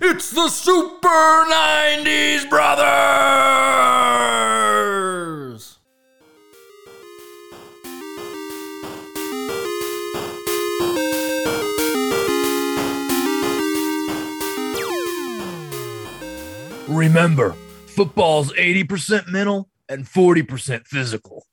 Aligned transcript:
It's 0.00 0.30
the 0.30 0.48
Super 0.48 1.08
90s 1.08 2.48
Brothers! 2.48 2.98
Remember, 16.86 17.56
football's 17.86 18.52
80% 18.52 19.26
mental 19.26 19.68
and 19.88 20.04
40% 20.04 20.86
physical. 20.86 21.44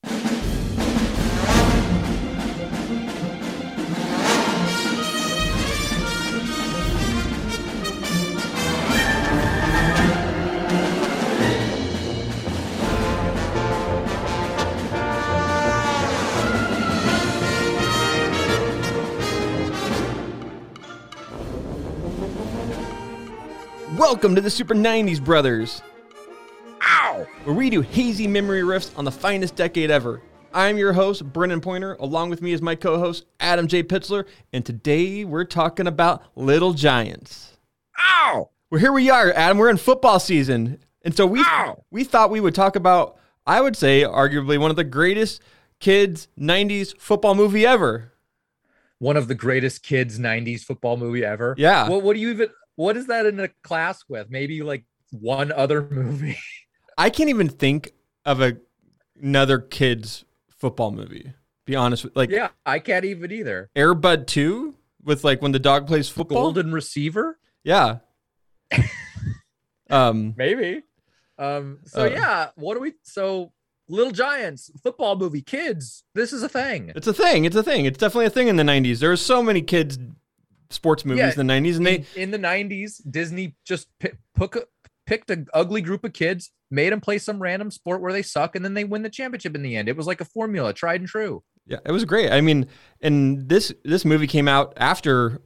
Welcome 24.15 24.35
to 24.35 24.41
the 24.41 24.49
Super 24.49 24.73
90s 24.73 25.21
Brothers. 25.21 25.81
Ow! 26.81 27.27
Where 27.43 27.53
we 27.53 27.69
do 27.69 27.81
hazy 27.81 28.27
memory 28.27 28.61
riffs 28.61 28.97
on 28.97 29.03
the 29.03 29.11
finest 29.11 29.57
decade 29.57 29.91
ever. 29.91 30.21
I'm 30.53 30.77
your 30.77 30.93
host, 30.93 31.33
Brennan 31.33 31.59
Pointer. 31.59 31.95
Along 31.99 32.29
with 32.29 32.41
me 32.41 32.53
is 32.53 32.61
my 32.61 32.75
co 32.75 32.97
host, 32.97 33.25
Adam 33.41 33.67
J. 33.67 33.83
Pitzler. 33.83 34.25
And 34.53 34.65
today 34.65 35.25
we're 35.25 35.43
talking 35.43 35.85
about 35.85 36.23
Little 36.33 36.71
Giants. 36.71 37.57
Ow! 37.99 38.51
Well, 38.71 38.79
here 38.79 38.93
we 38.93 39.09
are, 39.09 39.33
Adam. 39.33 39.57
We're 39.57 39.69
in 39.69 39.75
football 39.75 40.21
season. 40.21 40.79
And 41.01 41.13
so 41.13 41.27
we, 41.27 41.41
Ow! 41.41 41.83
we 41.91 42.05
thought 42.05 42.31
we 42.31 42.39
would 42.39 42.55
talk 42.55 42.77
about, 42.77 43.17
I 43.45 43.59
would 43.59 43.75
say, 43.75 44.03
arguably 44.03 44.57
one 44.57 44.69
of 44.71 44.77
the 44.77 44.85
greatest 44.85 45.41
kids' 45.81 46.29
90s 46.39 46.97
football 46.97 47.35
movie 47.35 47.65
ever. 47.65 48.13
one 48.99 49.17
of 49.17 49.27
the 49.27 49.35
greatest 49.35 49.83
kids 49.83 50.17
90s 50.19 50.61
football 50.61 50.95
movie 50.95 51.25
ever. 51.25 51.53
Yeah. 51.57 51.89
What 51.89 52.01
what 52.01 52.13
do 52.13 52.21
you 52.21 52.29
even 52.29 52.47
what 52.75 52.97
is 52.97 53.07
that 53.07 53.25
in 53.25 53.39
a 53.39 53.49
class 53.63 54.03
with? 54.07 54.29
Maybe 54.29 54.61
like 54.63 54.85
one 55.11 55.51
other 55.51 55.81
movie. 55.91 56.37
I 56.97 57.09
can't 57.09 57.29
even 57.29 57.49
think 57.49 57.91
of 58.25 58.41
a, 58.41 58.57
another 59.21 59.59
kids' 59.59 60.25
football 60.57 60.91
movie. 60.91 61.33
Be 61.65 61.75
honest 61.75 62.03
with 62.03 62.15
like 62.15 62.29
yeah, 62.29 62.49
I 62.65 62.79
can't 62.79 63.05
even 63.05 63.31
either. 63.31 63.69
Air 63.75 63.93
Bud 63.95 64.27
2 64.27 64.75
with 65.03 65.23
like 65.23 65.41
when 65.41 65.51
the 65.51 65.59
dog 65.59 65.87
plays 65.87 66.07
football. 66.09 66.43
Golden 66.43 66.71
receiver? 66.71 67.39
Yeah. 67.63 67.97
um 69.89 70.33
Maybe. 70.37 70.83
Um 71.37 71.79
so 71.85 72.03
Uh. 72.05 72.09
yeah, 72.09 72.49
what 72.55 72.75
do 72.75 72.81
we 72.81 72.93
so 73.03 73.51
Little 73.87 74.11
Giants 74.11 74.71
football 74.81 75.15
movie 75.15 75.41
kids. 75.43 76.03
This 76.15 76.33
is 76.33 76.41
a 76.41 76.49
thing. 76.49 76.91
it's 76.95 77.05
a 77.07 77.13
thing. 77.13 77.45
It's 77.45 77.55
a 77.55 77.61
thing. 77.63 77.85
It's 77.85 77.97
definitely 77.99 78.25
a 78.25 78.31
thing 78.31 78.47
in 78.47 78.55
the 78.55 78.63
90s. 78.63 78.99
There 78.99 79.09
were 79.09 79.15
so 79.17 79.43
many 79.43 79.61
kids 79.61 79.99
sports 80.69 81.05
movies 81.05 81.19
Yeah, 81.35 81.41
in 81.41 81.47
the 81.47 81.53
90s 81.53 81.77
and 81.77 81.85
they 81.85 81.95
in, 81.95 82.05
in 82.15 82.31
the 82.31 82.39
90s, 82.39 83.01
Disney 83.09 83.55
just 83.65 83.87
pi- 83.99 84.13
pick 84.37 84.55
a, 84.55 84.61
picked 85.05 85.29
an 85.29 85.47
ugly 85.53 85.81
group 85.81 86.03
of 86.03 86.13
kids, 86.13 86.51
made 86.71 86.91
them 86.91 86.99
play 87.01 87.17
some 87.19 87.41
random 87.41 87.69
sport 87.71 88.01
where 88.01 88.11
they 88.13 88.23
suck, 88.23 88.55
and 88.55 88.65
then 88.65 88.73
they 88.73 88.83
win 88.83 89.03
the 89.03 89.09
championship 89.09 89.53
in 89.55 89.61
the 89.61 89.75
end. 89.75 89.87
It 89.87 89.95
was 89.95 90.07
like 90.07 90.21
a 90.21 90.25
formula, 90.25 90.73
tried 90.73 91.01
and 91.01 91.07
true. 91.09 91.43
yeah, 91.67 91.77
it 91.85 91.91
was 91.91 92.05
great. 92.05 92.31
I 92.31 92.41
mean, 92.41 92.67
and 93.01 93.47
this 93.49 93.71
this 93.83 94.03
movie 94.05 94.27
came 94.27 94.47
out 94.47 94.73
after 94.77 95.41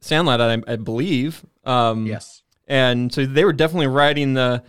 Sandlot, 0.00 0.40
I, 0.40 0.62
I 0.72 0.76
believe. 0.76 1.44
Um 1.64 2.06
Yes. 2.06 2.42
and 2.68 3.12
so 3.12 3.24
they 3.26 3.44
were 3.44 3.52
definitely 3.52 3.86
riding 3.86 4.34
the 4.34 4.62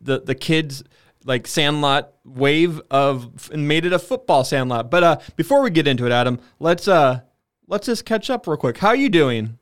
the 0.00 0.20
the 0.20 0.34
kids 0.34 0.82
like 1.24 1.46
Sandlot 1.46 2.14
wave 2.24 2.80
of 2.90 3.50
and 3.52 3.68
made 3.68 3.84
it 3.84 3.92
a 3.92 3.98
football 3.98 4.42
Sandlot. 4.44 4.90
But 4.90 5.02
uh 5.04 5.18
before 5.36 5.60
we 5.62 5.70
get 5.70 5.86
into 5.88 6.06
it, 6.06 6.12
Adam, 6.12 6.38
let's 6.60 6.86
uh 6.88 7.20
let's 7.70 7.86
just 7.86 8.04
catch 8.04 8.28
up 8.28 8.46
real 8.46 8.56
quick. 8.58 8.78
How 8.78 8.88
are 8.88 8.96
you 8.96 9.08
doing? 9.08 9.56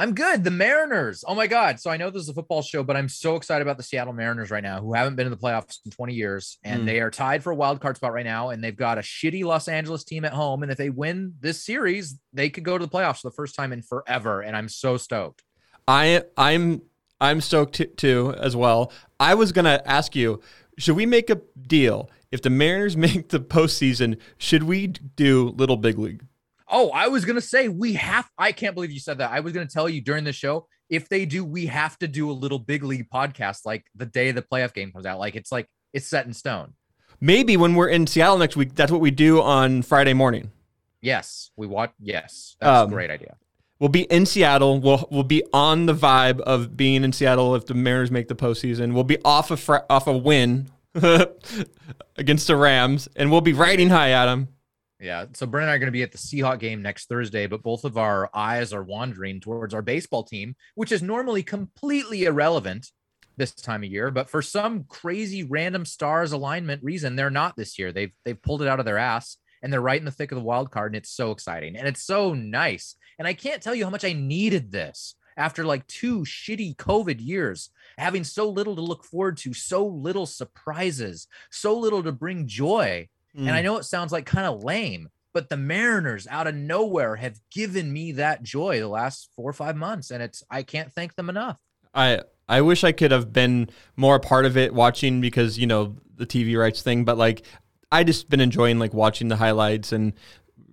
I'm 0.00 0.14
good. 0.14 0.44
The 0.44 0.52
Mariners. 0.52 1.24
Oh 1.26 1.34
my 1.34 1.48
God. 1.48 1.80
So 1.80 1.90
I 1.90 1.96
know 1.96 2.08
this 2.08 2.22
is 2.22 2.28
a 2.28 2.32
football 2.34 2.62
show, 2.62 2.84
but 2.84 2.96
I'm 2.96 3.08
so 3.08 3.34
excited 3.34 3.62
about 3.62 3.78
the 3.78 3.82
Seattle 3.82 4.12
Mariners 4.12 4.48
right 4.48 4.62
now, 4.62 4.80
who 4.80 4.94
haven't 4.94 5.16
been 5.16 5.26
in 5.26 5.32
the 5.32 5.36
playoffs 5.36 5.78
in 5.84 5.90
20 5.90 6.14
years. 6.14 6.58
And 6.62 6.82
Mm. 6.82 6.86
they 6.86 7.00
are 7.00 7.10
tied 7.10 7.42
for 7.42 7.50
a 7.50 7.54
wild 7.56 7.80
card 7.80 7.96
spot 7.96 8.12
right 8.12 8.24
now. 8.24 8.50
And 8.50 8.62
they've 8.62 8.76
got 8.76 8.98
a 8.98 9.00
shitty 9.00 9.42
Los 9.44 9.66
Angeles 9.66 10.04
team 10.04 10.24
at 10.24 10.32
home. 10.32 10.62
And 10.62 10.70
if 10.70 10.78
they 10.78 10.90
win 10.90 11.34
this 11.40 11.64
series, 11.64 12.16
they 12.32 12.48
could 12.48 12.62
go 12.62 12.78
to 12.78 12.84
the 12.86 12.90
playoffs 12.90 13.22
for 13.22 13.30
the 13.30 13.34
first 13.34 13.56
time 13.56 13.72
in 13.72 13.82
forever. 13.82 14.40
And 14.40 14.56
I'm 14.56 14.68
so 14.68 14.98
stoked. 14.98 15.42
I 15.88 16.22
I'm 16.36 16.82
I'm 17.20 17.40
stoked 17.40 17.74
t- 17.74 17.86
too 17.86 18.34
as 18.38 18.54
well. 18.54 18.92
I 19.18 19.34
was 19.34 19.50
gonna 19.50 19.82
ask 19.84 20.14
you, 20.14 20.40
should 20.78 20.94
we 20.94 21.06
make 21.06 21.28
a 21.28 21.40
deal 21.60 22.08
if 22.30 22.40
the 22.42 22.50
Mariners 22.50 22.96
make 23.06 23.30
the 23.30 23.40
postseason? 23.40 24.16
Should 24.36 24.62
we 24.62 24.86
do 24.86 25.48
Little 25.56 25.76
Big 25.76 25.98
League? 25.98 26.22
Oh, 26.70 26.90
I 26.90 27.08
was 27.08 27.24
gonna 27.24 27.40
say 27.40 27.68
we 27.68 27.94
have. 27.94 28.28
I 28.36 28.52
can't 28.52 28.74
believe 28.74 28.90
you 28.90 29.00
said 29.00 29.18
that. 29.18 29.30
I 29.30 29.40
was 29.40 29.52
gonna 29.52 29.66
tell 29.66 29.88
you 29.88 30.00
during 30.00 30.24
the 30.24 30.32
show 30.32 30.66
if 30.90 31.08
they 31.08 31.26
do, 31.26 31.44
we 31.44 31.66
have 31.66 31.98
to 31.98 32.08
do 32.08 32.30
a 32.30 32.32
little 32.32 32.58
big 32.58 32.82
league 32.82 33.08
podcast 33.12 33.66
like 33.66 33.84
the 33.94 34.06
day 34.06 34.30
the 34.32 34.42
playoff 34.42 34.72
game 34.72 34.90
comes 34.92 35.04
out. 35.06 35.18
Like 35.18 35.36
it's 35.36 35.52
like 35.52 35.66
it's 35.92 36.06
set 36.06 36.26
in 36.26 36.32
stone. 36.32 36.74
Maybe 37.20 37.56
when 37.56 37.74
we're 37.74 37.88
in 37.88 38.06
Seattle 38.06 38.38
next 38.38 38.56
week, 38.56 38.74
that's 38.74 38.92
what 38.92 39.00
we 39.00 39.10
do 39.10 39.42
on 39.42 39.82
Friday 39.82 40.12
morning. 40.14 40.50
Yes, 41.00 41.50
we 41.56 41.66
watch. 41.66 41.92
Yes, 42.00 42.56
that's 42.60 42.84
Um, 42.84 42.88
a 42.90 42.92
great 42.94 43.10
idea. 43.10 43.36
We'll 43.80 43.88
be 43.90 44.02
in 44.02 44.26
Seattle. 44.26 44.80
We'll 44.80 45.06
we'll 45.10 45.22
be 45.24 45.42
on 45.52 45.86
the 45.86 45.94
vibe 45.94 46.40
of 46.40 46.76
being 46.76 47.04
in 47.04 47.12
Seattle 47.12 47.54
if 47.54 47.66
the 47.66 47.74
Mariners 47.74 48.10
make 48.10 48.28
the 48.28 48.34
postseason. 48.34 48.92
We'll 48.92 49.04
be 49.04 49.18
off 49.24 49.50
a 49.50 49.56
fr- 49.56 49.84
off 49.88 50.06
a 50.06 50.16
win 50.16 50.68
against 52.16 52.46
the 52.46 52.56
Rams, 52.56 53.08
and 53.16 53.30
we'll 53.30 53.40
be 53.40 53.52
riding 53.52 53.90
high, 53.90 54.10
Adam. 54.10 54.48
Yeah. 55.00 55.26
So 55.34 55.46
Brent 55.46 55.64
and 55.64 55.70
I 55.70 55.76
are 55.76 55.78
going 55.78 55.86
to 55.86 55.92
be 55.92 56.02
at 56.02 56.10
the 56.10 56.18
Seahawk 56.18 56.58
game 56.58 56.82
next 56.82 57.06
Thursday, 57.08 57.46
but 57.46 57.62
both 57.62 57.84
of 57.84 57.96
our 57.96 58.28
eyes 58.34 58.72
are 58.72 58.82
wandering 58.82 59.40
towards 59.40 59.72
our 59.72 59.82
baseball 59.82 60.24
team, 60.24 60.56
which 60.74 60.90
is 60.90 61.02
normally 61.02 61.42
completely 61.44 62.24
irrelevant 62.24 62.88
this 63.36 63.52
time 63.54 63.84
of 63.84 63.90
year. 63.90 64.10
But 64.10 64.28
for 64.28 64.42
some 64.42 64.84
crazy 64.84 65.44
random 65.44 65.84
stars 65.84 66.32
alignment 66.32 66.82
reason, 66.82 67.14
they're 67.14 67.30
not 67.30 67.56
this 67.56 67.78
year. 67.78 67.92
They've 67.92 68.12
they've 68.24 68.42
pulled 68.42 68.62
it 68.62 68.68
out 68.68 68.80
of 68.80 68.86
their 68.86 68.98
ass 68.98 69.36
and 69.62 69.72
they're 69.72 69.80
right 69.80 70.00
in 70.00 70.04
the 70.04 70.10
thick 70.10 70.32
of 70.32 70.36
the 70.36 70.44
wild 70.44 70.70
card. 70.70 70.92
And 70.92 70.96
it's 70.96 71.12
so 71.12 71.30
exciting 71.30 71.76
and 71.76 71.86
it's 71.86 72.02
so 72.02 72.34
nice. 72.34 72.96
And 73.18 73.28
I 73.28 73.34
can't 73.34 73.62
tell 73.62 73.74
you 73.74 73.84
how 73.84 73.90
much 73.90 74.04
I 74.04 74.12
needed 74.12 74.72
this 74.72 75.14
after 75.36 75.64
like 75.64 75.86
two 75.86 76.20
shitty 76.20 76.76
COVID 76.76 77.24
years, 77.24 77.70
having 77.96 78.24
so 78.24 78.50
little 78.50 78.74
to 78.74 78.82
look 78.82 79.04
forward 79.04 79.36
to, 79.38 79.54
so 79.54 79.86
little 79.86 80.26
surprises, 80.26 81.28
so 81.50 81.78
little 81.78 82.02
to 82.02 82.12
bring 82.12 82.48
joy. 82.48 83.08
And 83.36 83.50
I 83.50 83.62
know 83.62 83.76
it 83.76 83.84
sounds 83.84 84.10
like 84.10 84.26
kind 84.26 84.46
of 84.46 84.64
lame, 84.64 85.08
but 85.32 85.48
the 85.48 85.56
Mariners 85.56 86.26
out 86.28 86.46
of 86.46 86.54
nowhere 86.54 87.16
have 87.16 87.38
given 87.50 87.92
me 87.92 88.12
that 88.12 88.42
joy 88.42 88.80
the 88.80 88.88
last 88.88 89.28
four 89.36 89.48
or 89.48 89.52
five 89.52 89.76
months. 89.76 90.10
And 90.10 90.22
it's, 90.22 90.42
I 90.50 90.62
can't 90.62 90.92
thank 90.92 91.14
them 91.14 91.28
enough. 91.28 91.58
I 91.94 92.20
I 92.48 92.60
wish 92.62 92.84
I 92.84 92.92
could 92.92 93.12
have 93.12 93.32
been 93.32 93.70
more 93.96 94.16
a 94.16 94.20
part 94.20 94.44
of 94.44 94.56
it 94.56 94.74
watching 94.74 95.20
because 95.20 95.58
you 95.58 95.66
know 95.66 95.96
the 96.16 96.26
TV 96.26 96.58
rights 96.58 96.82
thing, 96.82 97.04
but 97.04 97.16
like 97.16 97.42
I 97.90 98.04
just 98.04 98.28
been 98.28 98.40
enjoying 98.40 98.78
like 98.78 98.92
watching 98.92 99.28
the 99.28 99.36
highlights 99.36 99.92
and 99.92 100.12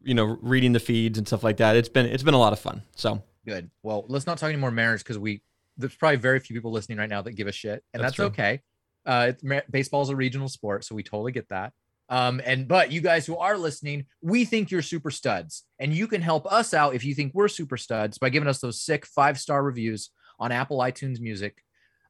you 0.04 0.14
know 0.14 0.38
reading 0.42 0.74
the 0.74 0.80
feeds 0.80 1.18
and 1.18 1.28
stuff 1.28 1.44
like 1.44 1.58
that. 1.58 1.76
It's 1.76 1.90
been 1.90 2.06
it's 2.06 2.24
been 2.24 2.34
a 2.34 2.40
lot 2.40 2.54
of 2.54 2.60
fun. 2.60 2.84
So 2.96 3.22
Good. 3.46 3.70
Well, 3.84 4.06
let's 4.08 4.26
not 4.26 4.38
talk 4.38 4.50
any 4.50 4.58
more 4.58 4.72
Mariners 4.72 5.04
because 5.04 5.20
we, 5.20 5.42
there's 5.78 5.96
probably 5.96 6.18
very 6.18 6.40
few 6.40 6.56
people 6.56 6.72
listening 6.72 6.98
right 6.98 7.10
now 7.10 7.22
that 7.22 7.34
give 7.34 7.48
a 7.48 7.52
shit. 7.52 7.84
And 7.94 8.04
That's 8.04 8.18
that's, 8.18 8.32
okay. 8.32 8.62
Uh, 9.06 9.28
it's, 9.30 9.66
baseball 9.70 10.02
is 10.02 10.10
a 10.10 10.16
regional 10.16 10.50
sport. 10.50 10.84
So 10.84 10.96
we 10.96 11.04
totally 11.04 11.32
get 11.32 11.50
that. 11.50 11.74
Um, 12.10 12.42
and 12.46 12.68
but 12.68 12.92
you 12.92 13.02
guys 13.02 13.26
who 13.26 13.38
are 13.38 13.58
listening, 13.58 14.06
we 14.22 14.46
think 14.46 14.70
you're 14.70 14.82
super 14.82 15.12
studs, 15.12 15.64
and 15.80 15.94
you 15.94 16.08
can 16.08 16.22
help 16.22 16.52
us 16.52 16.74
out 16.74 16.96
if 16.96 17.04
you 17.04 17.16
think 17.16 17.34
we're 17.34 17.48
super 17.48 17.78
studs 17.78 18.18
by 18.18 18.30
giving 18.30 18.48
us 18.48 18.60
those 18.60 18.82
sick 18.82 19.06
five 19.06 19.40
star 19.40 19.64
reviews 19.64 20.12
on 20.40 20.52
Apple 20.52 20.80
iTunes 20.80 21.20
Music. 21.20 21.62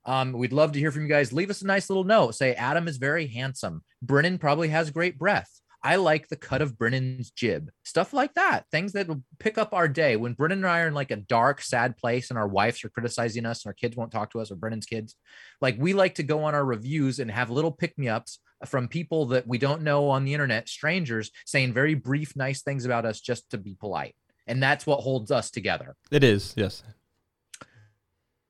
Um, 0.06 0.34
we'd 0.34 0.54
love 0.54 0.74
to 0.74 0.80
hear 0.80 0.92
from 0.92 1.04
you 1.04 1.08
guys. 1.08 1.34
Leave 1.34 1.50
us 1.50 1.62
a 1.62 1.68
nice 1.68 1.90
little 1.90 2.04
note. 2.04 2.36
Say 2.36 2.54
Adam 2.54 2.88
is 2.88 2.98
very 2.98 3.28
handsome. 3.28 3.84
Brennan 4.02 4.38
probably 4.38 4.68
has 4.70 4.92
great 4.92 5.18
breath. 5.18 5.50
I 5.86 5.98
like 5.98 6.28
the 6.28 6.36
cut 6.36 6.64
of 6.64 6.80
Brennan's 6.80 7.30
jib. 7.30 7.70
Stuff 7.84 8.12
like 8.12 8.34
that. 8.34 8.66
Things 8.72 8.94
that 8.94 9.08
will 9.08 9.22
pick 9.38 9.60
up 9.60 9.72
our 9.72 9.88
day. 9.88 10.16
When 10.16 10.34
Brennan 10.34 10.60
and 10.60 10.68
I 10.68 10.82
are 10.82 10.88
in 10.88 10.96
like 10.96 11.12
a 11.12 11.16
dark, 11.16 11.62
sad 11.62 11.96
place 11.96 12.32
and 12.32 12.40
our 12.40 12.48
wives 12.48 12.84
are 12.84 12.90
criticizing 12.90 13.46
us 13.46 13.64
and 13.64 13.70
our 13.70 13.76
kids 13.76 13.96
won't 13.96 14.12
talk 14.12 14.32
to 14.32 14.42
us 14.42 14.50
or 14.50 14.56
Brennan's 14.56 14.88
kids, 14.88 15.16
like 15.62 15.76
we 15.78 15.94
like 15.94 16.16
to 16.16 16.24
go 16.24 16.44
on 16.44 16.56
our 16.56 16.66
reviews 16.66 17.20
and 17.20 17.30
have 17.30 17.52
little 17.52 17.72
pick 17.72 17.96
me 18.00 18.08
ups 18.08 18.40
from 18.66 18.88
people 18.88 19.28
that 19.28 19.48
we 19.48 19.58
don't 19.58 19.82
know 19.82 20.10
on 20.10 20.26
the 20.26 20.34
internet, 20.34 20.70
strangers 20.70 21.32
saying 21.46 21.74
very 21.74 21.94
brief, 21.94 22.36
nice 22.36 22.62
things 22.62 22.86
about 22.86 23.06
us 23.06 23.20
just 23.20 23.50
to 23.52 23.58
be 23.58 23.76
polite. 23.76 24.16
And 24.48 24.62
that's 24.62 24.86
what 24.86 25.02
holds 25.02 25.32
us 25.32 25.52
together. 25.52 25.96
it 26.12 26.24
is 26.24 26.54
yes. 26.56 26.84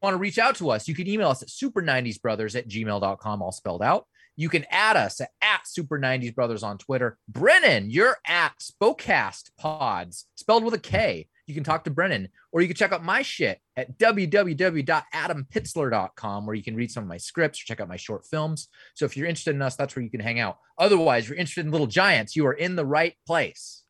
want 0.01 0.13
to 0.13 0.19
reach 0.19 0.37
out 0.37 0.55
to 0.57 0.69
us, 0.69 0.87
you 0.87 0.95
can 0.95 1.07
email 1.07 1.29
us 1.29 1.41
at 1.41 1.49
super90sbrothers 1.49 2.55
at 2.55 2.67
gmail.com, 2.67 3.41
all 3.41 3.51
spelled 3.51 3.81
out. 3.81 4.05
You 4.37 4.49
can 4.49 4.65
add 4.69 4.97
us 4.97 5.21
at, 5.21 5.29
at 5.41 5.65
Super 5.65 5.97
90s 5.97 6.35
Brothers 6.35 6.63
on 6.63 6.77
Twitter. 6.77 7.17
Brennan, 7.27 7.89
you're 7.89 8.17
at 8.27 8.53
Spokecast 8.59 9.51
Pods, 9.57 10.25
spelled 10.35 10.65
with 10.65 10.73
a 10.73 10.79
K. 10.79 11.27
you 11.47 11.53
can 11.53 11.63
talk 11.63 11.83
to 11.83 11.92
Brennan, 11.92 12.30
or 12.51 12.62
you 12.62 12.68
can 12.68 12.75
check 12.75 12.92
out 12.92 13.03
my 13.03 13.21
shit 13.21 13.59
at 13.77 13.95
www.adampitzler.com, 13.97 16.45
where 16.45 16.56
you 16.56 16.63
can 16.63 16.75
read 16.75 16.92
some 16.92 17.03
of 17.03 17.09
my 17.09 17.18
scripts 17.18 17.62
or 17.62 17.65
check 17.65 17.80
out 17.80 17.88
my 17.88 17.97
short 17.97 18.25
films. 18.25 18.68
So 18.94 19.06
if 19.06 19.15
you're 19.15 19.27
interested 19.27 19.56
in 19.56 19.62
us, 19.62 19.75
that's 19.75 19.95
where 19.95 20.03
you 20.03 20.09
can 20.09 20.19
hang 20.19 20.39
out. 20.39 20.57
Otherwise, 20.77 21.24
if 21.24 21.30
you're 21.30 21.38
interested 21.38 21.65
in 21.65 21.71
Little 21.71 21.88
Giants, 21.88 22.36
you 22.36 22.45
are 22.47 22.53
in 22.53 22.75
the 22.75 22.86
right 22.86 23.13
place. 23.25 23.83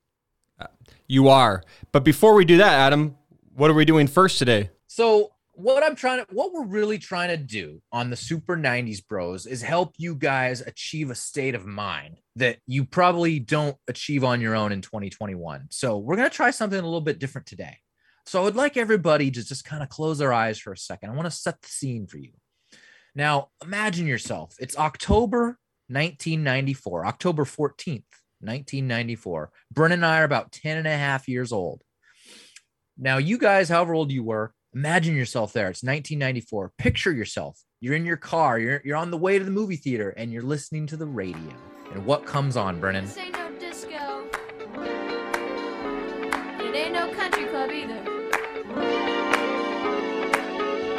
Uh, 0.59 0.67
you 1.07 1.29
are. 1.29 1.63
But 1.91 2.03
before 2.03 2.35
we 2.35 2.45
do 2.45 2.57
that, 2.57 2.73
Adam, 2.73 3.15
what 3.55 3.69
are 3.69 3.73
we 3.73 3.85
doing 3.85 4.07
first 4.07 4.39
today? 4.39 4.71
So 4.87 5.31
what 5.55 5.83
I'm 5.83 5.95
trying 5.95 6.19
to 6.19 6.27
what 6.33 6.53
we're 6.53 6.65
really 6.65 6.97
trying 6.97 7.29
to 7.29 7.37
do 7.37 7.81
on 7.91 8.09
the 8.09 8.15
Super 8.15 8.57
90s 8.57 9.05
Bros 9.07 9.45
is 9.45 9.61
help 9.61 9.95
you 9.97 10.15
guys 10.15 10.61
achieve 10.61 11.09
a 11.09 11.15
state 11.15 11.55
of 11.55 11.65
mind 11.65 12.19
that 12.35 12.57
you 12.67 12.83
probably 12.85 13.39
don't 13.39 13.77
achieve 13.87 14.23
on 14.23 14.41
your 14.41 14.55
own 14.55 14.71
in 14.71 14.81
2021. 14.81 15.67
So 15.71 15.97
we're 15.97 16.17
going 16.17 16.29
to 16.29 16.35
try 16.35 16.51
something 16.51 16.77
a 16.77 16.83
little 16.83 17.01
bit 17.01 17.19
different 17.19 17.47
today. 17.47 17.77
So 18.25 18.41
I 18.41 18.43
would 18.43 18.55
like 18.55 18.75
everybody 18.75 19.31
to 19.31 19.43
just 19.43 19.63
kind 19.65 19.81
of 19.81 19.89
close 19.89 20.17
their 20.17 20.33
eyes 20.33 20.59
for 20.59 20.73
a 20.73 20.77
second. 20.77 21.09
I 21.09 21.13
want 21.13 21.25
to 21.25 21.31
set 21.31 21.61
the 21.61 21.69
scene 21.69 22.07
for 22.07 22.17
you. 22.17 22.31
Now, 23.13 23.49
imagine 23.63 24.07
yourself. 24.07 24.55
It's 24.59 24.77
October 24.77 25.57
1994, 25.87 27.05
October 27.05 27.45
14th, 27.45 28.03
1994. 28.41 29.51
Brennan 29.71 29.99
and 29.99 30.05
I 30.05 30.19
are 30.19 30.25
about 30.25 30.51
10 30.51 30.77
and 30.77 30.87
a 30.87 30.97
half 30.97 31.29
years 31.29 31.53
old. 31.53 31.81
Now, 32.97 33.17
you 33.17 33.37
guys, 33.37 33.69
however 33.69 33.93
old 33.93 34.11
you 34.11 34.23
were, 34.23 34.53
imagine 34.75 35.15
yourself 35.15 35.53
there. 35.53 35.69
It's 35.69 35.81
1994. 35.81 36.73
Picture 36.77 37.13
yourself. 37.13 37.59
You're 37.79 37.95
in 37.95 38.05
your 38.05 38.17
car, 38.17 38.59
you're, 38.59 38.81
you're 38.83 38.97
on 38.97 39.11
the 39.11 39.17
way 39.17 39.39
to 39.39 39.45
the 39.45 39.51
movie 39.51 39.75
theater, 39.75 40.09
and 40.11 40.31
you're 40.31 40.41
listening 40.43 40.87
to 40.87 40.97
the 40.97 41.05
radio. 41.05 41.53
And 41.93 42.05
what 42.05 42.25
comes 42.25 42.57
on, 42.57 42.79
Brennan? 42.79 43.05
This 43.05 43.17
ain't 43.17 43.33
no 43.33 43.51
disco. 43.59 44.25
It 46.59 46.75
ain't 46.75 46.93
no 46.93 47.13
country 47.13 47.45
club 47.45 47.69
either. 47.71 48.03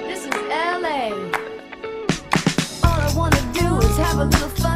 This 0.07 0.25
is 0.25 0.33
LA. 0.49 1.11
All 2.85 3.01
I 3.01 3.13
wanna 3.17 3.53
do 3.53 3.79
is 3.79 3.97
have 3.99 4.19
a 4.21 4.25
little 4.25 4.49
fun 4.51 4.76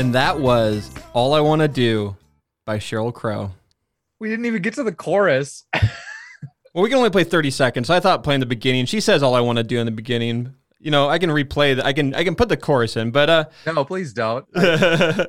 And 0.00 0.14
that 0.14 0.40
was 0.40 0.90
All 1.12 1.34
I 1.34 1.40
Want 1.40 1.60
to 1.60 1.68
Do 1.68 2.16
by 2.64 2.78
Sheryl 2.78 3.12
Crow. 3.12 3.52
We 4.18 4.30
didn't 4.30 4.46
even 4.46 4.62
get 4.62 4.72
to 4.74 4.82
the 4.82 4.92
chorus. 4.92 5.64
Well, 6.72 6.84
we 6.84 6.88
can 6.88 6.98
only 6.98 7.10
play 7.10 7.24
30 7.24 7.50
seconds. 7.50 7.88
So 7.88 7.94
I 7.94 7.98
thought 7.98 8.22
playing 8.22 8.38
the 8.38 8.46
beginning. 8.46 8.86
She 8.86 9.00
says 9.00 9.24
all 9.24 9.34
I 9.34 9.40
want 9.40 9.56
to 9.58 9.64
do 9.64 9.80
in 9.80 9.86
the 9.86 9.92
beginning. 9.92 10.54
You 10.78 10.92
know, 10.92 11.08
I 11.08 11.18
can 11.18 11.28
replay 11.28 11.74
that. 11.74 11.84
I 11.84 11.92
can 11.92 12.14
I 12.14 12.22
can 12.22 12.36
put 12.36 12.48
the 12.48 12.56
chorus 12.56 12.96
in, 12.96 13.10
but 13.10 13.28
uh 13.28 13.44
No, 13.66 13.84
please 13.84 14.12
don't. 14.12 14.46
this 14.54 15.28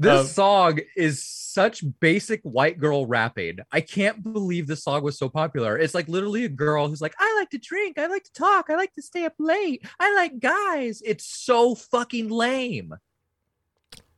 This 0.00 0.32
song 0.34 0.80
is 0.96 1.22
such 1.24 1.84
basic 2.00 2.40
white 2.42 2.80
girl 2.80 3.06
rapping. 3.06 3.58
I 3.70 3.82
can't 3.82 4.20
believe 4.24 4.66
this 4.66 4.82
song 4.82 5.04
was 5.04 5.16
so 5.16 5.28
popular. 5.28 5.78
It's 5.78 5.94
like 5.94 6.08
literally 6.08 6.44
a 6.44 6.48
girl 6.48 6.88
who's 6.88 7.00
like, 7.00 7.14
I 7.20 7.36
like 7.38 7.50
to 7.50 7.58
drink, 7.58 7.96
I 7.96 8.08
like 8.08 8.24
to 8.24 8.32
talk, 8.32 8.66
I 8.68 8.74
like 8.74 8.92
to 8.94 9.02
stay 9.02 9.24
up 9.24 9.34
late, 9.38 9.86
I 10.00 10.12
like 10.16 10.40
guys. 10.40 11.02
It's 11.06 11.24
so 11.24 11.76
fucking 11.76 12.30
lame. 12.30 12.94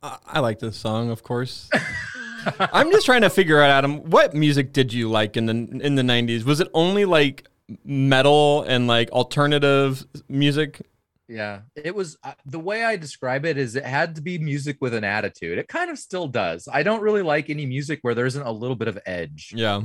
I, 0.03 0.17
I 0.27 0.39
like 0.39 0.59
this 0.59 0.77
song, 0.77 1.09
of 1.09 1.23
course. 1.23 1.69
I'm 2.59 2.91
just 2.91 3.05
trying 3.05 3.21
to 3.21 3.29
figure 3.29 3.61
out, 3.61 3.69
Adam, 3.69 4.09
what 4.09 4.33
music 4.33 4.73
did 4.73 4.91
you 4.91 5.09
like 5.09 5.37
in 5.37 5.45
the 5.45 5.53
in 5.53 5.95
the 5.95 6.01
90s? 6.01 6.43
Was 6.43 6.59
it 6.59 6.67
only 6.73 7.05
like 7.05 7.47
metal 7.85 8.63
and 8.63 8.85
like 8.85 9.09
alternative 9.11 10.05
music? 10.27 10.81
Yeah, 11.29 11.61
it 11.75 11.95
was 11.95 12.17
uh, 12.23 12.33
the 12.45 12.59
way 12.59 12.83
I 12.83 12.97
describe 12.97 13.45
it 13.45 13.57
is 13.57 13.77
it 13.77 13.85
had 13.85 14.15
to 14.15 14.21
be 14.21 14.37
music 14.37 14.77
with 14.81 14.93
an 14.93 15.05
attitude. 15.05 15.57
It 15.57 15.69
kind 15.69 15.89
of 15.89 15.97
still 15.97 16.27
does. 16.27 16.67
I 16.71 16.83
don't 16.83 17.01
really 17.01 17.21
like 17.21 17.49
any 17.49 17.65
music 17.65 17.99
where 18.01 18.13
there 18.13 18.25
isn't 18.25 18.45
a 18.45 18.51
little 18.51 18.75
bit 18.75 18.89
of 18.89 18.99
edge. 19.05 19.53
Yeah. 19.55 19.83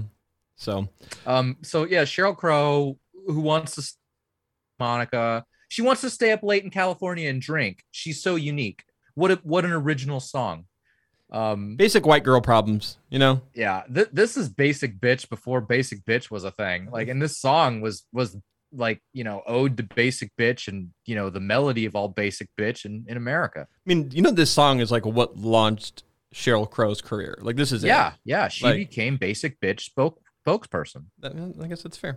So, 0.57 0.89
Um, 1.25 1.57
so 1.63 1.85
yeah, 1.85 2.03
Sheryl 2.03 2.37
Crow, 2.37 2.99
who 3.29 3.41
wants 3.41 3.77
to 3.77 3.93
Monica, 4.81 5.45
she 5.69 5.83
wants 5.83 6.01
to 6.01 6.11
stay 6.11 6.33
up 6.33 6.43
late 6.43 6.65
in 6.65 6.71
California 6.71 7.31
and 7.31 7.41
drink. 7.41 7.85
She's 7.93 8.21
so 8.21 8.35
unique. 8.35 8.83
What 9.19 9.31
a, 9.33 9.41
what 9.43 9.65
an 9.65 9.73
original 9.73 10.21
song. 10.21 10.65
Um, 11.31 11.77
basic 11.77 12.07
white 12.07 12.25
girl 12.25 12.41
problems, 12.41 12.97
you 13.11 13.19
know? 13.19 13.43
yeah, 13.53 13.83
th- 13.93 14.09
this 14.13 14.37
is 14.37 14.49
basic 14.49 14.99
bitch 14.99 15.29
before 15.29 15.61
basic 15.61 16.05
bitch 16.07 16.31
was 16.31 16.45
a 16.45 16.51
thing. 16.53 16.89
Like, 16.91 17.09
and 17.09 17.21
this 17.21 17.37
song 17.37 17.81
was 17.81 18.05
was 18.13 18.37
like 18.73 19.01
you 19.13 19.25
know 19.25 19.43
ode 19.47 19.77
to 19.79 19.83
basic 19.83 20.31
bitch 20.39 20.69
and 20.69 20.91
you 21.07 21.17
know 21.17 21.31
the 21.31 21.41
melody 21.41 21.85
of 21.87 21.97
all 21.97 22.09
basic 22.09 22.49
bitch 22.59 22.85
in 22.85 23.05
in 23.09 23.17
America. 23.17 23.67
I 23.71 23.85
mean, 23.85 24.11
you 24.13 24.23
know, 24.23 24.31
this 24.31 24.51
song 24.51 24.81
is 24.81 24.91
like 24.91 25.05
what 25.05 25.37
launched 25.37 26.05
Sheryl 26.35 26.71
Crow's 26.71 27.03
career. 27.03 27.39
Like, 27.43 27.57
this 27.57 27.73
is 27.73 27.83
it. 27.85 27.89
Yeah, 27.89 28.13
yeah, 28.25 28.49
she 28.49 28.65
Like- 28.65 28.77
became 28.77 29.17
basic 29.17 29.61
bitch 29.61 29.81
spoke 29.81 30.21
spokesperson. 30.47 31.05
I 31.23 31.67
guess 31.67 31.83
that's 31.83 31.97
fair. 31.99 32.17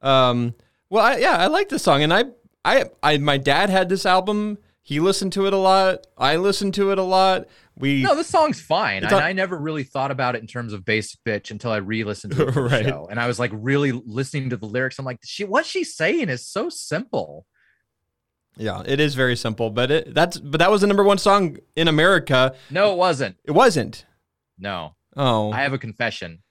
Um, 0.00 0.54
well, 0.88 1.04
I, 1.04 1.16
yeah, 1.16 1.36
I 1.36 1.48
like 1.48 1.68
this 1.68 1.82
song, 1.82 2.02
and 2.02 2.14
I, 2.14 2.24
I, 2.64 2.84
I, 3.02 3.18
my 3.18 3.36
dad 3.38 3.68
had 3.70 3.88
this 3.88 4.06
album. 4.06 4.58
He 4.88 5.00
listened 5.00 5.32
to 5.32 5.46
it 5.48 5.52
a 5.52 5.56
lot. 5.56 6.06
I 6.16 6.36
listened 6.36 6.74
to 6.74 6.92
it 6.92 6.98
a 6.98 7.02
lot. 7.02 7.46
We, 7.76 8.04
No, 8.04 8.14
this 8.14 8.28
song's 8.28 8.60
fine. 8.60 9.04
On- 9.04 9.12
I 9.12 9.32
never 9.32 9.58
really 9.58 9.82
thought 9.82 10.12
about 10.12 10.36
it 10.36 10.42
in 10.42 10.46
terms 10.46 10.72
of 10.72 10.84
basic 10.84 11.18
bitch 11.26 11.50
until 11.50 11.72
I 11.72 11.78
re-listened 11.78 12.36
to 12.36 12.46
it 12.46 12.52
for 12.52 12.68
the 12.68 12.84
show. 12.84 13.08
And 13.10 13.18
I 13.18 13.26
was 13.26 13.40
like 13.40 13.50
really 13.52 13.90
listening 13.90 14.50
to 14.50 14.56
the 14.56 14.66
lyrics. 14.66 14.96
I'm 15.00 15.04
like, 15.04 15.18
she 15.24 15.42
what 15.42 15.66
she's 15.66 15.96
saying 15.96 16.28
is 16.28 16.46
so 16.46 16.68
simple. 16.68 17.46
yeah, 18.56 18.84
it 18.86 19.00
is 19.00 19.16
very 19.16 19.34
simple, 19.34 19.70
but 19.70 19.90
it 19.90 20.14
that's 20.14 20.38
but 20.38 20.58
that 20.58 20.70
was 20.70 20.82
the 20.82 20.86
number 20.86 21.02
one 21.02 21.18
song 21.18 21.56
in 21.74 21.88
America. 21.88 22.54
No, 22.70 22.92
it 22.92 22.96
wasn't. 22.96 23.36
It 23.44 23.50
wasn't. 23.50 24.06
No. 24.56 24.94
Oh, 25.16 25.50
I 25.50 25.62
have 25.62 25.72
a 25.72 25.78
confession. 25.78 26.44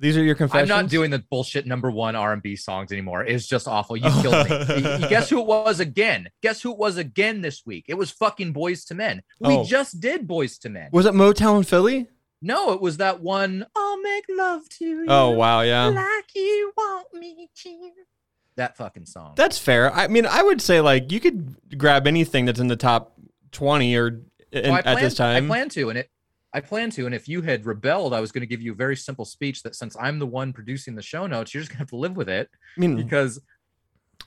These 0.00 0.16
are 0.16 0.22
your 0.22 0.36
confessions. 0.36 0.70
I'm 0.70 0.82
not 0.84 0.90
doing 0.90 1.10
the 1.10 1.18
bullshit 1.18 1.66
number 1.66 1.90
one 1.90 2.14
R&B 2.14 2.54
songs 2.56 2.92
anymore. 2.92 3.24
It's 3.24 3.46
just 3.46 3.66
awful. 3.66 3.96
You 3.96 4.10
killed 4.22 4.48
me. 4.48 5.08
Guess 5.08 5.28
who 5.30 5.40
it 5.40 5.46
was 5.46 5.80
again? 5.80 6.28
Guess 6.42 6.62
who 6.62 6.70
it 6.72 6.78
was 6.78 6.96
again 6.98 7.40
this 7.40 7.66
week? 7.66 7.86
It 7.88 7.94
was 7.94 8.10
fucking 8.12 8.54
Boyz 8.54 8.88
II 8.90 8.96
Men. 8.96 9.22
We 9.40 9.54
Oh. 9.56 9.64
just 9.64 9.98
did 10.00 10.28
Boyz 10.28 10.64
II 10.64 10.70
Men. 10.72 10.90
Was 10.92 11.04
it 11.06 11.14
Motown 11.14 11.66
Philly? 11.66 12.06
No, 12.40 12.72
it 12.72 12.80
was 12.80 12.98
that 12.98 13.20
one. 13.20 13.66
I'll 13.76 14.00
make 14.00 14.24
love 14.30 14.68
to 14.78 14.84
you. 14.84 15.06
Oh 15.08 15.30
wow, 15.30 15.62
yeah. 15.62 15.86
Like 15.86 16.32
you 16.36 16.72
want 16.76 17.06
me 17.14 17.48
to. 17.64 17.90
That 18.54 18.76
fucking 18.76 19.06
song. 19.06 19.32
That's 19.36 19.58
fair. 19.58 19.92
I 19.92 20.06
mean, 20.06 20.26
I 20.26 20.42
would 20.44 20.60
say 20.62 20.80
like 20.80 21.10
you 21.10 21.18
could 21.18 21.56
grab 21.76 22.06
anything 22.06 22.44
that's 22.44 22.60
in 22.60 22.68
the 22.68 22.76
top 22.76 23.14
twenty 23.50 23.96
or 23.96 24.22
in, 24.52 24.70
Well, 24.70 24.74
I 24.84 24.92
at 24.92 25.00
this 25.00 25.14
time. 25.14 25.44
I 25.44 25.46
plan 25.48 25.68
to, 25.70 25.90
and 25.90 25.98
it. 25.98 26.10
I 26.54 26.60
plan 26.60 26.90
to, 26.92 27.04
and 27.06 27.14
if 27.14 27.28
you 27.28 27.42
had 27.42 27.66
rebelled, 27.66 28.14
I 28.14 28.20
was 28.20 28.32
going 28.32 28.40
to 28.40 28.46
give 28.46 28.62
you 28.62 28.72
a 28.72 28.76
very 28.76 28.96
simple 28.96 29.24
speech 29.24 29.62
that 29.64 29.74
since 29.74 29.96
I'm 30.00 30.18
the 30.18 30.26
one 30.26 30.52
producing 30.52 30.94
the 30.94 31.02
show 31.02 31.26
notes, 31.26 31.52
you're 31.52 31.60
just 31.60 31.70
going 31.70 31.76
to 31.76 31.82
have 31.82 31.90
to 31.90 31.96
live 31.96 32.16
with 32.16 32.28
it 32.28 32.48
I 32.76 32.80
mean, 32.80 32.96
because 32.96 33.40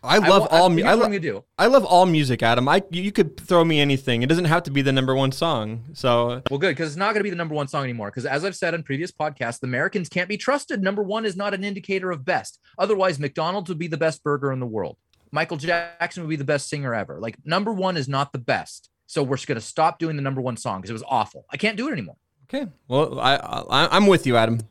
I 0.04 0.20
love 0.20 0.44
wa- 0.44 0.48
all. 0.60 0.70
mu- 0.70 0.78
here's 0.78 0.88
I, 0.88 0.90
what 0.92 1.00
lo- 1.00 1.06
I'm 1.06 1.12
going 1.12 1.22
to 1.22 1.32
do. 1.32 1.44
I 1.58 1.66
love 1.68 1.84
all 1.84 2.06
music, 2.06 2.44
Adam. 2.44 2.68
I 2.70 2.84
you 2.92 3.12
could 3.12 3.40
throw 3.40 3.66
me 3.66 3.80
anything. 3.80 4.22
It 4.22 4.30
doesn't 4.30 4.46
have 4.46 4.64
to 4.64 4.72
be 4.72 4.82
the 4.82 4.92
number 4.92 5.16
one 5.16 5.32
song. 5.32 5.84
So 5.94 6.42
Well, 6.50 6.60
good 6.60 6.70
because 6.72 6.90
it's 6.90 6.96
not 6.98 7.14
going 7.14 7.22
to 7.22 7.24
be 7.24 7.30
the 7.32 7.36
number 7.36 7.56
one 7.56 7.68
song 7.68 7.84
anymore. 7.84 8.10
Because 8.10 8.26
as 8.26 8.46
I've 8.46 8.56
said 8.56 8.74
in 8.76 8.84
previous 8.84 9.12
podcasts, 9.12 9.60
the 9.60 9.68
Americans 9.68 10.08
can't 10.08 10.30
be 10.30 10.38
trusted. 10.38 10.82
Number 10.82 11.02
one 11.04 11.26
is 11.26 11.36
not 11.36 11.54
an 11.56 11.64
indicator 11.64 12.12
of 12.12 12.24
best. 12.24 12.60
Otherwise, 12.78 13.20
McDonald's 13.20 13.70
would 13.70 13.80
be 13.80 13.88
the 13.88 13.98
best 13.98 14.24
burger 14.24 14.52
in 14.52 14.60
the 14.60 14.66
world. 14.68 14.98
Michael 15.32 15.58
Jackson 15.58 16.24
would 16.24 16.30
be 16.30 16.36
the 16.36 16.44
best 16.44 16.70
singer 16.70 16.94
ever. 16.94 17.20
Like 17.20 17.36
number 17.46 17.74
one 17.74 17.98
is 17.98 18.08
not 18.08 18.32
the 18.32 18.40
best. 18.40 18.90
So 19.12 19.24
we're 19.24 19.36
just 19.36 19.46
going 19.46 19.60
to 19.60 19.66
stop 19.66 20.00
doing 20.00 20.16
the 20.16 20.22
number 20.22 20.40
one 20.40 20.56
song 20.56 20.80
because 20.80 20.90
it 20.90 20.94
was 20.94 21.04
awful. 21.06 21.46
I 21.52 21.58
can't 21.58 21.76
do 21.76 21.90
it 21.90 21.92
anymore. 21.92 22.16
okay, 22.46 22.66
well 22.88 23.20
I, 23.20 23.36
I 23.36 23.90
I'm 23.98 24.08
with 24.08 24.26
you, 24.26 24.38
Adam. 24.38 24.62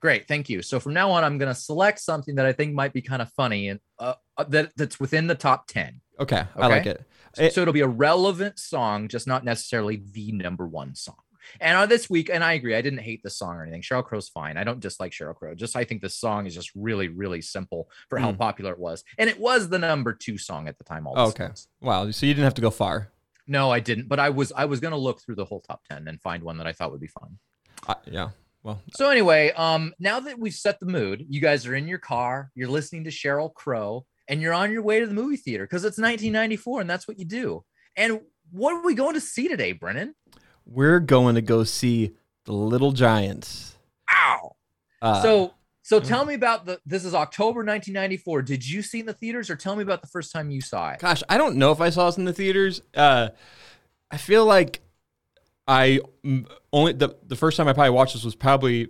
Great, 0.00 0.28
thank 0.28 0.48
you. 0.48 0.62
So 0.62 0.78
from 0.78 0.94
now 0.94 1.10
on, 1.10 1.24
I'm 1.24 1.36
going 1.36 1.52
to 1.52 1.60
select 1.60 1.98
something 1.98 2.36
that 2.36 2.46
I 2.46 2.52
think 2.52 2.74
might 2.74 2.92
be 2.92 3.02
kind 3.02 3.20
of 3.20 3.28
funny 3.32 3.68
and 3.70 3.80
uh, 3.98 4.14
uh, 4.36 4.44
that 4.44 4.70
that's 4.76 5.00
within 5.00 5.26
the 5.26 5.34
top 5.34 5.66
ten. 5.66 6.00
Okay, 6.20 6.44
I 6.56 6.66
like 6.68 6.86
it. 6.86 7.02
So, 7.34 7.42
It- 7.42 7.52
so 7.54 7.62
it'll 7.62 7.74
be 7.74 7.80
a 7.80 7.88
relevant 7.88 8.56
song, 8.60 9.08
just 9.08 9.26
not 9.26 9.44
necessarily 9.44 10.00
the 10.12 10.30
number 10.30 10.64
one 10.68 10.94
song. 10.94 11.16
And 11.60 11.76
on 11.76 11.88
this 11.88 12.08
week, 12.08 12.30
and 12.32 12.44
I 12.44 12.52
agree, 12.52 12.76
I 12.76 12.82
didn't 12.82 13.00
hate 13.00 13.24
the 13.24 13.30
song 13.30 13.56
or 13.56 13.62
anything. 13.62 13.82
Sheryl 13.82 14.04
Crow's 14.04 14.28
fine. 14.28 14.56
I 14.56 14.62
don't 14.62 14.78
dislike 14.78 15.10
Sheryl 15.10 15.34
Crow. 15.34 15.56
Just 15.56 15.74
I 15.74 15.82
think 15.82 16.02
the 16.02 16.08
song 16.08 16.46
is 16.46 16.54
just 16.54 16.70
really, 16.76 17.08
really 17.08 17.40
simple 17.42 17.90
for 18.08 18.18
how 18.20 18.30
Mm. 18.30 18.38
popular 18.38 18.72
it 18.72 18.78
was, 18.78 19.02
and 19.18 19.28
it 19.28 19.40
was 19.40 19.68
the 19.68 19.78
number 19.78 20.12
two 20.12 20.38
song 20.38 20.68
at 20.68 20.78
the 20.78 20.84
time. 20.84 21.06
All 21.08 21.18
Oh, 21.18 21.26
okay. 21.30 21.48
Wow, 21.80 22.08
so 22.12 22.26
you 22.26 22.34
didn't 22.34 22.44
have 22.44 22.54
to 22.54 22.62
go 22.62 22.70
far. 22.70 23.10
No, 23.50 23.70
I 23.70 23.80
didn't, 23.80 24.08
but 24.08 24.18
I 24.18 24.30
was 24.30 24.52
I 24.52 24.64
was 24.64 24.80
gonna 24.80 24.96
look 24.96 25.20
through 25.20 25.34
the 25.34 25.44
whole 25.44 25.60
top 25.60 25.82
ten 25.90 26.06
and 26.08 26.20
find 26.22 26.42
one 26.42 26.56
that 26.58 26.66
I 26.66 26.72
thought 26.72 26.92
would 26.92 27.00
be 27.00 27.08
fun. 27.08 27.38
I, 27.86 27.96
yeah. 28.06 28.30
Well, 28.62 28.80
So 28.94 29.10
anyway, 29.10 29.52
um, 29.52 29.92
now 29.98 30.20
that 30.20 30.38
we've 30.38 30.54
set 30.54 30.78
the 30.80 30.86
mood, 30.86 31.24
you 31.28 31.40
guys 31.40 31.66
are 31.66 31.74
in 31.74 31.88
your 31.88 31.98
car, 31.98 32.50
you're 32.54 32.68
listening 32.68 33.04
to 33.04 33.10
Sheryl 33.10 33.52
Crow, 33.52 34.04
and 34.28 34.40
you're 34.40 34.52
on 34.52 34.70
your 34.70 34.82
way 34.82 35.00
to 35.00 35.06
the 35.06 35.14
movie 35.14 35.36
theater 35.36 35.64
because 35.64 35.82
it's 35.82 35.98
1994 35.98 36.82
and 36.82 36.90
that's 36.90 37.08
what 37.08 37.18
you 37.18 37.24
do. 37.24 37.64
And 37.96 38.20
what 38.52 38.74
are 38.74 38.84
we 38.84 38.94
going 38.94 39.14
to 39.14 39.20
see 39.20 39.48
today, 39.48 39.72
Brennan? 39.72 40.14
we're 40.70 41.00
going 41.00 41.34
to 41.34 41.42
go 41.42 41.64
see 41.64 42.14
The 42.44 42.52
Little 42.52 42.92
Giants. 42.92 43.76
Ow. 44.12 44.56
Uh, 45.02 45.22
so 45.22 45.54
so 45.90 46.00
tell 46.00 46.24
me 46.24 46.34
about 46.34 46.66
the 46.66 46.80
this 46.86 47.04
is 47.04 47.14
October 47.14 47.60
1994. 47.60 48.42
Did 48.42 48.68
you 48.68 48.80
see 48.80 49.00
in 49.00 49.06
the 49.06 49.12
theaters 49.12 49.50
or 49.50 49.56
tell 49.56 49.74
me 49.74 49.82
about 49.82 50.00
the 50.00 50.06
first 50.06 50.32
time 50.32 50.50
you 50.50 50.60
saw 50.60 50.90
it? 50.90 51.00
gosh, 51.00 51.22
I 51.28 51.36
don't 51.36 51.56
know 51.56 51.72
if 51.72 51.80
I 51.80 51.90
saw 51.90 52.06
this 52.06 52.16
in 52.16 52.24
the 52.24 52.32
theaters. 52.32 52.80
Uh, 52.94 53.30
I 54.10 54.16
feel 54.16 54.44
like 54.44 54.80
I 55.66 56.00
mm, 56.24 56.46
only 56.72 56.92
the 56.92 57.16
the 57.26 57.36
first 57.36 57.56
time 57.56 57.66
I 57.66 57.72
probably 57.72 57.90
watched 57.90 58.14
this 58.14 58.24
was 58.24 58.36
probably 58.36 58.88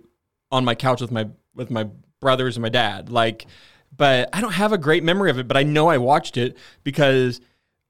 on 0.51 0.63
my 0.63 0.75
couch 0.75 1.01
with 1.01 1.11
my 1.11 1.27
with 1.55 1.71
my 1.71 1.87
brothers 2.19 2.55
and 2.55 2.61
my 2.61 2.69
dad. 2.69 3.09
Like, 3.09 3.47
but 3.95 4.29
I 4.31 4.39
don't 4.39 4.53
have 4.53 4.71
a 4.71 4.77
great 4.77 5.03
memory 5.03 5.31
of 5.31 5.39
it. 5.39 5.47
But 5.47 5.57
I 5.57 5.63
know 5.63 5.87
I 5.87 5.97
watched 5.97 6.37
it 6.37 6.55
because 6.83 7.41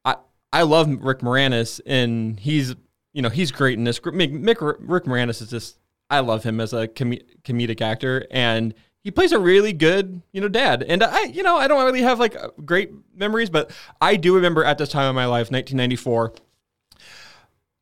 I 0.05 0.15
I 0.53 0.61
love 0.61 0.89
Rick 0.89 1.19
Moranis 1.19 1.81
and 1.85 2.39
he's 2.39 2.75
you 3.13 3.21
know 3.21 3.29
he's 3.29 3.51
great 3.51 3.77
in 3.77 3.83
this. 3.83 3.99
Mick, 3.99 4.31
Mick 4.31 4.75
Rick 4.79 5.03
Moranis 5.03 5.41
is 5.41 5.49
just 5.49 5.79
I 6.09 6.19
love 6.19 6.43
him 6.43 6.59
as 6.59 6.73
a 6.73 6.87
com- 6.87 7.19
comedic 7.43 7.81
actor 7.81 8.25
and 8.31 8.73
he 9.03 9.11
plays 9.11 9.31
a 9.31 9.39
really 9.39 9.73
good, 9.73 10.21
you 10.31 10.41
know, 10.41 10.47
dad. 10.47 10.83
And 10.83 11.03
I, 11.03 11.23
you 11.23 11.43
know, 11.43 11.57
I 11.57 11.67
don't 11.67 11.83
really 11.85 12.01
have 12.01 12.19
like 12.19 12.35
great 12.65 12.91
memories, 13.15 13.49
but 13.49 13.71
I 13.99 14.15
do 14.15 14.35
remember 14.35 14.63
at 14.63 14.77
this 14.77 14.89
time 14.89 15.07
of 15.09 15.15
my 15.15 15.25
life, 15.25 15.51
1994. 15.51 16.33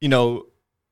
You 0.02 0.10
know, 0.10 0.48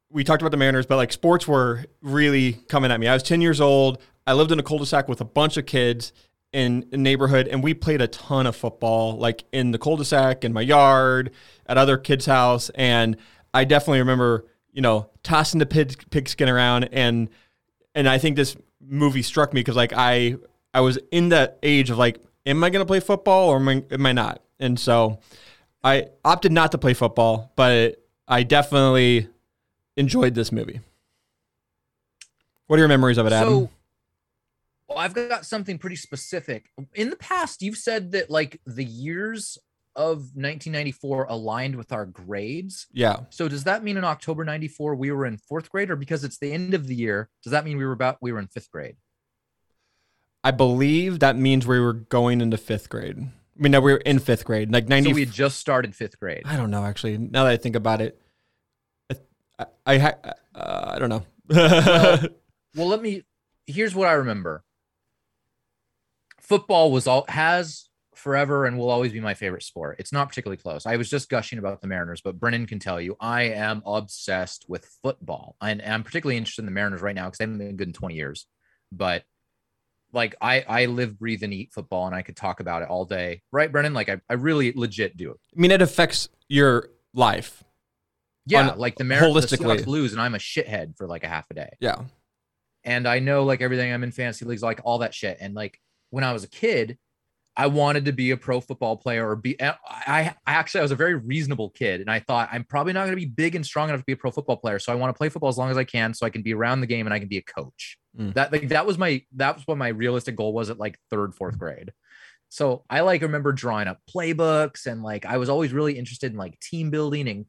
we 0.09 0.23
talked 0.23 0.41
about 0.41 0.51
the 0.51 0.57
Mariners, 0.57 0.85
but 0.85 0.97
like 0.97 1.13
sports 1.13 1.47
were 1.47 1.85
really 2.01 2.53
coming 2.67 2.91
at 2.91 2.99
me. 2.99 3.07
I 3.07 3.13
was 3.13 3.23
10 3.23 3.41
years 3.41 3.61
old. 3.61 4.01
I 4.25 4.33
lived 4.33 4.51
in 4.51 4.59
a 4.59 4.63
cul-de-sac 4.63 5.07
with 5.07 5.21
a 5.21 5.25
bunch 5.25 5.55
of 5.55 5.65
kids 5.65 6.11
in 6.51 6.87
a 6.91 6.97
neighborhood, 6.97 7.47
and 7.47 7.63
we 7.63 7.73
played 7.73 8.01
a 8.01 8.07
ton 8.07 8.47
of 8.47 8.55
football, 8.55 9.17
like 9.17 9.43
in 9.53 9.71
the 9.71 9.77
cul-de-sac, 9.77 10.43
in 10.43 10.51
my 10.51 10.61
yard, 10.61 11.31
at 11.65 11.77
other 11.77 11.97
kids' 11.97 12.25
house. 12.25 12.69
And 12.75 13.15
I 13.53 13.63
definitely 13.63 13.99
remember, 13.99 14.45
you 14.71 14.81
know, 14.81 15.09
tossing 15.23 15.59
the 15.59 15.65
pig, 15.65 16.09
pigskin 16.09 16.49
around 16.49 16.89
and 16.91 17.29
and 17.95 18.07
I 18.07 18.19
think 18.19 18.35
this 18.35 18.55
movie 18.87 19.21
struck 19.21 19.53
me 19.53 19.61
because 19.61 19.75
like 19.75 19.93
I 19.95 20.35
I 20.73 20.81
was 20.81 20.97
in 21.11 21.29
that 21.29 21.59
age 21.63 21.89
of 21.89 21.97
like, 21.97 22.19
am 22.45 22.63
I 22.63 22.69
gonna 22.69 22.85
play 22.85 22.99
football 22.99 23.49
or 23.49 23.57
am 23.57 23.69
I, 23.69 23.83
am 23.91 24.05
I 24.05 24.11
not? 24.11 24.41
And 24.59 24.79
so 24.79 25.19
I 25.83 26.07
opted 26.25 26.51
not 26.51 26.71
to 26.71 26.77
play 26.77 26.93
football, 26.93 27.51
but 27.55 28.03
I 28.27 28.43
definitely 28.43 29.27
enjoyed 29.95 30.35
this 30.35 30.51
movie. 30.51 30.81
What 32.67 32.77
are 32.77 32.81
your 32.81 32.89
memories 32.89 33.17
of 33.17 33.25
it, 33.25 33.33
Adam? 33.33 33.53
So 33.53 33.69
well, 34.87 34.99
I've 34.99 35.13
got 35.13 35.45
something 35.45 35.77
pretty 35.77 35.95
specific. 35.97 36.71
In 36.93 37.09
the 37.09 37.17
past, 37.17 37.61
you've 37.61 37.77
said 37.77 38.11
that 38.13 38.29
like 38.29 38.61
the 38.65 38.85
years 38.85 39.57
of 39.97 40.17
1994 40.35 41.25
aligned 41.27 41.75
with 41.75 41.91
our 41.91 42.05
grades. 42.05 42.85
yeah, 42.93 43.17
So 43.31 43.49
does 43.49 43.63
that 43.65 43.83
mean 43.83 43.97
in 43.97 44.03
October 44.03 44.45
94 44.45 44.95
we 44.95 45.11
were 45.11 45.25
in 45.25 45.37
fourth 45.37 45.69
grade 45.69 45.89
or 45.89 45.95
because 45.95 46.23
it's 46.23 46.37
the 46.37 46.53
end 46.53 46.73
of 46.75 46.87
the 46.87 46.95
year, 46.95 47.29
does 47.43 47.51
that 47.51 47.65
mean 47.65 47.77
we 47.77 47.85
were 47.85 47.91
about 47.91 48.17
we 48.21 48.31
were 48.31 48.39
in 48.39 48.47
fifth 48.47 48.71
grade? 48.71 48.95
I 50.43 50.51
believe 50.51 51.19
that 51.19 51.35
means 51.35 51.65
we 51.65 51.79
were 51.79 51.93
going 51.93 52.39
into 52.41 52.57
fifth 52.57 52.89
grade. 52.89 53.17
I 53.17 53.61
mean, 53.61 53.71
no, 53.71 53.81
we 53.81 53.91
were 53.91 53.97
in 53.97 54.19
fifth 54.19 54.45
grade, 54.45 54.71
like 54.71 54.87
ninety. 54.87 55.09
So 55.09 55.15
we 55.15 55.21
had 55.21 55.33
just 55.33 55.57
started 55.57 55.95
fifth 55.95 56.19
grade. 56.19 56.43
I 56.45 56.55
don't 56.55 56.69
know 56.69 56.85
actually. 56.85 57.17
Now 57.17 57.43
that 57.45 57.51
I 57.53 57.57
think 57.57 57.75
about 57.75 58.01
it, 58.01 58.21
I 59.09 59.65
I, 59.87 59.95
I, 59.95 60.13
uh, 60.53 60.91
I 60.95 60.99
don't 60.99 61.09
know. 61.09 61.25
Well, 62.75 62.87
let 62.87 63.01
me 63.01 63.23
here's 63.65 63.95
what 63.95 64.07
I 64.07 64.13
remember. 64.13 64.63
Football 66.39 66.91
was 66.91 67.07
all 67.07 67.25
has 67.27 67.89
forever 68.27 68.65
and 68.65 68.77
will 68.77 68.89
always 68.89 69.13
be 69.13 69.21
my 69.21 69.33
favorite 69.33 69.63
sport. 69.63 69.95
It's 69.99 70.11
not 70.11 70.27
particularly 70.27 70.57
close. 70.57 70.85
I 70.85 70.97
was 70.97 71.09
just 71.09 71.29
gushing 71.29 71.59
about 71.59 71.79
the 71.79 71.87
Mariners, 71.87 72.19
but 72.19 72.37
Brennan 72.37 72.65
can 72.65 72.77
tell 72.77 72.99
you 72.99 73.15
I 73.21 73.43
am 73.43 73.81
obsessed 73.85 74.65
with 74.67 74.85
football. 75.01 75.55
And 75.61 75.81
I'm 75.81 76.03
particularly 76.03 76.35
interested 76.35 76.63
in 76.63 76.65
the 76.65 76.73
Mariners 76.73 77.01
right 77.01 77.15
now 77.15 77.25
because 77.27 77.37
they 77.37 77.45
haven't 77.45 77.59
been 77.59 77.77
good 77.77 77.87
in 77.87 77.93
20 77.93 78.15
years. 78.15 78.45
But 78.91 79.23
like 80.11 80.35
I 80.41 80.61
I 80.67 80.85
live, 80.87 81.17
breathe, 81.17 81.41
and 81.43 81.53
eat 81.53 81.71
football, 81.71 82.05
and 82.05 82.13
I 82.15 82.21
could 82.21 82.35
talk 82.35 82.59
about 82.59 82.81
it 82.81 82.89
all 82.89 83.05
day. 83.05 83.43
Right, 83.53 83.71
Brennan? 83.71 83.93
Like 83.93 84.09
I, 84.09 84.19
I 84.29 84.33
really 84.33 84.73
legit 84.75 85.15
do 85.15 85.31
it. 85.31 85.37
I 85.55 85.59
mean, 85.61 85.71
it 85.71 85.81
affects 85.81 86.27
your 86.49 86.89
life. 87.13 87.63
Yeah, 88.45 88.71
On- 88.71 88.77
like 88.77 88.95
the 88.95 89.05
Mariners 89.05 89.49
the. 89.49 89.57
Seahawks 89.57 89.87
lose, 89.87 90.11
and 90.11 90.21
I'm 90.21 90.35
a 90.35 90.39
shithead 90.39 90.97
for 90.97 91.07
like 91.07 91.23
a 91.23 91.27
half 91.29 91.45
a 91.49 91.53
day. 91.53 91.69
Yeah. 91.79 91.95
and 92.83 93.07
I 93.07 93.19
know 93.19 93.43
like 93.45 93.61
everything. 93.61 93.91
I'm 93.93 94.03
in 94.03 94.11
fantasy 94.11 94.43
leagues, 94.43 94.63
like 94.63 94.81
all 94.83 94.99
that 94.99 95.13
shit. 95.13 95.37
And 95.39 95.53
like 95.53 95.79
when 96.09 96.23
I 96.23 96.31
was 96.33 96.43
a 96.43 96.49
kid, 96.49 96.97
I 97.59 97.65
wanted 97.65 98.05
to 98.05 98.11
be 98.11 98.29
a 98.29 98.37
pro 98.37 98.61
football 98.61 98.97
player 98.97 99.27
or 99.27 99.35
be. 99.35 99.59
I, 99.59 99.73
I 100.05 100.35
actually 100.45 100.81
I 100.81 100.83
was 100.83 100.91
a 100.91 100.95
very 100.95 101.15
reasonable 101.15 101.71
kid, 101.71 102.01
and 102.01 102.09
I 102.09 102.19
thought 102.19 102.49
I'm 102.51 102.63
probably 102.63 102.93
not 102.93 103.01
going 103.05 103.13
to 103.13 103.15
be 103.15 103.25
big 103.25 103.55
and 103.55 103.65
strong 103.65 103.89
enough 103.89 104.01
to 104.01 104.05
be 104.05 104.13
a 104.13 104.17
pro 104.17 104.29
football 104.29 104.57
player. 104.57 104.77
So 104.77 104.93
I 104.93 104.95
want 104.95 105.13
to 105.13 105.17
play 105.17 105.29
football 105.29 105.49
as 105.49 105.57
long 105.57 105.71
as 105.71 105.77
I 105.77 105.83
can, 105.83 106.13
so 106.13 106.27
I 106.27 106.29
can 106.29 106.43
be 106.43 106.53
around 106.53 106.81
the 106.81 106.87
game 106.87 107.07
and 107.07 107.13
I 107.15 107.19
can 107.19 107.27
be 107.27 107.39
a 107.39 107.41
coach. 107.41 107.97
Mm. 108.15 108.35
That 108.35 108.51
like 108.51 108.69
that 108.69 108.85
was 108.85 108.99
my 108.99 109.23
that 109.37 109.55
was 109.55 109.65
what 109.65 109.79
my 109.79 109.87
realistic 109.87 110.35
goal 110.35 110.53
was 110.53 110.69
at 110.69 110.77
like 110.77 110.99
third 111.09 111.33
fourth 111.33 111.57
grade. 111.57 111.93
So 112.49 112.85
I 112.91 113.01
like 113.01 113.23
remember 113.23 113.51
drawing 113.53 113.87
up 113.87 113.99
playbooks 114.07 114.85
and 114.85 115.01
like 115.01 115.25
I 115.25 115.37
was 115.37 115.49
always 115.49 115.73
really 115.73 115.97
interested 115.97 116.31
in 116.31 116.37
like 116.37 116.59
team 116.59 116.91
building 116.91 117.27
and 117.27 117.45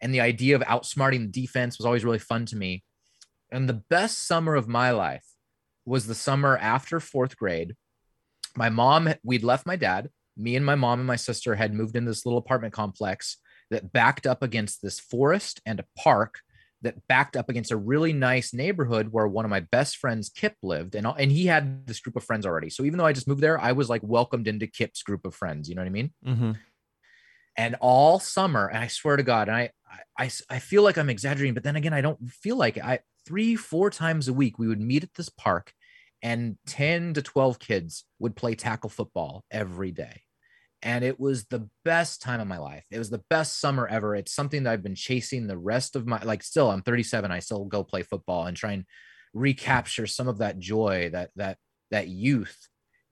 and 0.00 0.12
the 0.12 0.20
idea 0.20 0.56
of 0.56 0.62
outsmarting 0.62 1.20
the 1.32 1.40
defense 1.40 1.78
was 1.78 1.86
always 1.86 2.04
really 2.04 2.18
fun 2.18 2.46
to 2.46 2.56
me. 2.56 2.82
And 3.52 3.68
the 3.68 3.82
best 3.88 4.26
summer 4.26 4.56
of 4.56 4.66
my 4.66 4.90
life 4.90 5.24
was 5.86 6.08
the 6.08 6.16
summer 6.16 6.56
after 6.58 6.98
fourth 6.98 7.36
grade. 7.36 7.76
My 8.56 8.68
mom, 8.68 9.12
we'd 9.22 9.44
left 9.44 9.66
my 9.66 9.76
dad. 9.76 10.10
Me 10.36 10.56
and 10.56 10.64
my 10.64 10.74
mom 10.74 11.00
and 11.00 11.06
my 11.06 11.16
sister 11.16 11.54
had 11.54 11.74
moved 11.74 11.96
in 11.96 12.04
this 12.04 12.24
little 12.24 12.38
apartment 12.38 12.72
complex 12.72 13.36
that 13.70 13.92
backed 13.92 14.26
up 14.26 14.42
against 14.42 14.82
this 14.82 14.98
forest 15.00 15.60
and 15.66 15.80
a 15.80 15.84
park 15.96 16.40
that 16.82 17.06
backed 17.06 17.36
up 17.36 17.48
against 17.48 17.70
a 17.70 17.76
really 17.76 18.12
nice 18.12 18.52
neighborhood 18.52 19.08
where 19.12 19.26
one 19.28 19.44
of 19.44 19.50
my 19.50 19.60
best 19.60 19.98
friends 19.98 20.28
Kip 20.28 20.56
lived 20.62 20.94
and 20.94 21.06
and 21.06 21.30
he 21.30 21.46
had 21.46 21.86
this 21.86 22.00
group 22.00 22.16
of 22.16 22.24
friends 22.24 22.44
already. 22.44 22.70
So 22.70 22.82
even 22.82 22.98
though 22.98 23.06
I 23.06 23.12
just 23.12 23.28
moved 23.28 23.40
there, 23.40 23.60
I 23.60 23.72
was 23.72 23.88
like 23.88 24.02
welcomed 24.02 24.48
into 24.48 24.66
Kip's 24.66 25.02
group 25.02 25.24
of 25.24 25.34
friends, 25.34 25.68
you 25.68 25.74
know 25.74 25.82
what 25.82 25.86
I 25.86 25.90
mean? 25.90 26.12
Mm-hmm. 26.26 26.52
and 27.56 27.76
all 27.80 28.18
summer 28.18 28.66
and 28.68 28.78
i 28.78 28.86
swear 28.86 29.16
to 29.16 29.22
god 29.22 29.48
and 29.48 29.56
I, 29.56 29.70
I 30.18 30.30
i 30.48 30.58
feel 30.58 30.82
like 30.82 30.96
i'm 30.96 31.10
exaggerating 31.10 31.52
but 31.54 31.64
then 31.64 31.76
again 31.76 31.92
i 31.92 32.00
don't 32.00 32.18
feel 32.30 32.56
like 32.56 32.78
it. 32.78 32.84
i 32.84 33.00
three 33.26 33.56
four 33.56 33.90
times 33.90 34.26
a 34.28 34.32
week 34.32 34.58
we 34.58 34.68
would 34.68 34.80
meet 34.80 35.04
at 35.04 35.14
this 35.14 35.28
park 35.28 35.74
and 36.22 36.56
10 36.66 37.14
to 37.14 37.22
12 37.22 37.58
kids 37.58 38.04
would 38.18 38.36
play 38.36 38.54
tackle 38.54 38.90
football 38.90 39.44
every 39.50 39.90
day. 39.90 40.22
And 40.84 41.04
it 41.04 41.20
was 41.20 41.44
the 41.44 41.68
best 41.84 42.22
time 42.22 42.40
of 42.40 42.48
my 42.48 42.58
life. 42.58 42.84
It 42.90 42.98
was 42.98 43.10
the 43.10 43.22
best 43.30 43.60
summer 43.60 43.86
ever. 43.86 44.16
It's 44.16 44.34
something 44.34 44.64
that 44.64 44.72
i've 44.72 44.82
been 44.82 44.94
chasing 44.94 45.46
the 45.46 45.58
rest 45.58 45.94
of 45.96 46.06
my 46.06 46.20
like 46.22 46.42
still 46.42 46.70
i'm 46.70 46.82
37 46.82 47.30
i 47.30 47.38
still 47.38 47.64
go 47.64 47.84
play 47.84 48.02
football 48.02 48.46
and 48.46 48.56
try 48.56 48.72
and 48.72 48.84
recapture 49.32 50.06
some 50.06 50.28
of 50.28 50.38
that 50.38 50.58
joy 50.58 51.10
that 51.12 51.30
that 51.36 51.58
that 51.90 52.08
youth. 52.08 52.68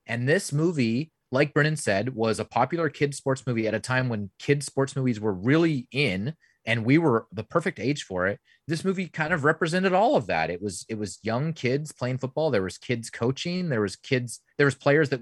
And 0.07 0.29
this 0.29 0.53
movie 0.53 1.13
like 1.33 1.55
Brennan 1.55 1.77
said, 1.77 2.15
was 2.15 2.41
a 2.41 2.45
popular 2.45 2.89
kids 2.89 3.17
sports 3.17 3.47
movie 3.47 3.69
at 3.69 3.75
a 3.75 3.81
time 3.81 4.09
when 4.09 4.31
kids 4.39 4.67
sports 4.67 4.97
movies 4.97 5.21
were 5.21 5.33
really 5.33 5.87
in 5.93 6.35
and 6.71 6.85
we 6.85 6.99
were 6.99 7.27
the 7.33 7.43
perfect 7.43 7.81
age 7.81 8.05
for 8.05 8.29
it. 8.29 8.39
This 8.69 8.85
movie 8.85 9.09
kind 9.09 9.33
of 9.33 9.43
represented 9.43 9.93
all 9.93 10.15
of 10.15 10.29
that. 10.29 10.51
It 10.51 10.63
was 10.63 10.87
it 10.89 10.97
was 10.97 11.19
young 11.25 11.53
kids 11.53 11.91
playing 11.91 12.19
football, 12.19 12.51
there 12.51 12.63
was 12.63 12.79
kids 12.79 13.11
coaching, 13.11 13.69
there 13.69 13.81
was 13.81 13.97
kids, 13.97 14.41
there 14.57 14.67
was 14.67 14.77
players 14.77 15.09
that 15.09 15.21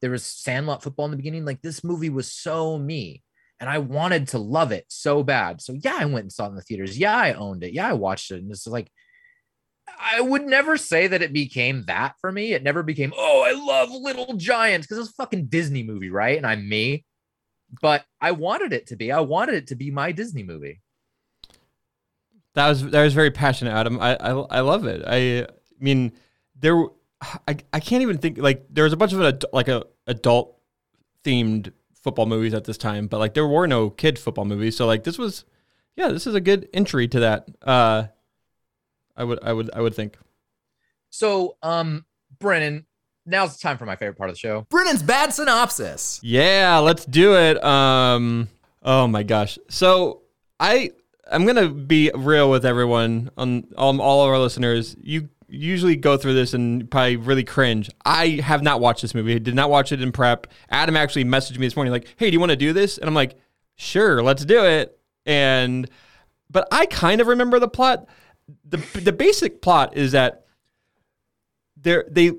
there 0.00 0.10
was 0.10 0.24
sandlot 0.24 0.82
football 0.82 1.04
in 1.04 1.12
the 1.12 1.16
beginning. 1.16 1.44
Like 1.44 1.62
this 1.62 1.84
movie 1.84 2.10
was 2.10 2.32
so 2.32 2.78
me. 2.78 3.22
And 3.60 3.70
I 3.70 3.78
wanted 3.78 4.28
to 4.28 4.38
love 4.38 4.72
it 4.72 4.86
so 4.88 5.22
bad. 5.22 5.60
So 5.60 5.72
yeah, 5.72 5.96
I 5.98 6.04
went 6.04 6.24
and 6.24 6.32
saw 6.32 6.46
it 6.46 6.50
in 6.50 6.54
the 6.56 6.62
theaters. 6.62 6.98
Yeah, 6.98 7.16
I 7.16 7.34
owned 7.34 7.62
it. 7.62 7.72
Yeah, 7.72 7.88
I 7.88 7.92
watched 7.92 8.32
it. 8.32 8.42
And 8.42 8.50
it's 8.50 8.66
like 8.66 8.90
I 10.00 10.20
would 10.20 10.46
never 10.46 10.76
say 10.76 11.06
that 11.06 11.22
it 11.22 11.32
became 11.32 11.84
that 11.84 12.14
for 12.20 12.30
me. 12.32 12.54
It 12.54 12.62
never 12.64 12.82
became, 12.82 13.12
oh, 13.16 13.44
I 13.46 13.52
love 13.52 13.90
Little 13.90 14.34
Giants 14.34 14.86
because 14.86 14.98
it's 14.98 15.10
a 15.10 15.22
fucking 15.22 15.46
Disney 15.46 15.82
movie, 15.82 16.10
right? 16.10 16.36
And 16.36 16.46
I'm 16.46 16.68
me. 16.68 17.04
But 17.82 18.06
I 18.20 18.32
wanted 18.32 18.72
it 18.72 18.86
to 18.88 18.96
be. 18.96 19.12
I 19.12 19.20
wanted 19.20 19.54
it 19.54 19.66
to 19.68 19.74
be 19.74 19.90
my 19.90 20.12
Disney 20.12 20.42
movie. 20.42 20.80
That 22.54 22.68
was 22.68 22.90
that 22.90 23.02
was 23.04 23.14
very 23.14 23.30
passionate, 23.30 23.72
Adam. 23.72 24.00
I 24.00 24.16
I, 24.16 24.30
I 24.30 24.60
love 24.60 24.86
it. 24.86 25.02
I 25.06 25.46
mean, 25.78 26.12
there. 26.58 26.84
I, 27.20 27.56
I 27.72 27.80
can't 27.80 28.02
even 28.02 28.18
think 28.18 28.38
like 28.38 28.66
there 28.70 28.84
was 28.84 28.92
a 28.92 28.96
bunch 28.96 29.12
of 29.12 29.20
ad- 29.20 29.44
like 29.52 29.66
a 29.66 29.84
adult 30.06 30.56
themed 31.24 31.72
football 32.00 32.26
movies 32.26 32.54
at 32.54 32.64
this 32.64 32.78
time, 32.78 33.08
but 33.08 33.18
like 33.18 33.34
there 33.34 33.46
were 33.46 33.66
no 33.66 33.90
kid 33.90 34.18
football 34.18 34.44
movies. 34.44 34.76
So 34.76 34.86
like 34.86 35.02
this 35.04 35.18
was, 35.18 35.44
yeah, 35.96 36.08
this 36.08 36.26
is 36.28 36.34
a 36.34 36.40
good 36.40 36.68
entry 36.72 37.08
to 37.08 37.20
that. 37.20 37.48
Uh, 37.60 38.04
I 39.16 39.24
would 39.24 39.40
I 39.42 39.52
would 39.52 39.70
I 39.74 39.80
would 39.80 39.94
think. 39.94 40.16
So, 41.10 41.56
um, 41.62 42.04
Brennan, 42.38 42.86
now's 43.28 43.56
the 43.56 43.62
time 43.62 43.78
for 43.78 43.86
my 43.86 43.96
favorite 43.96 44.16
part 44.16 44.30
of 44.30 44.36
the 44.36 44.40
show. 44.40 44.66
Brennan's 44.70 45.02
bad 45.02 45.32
synopsis. 45.32 46.20
Yeah, 46.22 46.78
let's 46.78 47.04
do 47.04 47.36
it. 47.36 47.62
Um, 47.62 48.48
oh 48.82 49.06
my 49.06 49.22
gosh. 49.22 49.58
So 49.68 50.22
I 50.58 50.90
I'm 51.30 51.46
gonna 51.46 51.68
be 51.68 52.10
real 52.14 52.50
with 52.50 52.64
everyone 52.64 53.30
on 53.36 53.68
all, 53.76 54.00
all 54.00 54.24
of 54.24 54.30
our 54.30 54.38
listeners. 54.38 54.96
You 55.00 55.28
usually 55.46 55.96
go 55.96 56.16
through 56.16 56.34
this 56.34 56.54
and 56.54 56.90
probably 56.90 57.16
really 57.16 57.44
cringe. 57.44 57.90
I 58.04 58.40
have 58.42 58.62
not 58.62 58.80
watched 58.80 59.02
this 59.02 59.14
movie. 59.14 59.34
I 59.34 59.38
did 59.38 59.54
not 59.54 59.70
watch 59.70 59.92
it 59.92 60.02
in 60.02 60.12
prep. 60.12 60.46
Adam 60.70 60.96
actually 60.96 61.24
messaged 61.24 61.58
me 61.58 61.66
this 61.66 61.76
morning 61.76 61.92
like, 61.92 62.14
"Hey, 62.16 62.30
do 62.30 62.34
you 62.34 62.40
want 62.40 62.50
to 62.50 62.56
do 62.56 62.72
this?" 62.72 62.98
And 62.98 63.08
I'm 63.08 63.14
like, 63.14 63.38
"Sure, 63.76 64.22
let's 64.22 64.44
do 64.44 64.64
it." 64.64 64.98
And 65.26 65.88
but 66.50 66.66
I 66.72 66.86
kind 66.86 67.20
of 67.20 67.26
remember 67.26 67.58
the 67.58 67.68
plot. 67.68 68.06
the 68.64 68.78
the 68.98 69.12
basic 69.12 69.60
plot 69.60 69.94
is 69.96 70.12
that 70.12 70.46
they're 71.76 72.06
they 72.10 72.32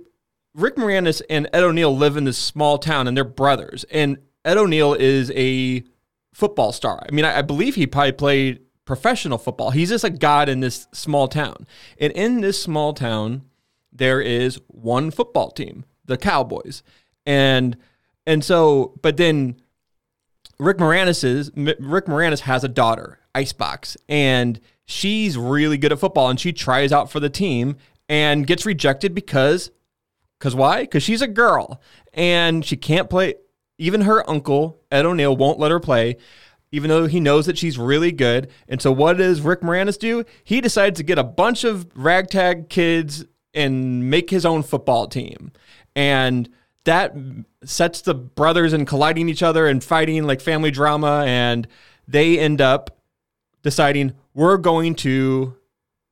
Rick 0.54 0.76
Moranis 0.76 1.22
and 1.30 1.48
Ed 1.54 1.64
O'Neill 1.64 1.96
live 1.96 2.18
in 2.18 2.24
this 2.24 2.38
small 2.38 2.78
town 2.78 3.08
and 3.08 3.16
they're 3.16 3.24
brothers. 3.24 3.86
And 3.92 4.18
Ed 4.44 4.58
O'Neill 4.58 4.94
is 4.94 5.32
a 5.36 5.84
football 6.34 6.72
star. 6.72 7.06
I 7.08 7.14
mean, 7.14 7.26
I, 7.26 7.40
I 7.40 7.42
believe 7.42 7.76
he 7.76 7.88
probably 7.88 8.12
played 8.14 8.62
professional 8.86 9.38
football. 9.38 9.72
He's 9.72 9.90
just 9.90 10.04
a 10.04 10.10
god 10.10 10.50
in 10.50 10.62
this 10.62 10.88
small 10.94 11.28
town. 11.28 11.68
And 12.00 12.12
in 12.14 12.42
this 12.42 12.62
small 12.62 12.94
town, 12.94 13.44
there 13.92 14.22
is 14.22 14.60
one 14.68 15.12
football 15.12 15.52
team, 15.52 15.86
the 16.06 16.18
Cowboys. 16.18 16.82
And 17.26 17.78
and 18.26 18.44
so, 18.44 18.98
but 19.02 19.18
then 19.18 19.60
Rick 20.60 20.78
Moranis 20.78 21.24
is 21.24 21.52
Rick 21.56 22.06
Moranis 22.06 22.42
has 22.42 22.64
a 22.64 22.68
daughter, 22.68 23.20
Icebox, 23.36 23.98
and 24.08 24.60
she's 24.86 25.38
really 25.38 25.78
good 25.78 25.92
at 25.92 26.00
football 26.00 26.30
and 26.30 26.40
she 26.40 26.52
tries 26.52 26.92
out 26.92 27.12
for 27.12 27.20
the 27.20 27.30
team 27.30 27.78
and 28.08 28.48
gets 28.48 28.66
rejected 28.66 29.14
because 29.14 29.72
because 30.40 30.56
why? 30.56 30.82
Because 30.82 31.04
she's 31.04 31.22
a 31.22 31.28
girl 31.28 31.82
and 32.14 32.66
she 32.66 32.78
can't 32.78 33.10
play. 33.10 33.36
Even 33.78 34.02
her 34.02 34.28
uncle, 34.30 34.80
Ed 34.92 35.06
O'Neill, 35.06 35.36
won't 35.36 35.60
let 35.60 35.72
her 35.72 35.80
play, 35.80 36.18
even 36.72 36.90
though 36.90 37.08
he 37.08 37.20
knows 37.20 37.46
that 37.46 37.58
she's 37.58 37.78
really 37.78 38.12
good. 38.12 38.50
And 38.68 38.82
so, 38.82 38.92
what 38.92 39.18
does 39.18 39.42
Rick 39.42 39.62
Moranis 39.62 40.00
do? 40.00 40.24
He 40.44 40.62
decides 40.62 40.98
to 40.98 41.04
get 41.04 41.20
a 41.20 41.24
bunch 41.24 41.64
of 41.64 41.88
ragtag 41.96 42.70
kids 42.70 43.26
and 43.54 44.10
make 44.10 44.30
his 44.30 44.46
own 44.46 44.64
football 44.64 45.08
team. 45.08 45.52
And 45.96 46.50
that 46.86 47.14
sets 47.64 48.02
the 48.02 48.14
brothers 48.14 48.74
in 48.74 48.86
colliding 48.86 49.30
each 49.30 49.44
other 49.44 49.68
and 49.68 49.84
fighting 49.84 50.26
like 50.26 50.42
family 50.42 50.72
drama. 50.72 51.24
And 51.26 51.68
they 52.08 52.40
end 52.40 52.62
up 52.62 52.98
deciding 53.62 54.14
we're 54.34 54.58
going 54.58 54.96
to 54.96 55.59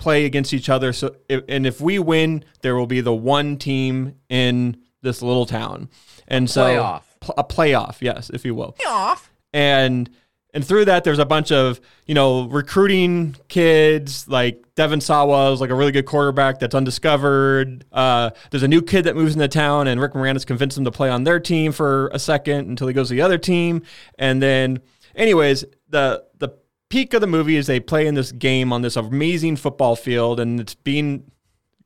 play 0.08 0.24
against 0.24 0.54
each 0.54 0.70
other. 0.70 0.94
So, 0.94 1.18
if, 1.28 1.44
and 1.50 1.68
if 1.68 1.82
we 1.82 2.00
win, 2.00 2.46
there 2.62 2.78
will 2.78 2.88
be 2.88 3.02
the 3.02 3.14
one 3.14 3.58
team 3.58 4.16
in 4.30 4.78
this 5.02 5.22
little 5.22 5.46
town, 5.46 5.90
and 6.30 6.50
so 6.50 6.64
Playoff. 6.64 7.02
pl- 7.20 7.36
a 7.38 7.44
playoff, 7.44 7.98
yes, 8.00 8.30
if 8.30 8.46
you 8.46 8.56
will, 8.56 8.74
playoff, 8.80 9.28
and 9.52 10.10
and 10.54 10.66
through 10.66 10.86
that, 10.86 11.04
there's 11.04 11.20
a 11.20 11.26
bunch 11.26 11.52
of 11.52 11.82
you 12.06 12.16
know 12.16 12.48
recruiting 12.48 13.36
kids 13.50 14.30
like 14.30 14.64
Devon 14.76 15.02
Sawa 15.02 15.52
is 15.52 15.60
like 15.60 15.72
a 15.72 15.76
really 15.76 15.92
good 15.92 16.06
quarterback 16.06 16.60
that's 16.60 16.74
undiscovered. 16.74 17.84
Uh, 17.92 18.30
there's 18.50 18.64
a 18.64 18.68
new 18.70 18.82
kid 18.82 19.04
that 19.04 19.16
moves 19.18 19.34
into 19.36 19.50
town, 19.50 19.88
and 19.88 20.00
Rick 20.00 20.14
Moranis 20.14 20.46
convinced 20.46 20.78
him 20.78 20.86
to 20.86 20.92
play 20.92 21.10
on 21.10 21.26
their 21.26 21.42
team 21.42 21.74
for 21.74 22.08
a 22.14 22.20
second 22.20 22.70
until 22.70 22.88
he 22.88 22.94
goes 22.94 23.10
to 23.10 23.14
the 23.14 23.22
other 23.22 23.38
team, 23.38 23.82
and 24.18 24.42
then, 24.42 24.80
anyways, 25.16 25.66
the 25.90 26.24
the 26.38 26.50
peak 26.90 27.14
of 27.14 27.22
the 27.22 27.28
movie 27.28 27.56
is 27.58 27.68
they 27.68 27.80
play 27.80 28.08
in 28.08 28.16
this 28.16 28.32
game 28.32 28.72
on 28.74 28.82
this 28.82 28.96
amazing 28.96 29.56
football 29.58 29.96
field, 29.96 30.40
and 30.40 30.60
it's 30.60 30.76
being 30.76 31.30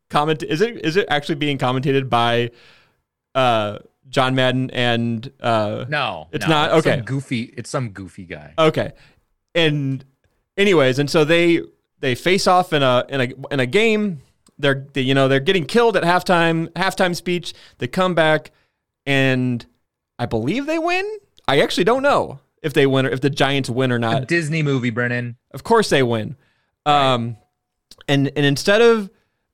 comment. 0.09 0.43
Is 0.43 0.61
it 0.61 0.83
is 0.85 0.95
it 0.97 1.07
actually 1.09 1.35
being 1.35 1.57
commentated 1.57 2.09
by 2.09 2.51
uh, 3.35 3.79
John 4.09 4.35
Madden 4.35 4.69
and 4.71 5.31
uh, 5.39 5.85
No, 5.89 6.27
It's 6.31 6.45
no, 6.45 6.49
not? 6.49 6.69
some 6.83 6.93
Okay. 6.93 7.01
goofy. 7.05 7.53
It's 7.57 7.69
some 7.69 7.89
goofy 7.89 8.25
guy. 8.25 8.53
Okay. 8.57 8.91
And 9.55 10.03
anyways, 10.57 10.99
and 10.99 11.09
so 11.09 11.23
they 11.23 11.61
they 11.99 12.15
face 12.15 12.47
off 12.47 12.73
in 12.73 12.83
a 12.83 13.05
in 13.09 13.21
a 13.21 13.27
in 13.53 13.59
a 13.59 13.65
game. 13.65 14.21
They're 14.57 14.85
they, 14.93 15.01
you 15.01 15.13
know 15.15 15.27
they're 15.27 15.39
getting 15.39 15.65
killed 15.65 15.97
at 15.97 16.03
halftime 16.03 16.67
halftime 16.73 17.15
speech. 17.15 17.53
They 17.79 17.87
come 17.87 18.13
back 18.13 18.51
and 19.05 19.65
I 20.19 20.25
believe 20.27 20.67
they 20.67 20.77
win. 20.77 21.09
I 21.47 21.59
actually 21.61 21.85
don't 21.85 22.03
know 22.03 22.39
if 22.61 22.73
they 22.73 22.85
win 22.87 23.05
or 23.05 23.09
if 23.09 23.21
the 23.21 23.29
Giants 23.29 23.69
win 23.69 23.91
or 23.91 23.99
not. 23.99 24.23
A. 24.23 24.25
Disney 24.25 24.61
movie, 24.63 24.89
Brennan. 24.89 25.37
Of 25.51 25.63
course 25.63 25.89
they 25.89 26.03
win. 26.03 26.35
Um, 26.85 27.37
and 28.07 28.31
and 28.35 28.45
instead 28.45 28.81
of 28.81 29.09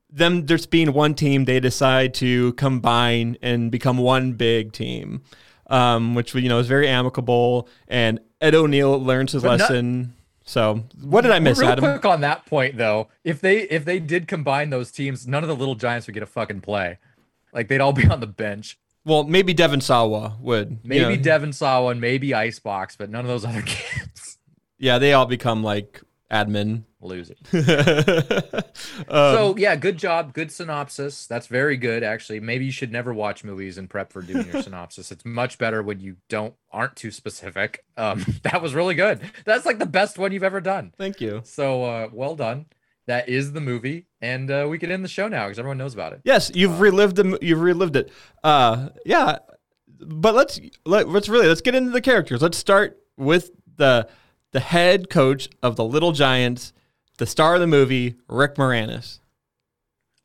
them 0.10 0.46
just 0.46 0.70
being 0.72 0.94
one 0.94 1.14
team, 1.14 1.46
they 1.46 1.60
decide 1.60 2.14
to 2.16 2.54
combine 2.54 3.38
and 3.42 3.70
become 3.72 3.98
one 3.98 4.34
big 4.34 4.72
team, 4.72 5.22
um, 5.70 6.16
which 6.16 6.34
you 6.34 6.48
know 6.50 6.60
is 6.60 6.68
very 6.68 6.88
amicable. 6.88 7.68
And 7.88 8.20
Ed 8.40 8.56
O'Neill 8.56 8.98
learns 9.02 9.34
his 9.34 9.44
But 9.44 9.58
not- 9.58 9.60
lesson. 9.70 10.14
so 10.46 10.84
what 11.02 11.22
did 11.22 11.32
I 11.32 11.40
miss, 11.40 11.60
Real 11.60 11.70
Adam? 11.72 11.84
quick 11.84 12.06
on 12.06 12.22
that 12.22 12.46
point, 12.46 12.78
though, 12.78 13.10
if 13.24 13.42
they 13.42 13.62
if 13.64 13.84
they 13.84 14.00
did 14.00 14.28
combine 14.28 14.70
those 14.70 14.92
teams, 14.92 15.28
none 15.28 15.44
of 15.44 15.50
the 15.50 15.56
little 15.56 15.76
giants 15.76 16.08
would 16.08 16.14
get 16.14 16.24
a 16.24 16.28
fucking 16.28 16.62
play. 16.62 17.00
Like 17.54 17.68
they'd 17.68 17.82
all 17.82 17.94
be 17.94 18.08
on 18.08 18.20
the 18.22 18.28
bench. 18.28 18.78
Well, 19.08 19.24
maybe 19.24 19.54
Devon 19.54 19.80
Sawa 19.82 20.36
would. 20.42 20.70
you 20.72 20.80
Maybe 20.84 21.16
know. 21.16 21.24
Devon 21.24 21.54
saw 21.54 21.84
one, 21.86 22.00
maybe 22.02 22.34
Icebox, 22.34 22.98
but 22.98 23.10
none 23.10 23.22
of 23.22 23.28
those 23.28 23.46
other 23.46 23.62
kids. 23.66 24.38
yeah, 24.78 25.00
they 25.00 25.14
all 25.14 25.26
become 25.26 25.64
like 25.64 26.02
admin. 26.30 26.84
Losers. 27.00 27.38
um, 27.54 28.64
so 29.08 29.56
yeah, 29.58 29.76
good 29.76 29.98
job, 29.98 30.34
good 30.34 30.52
synopsis. 30.52 31.28
That's 31.28 31.48
very 31.48 31.78
good, 31.78 32.04
actually. 32.04 32.40
Maybe 32.40 32.66
you 32.66 32.72
should 32.72 32.92
never 32.92 33.14
watch 33.14 33.44
movies 33.44 33.78
and 33.78 33.90
prep 33.90 34.12
for 34.12 34.22
doing 34.22 34.48
your 34.52 34.62
synopsis. 34.64 35.12
It's 35.12 35.24
much 35.24 35.58
better 35.58 35.82
when 35.84 36.00
you 36.00 36.18
don't 36.28 36.56
aren't 36.72 36.96
too 36.96 37.12
specific. 37.12 37.86
Um, 37.98 38.26
that 38.44 38.62
was 38.62 38.74
really 38.74 38.96
good. 38.96 39.22
That's 39.46 39.66
like 39.66 39.78
the 39.80 39.86
best 39.86 40.18
one 40.18 40.32
you've 40.32 40.44
ever 40.44 40.60
done. 40.60 40.92
thank 40.98 41.22
you. 41.22 41.42
So 41.46 41.84
uh, 41.84 42.10
well 42.12 42.36
done. 42.36 42.66
That 43.08 43.30
is 43.30 43.54
the 43.54 43.62
movie, 43.62 44.06
and 44.22 44.52
uh, 44.52 44.68
we 44.70 44.78
can 44.78 44.92
end 44.92 45.04
the 45.04 45.08
show 45.10 45.28
now 45.28 45.46
because 45.46 45.58
everyone 45.60 45.78
knows 45.78 45.94
about 45.94 46.14
it. 46.14 46.22
Yes, 46.26 46.52
you've 46.54 46.80
relived 46.82 47.16
the 47.16 47.40
you've 47.42 47.62
relived 47.62 47.96
it. 47.96 48.12
Uh, 48.44 48.90
yeah, 49.06 49.38
but 50.00 50.36
let's 50.36 50.60
let, 50.86 51.08
let's 51.08 51.30
really 51.30 51.48
let's 51.48 51.62
get 51.62 51.74
into 51.74 51.92
the 51.92 52.02
characters. 52.02 52.42
Let's 52.42 52.58
start 52.58 53.00
with 53.18 53.52
the 53.78 54.08
the 54.52 54.60
head 54.60 55.10
coach 55.10 55.48
of 55.64 55.76
the 55.78 55.84
Little 55.86 56.12
Giants, 56.12 56.74
the 57.18 57.26
star 57.26 57.56
of 57.56 57.62
the 57.62 57.68
movie, 57.68 58.16
Rick 58.28 58.56
Moranis. 58.56 59.20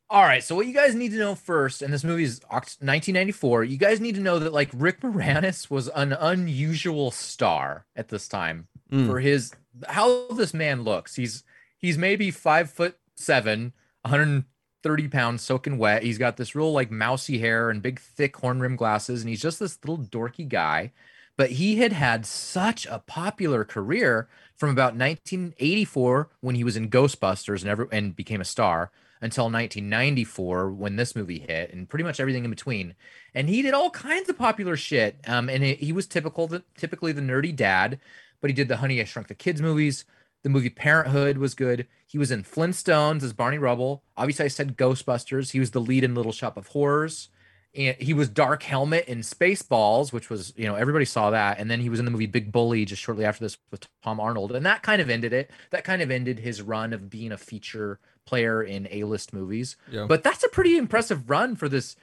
All 0.09 0.21
right, 0.23 0.43
so 0.43 0.53
what 0.55 0.67
you 0.67 0.73
guys 0.73 0.93
need 0.93 1.11
to 1.13 1.17
know 1.17 1.33
first, 1.33 1.81
and 1.81 1.91
this 1.91 2.03
movie 2.03 2.23
is 2.23 2.39
1994. 2.49 3.63
You 3.63 3.77
guys 3.77 3.99
need 3.99 4.15
to 4.15 4.21
know 4.21 4.37
that 4.39 4.53
like 4.53 4.69
Rick 4.73 5.01
Moranis 5.01 5.69
was 5.71 5.87
an 5.89 6.13
unusual 6.13 7.11
star 7.11 7.85
at 7.95 8.09
this 8.09 8.27
time 8.27 8.67
Mm. 8.91 9.07
for 9.07 9.19
his 9.19 9.53
how 9.87 10.27
this 10.35 10.53
man 10.53 10.83
looks. 10.83 11.15
He's 11.15 11.43
he's 11.83 11.97
maybe 11.99 12.31
five 12.31 12.71
foot 12.71 12.97
seven, 13.13 13.73
130 14.01 15.07
pounds, 15.09 15.43
soaking 15.43 15.77
wet. 15.77 16.01
He's 16.01 16.17
got 16.17 16.37
this 16.37 16.55
real 16.55 16.71
like 16.71 16.89
mousy 16.89 17.37
hair 17.37 17.69
and 17.69 17.83
big 17.83 17.99
thick 17.99 18.35
horn 18.37 18.59
rim 18.59 18.75
glasses, 18.75 19.21
and 19.21 19.29
he's 19.29 19.41
just 19.41 19.59
this 19.59 19.77
little 19.83 20.03
dorky 20.03 20.49
guy. 20.49 20.91
But 21.35 21.51
he 21.51 21.77
had 21.77 21.93
had 21.93 22.25
such 22.25 22.85
a 22.85 22.99
popular 22.99 23.63
career 23.63 24.29
from 24.55 24.69
about 24.69 24.95
1984 24.95 26.29
when 26.41 26.55
he 26.55 26.63
was 26.63 26.77
in 26.77 26.89
Ghostbusters 26.89 27.65
and 27.65 27.87
and 27.91 28.15
became 28.15 28.41
a 28.41 28.45
star 28.45 28.91
until 29.19 29.45
1994 29.45 30.71
when 30.71 30.95
this 30.97 31.15
movie 31.15 31.39
hit 31.39 31.73
and 31.73 31.89
pretty 31.89 32.03
much 32.03 32.19
everything 32.19 32.43
in 32.43 32.49
between. 32.49 32.93
And 33.33 33.49
he 33.49 33.61
did 33.61 33.73
all 33.73 33.89
kinds 33.89 34.29
of 34.29 34.37
popular 34.37 34.75
shit. 34.75 35.17
Um, 35.25 35.49
and 35.49 35.63
it, 35.63 35.79
he 35.79 35.93
was 35.93 36.07
typical, 36.07 36.51
typically 36.77 37.13
the 37.13 37.21
nerdy 37.21 37.55
dad, 37.55 37.99
but 38.41 38.49
he 38.49 38.53
did 38.53 38.67
the 38.67 38.77
Honey 38.77 38.99
I 38.99 39.05
Shrunk 39.05 39.29
the 39.29 39.33
Kids 39.33 39.61
movies. 39.61 40.03
The 40.43 40.49
movie 40.49 40.69
Parenthood 40.69 41.37
was 41.37 41.55
good. 41.55 41.87
He 42.05 42.17
was 42.17 42.29
in 42.29 42.43
Flintstones 42.43 43.23
as 43.23 43.33
Barney 43.33 43.57
Rubble. 43.57 44.03
Obviously, 44.15 44.45
I 44.45 44.49
said 44.49 44.77
Ghostbusters. 44.77 45.51
He 45.51 45.59
was 45.59 45.71
the 45.71 45.81
lead 45.81 46.03
in 46.03 46.15
Little 46.15 46.31
Shop 46.31 46.57
of 46.57 46.67
Horrors. 46.67 47.29
And 47.75 47.97
he 47.97 48.13
was 48.13 48.29
Dark 48.29 48.61
Helmet 48.61 49.07
in 49.07 49.21
Spaceballs, 49.21 50.13
which 50.13 50.29
was, 50.29 50.53
you 50.55 50.65
know, 50.65 50.75
everybody 50.75 51.05
saw 51.05 51.31
that. 51.31 51.59
And 51.59 51.71
then 51.71 51.79
he 51.79 51.89
was 51.89 51.97
in 51.97 52.05
the 52.05 52.11
movie 52.11 52.27
Big 52.27 52.51
Bully 52.51 52.85
just 52.85 53.01
shortly 53.01 53.25
after 53.25 53.43
this 53.43 53.57
with 53.71 53.87
Tom 54.03 54.19
Arnold. 54.19 54.51
And 54.51 54.63
that 54.65 54.83
kind 54.83 55.01
of 55.01 55.09
ended 55.09 55.33
it. 55.33 55.49
That 55.71 55.83
kind 55.83 56.01
of 56.01 56.11
ended 56.11 56.39
his 56.39 56.61
run 56.61 56.93
of 56.93 57.09
being 57.09 57.31
a 57.31 57.37
feature 57.37 57.99
player 58.25 58.61
in 58.61 58.87
A 58.91 59.05
list 59.05 59.33
movies. 59.33 59.75
Yeah. 59.91 60.05
But 60.07 60.23
that's 60.23 60.43
a 60.43 60.49
pretty 60.49 60.77
impressive 60.77 61.29
run 61.29 61.55
for 61.55 61.67
this 61.67 61.95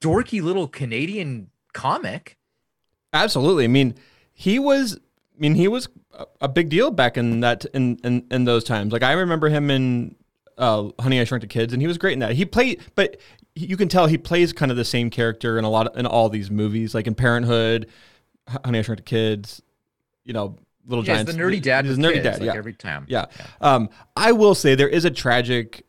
dorky 0.00 0.42
little 0.42 0.66
Canadian 0.66 1.50
comic. 1.74 2.38
Absolutely. 3.12 3.64
I 3.64 3.68
mean, 3.68 3.96
he 4.32 4.58
was. 4.58 4.98
I 5.38 5.40
mean, 5.40 5.54
he 5.54 5.68
was 5.68 5.88
a- 6.40 6.48
big 6.48 6.68
deal 6.68 6.90
back 6.90 7.16
in 7.16 7.40
that 7.40 7.64
in 7.66 7.98
in, 8.02 8.26
in 8.30 8.44
those 8.44 8.64
times. 8.64 8.92
Like 8.92 9.02
I 9.04 9.12
remember 9.12 9.48
him 9.48 9.70
in 9.70 10.16
uh, 10.56 10.88
Honey 10.98 11.20
I 11.20 11.24
Shrunk 11.24 11.42
the 11.42 11.46
Kids, 11.46 11.72
and 11.72 11.80
he 11.80 11.86
was 11.86 11.96
great 11.96 12.14
in 12.14 12.18
that. 12.18 12.32
He 12.32 12.44
played, 12.44 12.80
but 12.96 13.18
you 13.54 13.76
can 13.76 13.88
tell 13.88 14.06
he 14.06 14.18
plays 14.18 14.52
kind 14.52 14.70
of 14.70 14.76
the 14.76 14.84
same 14.84 15.10
character 15.10 15.58
in 15.58 15.64
a 15.64 15.70
lot 15.70 15.86
of, 15.86 15.96
in 15.96 16.06
all 16.06 16.28
these 16.28 16.50
movies, 16.50 16.94
like 16.94 17.06
in 17.06 17.14
Parenthood, 17.14 17.88
Honey 18.64 18.80
I 18.80 18.82
Shrunk 18.82 18.98
the 18.98 19.04
Kids. 19.04 19.62
You 20.24 20.32
know, 20.34 20.56
Little 20.86 21.04
Yeah, 21.04 21.18
he's 21.18 21.24
Giants. 21.26 21.32
the 21.34 21.42
nerdy 21.42 21.62
dad. 21.62 21.84
He's 21.84 21.96
the 21.96 22.02
nerdy 22.02 22.14
kids, 22.14 22.24
dad. 22.24 22.40
like 22.40 22.46
yeah. 22.46 22.56
every 22.58 22.72
time. 22.72 23.04
Yeah. 23.08 23.26
Um, 23.60 23.90
I 24.16 24.32
will 24.32 24.54
say 24.54 24.74
there 24.74 24.88
is 24.88 25.04
a 25.04 25.10
tragic 25.10 25.84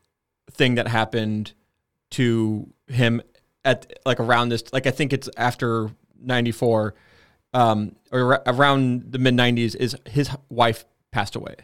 thing 0.51 0.75
that 0.75 0.87
happened 0.87 1.53
to 2.11 2.69
him 2.87 3.21
at 3.65 3.99
like 4.05 4.19
around 4.19 4.49
this, 4.49 4.63
like 4.73 4.87
I 4.87 4.91
think 4.91 5.13
it's 5.13 5.29
after 5.37 5.89
94, 6.21 6.95
um, 7.53 7.95
or 8.11 8.41
around 8.45 9.11
the 9.11 9.19
mid 9.19 9.33
90s 9.35 9.75
is 9.75 9.95
his 10.05 10.29
wife 10.49 10.85
passed 11.11 11.35
away. 11.35 11.55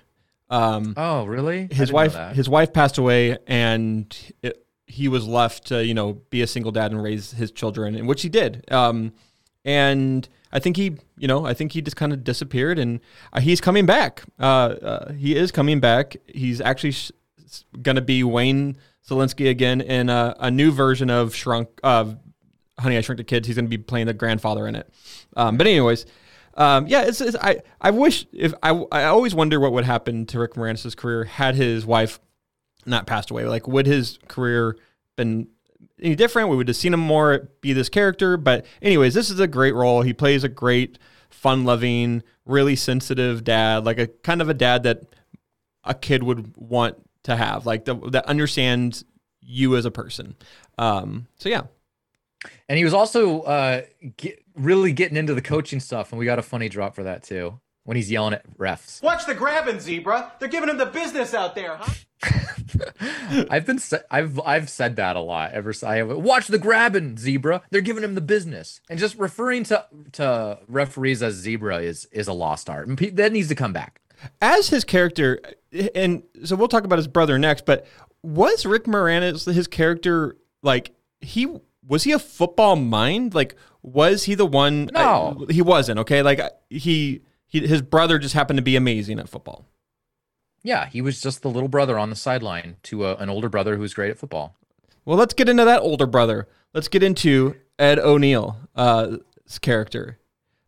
Um, 0.50 0.94
Oh, 0.98 1.26
really? 1.26 1.68
His 1.72 1.92
wife, 1.92 2.14
his 2.36 2.48
wife 2.50 2.72
passed 2.74 2.98
away 2.98 3.38
and 3.48 4.16
it, 4.44 4.66
he 4.88 5.08
was 5.08 5.28
left 5.28 5.68
to, 5.68 5.84
you 5.84 5.94
know, 5.96 6.14
be 6.30 6.42
a 6.42 6.48
single 6.48 6.72
dad 6.72 6.92
and 6.92 7.02
raise 7.02 7.32
his 7.32 7.52
children 7.52 7.96
and 7.96 8.08
which 8.08 8.22
he 8.22 8.30
did. 8.30 8.64
Um, 8.72 9.14
and 9.64 10.30
I 10.52 10.60
think 10.60 10.78
he, 10.78 10.98
you 11.18 11.28
know, 11.28 11.46
I 11.46 11.54
think 11.56 11.72
he 11.72 11.82
just 11.82 11.98
kind 11.98 12.14
of 12.14 12.24
disappeared, 12.24 12.78
and 12.78 13.00
uh, 13.34 13.40
he's 13.42 13.60
coming 13.60 13.88
back. 13.88 14.22
Uh, 14.40 14.44
uh, 14.44 15.12
he 15.14 15.36
is 15.36 15.52
coming 15.52 15.80
back. 15.80 16.16
He's 16.28 16.62
actually 16.62 16.92
sh- 16.92 17.12
going 17.82 17.96
to 17.96 18.02
be 18.02 18.24
Wayne 18.24 18.78
Szalinski 19.10 19.50
again 19.50 19.82
in 19.82 20.10
a, 20.10 20.36
a 20.40 20.52
new 20.52 20.72
version 20.72 21.10
of 21.10 21.34
Shrunk 21.34 21.70
of 21.84 22.18
Honey 22.80 22.98
I 22.98 23.02
Shrunk 23.02 23.18
the 23.18 23.24
Kids. 23.24 23.48
He's 23.48 23.56
going 23.56 23.66
to 23.66 23.70
be 23.70 23.78
playing 23.78 24.08
the 24.08 24.14
grandfather 24.14 24.68
in 24.68 24.76
it. 24.76 24.90
Um, 25.36 25.58
but 25.58 25.68
anyways, 25.68 26.06
um, 26.56 26.88
yeah, 26.88 27.04
it's, 27.04 27.22
it's 27.22 27.38
I 27.38 27.62
I 27.80 27.92
wish 27.92 28.26
if 28.32 28.54
I 28.64 28.70
I 28.92 29.06
always 29.06 29.36
wonder 29.36 29.60
what 29.60 29.72
would 29.74 29.86
happen 29.86 30.26
to 30.28 30.40
Rick 30.40 30.54
Moranis' 30.54 30.96
career 30.96 31.26
had 31.26 31.56
his 31.56 31.86
wife 31.86 32.20
not 32.86 33.08
passed 33.08 33.32
away. 33.32 33.46
Like, 33.46 33.68
would 33.68 33.86
his 33.86 34.20
career 34.28 34.78
been 35.16 35.48
any 36.02 36.16
different? 36.16 36.50
We 36.50 36.56
would 36.58 36.68
have 36.68 36.78
seen 36.78 36.94
him 36.94 37.00
more 37.00 37.50
be 37.62 37.74
this 37.74 37.90
character. 37.90 38.38
But 38.38 38.66
anyways, 38.82 39.14
this 39.14 39.30
is 39.30 39.40
a 39.40 39.48
great 39.48 39.74
role. 39.74 40.02
He 40.02 40.14
plays 40.14 40.44
a 40.44 40.50
great, 40.50 41.00
fun-loving, 41.30 42.24
really 42.46 42.76
sensitive 42.76 43.44
dad, 43.44 43.86
like 43.86 44.00
a 44.00 44.08
kind 44.08 44.42
of 44.42 44.50
a 44.50 44.54
dad 44.54 44.84
that 44.84 45.04
a 45.84 45.94
kid 45.94 46.24
would 46.24 46.56
want 46.58 46.98
to 47.24 47.36
have, 47.36 47.66
like 47.66 47.86
the, 47.86 47.96
that 48.12 48.26
understands 48.26 49.04
you 49.42 49.76
as 49.76 49.86
a 49.86 49.92
person. 49.92 50.36
Um, 50.78 51.28
so 51.38 51.50
yeah, 51.50 51.64
And 52.70 52.78
he 52.78 52.84
was 52.84 52.94
also 52.94 53.42
uh, 53.42 53.82
get, 54.18 54.44
really 54.56 54.92
getting 54.92 55.18
into 55.18 55.34
the 55.34 55.42
coaching 55.42 55.80
stuff, 55.80 56.12
and 56.12 56.20
we 56.20 56.26
got 56.26 56.40
a 56.40 56.44
funny 56.44 56.70
drop 56.70 56.96
for 56.96 57.04
that 57.04 57.24
too 57.24 57.60
when 57.84 57.96
he's 57.98 58.10
yelling 58.10 58.34
at 58.34 58.58
refs. 58.58 59.02
Watch 59.04 59.26
the 59.28 59.36
grabbing, 59.36 59.80
zebra. 59.80 60.32
They're 60.40 60.50
giving 60.50 60.70
him 60.70 60.78
the 60.78 60.88
business 60.88 61.34
out 61.36 61.54
there, 61.56 61.78
huh? 61.80 61.94
I've 63.50 63.66
been 63.66 63.80
I've 64.10 64.40
I've 64.40 64.70
said 64.70 64.96
that 64.98 65.16
a 65.16 65.20
lot 65.20 65.52
ever. 65.54 65.70
s- 65.70 65.84
I 65.84 65.98
have 65.98 66.10
watch 66.10 66.48
the 66.48 66.58
grabbing 66.58 67.18
zebra. 67.18 67.62
They're 67.70 67.82
giving 67.82 68.04
him 68.04 68.16
the 68.16 68.22
business, 68.22 68.82
and 68.90 68.98
just 69.00 69.16
referring 69.18 69.64
to 69.66 69.86
to 70.14 70.60
referees 70.68 71.22
as 71.24 71.36
zebra 71.36 71.80
is 71.80 72.06
is 72.12 72.28
a 72.28 72.34
lost 72.34 72.70
art, 72.70 72.88
and 72.88 72.98
that 72.98 73.32
needs 73.32 73.48
to 73.50 73.56
come 73.56 73.74
back. 73.74 74.02
as 74.42 74.70
his 74.70 74.84
character, 74.84 75.40
and 75.94 76.24
so 76.44 76.56
we'll 76.56 76.68
talk 76.68 76.84
about 76.86 76.98
his 77.00 77.08
brother 77.08 77.38
next. 77.38 77.66
But 77.66 77.86
was 78.24 78.66
Rick 78.66 78.86
Moranis 78.86 79.52
his 79.54 79.68
character 79.68 80.38
like 80.64 80.92
he 81.22 81.48
was 81.88 82.04
he 82.04 82.12
a 82.12 82.20
football 82.20 82.76
mind? 82.76 83.34
Like 83.36 83.56
was 83.82 84.24
he 84.24 84.36
the 84.36 84.46
one? 84.46 84.90
No. 84.94 85.46
I- 85.50 85.54
he 85.54 85.62
wasn't. 85.62 86.00
Okay, 86.00 86.22
like 86.22 86.40
he, 86.70 87.22
he 87.48 87.68
his 87.68 87.82
brother 87.82 88.18
just 88.20 88.34
happened 88.34 88.58
to 88.58 88.64
be 88.64 88.76
amazing 88.76 89.20
at 89.20 89.30
football. 89.30 89.66
Yeah, 90.64 90.88
he 90.90 91.02
was 91.02 91.22
just 91.22 91.44
the 91.44 91.50
little 91.50 91.70
brother 91.70 92.00
on 92.00 92.10
the 92.10 92.16
sideline 92.16 92.78
to 92.84 93.06
a, 93.06 93.16
an 93.18 93.30
older 93.30 93.50
brother 93.50 93.76
who 93.76 93.82
was 93.82 93.94
great 93.94 94.10
at 94.10 94.18
football. 94.18 94.58
Well, 95.06 95.18
let's 95.18 95.36
get 95.36 95.48
into 95.48 95.64
that 95.66 95.82
older 95.82 96.08
brother. 96.08 96.48
Let's 96.74 96.88
get 96.88 97.04
into 97.04 97.56
Ed 97.78 98.00
O'Neill, 98.00 98.58
uh, 98.76 99.18
character. 99.62 100.18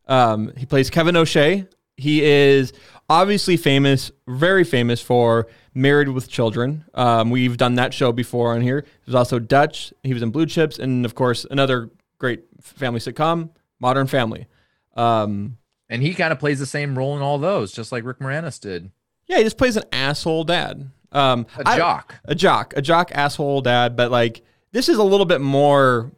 Um, 0.08 0.54
he 0.56 0.68
plays 0.68 0.92
Kevin 0.92 1.18
O'Shea. 1.18 1.66
He 1.98 2.24
is 2.24 2.74
obviously 3.10 3.58
famous, 3.58 4.12
very 4.28 4.64
famous 4.64 5.02
for 5.02 5.48
Married 5.74 6.10
with 6.10 6.30
Children. 6.30 6.86
Um, 6.94 7.30
we've 7.32 7.58
done 7.58 7.76
that 7.76 7.94
show 7.94 8.12
before 8.12 8.54
on 8.54 8.62
here. 8.62 8.82
He 9.04 9.12
was 9.12 9.16
also 9.16 9.40
Dutch. 9.40 9.92
He 10.04 10.14
was 10.14 10.22
in 10.24 10.30
Blue 10.32 10.46
Chips, 10.46 10.78
and 10.80 11.06
of 11.06 11.16
course, 11.16 11.46
another 11.50 11.90
great 12.20 12.44
family 12.62 13.00
sitcom, 13.00 13.50
Modern 13.80 14.08
Family. 14.08 14.48
Um, 14.96 15.58
And 15.90 16.02
he 16.02 16.14
kind 16.14 16.32
of 16.34 16.40
plays 16.40 16.60
the 16.60 16.66
same 16.66 16.98
role 16.98 17.16
in 17.16 17.22
all 17.22 17.38
those, 17.38 17.72
just 17.72 17.92
like 17.92 18.04
Rick 18.04 18.20
Moranis 18.20 18.60
did. 18.60 18.92
yeah, 19.28 19.38
he 19.38 19.44
just 19.44 19.58
plays 19.58 19.76
an 19.78 19.84
asshole 19.92 20.44
dad. 20.44 20.90
Um, 21.12 21.46
A 21.58 21.68
I- 21.70 21.78
jock. 21.78 22.16
a 22.26 22.36
jock, 22.36 22.74
a 22.76 22.82
jock 22.82 23.12
asshole 23.14 23.62
dad, 23.62 23.96
but 23.96 24.12
like 24.12 24.42
this 24.74 24.90
is 24.90 24.98
a 24.98 25.04
little 25.04 25.26
bit 25.26 25.40
more 25.42 26.12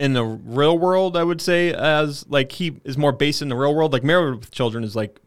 in 0.00 0.14
the 0.14 0.24
real 0.24 0.76
world, 0.78 1.16
I 1.16 1.22
would 1.22 1.40
say, 1.40 1.72
as 1.72 2.26
like 2.28 2.50
he 2.52 2.80
is 2.84 2.96
more 2.98 3.12
based 3.12 3.42
in 3.42 3.48
the 3.50 3.54
real 3.56 3.74
world. 3.74 3.92
Like 3.92 4.02
Married 4.02 4.40
with 4.40 4.50
Children 4.50 4.82
is 4.82 4.96
like 4.96 5.20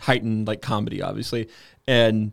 heightened 0.00 0.46
like 0.46 0.60
comedy, 0.60 1.00
obviously, 1.00 1.48
and 1.86 2.32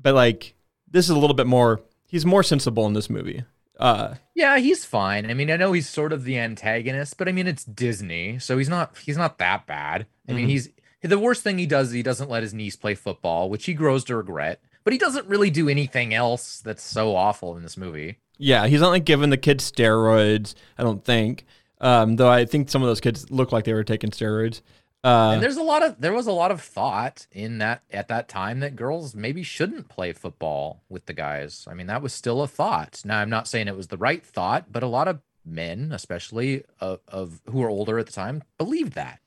but 0.00 0.14
like 0.14 0.54
this 0.90 1.04
is 1.06 1.10
a 1.10 1.18
little 1.18 1.34
bit 1.36 1.46
more. 1.46 1.80
He's 2.06 2.24
more 2.24 2.42
sensible 2.42 2.86
in 2.86 2.92
this 2.92 3.10
movie. 3.10 3.44
Uh, 3.80 4.14
Yeah, 4.34 4.58
he's 4.58 4.84
fine. 4.84 5.28
I 5.30 5.34
mean, 5.34 5.50
I 5.50 5.56
know 5.56 5.72
he's 5.72 5.88
sort 5.88 6.12
of 6.12 6.24
the 6.24 6.38
antagonist, 6.38 7.16
but 7.16 7.28
I 7.28 7.32
mean, 7.32 7.46
it's 7.48 7.64
Disney, 7.64 8.38
so 8.38 8.56
he's 8.58 8.68
not 8.68 8.96
he's 9.04 9.16
not 9.16 9.38
that 9.38 9.66
bad. 9.66 10.06
I 10.28 10.32
mean, 10.32 10.46
Mhm. 10.46 10.50
he's 10.50 10.68
the 11.02 11.18
worst 11.18 11.42
thing 11.42 11.58
he 11.58 11.66
does 11.66 11.88
is 11.88 11.94
he 11.94 12.02
doesn't 12.02 12.30
let 12.30 12.44
his 12.44 12.54
niece 12.54 12.76
play 12.76 12.94
football, 12.94 13.50
which 13.50 13.64
he 13.66 13.74
grows 13.74 14.04
to 14.04 14.16
regret. 14.16 14.60
But 14.84 14.92
he 14.92 14.98
doesn't 14.98 15.26
really 15.26 15.50
do 15.50 15.68
anything 15.68 16.12
else 16.14 16.60
that's 16.60 16.82
so 16.82 17.14
awful 17.16 17.56
in 17.56 17.62
this 17.62 17.76
movie. 17.76 18.18
Yeah, 18.42 18.66
he's 18.66 18.80
not 18.80 18.88
like 18.88 19.04
giving 19.04 19.30
the 19.30 19.36
kids 19.36 19.70
steroids. 19.70 20.54
I 20.76 20.82
don't 20.82 21.04
think. 21.04 21.46
Um, 21.80 22.16
though 22.16 22.30
I 22.30 22.44
think 22.44 22.70
some 22.70 22.82
of 22.82 22.88
those 22.88 23.00
kids 23.00 23.30
look 23.30 23.52
like 23.52 23.64
they 23.64 23.72
were 23.72 23.84
taking 23.84 24.10
steroids. 24.10 24.60
Uh, 25.04 25.32
and 25.34 25.42
there's 25.42 25.56
a 25.56 25.62
lot 25.62 25.82
of 25.82 26.00
there 26.00 26.12
was 26.12 26.28
a 26.28 26.32
lot 26.32 26.52
of 26.52 26.60
thought 26.60 27.26
in 27.32 27.58
that 27.58 27.82
at 27.90 28.06
that 28.08 28.28
time 28.28 28.60
that 28.60 28.76
girls 28.76 29.16
maybe 29.16 29.42
shouldn't 29.42 29.88
play 29.88 30.12
football 30.12 30.80
with 30.88 31.06
the 31.06 31.12
guys. 31.12 31.66
I 31.68 31.74
mean, 31.74 31.88
that 31.88 32.02
was 32.02 32.12
still 32.12 32.42
a 32.42 32.48
thought. 32.48 33.02
Now, 33.04 33.18
I'm 33.18 33.30
not 33.30 33.48
saying 33.48 33.66
it 33.66 33.76
was 33.76 33.88
the 33.88 33.96
right 33.96 34.24
thought, 34.24 34.66
but 34.70 34.82
a 34.82 34.88
lot 34.88 35.08
of 35.08 35.20
men, 35.44 35.90
especially 35.92 36.64
of, 36.80 37.00
of 37.08 37.40
who 37.50 37.58
were 37.58 37.68
older 37.68 37.98
at 37.98 38.06
the 38.06 38.12
time, 38.12 38.44
believed 38.58 38.92
that. 38.92 39.18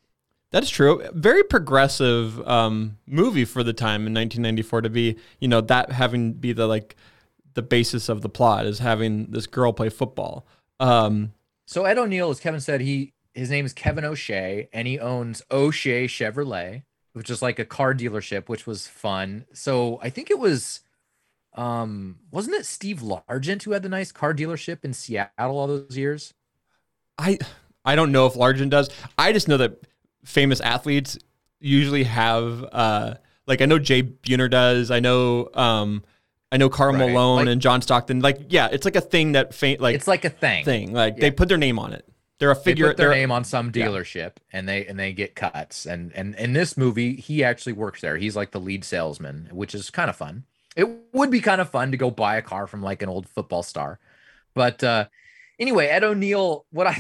That's 0.51 0.69
true. 0.69 1.05
Very 1.13 1.43
progressive 1.43 2.45
um, 2.47 2.97
movie 3.05 3.43
for 3.43 3.61
the 3.61 3.73
time 3.73 4.07
in 4.07 4.13
1994 4.13 4.81
to 4.81 4.89
be, 4.89 5.17
you 5.39 5.49
know, 5.49 5.59
that 5.59 5.91
having 5.91 6.33
to 6.33 6.39
be 6.39 6.53
the 6.53 6.67
like 6.67 6.95
the 7.55 7.61
basis 7.61 8.07
of 8.07 8.21
the 8.21 8.29
plot 8.29 8.65
is 8.65 8.79
having 8.79 9.31
this 9.31 9.47
girl 9.47 9.73
play 9.73 9.89
football. 9.89 10.45
Um, 10.79 11.33
So 11.65 11.85
Ed 11.85 11.97
O'Neill, 11.97 12.29
as 12.29 12.39
Kevin 12.39 12.61
said, 12.61 12.81
he 12.81 13.13
his 13.33 13.49
name 13.49 13.65
is 13.65 13.73
Kevin 13.73 14.05
O'Shea, 14.05 14.69
and 14.71 14.87
he 14.87 14.99
owns 14.99 15.41
O'Shea 15.51 16.07
Chevrolet, 16.07 16.83
which 17.13 17.29
is 17.29 17.41
like 17.41 17.59
a 17.59 17.65
car 17.65 17.93
dealership, 17.93 18.47
which 18.47 18.65
was 18.65 18.87
fun. 18.87 19.45
So 19.51 19.99
I 20.01 20.09
think 20.09 20.29
it 20.31 20.39
was, 20.39 20.81
um, 21.53 22.19
wasn't 22.31 22.55
it 22.55 22.65
Steve 22.65 23.01
Largent 23.01 23.63
who 23.63 23.71
had 23.71 23.83
the 23.83 23.89
nice 23.89 24.11
car 24.13 24.33
dealership 24.33 24.85
in 24.85 24.93
Seattle 24.93 25.57
all 25.57 25.67
those 25.67 25.97
years? 25.97 26.33
I 27.17 27.39
I 27.83 27.95
don't 27.95 28.11
know 28.11 28.25
if 28.25 28.33
Largent 28.33 28.69
does. 28.69 28.89
I 29.17 29.31
just 29.33 29.47
know 29.47 29.57
that 29.57 29.81
famous 30.23 30.59
athletes 30.61 31.17
usually 31.59 32.03
have 32.03 32.65
uh, 32.71 33.15
like 33.47 33.61
I 33.61 33.65
know 33.65 33.79
Jay 33.79 34.03
Buhner 34.03 34.49
does. 34.49 34.91
I 34.91 34.99
know 34.99 35.49
um, 35.53 36.03
I 36.55 36.57
know 36.57 36.69
Karl 36.69 36.93
Right. 36.93 37.11
Malone 37.11 37.35
Like- 37.45 37.47
and 37.49 37.61
John 37.61 37.81
Stockton. 37.81 38.21
Like 38.21 38.39
yeah, 38.47 38.69
it's 38.71 38.85
like 38.85 38.95
a 38.95 39.01
thing 39.01 39.33
that 39.33 39.53
fa- 39.53 39.75
like 39.77 39.93
it's 39.93 40.07
like 40.07 40.23
a 40.23 40.29
thing. 40.29 40.63
thing. 40.63 40.93
Like 40.93 41.15
Yeah. 41.15 41.21
they 41.21 41.31
put 41.31 41.49
their 41.49 41.57
name 41.57 41.77
on 41.77 41.91
it. 41.91 42.07
They're 42.39 42.49
a 42.51 42.55
figure. 42.55 42.85
They 42.85 42.89
put 42.91 42.97
their 42.97 43.11
name 43.11 43.29
on 43.29 43.43
some 43.43 43.71
yeah. 43.75 43.87
dealership, 43.87 44.37
and 44.53 44.67
they 44.67 44.85
and 44.85 44.97
they 44.97 45.11
get 45.11 45.35
cuts. 45.35 45.85
And 45.85 46.13
and 46.13 46.33
in 46.35 46.53
this 46.53 46.77
movie, 46.77 47.17
he 47.17 47.43
actually 47.43 47.73
works 47.73 47.99
there. 47.99 48.15
He's 48.15 48.37
like 48.37 48.51
the 48.51 48.59
lead 48.61 48.85
salesman, 48.85 49.49
which 49.51 49.75
is 49.75 49.89
kind 49.89 50.09
of 50.09 50.15
fun. 50.15 50.45
It 50.77 50.87
would 51.11 51.29
be 51.29 51.41
kind 51.41 51.59
of 51.59 51.69
fun 51.69 51.91
to 51.91 51.97
go 51.97 52.09
buy 52.09 52.37
a 52.37 52.41
car 52.41 52.67
from 52.67 52.81
like 52.81 53.01
an 53.01 53.09
old 53.09 53.27
football 53.27 53.61
star. 53.63 53.99
But 54.53 54.81
uh 54.81 55.07
anyway, 55.59 55.87
Ed 55.87 56.05
O'Neill, 56.05 56.65
what 56.71 56.87
I 56.87 56.93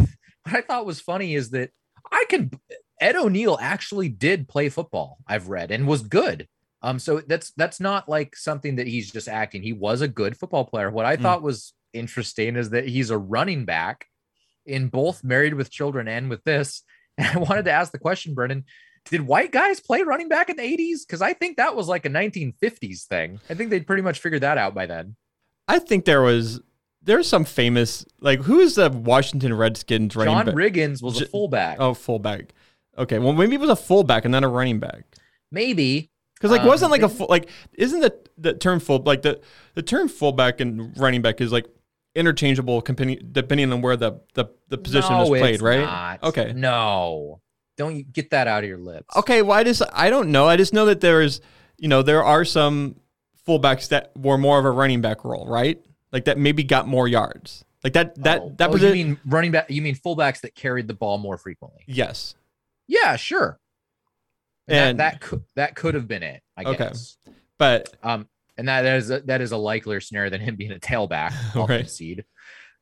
what 0.43 0.55
I 0.55 0.61
thought 0.61 0.85
was 0.85 0.99
funny 0.99 1.33
is 1.33 1.51
that 1.51 1.71
I 2.11 2.25
can 2.27 2.51
Ed 2.99 3.15
O'Neill 3.15 3.57
actually 3.61 4.09
did 4.09 4.47
play 4.49 4.67
football, 4.67 5.17
I've 5.27 5.47
read, 5.47 5.71
and 5.71 5.87
was 5.87 6.01
good. 6.01 6.47
Um, 6.85 6.99
so 6.99 7.19
that's 7.21 7.51
that's 7.57 7.79
not 7.79 8.07
like 8.07 8.35
something 8.35 8.75
that 8.75 8.87
he's 8.87 9.11
just 9.11 9.27
acting. 9.27 9.63
He 9.63 9.73
was 9.73 10.01
a 10.01 10.07
good 10.07 10.37
football 10.37 10.65
player. 10.65 10.89
What 10.91 11.05
I 11.05 11.17
Mm. 11.17 11.21
thought 11.23 11.41
was 11.41 11.73
interesting 11.93 12.55
is 12.55 12.69
that 12.71 12.87
he's 12.87 13.09
a 13.09 13.17
running 13.17 13.65
back 13.65 14.05
in 14.65 14.87
both 14.89 15.23
Married 15.23 15.53
with 15.55 15.71
Children 15.71 16.07
and 16.07 16.29
with 16.29 16.43
this. 16.43 16.83
And 17.17 17.27
I 17.27 17.37
wanted 17.39 17.63
to 17.65 17.71
ask 17.71 17.93
the 17.93 17.97
question, 17.99 18.33
Brennan, 18.33 18.65
did 19.09 19.21
white 19.21 19.51
guys 19.53 19.79
play 19.79 20.01
running 20.03 20.27
back 20.27 20.49
in 20.49 20.57
the 20.57 20.63
80s? 20.63 21.05
Because 21.07 21.21
I 21.21 21.31
think 21.31 21.55
that 21.55 21.73
was 21.73 21.87
like 21.87 22.05
a 22.05 22.09
1950s 22.09 23.05
thing. 23.05 23.39
I 23.49 23.53
think 23.53 23.69
they'd 23.69 23.87
pretty 23.87 24.01
much 24.01 24.19
figured 24.19 24.41
that 24.41 24.57
out 24.57 24.75
by 24.75 24.85
then. 24.85 25.15
I 25.69 25.79
think 25.79 26.03
there 26.03 26.21
was 26.21 26.59
there's 27.01 27.27
some 27.27 27.45
famous 27.45 28.05
like 28.19 28.41
who 28.41 28.59
is 28.59 28.75
the 28.75 28.89
Washington 28.89 29.53
Redskins 29.53 30.15
running 30.15 30.33
John 30.35 30.45
back? 30.47 30.55
Riggins 30.55 31.01
was 31.01 31.21
a 31.21 31.25
fullback. 31.25 31.77
Oh, 31.79 31.93
fullback. 31.93 32.53
Okay, 32.97 33.17
well 33.19 33.31
maybe 33.33 33.55
it 33.55 33.61
was 33.61 33.69
a 33.69 33.75
fullback 33.77 34.25
and 34.25 34.33
then 34.33 34.43
a 34.43 34.49
running 34.49 34.79
back. 34.79 35.03
Maybe. 35.51 36.11
Because 36.35 36.51
like 36.51 36.61
Um, 36.61 36.67
wasn't 36.67 36.91
like 36.91 37.01
a 37.01 37.09
full 37.09 37.27
like 37.29 37.49
isn't 37.73 38.01
the 38.01 38.13
the 38.37 38.53
term 38.53 38.79
full 38.79 38.99
like 39.05 39.21
the 39.21 39.39
the 39.73 39.81
term 39.81 40.07
fullback 40.07 40.59
and 40.59 40.95
running 40.97 41.21
back 41.21 41.39
is 41.41 41.51
like 41.51 41.65
interchangeable 42.13 42.81
depending 42.81 43.19
depending 43.31 43.71
on 43.73 43.81
where 43.81 43.95
the 43.97 44.19
the, 44.33 44.45
the 44.69 44.77
position 44.77 45.11
No, 45.13 45.23
is 45.23 45.29
played, 45.39 45.61
right? 45.61 45.81
not. 45.81 46.23
Okay. 46.23 46.53
No. 46.55 47.41
Don't 47.77 47.95
you 47.95 48.03
get 48.03 48.29
that 48.29 48.47
out 48.47 48.63
of 48.63 48.69
your 48.69 48.77
lips. 48.77 49.15
Okay, 49.17 49.41
well 49.41 49.57
I 49.57 49.63
just 49.63 49.81
I 49.93 50.09
don't 50.09 50.29
know. 50.31 50.47
I 50.47 50.55
just 50.57 50.73
know 50.73 50.85
that 50.85 51.01
there 51.01 51.21
is 51.21 51.41
you 51.77 51.87
know 51.87 52.01
there 52.01 52.23
are 52.23 52.45
some 52.45 52.95
fullbacks 53.47 53.89
that 53.89 54.11
were 54.17 54.37
more 54.37 54.57
of 54.59 54.65
a 54.65 54.71
running 54.71 55.01
back 55.01 55.23
role, 55.23 55.47
right? 55.47 55.81
Like 56.11 56.25
that 56.25 56.37
maybe 56.37 56.63
got 56.63 56.87
more 56.87 57.07
yards. 57.07 57.63
Like 57.83 57.93
that 57.93 58.21
that 58.23 58.41
Oh, 58.41 58.55
that 58.57 58.69
oh, 58.69 58.73
position. 58.73 58.97
you 58.97 59.05
mean 59.05 59.19
running 59.25 59.51
back? 59.51 59.69
You 59.69 59.81
mean 59.81 59.95
fullbacks 59.95 60.41
that 60.41 60.55
carried 60.55 60.87
the 60.87 60.93
ball 60.93 61.17
more 61.17 61.37
frequently? 61.37 61.83
yes. 61.87 62.35
Yeah, 62.87 63.15
sure. 63.15 63.59
And, 64.67 64.77
And- 64.77 64.99
that, 64.99 65.13
that 65.13 65.21
could 65.21 65.43
that 65.55 65.75
could 65.75 65.93
have 65.95 66.07
been 66.07 66.23
it, 66.23 66.41
I 66.57 66.63
Okay. 66.63 66.77
guess. 66.77 67.17
But 67.57 67.95
Um, 68.03 68.27
and 68.57 68.67
that 68.67 68.85
is 68.85 69.09
a, 69.11 69.19
that 69.21 69.41
is 69.41 69.51
a 69.51 69.57
likelier 69.57 69.99
scenario 69.99 70.29
than 70.29 70.41
him 70.41 70.55
being 70.55 70.71
a 70.71 70.79
tailback. 70.79 71.33
I'll 71.55 71.67
Right. 71.67 71.79
concede. 71.81 72.25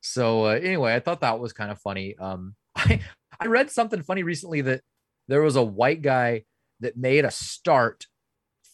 So 0.01 0.45
uh, 0.47 0.59
anyway, 0.61 0.93
I 0.95 0.99
thought 0.99 1.21
that 1.21 1.39
was 1.39 1.53
kind 1.53 1.71
of 1.71 1.79
funny. 1.79 2.15
Um, 2.17 2.55
I 2.75 3.01
I 3.39 3.47
read 3.47 3.69
something 3.71 4.01
funny 4.01 4.23
recently 4.23 4.61
that 4.61 4.81
there 5.27 5.41
was 5.41 5.55
a 5.55 5.63
white 5.63 6.01
guy 6.01 6.43
that 6.81 6.97
made 6.97 7.25
a 7.25 7.31
start 7.31 8.05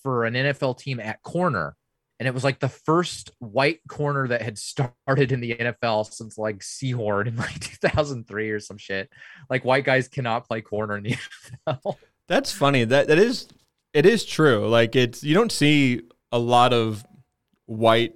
for 0.04 0.26
an 0.26 0.34
NFL 0.34 0.78
team 0.80 1.00
at 1.00 1.22
corner, 1.22 1.76
and 2.20 2.28
it 2.28 2.34
was 2.34 2.44
like 2.44 2.60
the 2.60 2.70
first 2.70 3.32
white 3.40 3.80
corner 3.88 4.28
that 4.28 4.42
had 4.42 4.58
started 4.58 5.32
in 5.32 5.40
the 5.42 5.56
NFL 5.56 6.12
since 6.12 6.38
like 6.38 6.60
Sehorn 6.60 7.28
in 7.28 7.36
like 7.36 7.60
2003 7.82 8.50
or 8.52 8.60
some 8.60 8.78
shit. 8.78 9.10
Like 9.50 9.64
white 9.66 9.84
guys 9.86 10.08
cannot 10.08 10.48
play 10.48 10.62
corner 10.62 10.98
in 10.98 11.04
the 11.04 11.18
NFL. 11.68 11.96
That's 12.30 12.52
funny. 12.52 12.86
That 12.86 13.08
that 13.08 13.18
is 13.18 13.50
it 13.94 14.06
is 14.06 14.24
true. 14.24 14.68
Like 14.70 14.96
it's 14.96 15.24
you 15.24 15.34
don't 15.34 15.52
see 15.52 16.04
a 16.32 16.40
lot 16.40 16.72
of 16.72 17.04
white 17.66 18.14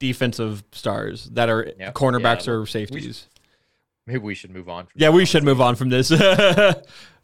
defensive 0.00 0.64
stars 0.72 1.26
that 1.32 1.48
are 1.48 1.72
Yeah. 1.78 1.92
cornerbacks 1.92 2.46
Yeah. 2.46 2.52
or 2.54 2.66
safeties. 2.66 3.28
Maybe 4.06 4.18
we 4.18 4.34
should 4.34 4.50
move 4.50 4.68
on. 4.68 4.86
From 4.86 5.00
yeah, 5.00 5.10
we 5.10 5.24
should 5.24 5.44
move 5.44 5.60
on 5.60 5.76
from 5.76 5.88
this. 5.88 6.10
um, 6.20 6.74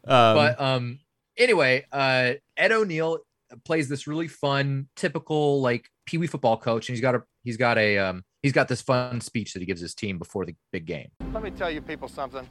but 0.05 0.59
um 0.59 0.99
anyway 1.37 1.85
uh 1.91 2.33
ed 2.57 2.71
o'neill 2.71 3.19
plays 3.65 3.89
this 3.89 4.07
really 4.07 4.27
fun 4.29 4.87
typical 4.95 5.61
like 5.61 5.89
pee-wee 6.05 6.27
football 6.27 6.55
coach 6.57 6.87
and 6.87 6.95
he's 6.95 7.01
got 7.01 7.15
a 7.15 7.23
he's 7.43 7.57
got 7.57 7.77
a 7.77 7.97
um 7.97 8.23
he's 8.41 8.53
got 8.53 8.67
this 8.69 8.81
fun 8.81 9.19
speech 9.19 9.51
that 9.53 9.59
he 9.59 9.65
gives 9.65 9.81
his 9.81 9.93
team 9.93 10.17
before 10.17 10.45
the 10.45 10.55
big 10.71 10.85
game 10.85 11.09
Let 11.33 11.43
me 11.43 11.51
tell 11.51 11.69
you 11.69 11.81
people 11.81 12.07
something. 12.07 12.47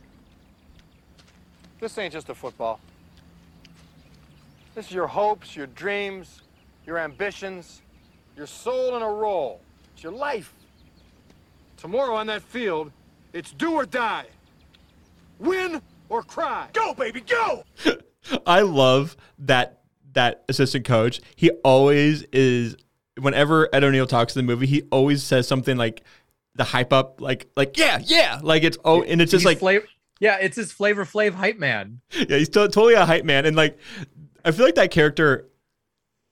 This 1.80 1.96
ain't 1.96 2.12
just 2.12 2.28
a 2.28 2.34
football. 2.34 2.80
This 4.78 4.86
is 4.86 4.92
your 4.92 5.08
hopes, 5.08 5.56
your 5.56 5.66
dreams, 5.66 6.42
your 6.86 6.98
ambitions, 6.98 7.82
your 8.36 8.46
soul 8.46 8.94
in 8.94 9.02
a 9.02 9.10
roll. 9.10 9.60
It's 9.92 10.04
your 10.04 10.12
life. 10.12 10.54
Tomorrow 11.76 12.14
on 12.14 12.28
that 12.28 12.42
field, 12.42 12.92
it's 13.32 13.50
do 13.50 13.72
or 13.72 13.84
die. 13.84 14.26
Win 15.40 15.82
or 16.08 16.22
cry. 16.22 16.68
Go, 16.74 16.94
baby, 16.94 17.22
go! 17.22 17.64
I 18.46 18.60
love 18.60 19.16
that 19.40 19.80
that 20.12 20.44
assistant 20.48 20.84
coach. 20.84 21.22
He 21.34 21.50
always 21.64 22.22
is. 22.32 22.76
Whenever 23.20 23.68
Ed 23.72 23.82
O'Neill 23.82 24.06
talks 24.06 24.36
in 24.36 24.46
the 24.46 24.48
movie, 24.48 24.66
he 24.66 24.82
always 24.92 25.24
says 25.24 25.48
something 25.48 25.76
like 25.76 26.04
the 26.54 26.62
hype 26.62 26.92
up, 26.92 27.20
like 27.20 27.50
like 27.56 27.76
yeah 27.76 27.98
yeah, 28.04 28.38
like 28.44 28.62
it's 28.62 28.78
oh, 28.84 29.02
and 29.02 29.20
it's 29.20 29.32
just 29.32 29.42
He's 29.42 29.46
like 29.46 29.58
flavor 29.58 29.86
yeah 30.20 30.36
it's 30.40 30.56
his 30.56 30.72
flavor 30.72 31.04
flav 31.04 31.32
hype 31.32 31.58
man 31.60 32.00
yeah, 32.10 32.38
he's 32.38 32.48
to- 32.48 32.68
totally 32.68 32.94
a 32.94 33.06
hype 33.06 33.24
man, 33.24 33.44
and 33.44 33.56
like 33.56 33.76
I 34.48 34.50
feel 34.50 34.64
like 34.64 34.76
that 34.76 34.90
character, 34.90 35.48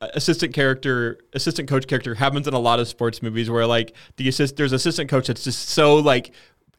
uh, 0.01 0.09
assistant 0.15 0.55
character, 0.55 1.19
assistant 1.35 1.69
coach 1.69 1.87
character, 1.87 2.15
happens 2.15 2.49
in 2.49 2.55
a 2.55 2.59
lot 2.59 2.81
of 2.81 2.89
sports 2.89 3.23
movies 3.23 3.51
where 3.51 3.67
like 3.67 3.95
the 4.17 4.27
assist 4.29 4.57
there's 4.57 4.73
assistant 4.73 5.11
coach 5.11 5.27
that's 5.27 5.45
just 5.45 5.69
so 5.69 5.97
like 5.97 6.33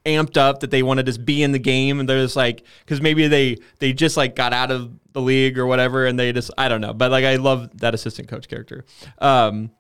amped 0.04 0.36
up 0.38 0.62
that 0.62 0.72
they 0.72 0.82
want 0.82 0.98
to 0.98 1.04
just 1.04 1.26
be 1.26 1.44
in 1.44 1.52
the 1.52 1.60
game 1.60 2.00
and 2.00 2.10
they're 2.10 2.24
just 2.24 2.36
like 2.36 2.64
because 2.80 3.02
maybe 3.02 3.28
they 3.28 3.58
they 3.80 3.94
just 3.94 4.18
like 4.18 4.36
got 4.36 4.52
out 4.52 4.72
of 4.72 4.92
the 5.14 5.22
league 5.22 5.60
or 5.60 5.68
whatever 5.68 6.08
and 6.08 6.18
they 6.18 6.34
just 6.34 6.50
I 6.58 6.70
don't 6.70 6.82
know 6.82 6.94
but 6.94 7.12
like 7.12 7.26
I 7.26 7.36
love 7.36 7.78
that 7.80 7.94
assistant 7.94 8.28
coach 8.30 8.48
character. 8.48 8.86
Um, 9.20 9.72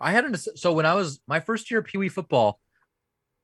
i 0.00 0.12
had 0.12 0.24
an 0.24 0.36
so 0.36 0.72
when 0.72 0.86
i 0.86 0.94
was 0.94 1.20
my 1.26 1.40
first 1.40 1.70
year 1.70 1.80
of 1.80 1.86
pee-wee 1.86 2.08
football 2.08 2.60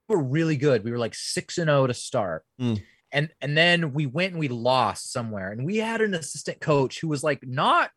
we 0.08 0.14
were 0.16 0.22
really 0.22 0.56
good 0.56 0.84
we 0.84 0.92
were 0.92 0.98
like 0.98 1.14
6 1.14 1.58
and 1.58 1.68
0 1.68 1.88
to 1.88 1.94
start 1.94 2.44
Mm. 2.60 2.82
And 3.14 3.30
and 3.40 3.56
then 3.56 3.94
we 3.94 4.04
went 4.04 4.32
and 4.32 4.40
we 4.40 4.48
lost 4.48 5.12
somewhere. 5.12 5.52
And 5.52 5.64
we 5.64 5.78
had 5.78 6.02
an 6.02 6.12
assistant 6.12 6.60
coach 6.60 7.00
who 7.00 7.08
was 7.08 7.22
like 7.22 7.46
not 7.46 7.90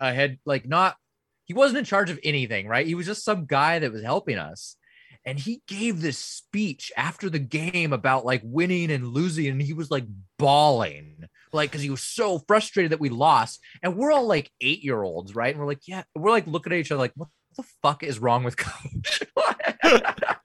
ahead 0.00 0.38
like 0.44 0.66
not 0.66 0.96
he 1.44 1.54
wasn't 1.54 1.78
in 1.78 1.84
charge 1.84 2.10
of 2.10 2.18
anything 2.22 2.66
right? 2.66 2.86
He 2.86 2.96
was 2.96 3.06
just 3.06 3.24
some 3.24 3.46
guy 3.46 3.78
that 3.78 3.92
was 3.92 4.02
helping 4.02 4.36
us. 4.36 4.76
And 5.24 5.38
he 5.38 5.62
gave 5.66 6.00
this 6.00 6.18
speech 6.18 6.92
after 6.96 7.30
the 7.30 7.38
game 7.38 7.92
about 7.92 8.24
like 8.24 8.42
winning 8.44 8.92
and 8.92 9.08
losing. 9.08 9.48
And 9.48 9.62
he 9.62 9.72
was 9.72 9.90
like 9.90 10.04
bawling 10.38 11.24
like 11.52 11.70
because 11.70 11.82
he 11.82 11.90
was 11.90 12.02
so 12.02 12.40
frustrated 12.46 12.92
that 12.92 13.00
we 13.00 13.08
lost. 13.08 13.60
And 13.82 13.96
we're 13.96 14.12
all 14.12 14.26
like 14.26 14.50
eight 14.60 14.82
year 14.82 15.00
olds 15.00 15.34
right? 15.36 15.54
And 15.54 15.60
we're 15.60 15.68
like 15.68 15.86
yeah 15.86 16.02
we're 16.16 16.32
like 16.32 16.48
looking 16.48 16.72
at 16.72 16.80
each 16.80 16.90
other 16.90 17.00
like 17.00 17.12
what 17.14 17.28
the 17.56 17.64
fuck 17.82 18.02
is 18.02 18.18
wrong 18.18 18.42
with 18.42 18.56
coach 18.56 19.22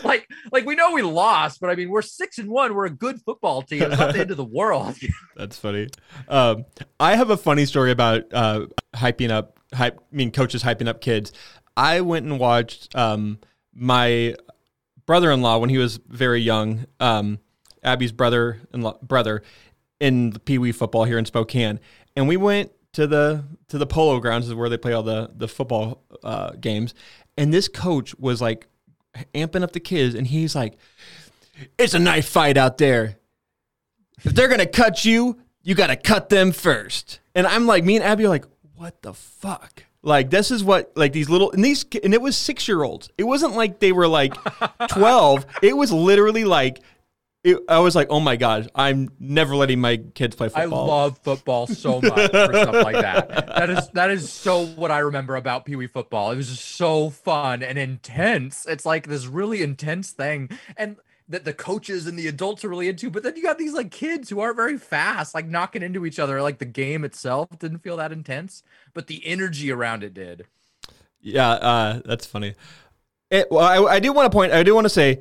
like 0.04 0.28
like 0.52 0.64
we 0.64 0.74
know 0.74 0.92
we 0.92 1.02
lost 1.02 1.60
but 1.60 1.70
i 1.70 1.74
mean 1.74 1.90
we're 1.90 2.02
six 2.02 2.38
and 2.38 2.48
one 2.48 2.74
we're 2.74 2.86
a 2.86 2.90
good 2.90 3.20
football 3.22 3.62
team 3.62 3.82
it's 3.82 3.98
not 3.98 4.12
the 4.12 4.20
end 4.20 4.30
of 4.30 4.36
the 4.36 4.44
world 4.44 4.94
That's 5.36 5.58
funny. 5.58 5.88
Um, 6.28 6.64
I 7.00 7.16
have 7.16 7.30
a 7.30 7.36
funny 7.36 7.66
story 7.66 7.90
about 7.90 8.24
uh, 8.32 8.66
hyping 8.94 9.30
up, 9.30 9.58
hype. 9.72 9.98
I 9.98 10.16
mean, 10.16 10.30
coaches 10.30 10.62
hyping 10.62 10.88
up 10.88 11.00
kids. 11.00 11.32
I 11.76 12.00
went 12.02 12.26
and 12.26 12.38
watched 12.38 12.94
um, 12.94 13.38
my 13.74 14.36
brother-in-law 15.06 15.58
when 15.58 15.70
he 15.70 15.78
was 15.78 15.98
very 16.08 16.40
young. 16.40 16.86
Um, 17.00 17.40
Abby's 17.82 18.12
brother 18.12 18.60
and 18.72 18.86
brother 19.02 19.42
in 20.00 20.30
the 20.30 20.38
Pee 20.38 20.58
Wee 20.58 20.72
football 20.72 21.04
here 21.04 21.18
in 21.18 21.24
Spokane, 21.24 21.80
and 22.16 22.28
we 22.28 22.36
went 22.36 22.70
to 22.92 23.06
the 23.06 23.44
to 23.68 23.78
the 23.78 23.86
polo 23.86 24.20
grounds 24.20 24.46
is 24.46 24.54
where 24.54 24.68
they 24.68 24.78
play 24.78 24.92
all 24.92 25.02
the 25.02 25.30
the 25.34 25.48
football 25.48 26.02
uh, 26.22 26.52
games. 26.52 26.94
And 27.36 27.52
this 27.52 27.66
coach 27.66 28.14
was 28.16 28.40
like 28.40 28.68
amping 29.34 29.62
up 29.62 29.72
the 29.72 29.80
kids, 29.80 30.14
and 30.14 30.26
he's 30.26 30.54
like, 30.54 30.76
"It's 31.78 31.94
a 31.94 31.98
knife 31.98 32.28
fight 32.28 32.56
out 32.56 32.78
there." 32.78 33.16
if 34.24 34.34
they're 34.34 34.48
gonna 34.48 34.66
cut 34.66 35.04
you, 35.04 35.38
you 35.62 35.74
gotta 35.74 35.96
cut 35.96 36.28
them 36.28 36.52
first. 36.52 37.20
And 37.34 37.46
I'm 37.46 37.66
like, 37.66 37.84
me 37.84 37.96
and 37.96 38.04
Abby 38.04 38.24
are 38.24 38.28
like, 38.28 38.46
what 38.76 39.02
the 39.02 39.14
fuck? 39.14 39.84
Like 40.02 40.30
this 40.30 40.50
is 40.50 40.62
what 40.62 40.92
like 40.96 41.12
these 41.12 41.30
little 41.30 41.50
and 41.52 41.64
these 41.64 41.84
and 42.02 42.12
it 42.12 42.20
was 42.20 42.36
six 42.36 42.68
year 42.68 42.82
olds. 42.82 43.08
It 43.16 43.24
wasn't 43.24 43.56
like 43.56 43.78
they 43.78 43.92
were 43.92 44.08
like 44.08 44.34
twelve. 44.90 45.46
It 45.62 45.74
was 45.74 45.90
literally 45.92 46.44
like 46.44 46.80
it, 47.44 47.58
I 47.68 47.78
was 47.78 47.94
like, 47.94 48.08
oh 48.08 48.20
my 48.20 48.36
god, 48.36 48.70
I'm 48.74 49.10
never 49.20 49.54
letting 49.54 49.78
my 49.78 49.98
kids 49.98 50.34
play 50.34 50.48
football. 50.48 50.84
I 50.84 50.88
love 50.88 51.18
football 51.18 51.66
so 51.66 52.00
much 52.00 52.30
for 52.30 52.52
stuff 52.52 52.74
like 52.82 52.96
that. 52.96 53.28
That 53.46 53.70
is 53.70 53.88
that 53.90 54.10
is 54.10 54.32
so 54.32 54.64
what 54.66 54.90
I 54.90 55.00
remember 55.00 55.36
about 55.36 55.66
Pee 55.66 55.76
Wee 55.76 55.86
football. 55.86 56.30
It 56.30 56.36
was 56.36 56.48
just 56.48 56.64
so 56.64 57.10
fun 57.10 57.62
and 57.62 57.78
intense. 57.78 58.66
It's 58.66 58.86
like 58.86 59.06
this 59.06 59.26
really 59.26 59.62
intense 59.62 60.10
thing, 60.10 60.48
and 60.78 60.96
that 61.28 61.44
the 61.44 61.52
coaches 61.52 62.06
and 62.06 62.18
the 62.18 62.28
adults 62.28 62.64
are 62.64 62.68
really 62.70 62.88
into. 62.88 63.10
But 63.10 63.22
then 63.22 63.36
you 63.36 63.42
got 63.42 63.58
these 63.58 63.74
like 63.74 63.90
kids 63.90 64.30
who 64.30 64.40
aren't 64.40 64.56
very 64.56 64.78
fast, 64.78 65.34
like 65.34 65.46
knocking 65.46 65.82
into 65.82 66.06
each 66.06 66.18
other. 66.18 66.40
Like 66.40 66.58
the 66.58 66.64
game 66.64 67.04
itself 67.04 67.50
didn't 67.58 67.78
feel 67.80 67.98
that 67.98 68.10
intense, 68.10 68.62
but 68.94 69.06
the 69.06 69.24
energy 69.26 69.70
around 69.70 70.02
it 70.02 70.14
did. 70.14 70.46
Yeah, 71.20 71.50
uh, 71.50 72.00
that's 72.06 72.24
funny. 72.24 72.54
It, 73.30 73.48
well, 73.50 73.64
I, 73.64 73.94
I 73.94 74.00
do 74.00 74.12
want 74.12 74.30
to 74.30 74.34
point. 74.34 74.52
I 74.52 74.62
do 74.62 74.74
want 74.74 74.86
to 74.86 74.90
say, 74.90 75.20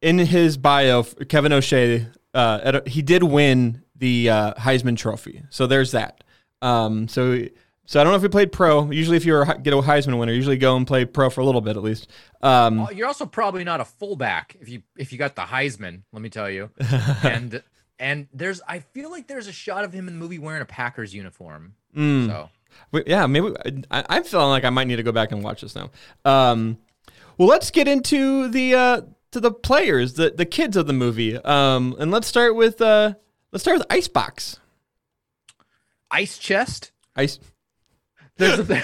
in 0.00 0.18
his 0.18 0.56
bio, 0.56 1.02
Kevin 1.02 1.52
O'Shea, 1.52 2.06
uh, 2.34 2.80
he 2.86 3.02
did 3.02 3.22
win 3.22 3.82
the 3.96 4.30
uh, 4.30 4.54
Heisman 4.54 4.96
Trophy. 4.96 5.42
So 5.50 5.66
there's 5.66 5.92
that. 5.92 6.22
Um, 6.62 7.08
so 7.08 7.46
so 7.86 8.00
I 8.00 8.04
don't 8.04 8.12
know 8.12 8.16
if 8.16 8.22
he 8.22 8.28
played 8.28 8.50
pro. 8.50 8.90
Usually, 8.90 9.16
if 9.16 9.24
you're 9.24 9.42
a, 9.42 9.58
get 9.58 9.72
a 9.72 9.76
Heisman 9.76 10.18
winner, 10.18 10.32
usually 10.32 10.56
go 10.58 10.76
and 10.76 10.86
play 10.86 11.04
pro 11.04 11.30
for 11.30 11.40
a 11.40 11.44
little 11.44 11.60
bit 11.60 11.76
at 11.76 11.82
least. 11.82 12.10
Um, 12.42 12.80
Oh, 12.80 12.90
You're 12.90 13.06
also 13.06 13.26
probably 13.26 13.62
not 13.62 13.80
a 13.80 13.84
fullback 13.84 14.56
if 14.60 14.68
you 14.68 14.82
if 14.96 15.12
you 15.12 15.18
got 15.18 15.36
the 15.36 15.42
Heisman. 15.42 16.02
Let 16.12 16.20
me 16.20 16.28
tell 16.28 16.50
you. 16.50 16.70
and 17.22 17.62
and 17.98 18.26
there's 18.32 18.60
I 18.66 18.80
feel 18.80 19.10
like 19.10 19.28
there's 19.28 19.46
a 19.46 19.52
shot 19.52 19.84
of 19.84 19.92
him 19.92 20.08
in 20.08 20.14
the 20.14 20.20
movie 20.20 20.38
wearing 20.38 20.62
a 20.62 20.66
Packers 20.66 21.14
uniform. 21.14 21.74
mm. 21.96 22.26
So. 22.26 22.50
Wait, 22.92 23.08
yeah, 23.08 23.24
maybe 23.26 23.54
I, 23.90 24.04
I'm 24.10 24.24
feeling 24.24 24.48
like 24.48 24.64
I 24.64 24.70
might 24.70 24.86
need 24.86 24.96
to 24.96 25.02
go 25.02 25.12
back 25.12 25.32
and 25.32 25.42
watch 25.42 25.62
this 25.62 25.74
now. 25.74 25.90
Um, 26.26 26.76
well, 27.38 27.48
let's 27.48 27.70
get 27.70 27.88
into 27.88 28.48
the 28.48 28.74
uh, 28.74 29.00
to 29.36 29.40
the 29.40 29.52
players, 29.52 30.14
the 30.14 30.30
the 30.30 30.46
kids 30.46 30.78
of 30.78 30.86
the 30.86 30.94
movie, 30.94 31.36
um, 31.36 31.94
and 31.98 32.10
let's 32.10 32.26
start 32.26 32.56
with 32.56 32.80
uh, 32.80 33.12
let's 33.52 33.62
start 33.62 33.76
with 33.76 33.86
Icebox. 33.90 34.58
Ice 36.10 36.38
chest. 36.38 36.92
Ice. 37.14 37.38
There's 38.38 38.60
a 38.60 38.82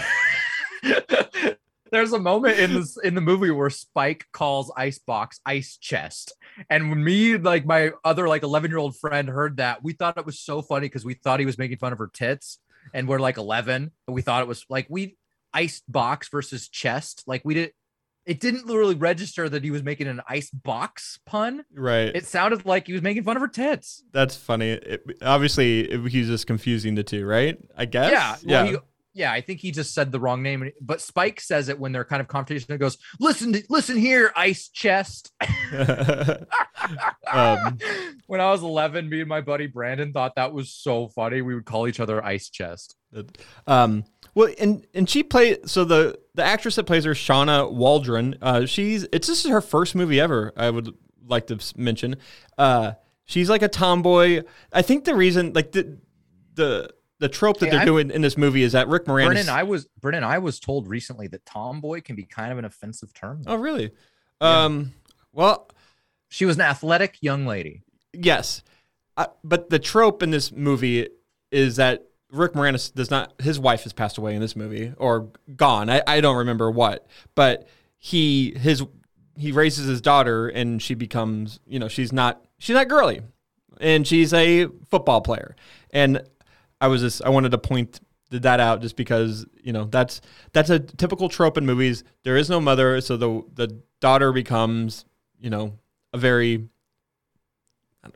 there's 1.91 2.13
a 2.13 2.19
moment 2.19 2.59
in 2.59 2.75
this 2.75 2.99
in 3.03 3.15
the 3.15 3.23
movie 3.23 3.51
where 3.51 3.71
Spike 3.71 4.27
calls 4.33 4.71
Icebox 4.77 5.41
ice 5.47 5.79
chest, 5.79 6.35
and 6.69 6.91
when 6.91 7.03
me 7.03 7.39
like 7.39 7.65
my 7.65 7.93
other 8.05 8.29
like 8.29 8.43
11 8.43 8.71
year 8.71 8.79
old 8.79 8.95
friend 8.99 9.31
heard 9.31 9.57
that, 9.57 9.83
we 9.83 9.95
thought 9.95 10.19
it 10.19 10.27
was 10.27 10.39
so 10.39 10.61
funny 10.61 10.87
because 10.87 11.05
we 11.05 11.15
thought 11.15 11.41
he 11.41 11.47
was 11.47 11.57
making 11.57 11.79
fun 11.79 11.95
of 11.95 11.99
her 11.99 12.11
tits, 12.13 12.59
and 12.93 13.09
we're 13.09 13.21
like 13.21 13.39
11, 13.39 13.91
and 14.07 14.15
we 14.15 14.21
thought 14.21 14.43
it 14.43 14.49
was 14.49 14.67
like 14.69 14.87
we 14.91 15.17
ice 15.55 15.81
box 15.89 16.29
versus 16.29 16.69
chest, 16.69 17.25
like 17.27 17.41
we 17.43 17.55
did. 17.55 17.73
It 18.25 18.39
didn't 18.41 18.67
really 18.67 18.95
register 18.95 19.49
that 19.49 19.65
he 19.65 19.71
was 19.73 19.83
making 19.83 20.07
an 20.07 20.21
ice 20.29 20.49
box 20.51 21.19
pun. 21.27 21.65
Right. 21.75 22.15
It 22.15 22.27
sounded 22.27 22.65
like 22.65 22.87
he 22.87 22.93
was 22.93 23.03
making 23.03 23.25
fun 23.25 23.37
of 23.37 23.41
her 23.43 23.49
tits. 23.49 24.05
That's 24.13 24.37
funny. 24.37 24.71
It, 24.71 25.03
obviously, 25.23 25.81
it, 25.91 26.09
he's 26.09 26.29
just 26.29 26.47
confusing 26.47 26.95
the 26.95 27.03
two, 27.03 27.27
right? 27.27 27.59
I 27.77 27.85
guess. 27.87 28.13
Yeah, 28.13 28.37
Yeah. 28.43 28.63
well, 28.63 28.73
he- 28.73 28.79
yeah. 29.15 29.33
I 29.33 29.41
think 29.41 29.61
he 29.61 29.71
just 29.71 29.95
said 29.95 30.13
the 30.13 30.21
wrong 30.21 30.43
name, 30.43 30.71
but 30.81 31.01
Spike 31.01 31.41
says 31.41 31.69
it 31.69 31.79
when 31.79 31.93
they're 31.93 32.05
kind 32.05 32.21
of 32.21 32.29
confrontation. 32.29 32.73
It 32.73 32.79
goes, 32.79 32.99
"Listen, 33.21 33.53
to, 33.53 33.63
listen 33.69 33.97
here, 33.97 34.33
Ice 34.37 34.69
Chest." 34.69 35.33
um, 37.33 37.79
when 38.27 38.41
I 38.41 38.51
was 38.51 38.63
11, 38.63 39.09
me 39.09 39.21
and 39.21 39.29
my 39.29 39.41
buddy 39.41 39.67
Brandon 39.67 40.13
thought 40.13 40.37
that 40.37 40.53
was 40.53 40.71
so 40.71 41.09
funny. 41.09 41.43
We 41.43 41.55
would 41.55 41.65
call 41.65 41.89
each 41.89 42.01
other 42.01 42.25
Ice 42.25 42.49
Chest. 42.49 42.97
um, 43.67 44.05
well, 44.35 44.53
and 44.59 44.87
and 44.95 45.09
she 45.09 45.23
played. 45.23 45.69
So 45.69 45.85
the 45.85 46.19
the 46.35 46.45
actress 46.45 46.77
that 46.77 46.85
plays 46.85 47.05
her, 47.05 47.13
Shawna 47.13 47.71
Waldron, 47.71 48.37
uh, 48.41 48.67
she's 48.67 49.07
it's 49.13 49.29
this 49.29 49.45
is 49.45 49.51
her 49.51 49.61
first 49.61 49.95
movie 49.95 50.21
ever. 50.21 50.53
I 50.57 50.71
would 50.71 50.95
like 51.27 51.47
to 51.49 51.59
mention. 51.77 52.17
Uh, 52.57 52.93
she's 53.25 53.51
like 53.51 53.63
a 53.63 53.69
tomboy. 53.69 54.43
I 54.73 54.83
think 54.83 55.05
the 55.05 55.15
reason, 55.15 55.53
like 55.53 55.73
the 55.73 55.99
the 56.55 56.91
the 57.23 57.29
trope 57.29 57.59
that 57.61 57.67
Hey, 57.67 57.71
they're 57.71 57.79
I'm- 57.81 57.87
doing 57.87 58.11
in 58.11 58.21
this 58.21 58.37
movie 58.37 58.63
is 58.63 58.73
that 58.73 58.89
Rick 58.89 59.05
Moranis. 59.07 59.27
Brennan, 59.27 59.49
I 59.49 59.63
was 59.63 59.87
Brennan, 60.01 60.25
I 60.25 60.39
was 60.39 60.61
told 60.61 60.89
recently 60.89 61.27
that 61.29 61.47
tomboy 61.47 62.01
can 62.03 62.17
be 62.17 62.25
kind 62.25 62.53
of 62.53 62.59
an 62.59 62.65
offensive 62.65 63.15
term. 63.15 63.43
oh, 63.47 63.57
really? 63.57 63.93
Yeah. 64.41 64.65
Um, 64.65 64.93
well, 65.33 65.69
She 66.29 66.45
was 66.45 66.57
an 66.57 66.63
athletic 66.63 67.17
young 67.23 67.47
lady. 67.47 67.83
yes, 68.13 68.63
uh, 69.17 69.27
but 69.45 69.71
the 69.71 69.79
trope 69.79 70.23
in 70.23 70.31
this 70.31 70.51
movie 70.53 71.09
is 71.51 71.77
that 71.77 72.05
Rick 72.31 72.55
Moranis 72.55 72.93
does 72.95 73.11
not. 73.11 73.35
His 73.43 73.59
wife 73.61 73.83
has 73.85 73.93
passed 73.93 74.17
away 74.19 74.35
in 74.35 74.41
this 74.41 74.57
movie 74.57 74.93
or 74.97 75.29
gone. 75.55 75.91
I, 75.91 76.03
I 76.07 76.21
don't 76.23 76.37
remember 76.39 76.71
what, 76.71 77.07
but 77.35 77.69
he 77.99 78.55
his 78.59 78.83
he 79.37 79.53
raises 79.53 79.87
his 79.87 80.01
daughter 80.01 80.49
and 80.49 80.81
she 80.83 80.95
becomes 80.95 81.61
you 81.67 81.79
know 81.79 81.89
she's 81.89 82.11
not 82.13 82.43
she's 82.59 82.75
not 82.75 82.89
girly, 82.89 83.21
and 83.81 84.07
she's 84.07 84.33
a 84.33 84.67
football 84.91 85.21
player. 85.21 85.55
And 85.91 86.23
I 86.83 86.89
was 86.89 87.01
just 87.01 87.23
I 87.25 87.31
wanted 87.31 87.53
to 87.53 87.59
point 87.59 88.01
that 88.31 88.61
out 88.61 88.81
just 88.83 88.97
because 88.97 89.47
you 89.63 89.73
know 89.73 89.85
that's 89.85 90.21
that's 90.53 90.69
a 90.71 90.79
typical 90.81 91.29
trope 91.29 91.57
in 91.57 91.65
movies. 91.65 92.03
There 92.25 92.37
is 92.37 92.51
no 92.51 92.61
mother, 92.61 93.01
so 93.01 93.17
the 93.17 93.43
the 93.55 93.81
daughter 94.01 94.33
becomes 94.33 95.05
you 95.41 95.49
know 95.49 95.79
a 96.13 96.19
very 96.19 96.69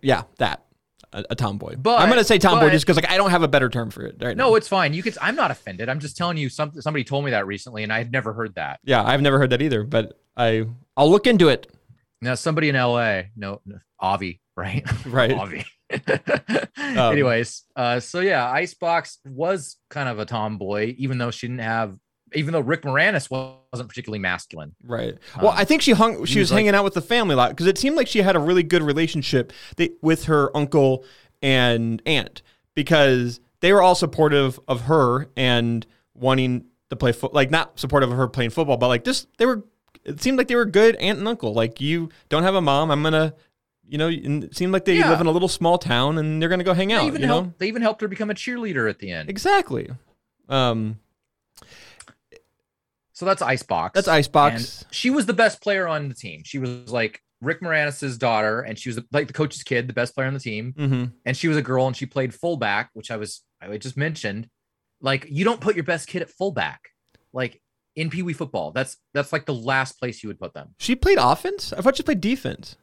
yeah 0.03 0.23
that 0.39 0.65
a, 1.13 1.25
a 1.31 1.35
tomboy. 1.37 1.77
But- 1.77 2.01
I'm 2.01 2.09
gonna 2.09 2.25
say 2.25 2.39
tomboy 2.39 2.67
but- 2.67 2.73
just 2.73 2.85
because 2.85 2.97
like 2.97 3.11
I 3.11 3.17
don't 3.17 3.31
have 3.31 3.43
a 3.43 3.49
better 3.49 3.69
term 3.69 3.91
for 3.91 4.05
it 4.07 4.17
right 4.21 4.37
No, 4.37 4.51
now. 4.51 4.55
it's 4.57 4.69
fine. 4.69 4.95
You 4.95 5.03
could. 5.03 5.17
I'm 5.21 5.37
not 5.37 5.51
offended. 5.51 5.89
I'm 5.89 6.01
just 6.01 6.17
telling 6.17 6.37
you 6.37 6.49
something. 6.49 6.81
Somebody 6.83 7.05
told 7.05 7.25
me 7.25 7.31
that 7.31 7.47
recently, 7.47 7.83
and 7.83 7.93
I 7.93 7.99
had 7.99 8.11
never 8.13 8.33
heard 8.33 8.55
that. 8.57 8.81
yeah, 8.85 9.03
I've 9.05 9.23
never 9.23 9.39
heard 9.39 9.51
that 9.51 9.63
either, 9.63 9.85
but 9.85 10.19
I 10.37 10.67
I'll 10.97 11.11
look 11.11 11.27
into 11.27 11.49
it. 11.49 11.71
Now, 12.23 12.35
somebody 12.35 12.69
in 12.71 12.77
L.A. 12.77 13.31
No, 13.37 13.61
no 13.67 13.77
Avi, 14.01 14.41
right? 14.57 14.85
Right. 15.07 15.33
Avi. 15.39 15.65
Anyways, 16.77 17.65
uh, 17.75 18.01
so 18.01 18.21
yeah, 18.21 18.51
Icebox 18.51 19.19
was 19.27 19.77
kind 19.91 20.09
of 20.09 20.19
a 20.19 20.25
tomboy, 20.25 20.95
even 20.99 21.19
though 21.19 21.31
she 21.31 21.47
didn't 21.49 21.61
have. 21.61 21.97
Even 22.35 22.53
though 22.53 22.61
Rick 22.61 22.83
Moranis 22.83 23.31
wasn't 23.31 23.89
particularly 23.89 24.19
masculine. 24.19 24.75
Right. 24.83 25.15
Well, 25.41 25.53
Um, 25.53 25.55
I 25.57 25.65
think 25.65 25.81
she 25.81 25.93
hung. 25.93 26.25
She 26.25 26.35
he 26.35 26.39
was 26.41 26.47
was 26.47 26.51
like- 26.51 26.59
hanging 26.59 26.75
out 26.75 26.83
with 26.83 26.95
the 26.95 27.01
family 27.01 27.35
a 27.35 27.37
lot 27.37 27.51
because 27.51 27.69
it 27.69 27.79
seemed 27.79 27.97
like 27.97 28.09
she 28.09 28.21
had 28.21 28.35
a 28.35 28.41
really 28.41 28.65
good 28.65 28.83
relationship 28.83 29.53
they, 29.77 29.91
with 30.03 30.25
her 30.25 30.55
uncle 30.57 31.05
and 31.41 32.03
aunt 32.05 32.43
because 32.75 33.41
they 33.61 33.73
were 33.73 33.81
all 33.81 33.95
supportive 33.95 34.59
of 34.67 34.83
her 34.83 35.29
and 35.37 35.87
wanting 36.15 36.65
to 36.91 36.97
play 36.97 37.13
foot. 37.13 37.33
Like 37.33 37.53
not 37.53 37.79
supportive 37.79 38.11
of 38.11 38.17
her 38.17 38.27
playing 38.27 38.51
football, 38.51 38.77
but 38.77 38.89
like 38.89 39.05
just 39.05 39.29
they 39.39 39.47
were. 39.47 39.63
It 40.05 40.21
seemed 40.21 40.37
like 40.39 40.49
they 40.49 40.57
were 40.57 40.67
good 40.67 40.97
aunt 40.97 41.19
and 41.21 41.27
uncle. 41.29 41.53
Like 41.55 41.81
you 41.81 42.11
don't 42.29 42.43
have 42.43 42.57
a 42.57 42.61
mom, 42.61 42.91
I'm 42.91 43.03
gonna. 43.05 43.35
You 43.89 43.99
know, 43.99 44.09
it 44.09 44.57
seemed 44.57 44.73
like 44.73 44.85
they 44.85 44.97
Yeah. 44.99 45.11
live 45.11 45.21
in 45.21 45.27
a 45.27 45.31
little 45.31 45.49
small 45.49 45.79
town 45.79 46.19
and 46.19 46.41
they're 46.43 46.49
gonna 46.49 46.65
go 46.65 46.75
hang 46.75 46.89
They 46.89 46.95
out. 46.95 47.05
even 47.07 47.21
You 47.21 47.27
know. 47.29 47.55
They 47.59 47.69
even 47.69 47.83
helped 47.83 48.01
her 48.01 48.09
become 48.09 48.31
a 48.31 48.35
cheerleader 48.35 48.89
at 48.91 48.99
the 48.99 49.11
end. 49.13 49.31
exactly. 49.31 49.91
Um, 50.49 50.99
So 53.13 53.25
that's 53.25 53.41
Icebox. 53.43 53.95
that's 53.95 54.09
Icebox. 54.09 54.83
And 54.83 54.93
she 54.95 55.09
was 55.11 55.27
the 55.27 55.33
best 55.33 55.63
player 55.63 55.89
on 55.89 56.09
the 56.09 56.15
team. 56.15 56.43
She 56.45 56.59
was 56.59 56.91
like 56.91 57.23
Rick 57.41 57.63
Moranis's 57.63 58.19
daughter, 58.19 58.61
and 58.61 58.79
she 58.79 58.89
was 58.89 58.99
like 59.13 59.27
the 59.27 59.33
coach's 59.33 59.63
kid, 59.63 59.89
the 59.89 59.93
best 59.95 60.15
player 60.15 60.27
on 60.27 60.35
the 60.35 60.41
team. 60.41 60.73
hmm 60.77 61.05
And 61.25 61.37
she 61.37 61.49
was 61.49 61.57
a 61.57 61.63
girl, 61.63 61.87
and 61.87 61.97
she 61.97 62.07
played 62.07 62.35
fullback, 62.35 62.91
which 62.93 63.11
I 63.11 63.17
was 63.17 63.43
I 63.61 63.77
just 63.79 63.97
mentioned. 63.97 64.49
Like 65.01 65.27
you 65.31 65.45
don't 65.45 65.61
put 65.61 65.77
your 65.77 65.85
best 65.85 66.09
kid 66.09 66.23
at 66.23 66.31
fullback, 66.31 66.81
like 67.33 67.61
in 67.95 68.11
Pee 68.11 68.23
Wee 68.23 68.33
football. 68.35 68.71
That's 68.73 68.97
that's 69.15 69.33
like 69.33 69.47
the 69.47 69.55
last 69.55 69.99
place 69.99 70.23
you 70.23 70.29
would 70.29 70.39
put 70.41 70.53
them. 70.55 70.75
She 70.79 70.95
played 70.95 71.19
offense. 71.19 71.73
I 71.73 71.81
thought 71.81 71.97
she 71.97 72.03
played 72.03 72.21
defense. 72.21 72.77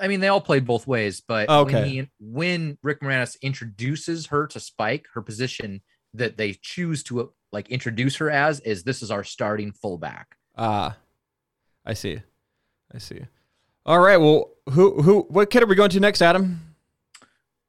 I 0.00 0.08
mean, 0.08 0.20
they 0.20 0.28
all 0.28 0.40
played 0.40 0.64
both 0.66 0.86
ways, 0.86 1.20
but 1.20 1.48
Okay. 1.48 1.74
when, 1.74 1.84
he, 1.84 2.08
when 2.20 2.78
Rick 2.82 3.00
Moranis 3.00 3.36
introduces 3.42 4.26
her 4.26 4.46
to 4.48 4.58
Spike, 4.60 5.06
her 5.14 5.22
position 5.22 5.82
that 6.14 6.36
they 6.36 6.54
choose 6.54 7.02
to 7.04 7.20
uh, 7.20 7.26
like 7.52 7.68
introduce 7.68 8.16
her 8.16 8.30
as 8.30 8.60
is 8.60 8.82
this 8.84 9.02
is 9.02 9.10
our 9.10 9.24
starting 9.24 9.72
fullback. 9.72 10.36
Ah, 10.56 10.96
I 11.84 11.94
see. 11.94 12.20
I 12.94 12.98
see. 12.98 13.20
All 13.86 14.00
right. 14.00 14.16
Well, 14.18 14.50
who 14.70 15.02
who 15.02 15.20
what 15.28 15.50
kid 15.50 15.62
are 15.62 15.66
we 15.66 15.74
going 15.74 15.90
to 15.90 16.00
next, 16.00 16.22
Adam? 16.22 16.74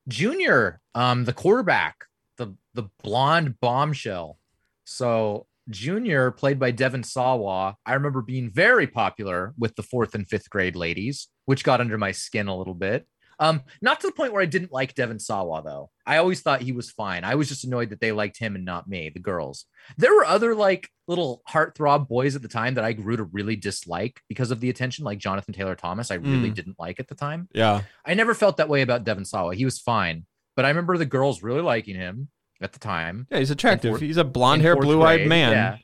Junior, 0.07 0.81
um, 0.95 1.25
the 1.25 1.33
quarterback, 1.33 2.05
the 2.37 2.55
the 2.73 2.89
blonde 3.03 3.59
bombshell. 3.59 4.37
So 4.83 5.47
Junior, 5.69 6.31
played 6.31 6.59
by 6.59 6.71
Devon 6.71 7.03
Sawa, 7.03 7.75
I 7.85 7.93
remember 7.93 8.21
being 8.21 8.49
very 8.49 8.87
popular 8.87 9.53
with 9.57 9.75
the 9.75 9.83
fourth 9.83 10.15
and 10.15 10.27
fifth 10.27 10.49
grade 10.49 10.75
ladies, 10.75 11.27
which 11.51 11.65
got 11.65 11.81
under 11.81 11.97
my 11.97 12.11
skin 12.13 12.47
a 12.47 12.55
little 12.57 12.73
bit. 12.73 13.05
Um, 13.39 13.63
not 13.81 13.99
to 13.99 14.07
the 14.07 14.13
point 14.13 14.31
where 14.33 14.41
I 14.41 14.45
didn't 14.45 14.71
like 14.71 14.93
Devon 14.95 15.19
Sawa 15.19 15.61
though. 15.65 15.89
I 16.05 16.17
always 16.17 16.39
thought 16.41 16.61
he 16.61 16.71
was 16.71 16.89
fine. 16.91 17.23
I 17.25 17.35
was 17.35 17.49
just 17.49 17.65
annoyed 17.65 17.89
that 17.89 17.99
they 17.99 18.11
liked 18.13 18.37
him 18.37 18.55
and 18.55 18.63
not 18.63 18.87
me, 18.87 19.09
the 19.09 19.19
girls. 19.19 19.65
There 19.97 20.13
were 20.15 20.23
other 20.25 20.53
like 20.55 20.87
little 21.07 21.41
heartthrob 21.49 22.07
boys 22.07 22.35
at 22.37 22.41
the 22.43 22.47
time 22.47 22.75
that 22.75 22.85
I 22.85 22.93
grew 22.93 23.17
to 23.17 23.23
really 23.23 23.55
dislike 23.57 24.21
because 24.29 24.51
of 24.51 24.59
the 24.61 24.69
attention, 24.69 25.03
like 25.05 25.17
Jonathan 25.17 25.53
Taylor 25.53 25.75
Thomas. 25.75 26.09
I 26.11 26.15
really 26.15 26.51
Mm. 26.51 26.55
didn't 26.55 26.79
like 26.79 26.99
at 27.01 27.07
the 27.09 27.15
time. 27.15 27.49
Yeah. 27.53 27.81
I 28.05 28.13
never 28.13 28.33
felt 28.33 28.57
that 28.57 28.69
way 28.69 28.81
about 28.83 29.03
Devon 29.03 29.25
Sawa. 29.25 29.55
He 29.55 29.65
was 29.65 29.79
fine, 29.79 30.25
but 30.55 30.63
I 30.63 30.69
remember 30.69 30.97
the 30.97 31.05
girls 31.05 31.41
really 31.43 31.61
liking 31.61 31.95
him 31.95 32.29
at 32.61 32.73
the 32.73 32.79
time. 32.79 33.25
Yeah, 33.31 33.39
he's 33.39 33.51
attractive. 33.51 33.89
fourth- 33.93 34.01
he's 34.01 34.17
a 34.17 34.23
blonde 34.23 34.61
hair, 34.61 34.75
blue 34.75 35.01
eyed 35.01 35.27
man. 35.27 35.51
Yeah. 35.51 35.77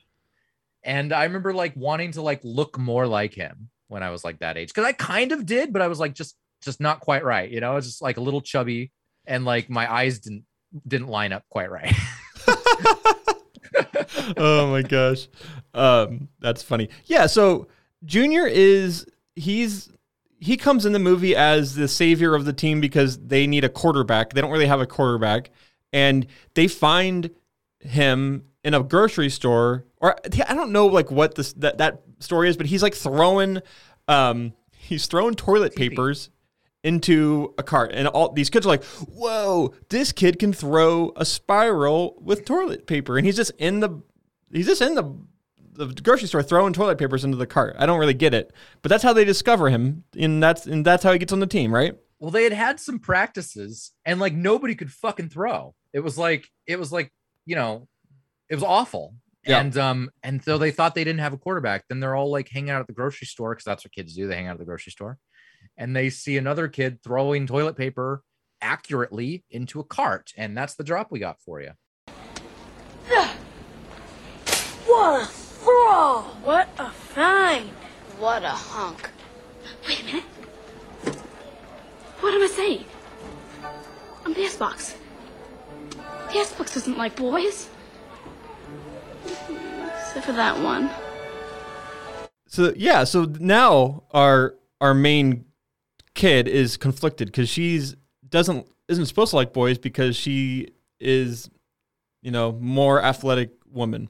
And 0.83 1.11
I 1.11 1.23
remember 1.23 1.53
like 1.53 1.73
wanting 1.75 2.11
to 2.11 2.21
like 2.21 2.41
look 2.43 2.77
more 2.77 3.07
like 3.07 3.33
him 3.33 3.69
when 3.87 4.03
I 4.03 4.09
was 4.09 4.23
like 4.23 4.39
that 4.39 4.57
age. 4.57 4.73
Cause 4.73 4.85
I 4.85 4.93
kind 4.93 5.31
of 5.31 5.45
did, 5.45 5.73
but 5.73 5.81
I 5.81 5.87
was 5.87 5.99
like 5.99 6.13
just 6.13 6.35
just 6.61 6.79
not 6.79 6.99
quite 6.99 7.23
right. 7.23 7.49
You 7.49 7.61
know, 7.61 7.71
I 7.71 7.75
was 7.75 7.85
just 7.85 8.01
like 8.01 8.17
a 8.17 8.21
little 8.21 8.41
chubby 8.41 8.91
and 9.25 9.45
like 9.45 9.69
my 9.69 9.91
eyes 9.91 10.19
didn't 10.19 10.45
didn't 10.87 11.07
line 11.07 11.33
up 11.33 11.43
quite 11.49 11.71
right. 11.71 11.93
oh 14.37 14.67
my 14.71 14.81
gosh. 14.81 15.27
Um, 15.73 16.29
that's 16.39 16.63
funny. 16.63 16.89
Yeah, 17.05 17.27
so 17.27 17.67
Junior 18.05 18.45
is 18.47 19.05
he's 19.35 19.89
he 20.39 20.57
comes 20.57 20.85
in 20.85 20.93
the 20.93 20.99
movie 20.99 21.35
as 21.35 21.75
the 21.75 21.87
savior 21.87 22.35
of 22.35 22.45
the 22.45 22.53
team 22.53 22.79
because 22.79 23.17
they 23.17 23.47
need 23.47 23.63
a 23.63 23.69
quarterback. 23.69 24.33
They 24.33 24.41
don't 24.41 24.51
really 24.51 24.67
have 24.67 24.81
a 24.81 24.85
quarterback. 24.85 25.49
And 25.91 26.27
they 26.53 26.67
find 26.67 27.31
him 27.79 28.43
in 28.63 28.73
a 28.73 28.83
grocery 28.83 29.29
store 29.29 29.85
or 29.99 30.15
I 30.47 30.53
don't 30.53 30.71
know 30.71 30.87
like 30.87 31.09
what 31.09 31.35
this 31.35 31.53
that, 31.53 31.77
that 31.79 32.01
story 32.19 32.49
is, 32.49 32.57
but 32.57 32.65
he's 32.65 32.83
like 32.83 32.95
throwing 32.95 33.61
um 34.07 34.53
he's 34.77 35.05
throwing 35.05 35.35
toilet 35.35 35.75
papers 35.75 36.29
into 36.83 37.53
a 37.57 37.63
cart 37.63 37.91
and 37.93 38.07
all 38.07 38.31
these 38.31 38.49
kids 38.49 38.65
are 38.65 38.69
like 38.69 38.83
whoa 38.83 39.73
this 39.89 40.13
kid 40.13 40.39
can 40.39 40.53
throw 40.53 41.11
a 41.17 41.25
spiral 41.25 42.15
with 42.21 42.45
toilet 42.45 42.87
paper 42.87 43.17
and 43.17 43.25
he's 43.25 43.35
just 43.35 43.51
in 43.57 43.81
the 43.81 44.01
he's 44.53 44.67
just 44.67 44.81
in 44.81 44.95
the 44.95 45.03
the 45.73 45.87
grocery 46.01 46.27
store 46.27 46.41
throwing 46.41 46.71
toilet 46.71 46.97
papers 46.97 47.25
into 47.25 47.35
the 47.35 47.47
cart 47.47 47.75
i 47.79 47.85
don't 47.85 47.99
really 47.99 48.13
get 48.13 48.33
it 48.33 48.53
but 48.81 48.89
that's 48.89 49.03
how 49.03 49.11
they 49.11 49.25
discover 49.25 49.69
him 49.69 50.03
and 50.17 50.41
that's 50.41 50.65
and 50.65 50.85
that's 50.85 51.03
how 51.03 51.11
he 51.11 51.19
gets 51.19 51.33
on 51.33 51.39
the 51.39 51.47
team 51.47 51.73
right 51.73 51.97
well, 52.19 52.31
they 52.31 52.43
had 52.43 52.53
had 52.53 52.79
some 52.79 52.99
practices 52.99 53.91
and 54.05 54.19
like 54.19 54.33
nobody 54.33 54.75
could 54.75 54.91
fucking 54.91 55.29
throw. 55.29 55.75
It 55.93 55.99
was 55.99 56.17
like 56.17 56.49
it 56.65 56.79
was 56.79 56.91
like, 56.91 57.11
you 57.45 57.55
know, 57.55 57.87
it 58.49 58.55
was 58.55 58.63
awful. 58.63 59.13
Yeah. 59.47 59.61
And 59.61 59.77
um, 59.77 60.11
and 60.23 60.43
so 60.43 60.57
they 60.57 60.71
thought 60.71 60.93
they 60.93 61.03
didn't 61.03 61.21
have 61.21 61.33
a 61.33 61.37
quarterback. 61.37 61.85
Then 61.87 61.99
they're 61.99 62.15
all 62.15 62.29
like 62.29 62.49
hanging 62.49 62.69
out 62.69 62.81
at 62.81 62.87
the 62.87 62.93
grocery 62.93 63.27
store 63.27 63.53
because 63.53 63.65
that's 63.65 63.85
what 63.85 63.93
kids 63.93 64.13
do. 64.13 64.27
They 64.27 64.35
hang 64.35 64.47
out 64.47 64.53
at 64.53 64.59
the 64.59 64.65
grocery 64.65 64.91
store, 64.91 65.17
and 65.77 65.95
they 65.95 66.09
see 66.09 66.37
another 66.37 66.67
kid 66.67 67.01
throwing 67.03 67.47
toilet 67.47 67.77
paper 67.77 68.23
accurately 68.61 69.45
into 69.49 69.79
a 69.79 69.83
cart, 69.83 70.33
and 70.35 70.57
that's 70.57 70.75
the 70.75 70.83
drop 70.83 71.11
we 71.11 71.19
got 71.19 71.39
for 71.41 71.61
you. 71.61 71.71
What 74.87 75.21
a 75.21 75.25
throw! 75.25 76.21
What 76.43 76.69
a 76.79 76.89
find! 76.89 77.69
What 78.19 78.43
a 78.43 78.49
hunk. 78.49 79.09
Wait 79.87 80.01
a 80.01 80.05
minute. 80.05 80.23
What 82.19 82.33
am 82.33 82.41
I 82.41 82.47
saying? 82.47 82.85
I'm 84.25 84.33
the 84.33 84.43
Icebox. 84.43 84.95
The 86.31 86.39
Icebox 86.39 86.73
doesn't 86.73 86.97
like 86.97 87.15
boys. 87.15 87.69
Except 89.29 90.25
for 90.25 90.33
that 90.33 90.59
one. 90.61 90.89
so 92.47 92.73
yeah 92.75 93.03
so 93.03 93.25
now 93.39 94.03
our 94.11 94.55
our 94.81 94.93
main 94.93 95.45
kid 96.13 96.47
is 96.47 96.77
conflicted 96.77 97.27
because 97.27 97.49
she's 97.49 97.95
doesn't 98.29 98.67
isn't 98.87 99.05
supposed 99.05 99.31
to 99.31 99.35
like 99.35 99.53
boys 99.53 99.77
because 99.77 100.15
she 100.15 100.69
is 100.99 101.49
you 102.21 102.31
know 102.31 102.51
more 102.53 103.01
athletic 103.03 103.51
woman 103.71 104.09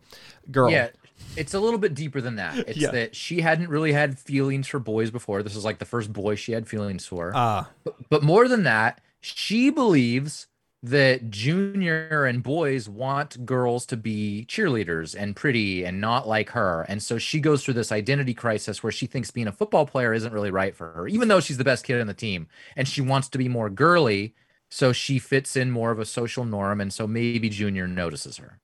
girl 0.51 0.69
Yeah, 0.71 0.89
it's 1.35 1.53
a 1.53 1.59
little 1.59 1.79
bit 1.79 1.93
deeper 1.95 2.21
than 2.21 2.35
that. 2.37 2.57
It's 2.69 2.77
Yeah. 2.77 2.91
that 2.91 3.15
she 3.15 3.41
hadn't 3.41 3.69
really 3.69 3.91
had 3.91 4.17
feelings 4.19 4.67
for 4.67 4.79
boys 4.79 5.09
before. 5.11 5.41
This 5.43 5.55
is 5.55 5.65
like 5.65 5.79
the 5.79 5.85
first 5.85 6.13
boy 6.13 6.35
she 6.35 6.51
had 6.51 6.67
feelings 6.67 7.05
for. 7.05 7.31
ah 7.35 7.69
But, 7.83 7.95
but 8.09 8.23
more 8.23 8.47
than 8.47 8.63
that, 8.63 9.01
she 9.19 9.69
believes 9.71 10.47
that 10.89 11.29
junior 11.29 12.25
and 12.25 12.43
boys 12.43 12.87
want 12.89 13.45
girls 13.45 13.85
to 13.87 13.97
be 13.97 14.45
cheerleaders 14.49 15.15
and 15.17 15.35
pretty 15.35 15.83
and 15.85 16.01
not 16.01 16.27
like 16.27 16.49
her. 16.51 16.85
And 16.89 17.01
so 17.01 17.17
she 17.17 17.39
goes 17.39 17.63
through 17.63 17.75
this 17.75 17.91
identity 17.91 18.33
crisis 18.33 18.83
where 18.83 18.91
she 18.91 19.05
thinks 19.07 19.31
being 19.31 19.47
a 19.47 19.51
football 19.51 19.85
player 19.85 20.13
isn't 20.13 20.33
really 20.33 20.51
right 20.51 20.75
for 20.75 20.91
her, 20.93 21.07
even 21.07 21.27
though 21.27 21.39
she's 21.39 21.57
the 21.57 21.63
best 21.63 21.85
kid 21.85 21.99
on 22.01 22.07
the 22.07 22.13
team. 22.13 22.47
And 22.75 22.87
she 22.87 23.01
wants 23.01 23.29
to 23.29 23.37
be 23.37 23.47
more 23.49 23.69
girly 23.69 24.33
So 24.69 24.91
she 24.93 25.19
fits 25.19 25.55
in 25.55 25.71
more 25.71 25.91
of 25.91 25.99
a 25.99 26.05
social 26.05 26.43
norm, 26.45 26.81
and 26.81 26.91
so 26.93 27.07
maybe 27.07 27.49
Junior 27.49 27.87
notices 27.87 28.37
her. 28.37 28.59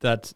That's 0.00 0.34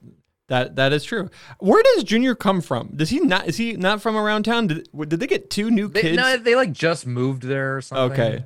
that 0.49 0.77
that 0.77 0.93
is 0.93 1.05
true. 1.05 1.29
Where 1.59 1.83
does 1.83 2.05
Junior 2.05 2.35
come 2.35 2.61
from? 2.61 2.93
Does 2.97 3.11
he 3.11 3.21
not? 3.21 3.47
Is 3.49 3.57
he 3.57 3.75
not 3.75 4.03
from 4.03 4.17
around 4.17 4.45
town? 4.45 4.67
Did, 4.69 4.89
did 5.09 5.21
they 5.21 5.27
get 5.27 5.51
two 5.51 5.71
new 5.71 5.89
They, 5.93 6.03
kids? 6.03 6.17
no, 6.17 6.37
they 6.37 6.55
like 6.57 6.73
just 6.73 7.07
moved 7.07 7.43
there 7.43 7.77
or 7.77 7.81
something. 7.83 8.13
okay, 8.13 8.45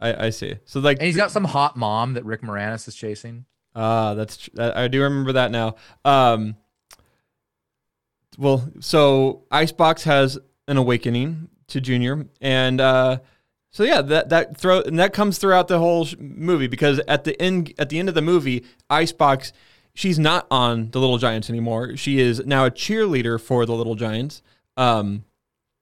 I, 0.00 0.26
I 0.26 0.30
see. 0.30 0.56
So 0.64 0.80
like, 0.80 0.98
And 0.98 1.06
he's 1.06 1.16
got 1.16 1.30
some 1.30 1.44
hot 1.44 1.76
mom 1.76 2.14
that 2.14 2.24
Rick 2.24 2.40
Moranis 2.42 2.88
is 2.88 2.94
chasing. 2.94 3.44
Ah, 3.74 4.14
that's 4.14 4.36
tr- 4.38 4.50
I 4.58 4.84
I 4.84 4.88
do 4.88 5.02
remember 5.02 5.32
that 5.32 5.50
now. 5.50 5.76
Um, 6.04 6.56
well, 8.38 8.68
so 8.80 9.44
Icebox 9.50 10.04
has 10.04 10.38
an 10.68 10.76
awakening 10.76 11.48
to 11.68 11.80
Junior, 11.80 12.26
and 12.40 12.80
uh, 12.80 13.18
so 13.70 13.84
yeah, 13.84 14.02
that 14.02 14.28
that 14.30 14.56
throw 14.56 14.80
and 14.82 14.98
that 14.98 15.12
comes 15.12 15.38
throughout 15.38 15.68
the 15.68 15.78
whole 15.78 16.04
sh- 16.04 16.16
movie 16.18 16.66
because 16.66 17.00
at 17.06 17.24
the 17.24 17.40
end 17.40 17.72
at 17.78 17.88
the 17.90 17.98
end 17.98 18.08
of 18.08 18.14
the 18.14 18.22
movie, 18.22 18.64
Icebox, 18.88 19.52
she's 19.94 20.18
not 20.18 20.46
on 20.50 20.90
the 20.90 20.98
Little 21.00 21.18
Giants 21.18 21.50
anymore. 21.50 21.96
She 21.96 22.18
is 22.20 22.44
now 22.46 22.64
a 22.64 22.70
cheerleader 22.70 23.40
for 23.40 23.66
the 23.66 23.74
Little 23.74 23.94
Giants. 23.94 24.42
Um, 24.76 25.24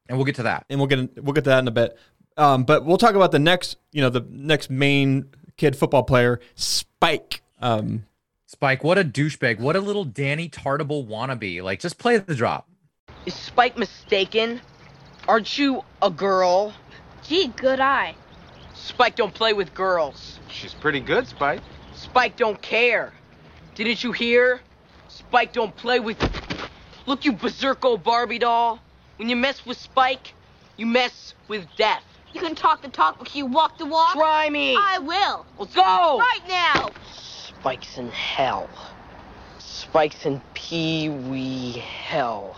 And 0.08 0.18
we'll 0.18 0.24
get 0.26 0.36
to 0.36 0.42
that. 0.44 0.64
and 0.68 0.80
we'll 0.80 0.88
get 0.88 1.22
we'll 1.22 1.32
get 1.34 1.44
to 1.44 1.50
that 1.50 1.60
in 1.60 1.68
a 1.68 1.72
bit. 1.72 1.96
Um, 2.38 2.62
but 2.62 2.84
we'll 2.84 2.98
talk 2.98 3.16
about 3.16 3.32
the 3.32 3.40
next, 3.40 3.76
you 3.90 4.00
know, 4.00 4.10
the 4.10 4.24
next 4.30 4.70
main 4.70 5.28
kid 5.56 5.76
football 5.76 6.04
player, 6.04 6.40
Spike. 6.54 7.42
Um, 7.60 8.06
Spike, 8.46 8.84
what 8.84 8.96
a 8.96 9.04
douchebag. 9.04 9.58
What 9.58 9.76
a 9.76 9.80
little 9.80 10.04
Danny 10.04 10.48
Tartabull 10.48 11.06
wannabe. 11.06 11.62
Like, 11.62 11.80
just 11.80 11.98
play 11.98 12.16
the 12.16 12.34
drop. 12.34 12.68
Is 13.26 13.34
Spike 13.34 13.76
mistaken? 13.76 14.60
Aren't 15.26 15.58
you 15.58 15.82
a 16.00 16.08
girl? 16.08 16.72
Gee, 17.24 17.48
good 17.48 17.80
eye. 17.80 18.14
Spike 18.72 19.16
don't 19.16 19.34
play 19.34 19.52
with 19.52 19.74
girls. 19.74 20.38
She's 20.48 20.72
pretty 20.72 21.00
good, 21.00 21.26
Spike. 21.26 21.60
Spike 21.94 22.36
don't 22.36 22.62
care. 22.62 23.12
Didn't 23.74 24.02
you 24.02 24.12
hear? 24.12 24.60
Spike 25.08 25.52
don't 25.52 25.74
play 25.76 26.00
with. 26.00 26.16
Look, 27.06 27.24
you 27.24 27.32
berserko 27.32 28.02
Barbie 28.02 28.38
doll. 28.38 28.78
When 29.16 29.28
you 29.28 29.36
mess 29.36 29.66
with 29.66 29.76
Spike, 29.76 30.32
you 30.76 30.86
mess 30.86 31.34
with 31.48 31.66
death. 31.76 32.04
You 32.32 32.40
can 32.40 32.54
talk 32.54 32.82
the 32.82 32.88
talk, 32.88 33.18
but 33.18 33.28
can 33.28 33.38
you 33.38 33.46
walk 33.46 33.78
the 33.78 33.86
walk? 33.86 34.12
Try 34.14 34.48
me. 34.50 34.76
I 34.76 34.98
will. 34.98 35.46
Let's 35.58 35.74
go. 35.74 36.18
Right 36.18 36.40
now. 36.48 36.90
Spike's 37.12 37.98
in 37.98 38.08
hell. 38.10 38.68
Spike's 39.58 40.26
in 40.26 40.40
pee 40.54 41.08
wee 41.08 41.72
hell. 41.72 42.56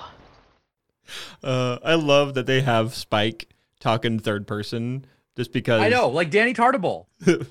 uh, 1.42 1.78
I 1.84 1.94
love 1.94 2.34
that 2.34 2.46
they 2.46 2.60
have 2.60 2.94
Spike 2.94 3.48
talking 3.78 4.18
third 4.18 4.46
person 4.46 5.06
just 5.36 5.52
because 5.52 5.80
I 5.80 5.88
know, 5.88 6.08
like 6.08 6.30
Danny 6.30 6.52
Tartabull. 6.54 7.06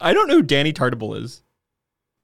I 0.00 0.12
don't 0.12 0.28
know 0.28 0.36
who 0.36 0.42
Danny 0.42 0.72
Tartabull 0.72 1.20
is. 1.22 1.42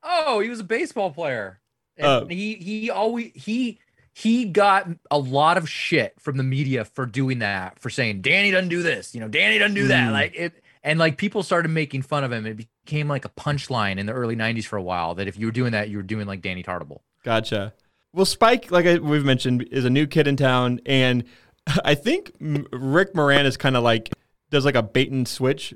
Oh, 0.03 0.41
he 0.41 0.49
was 0.49 0.61
a 0.61 0.65
baseball 0.65 1.11
player. 1.11 1.61
And 1.97 2.07
Uh, 2.07 2.27
he 2.27 2.55
he 2.55 2.91
always 2.91 3.33
he 3.35 3.79
he 4.21 4.45
got 4.45 4.89
a 5.11 5.19
lot 5.19 5.57
of 5.57 5.69
shit 5.69 6.15
from 6.21 6.37
the 6.37 6.43
media 6.43 6.85
for 6.85 7.07
doing 7.07 7.39
that, 7.41 7.79
for 7.79 7.91
saying 7.91 8.21
Danny 8.23 8.51
doesn't 8.51 8.69
do 8.69 8.83
this, 8.83 9.15
you 9.15 9.21
know, 9.21 9.29
Danny 9.29 9.59
doesn't 9.59 9.75
do 9.75 9.89
that. 9.89 10.09
Mm. 10.09 10.13
Like 10.13 10.35
it 10.35 10.65
and 10.83 10.99
like 10.99 11.17
people 11.17 11.43
started 11.43 11.69
making 11.71 12.03
fun 12.03 12.25
of 12.25 12.33
him. 12.33 12.47
It 12.47 12.57
became 12.85 13.09
like 13.09 13.25
a 13.25 13.29
punchline 13.31 13.99
in 13.99 14.07
the 14.07 14.13
early 14.13 14.37
90s 14.37 14.65
for 14.65 14.77
a 14.77 14.83
while 14.83 15.15
that 15.17 15.29
if 15.29 15.39
you 15.39 15.47
were 15.47 15.53
doing 15.53 15.73
that, 15.73 15.89
you 15.91 15.97
were 15.99 16.03
doing 16.03 16.27
like 16.27 16.41
Danny 16.43 16.63
Tartabull. 16.63 17.01
Gotcha. 17.25 17.75
Well, 18.13 18.25
Spike, 18.27 18.71
like 18.71 18.87
I, 18.87 18.99
we've 18.99 19.25
mentioned, 19.25 19.69
is 19.71 19.85
a 19.85 19.91
new 19.91 20.07
kid 20.07 20.27
in 20.27 20.37
town, 20.37 20.81
and 20.87 21.25
I 21.85 21.95
think 21.95 22.33
M- 22.41 22.67
Rick 22.73 23.15
Moranis 23.15 23.59
kind 23.59 23.77
of 23.77 23.83
like 23.85 24.11
does 24.51 24.65
like 24.65 24.75
a 24.75 24.83
bait 24.83 25.11
and 25.13 25.29
switch 25.29 25.75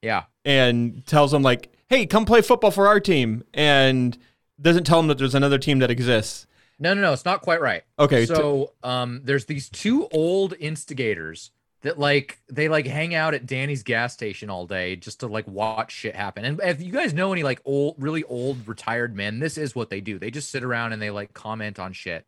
Yeah. 0.00 0.24
and 0.44 1.04
tells 1.06 1.34
him 1.34 1.42
like, 1.42 1.70
"Hey, 1.88 2.06
come 2.06 2.24
play 2.24 2.40
football 2.40 2.70
for 2.70 2.86
our 2.86 3.00
team," 3.00 3.42
and 3.52 4.16
doesn't 4.60 4.84
tell 4.84 5.00
him 5.00 5.08
that 5.08 5.18
there's 5.18 5.34
another 5.34 5.58
team 5.58 5.80
that 5.80 5.90
exists. 5.90 6.46
No, 6.78 6.94
no, 6.94 7.00
no, 7.00 7.12
it's 7.12 7.24
not 7.24 7.42
quite 7.42 7.60
right. 7.60 7.82
Okay, 7.98 8.26
So, 8.26 8.72
um, 8.82 9.20
there's 9.24 9.44
these 9.44 9.68
two 9.68 10.08
old 10.08 10.54
instigators 10.58 11.50
that 11.82 11.98
like 11.98 12.38
they 12.48 12.68
like 12.68 12.86
hang 12.86 13.14
out 13.14 13.34
at 13.34 13.46
Danny's 13.46 13.82
gas 13.82 14.12
station 14.12 14.48
all 14.50 14.66
day 14.66 14.96
just 14.96 15.20
to 15.20 15.26
like 15.26 15.46
watch 15.46 15.92
shit 15.92 16.16
happen. 16.16 16.44
And 16.44 16.60
if 16.62 16.80
you 16.80 16.90
guys 16.90 17.12
know 17.12 17.32
any 17.32 17.42
like 17.42 17.60
old, 17.64 17.96
really 17.98 18.24
old 18.24 18.66
retired 18.66 19.14
men, 19.14 19.38
this 19.38 19.58
is 19.58 19.74
what 19.74 19.90
they 19.90 20.00
do. 20.00 20.18
They 20.18 20.30
just 20.30 20.50
sit 20.50 20.64
around 20.64 20.94
and 20.94 21.00
they 21.00 21.10
like 21.10 21.34
comment 21.34 21.78
on 21.78 21.92
shit 21.92 22.26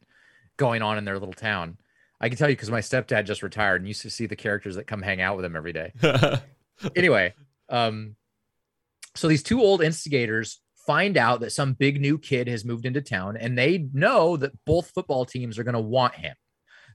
going 0.58 0.82
on 0.82 0.98
in 0.98 1.04
their 1.04 1.18
little 1.18 1.34
town. 1.34 1.78
I 2.20 2.28
can 2.28 2.38
tell 2.38 2.48
you 2.48 2.56
because 2.56 2.70
my 2.70 2.80
stepdad 2.80 3.24
just 3.24 3.42
retired 3.42 3.80
and 3.80 3.88
used 3.88 4.02
to 4.02 4.10
see 4.10 4.26
the 4.26 4.36
characters 4.36 4.76
that 4.76 4.86
come 4.86 5.02
hang 5.02 5.20
out 5.20 5.36
with 5.36 5.44
him 5.44 5.56
every 5.56 5.72
day 5.72 5.92
anyway, 6.96 7.34
um, 7.68 8.16
so 9.14 9.28
these 9.28 9.42
two 9.42 9.60
old 9.60 9.82
instigators 9.82 10.60
find 10.86 11.16
out 11.16 11.40
that 11.40 11.52
some 11.52 11.74
big 11.74 12.00
new 12.00 12.18
kid 12.18 12.48
has 12.48 12.64
moved 12.64 12.86
into 12.86 13.02
town, 13.02 13.36
and 13.36 13.56
they 13.56 13.88
know 13.92 14.36
that 14.36 14.52
both 14.64 14.90
football 14.90 15.24
teams 15.24 15.58
are 15.58 15.64
going 15.64 15.74
to 15.74 15.80
want 15.80 16.14
him. 16.14 16.34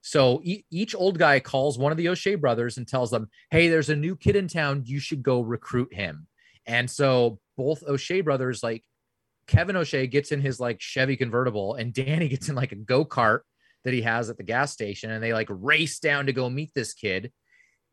So 0.02 0.42
e- 0.44 0.64
each 0.72 0.96
old 0.96 1.20
guy 1.20 1.40
calls 1.40 1.78
one 1.78 1.92
of 1.92 1.98
the 1.98 2.08
O'Shea 2.08 2.36
brothers 2.36 2.78
and 2.78 2.88
tells 2.88 3.12
them, 3.12 3.30
"Hey, 3.50 3.68
there's 3.68 3.90
a 3.90 3.96
new 3.96 4.16
kid 4.16 4.36
in 4.36 4.48
town. 4.48 4.84
You 4.86 5.00
should 5.00 5.22
go 5.22 5.42
recruit 5.42 5.94
him." 5.94 6.28
And 6.66 6.90
so 6.90 7.40
both 7.58 7.84
O'Shea 7.84 8.22
brothers, 8.22 8.64
like 8.64 8.84
Kevin 9.48 9.76
O'Shea, 9.76 10.08
gets 10.08 10.32
in 10.32 10.42
his 10.42 10.60
like 10.60 10.82
Chevy 10.82 11.18
convertible, 11.18 11.76
and 11.76 11.94
Danny 11.94 12.28
gets 12.30 12.50
in 12.50 12.56
like 12.56 12.72
a 12.72 12.76
go 12.76 13.06
kart 13.06 13.42
that 13.84 13.94
he 13.94 14.02
has 14.02 14.30
at 14.30 14.38
the 14.38 14.44
gas 14.44 14.72
station, 14.72 15.12
and 15.12 15.24
they 15.24 15.34
like 15.34 15.48
race 15.50 16.00
down 16.00 16.28
to 16.28 16.34
go 16.34 16.50
meet 16.50 16.72
this 16.74 16.94
kid 16.94 17.32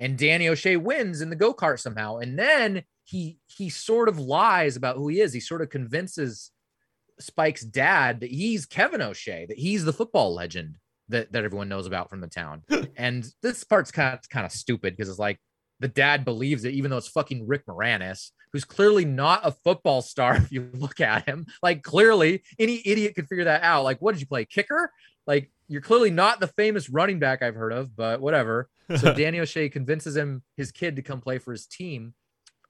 and 0.01 0.17
Danny 0.17 0.49
O'Shea 0.49 0.77
wins 0.77 1.21
in 1.21 1.31
the 1.31 1.37
go 1.37 1.53
kart 1.53 1.81
somehow. 1.81 2.19
And 2.19 2.39
then 2.39 2.83
he 3.09 3.39
he 3.47 3.71
sort 3.71 4.11
of 4.11 4.19
lies 4.19 4.77
about 4.77 4.97
who 4.97 5.09
he 5.09 5.21
is. 5.21 5.33
He 5.33 5.41
sort 5.41 5.63
of 5.63 5.71
convinces 5.71 6.51
Spike's 7.19 7.65
dad 7.65 8.21
that 8.21 8.31
he's 8.31 8.67
Kevin 8.67 9.01
O'Shea, 9.01 9.47
that 9.47 9.57
he's 9.57 9.87
the 9.87 9.95
football 9.95 10.35
legend 10.35 10.77
that, 11.09 11.33
that 11.33 11.43
everyone 11.43 11.71
knows 11.71 11.87
about 11.87 12.11
from 12.11 12.21
the 12.21 12.27
town. 12.27 12.65
and 12.97 13.27
this 13.43 13.65
part's 13.65 13.91
kind 13.91 14.13
of 14.13 14.29
kind 14.29 14.45
of 14.45 14.53
stupid 14.53 14.95
because 14.95 15.09
it's 15.09 15.19
like 15.19 15.39
the 15.81 15.89
dad 15.89 16.27
believes 16.27 16.67
it, 16.67 16.75
even 16.75 16.91
though 16.91 16.99
it's 16.99 17.09
fucking 17.09 17.47
Rick 17.47 17.65
Moranis, 17.65 18.33
who's 18.53 18.67
clearly 18.67 19.07
not 19.07 19.41
a 19.47 19.53
football 19.53 20.03
star 20.03 20.37
if 20.37 20.53
you 20.53 20.69
look 20.75 21.01
at 21.01 21.27
him. 21.27 21.47
Like 21.63 21.83
clearly 21.83 22.43
any 22.59 22.83
idiot 22.85 23.15
could 23.15 23.29
figure 23.29 23.45
that 23.45 23.63
out. 23.63 23.85
Like, 23.85 24.03
what 24.03 24.13
did 24.13 24.21
you 24.21 24.27
play? 24.27 24.45
Kicker? 24.45 24.93
Like 25.27 25.51
you're 25.67 25.81
clearly 25.81 26.11
not 26.11 26.41
the 26.41 26.47
famous 26.47 26.91
running 26.91 27.21
back 27.21 27.43
I've 27.43 27.55
heard 27.55 27.73
of, 27.73 27.97
but 27.97 28.21
whatever. 28.21 28.69
So 28.99 29.15
Danny 29.17 29.41
O'Shea 29.41 29.71
convinces 29.71 30.15
him, 30.15 30.43
his 30.59 30.73
kid, 30.73 30.97
to 30.97 31.03
come 31.03 31.23
play 31.23 31.39
for 31.39 31.53
his 31.53 31.67
team 31.67 32.13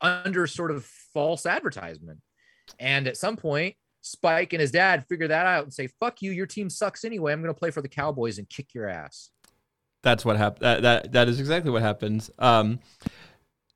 under 0.00 0.46
sort 0.46 0.70
of 0.70 0.84
false 0.84 1.46
advertisement. 1.46 2.20
And 2.78 3.06
at 3.08 3.16
some 3.16 3.36
point, 3.36 3.76
Spike 4.02 4.52
and 4.52 4.60
his 4.60 4.70
dad 4.70 5.04
figure 5.08 5.28
that 5.28 5.46
out 5.46 5.64
and 5.64 5.72
say, 5.72 5.88
"Fuck 6.00 6.22
you, 6.22 6.30
your 6.30 6.46
team 6.46 6.70
sucks 6.70 7.04
anyway. 7.04 7.32
I'm 7.32 7.42
going 7.42 7.54
to 7.54 7.58
play 7.58 7.70
for 7.70 7.82
the 7.82 7.88
Cowboys 7.88 8.38
and 8.38 8.48
kick 8.48 8.74
your 8.74 8.88
ass." 8.88 9.30
That's 10.02 10.24
what 10.24 10.36
happened. 10.36 10.64
That, 10.64 10.82
that 10.82 11.12
that 11.12 11.28
is 11.28 11.40
exactly 11.40 11.70
what 11.70 11.82
happens. 11.82 12.30
Um, 12.38 12.80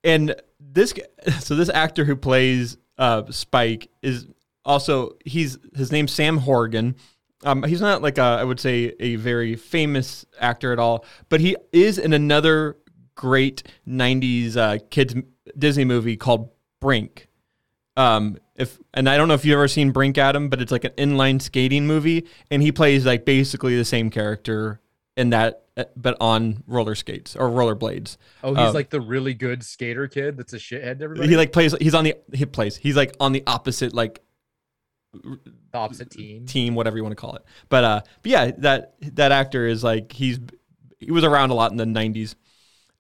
and 0.04 0.34
this 0.60 0.94
so 1.40 1.54
this 1.54 1.68
actor 1.68 2.04
who 2.04 2.16
plays 2.16 2.76
uh 2.98 3.24
Spike 3.30 3.90
is 4.02 4.26
also 4.64 5.16
he's 5.24 5.58
his 5.74 5.92
name's 5.92 6.12
Sam 6.12 6.38
Horrigan. 6.38 6.96
Um, 7.44 7.64
he's 7.64 7.80
not 7.80 8.02
like 8.02 8.18
a, 8.18 8.22
I 8.22 8.44
would 8.44 8.60
say 8.60 8.94
a 9.00 9.16
very 9.16 9.56
famous 9.56 10.24
actor 10.38 10.72
at 10.72 10.78
all, 10.78 11.04
but 11.28 11.40
he 11.40 11.56
is 11.72 11.98
in 11.98 12.12
another 12.12 12.76
great 13.22 13.62
'90s 13.88 14.56
uh, 14.56 14.78
kids 14.90 15.14
Disney 15.56 15.84
movie 15.84 16.16
called 16.16 16.50
Brink. 16.80 17.28
Um, 17.96 18.38
if 18.56 18.78
and 18.92 19.08
I 19.08 19.16
don't 19.16 19.28
know 19.28 19.34
if 19.34 19.44
you've 19.44 19.54
ever 19.54 19.68
seen 19.68 19.92
Brink, 19.92 20.18
Adam, 20.18 20.48
but 20.48 20.60
it's 20.60 20.72
like 20.72 20.84
an 20.84 20.90
inline 20.92 21.40
skating 21.40 21.86
movie, 21.86 22.26
and 22.50 22.60
he 22.62 22.72
plays 22.72 23.06
like 23.06 23.24
basically 23.24 23.76
the 23.76 23.84
same 23.84 24.10
character 24.10 24.80
in 25.16 25.30
that, 25.30 25.62
uh, 25.76 25.84
but 25.94 26.16
on 26.20 26.64
roller 26.66 26.94
skates 26.96 27.36
or 27.36 27.48
roller 27.48 27.74
blades. 27.76 28.18
Oh, 28.42 28.54
he's 28.54 28.68
Um, 28.68 28.74
like 28.74 28.90
the 28.90 29.00
really 29.00 29.34
good 29.34 29.62
skater 29.62 30.08
kid 30.08 30.36
that's 30.36 30.52
a 30.52 30.58
shithead 30.58 30.98
to 30.98 31.04
everybody. 31.04 31.28
He 31.28 31.36
like 31.36 31.52
plays. 31.52 31.74
He's 31.80 31.94
on 31.94 32.04
the 32.04 32.16
he 32.32 32.44
plays. 32.44 32.76
He's 32.76 32.96
like 32.96 33.14
on 33.20 33.32
the 33.32 33.44
opposite 33.46 33.94
like 33.94 34.20
the 35.12 35.38
opposite 35.74 36.10
team. 36.10 36.46
team, 36.46 36.74
whatever 36.74 36.96
you 36.96 37.02
want 37.04 37.12
to 37.12 37.20
call 37.20 37.36
it. 37.36 37.44
But 37.68 37.84
uh, 37.84 38.00
but 38.22 38.30
yeah, 38.30 38.50
that 38.58 38.94
that 39.14 39.32
actor 39.32 39.66
is 39.66 39.84
like 39.84 40.12
he's 40.12 40.40
he 40.98 41.10
was 41.10 41.24
around 41.24 41.50
a 41.50 41.54
lot 41.54 41.70
in 41.70 41.76
the 41.76 41.84
'90s. 41.84 42.34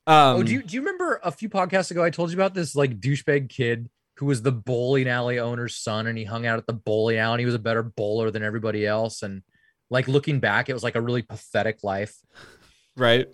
Um, 0.06 0.36
oh, 0.36 0.42
do 0.42 0.52
you 0.52 0.62
do 0.62 0.74
you 0.74 0.80
remember 0.80 1.20
a 1.22 1.30
few 1.30 1.48
podcasts 1.48 1.90
ago 1.90 2.02
I 2.02 2.10
told 2.10 2.30
you 2.30 2.36
about 2.36 2.54
this 2.54 2.74
like 2.74 2.98
douchebag 2.98 3.48
kid 3.48 3.88
who 4.16 4.26
was 4.26 4.42
the 4.42 4.52
bowling 4.52 5.08
alley 5.08 5.38
owner's 5.38 5.76
son 5.76 6.06
and 6.06 6.18
he 6.18 6.24
hung 6.24 6.44
out 6.44 6.58
at 6.58 6.66
the 6.66 6.72
bowling 6.72 7.18
alley 7.18 7.34
and 7.34 7.40
he 7.40 7.46
was 7.46 7.54
a 7.54 7.60
better 7.60 7.82
bowler 7.82 8.30
than 8.30 8.42
everybody 8.42 8.84
else 8.84 9.22
and 9.22 9.42
like 9.90 10.08
looking 10.08 10.40
back 10.40 10.68
it 10.68 10.74
was 10.74 10.82
like 10.82 10.96
a 10.96 11.00
really 11.00 11.22
pathetic 11.22 11.84
life. 11.84 12.16
right? 12.96 13.28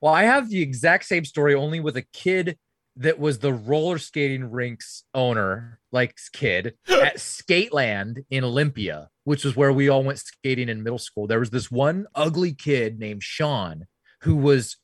Well, 0.00 0.12
I 0.12 0.24
have 0.24 0.50
the 0.50 0.60
exact 0.60 1.06
same 1.06 1.24
story 1.24 1.54
only 1.54 1.80
with 1.80 1.96
a 1.96 2.02
kid 2.12 2.58
that 2.96 3.18
was 3.18 3.38
the 3.38 3.52
roller 3.52 3.98
skating 3.98 4.50
rinks 4.50 5.04
owner, 5.14 5.80
like 5.92 6.16
kid 6.32 6.74
at 6.88 7.16
Skateland 7.16 8.24
in 8.30 8.44
Olympia, 8.44 9.08
which 9.24 9.44
was 9.44 9.56
where 9.56 9.72
we 9.72 9.88
all 9.88 10.02
went 10.02 10.18
skating 10.18 10.68
in 10.68 10.82
middle 10.82 10.98
school. 10.98 11.26
There 11.26 11.40
was 11.40 11.50
this 11.50 11.70
one 11.70 12.06
ugly 12.14 12.52
kid 12.52 12.98
named 12.98 13.22
Sean 13.22 13.86
who 14.22 14.36
was 14.36 14.76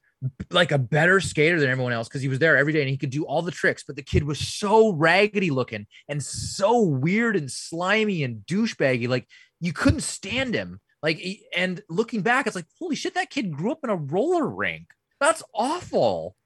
like 0.51 0.73
a 0.73 0.79
better 0.79 1.21
skater 1.21 1.59
than 1.59 1.69
everyone 1.69 1.93
else 1.93 2.09
because 2.09 2.23
he 2.23 2.29
was 2.29 2.39
there 2.39 2.57
every 2.57 2.73
day 2.73 2.81
and 2.81 2.89
he 2.91 2.97
could 2.97 3.11
do 3.11 3.25
all 3.25 3.43
the 3.43 3.51
tricks. 3.51 3.85
But 3.85 3.97
the 3.97 4.03
kid 4.03 4.25
was 4.25 4.39
so 4.39 4.93
raggedy 4.93 5.51
looking 5.51 5.87
and 6.09 6.23
so 6.23 6.81
weird 6.81 7.37
and 7.37 7.51
slimy 7.51 8.23
and 8.23 8.45
douchebaggy. 8.47 9.09
Like 9.09 9.27
you 9.61 9.73
couldn't 9.73 10.03
stand 10.03 10.55
him. 10.55 10.81
Like, 11.03 11.21
and 11.57 11.83
looking 11.89 12.23
back, 12.23 12.47
it's 12.47 12.55
like, 12.55 12.67
holy 12.79 12.95
shit, 12.95 13.15
that 13.15 13.29
kid 13.29 13.53
grew 13.53 13.73
up 13.73 13.81
in 13.83 13.91
a 13.91 13.97
roller 13.97 14.47
rink. 14.47 14.87
That's 15.19 15.43
awful. 15.53 16.37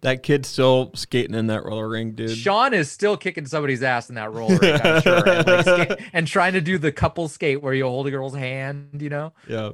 That 0.00 0.22
kid's 0.22 0.48
still 0.48 0.92
skating 0.94 1.34
in 1.34 1.48
that 1.48 1.62
roller 1.62 1.88
rink, 1.88 2.16
dude. 2.16 2.30
Sean 2.38 2.72
is 2.72 2.90
still 2.90 3.18
kicking 3.18 3.44
somebody's 3.44 3.82
ass 3.82 4.08
in 4.08 4.14
that 4.14 4.32
roller 4.32 4.56
rink, 4.56 4.82
I'm 4.82 5.02
sure, 5.02 5.28
and, 5.28 5.46
like, 5.46 5.62
skate- 5.96 6.08
and 6.14 6.26
trying 6.26 6.54
to 6.54 6.62
do 6.62 6.78
the 6.78 6.90
couple 6.90 7.28
skate 7.28 7.62
where 7.62 7.74
you 7.74 7.84
hold 7.84 8.06
a 8.06 8.10
girl's 8.10 8.34
hand, 8.34 9.02
you 9.02 9.10
know? 9.10 9.34
Yeah. 9.46 9.72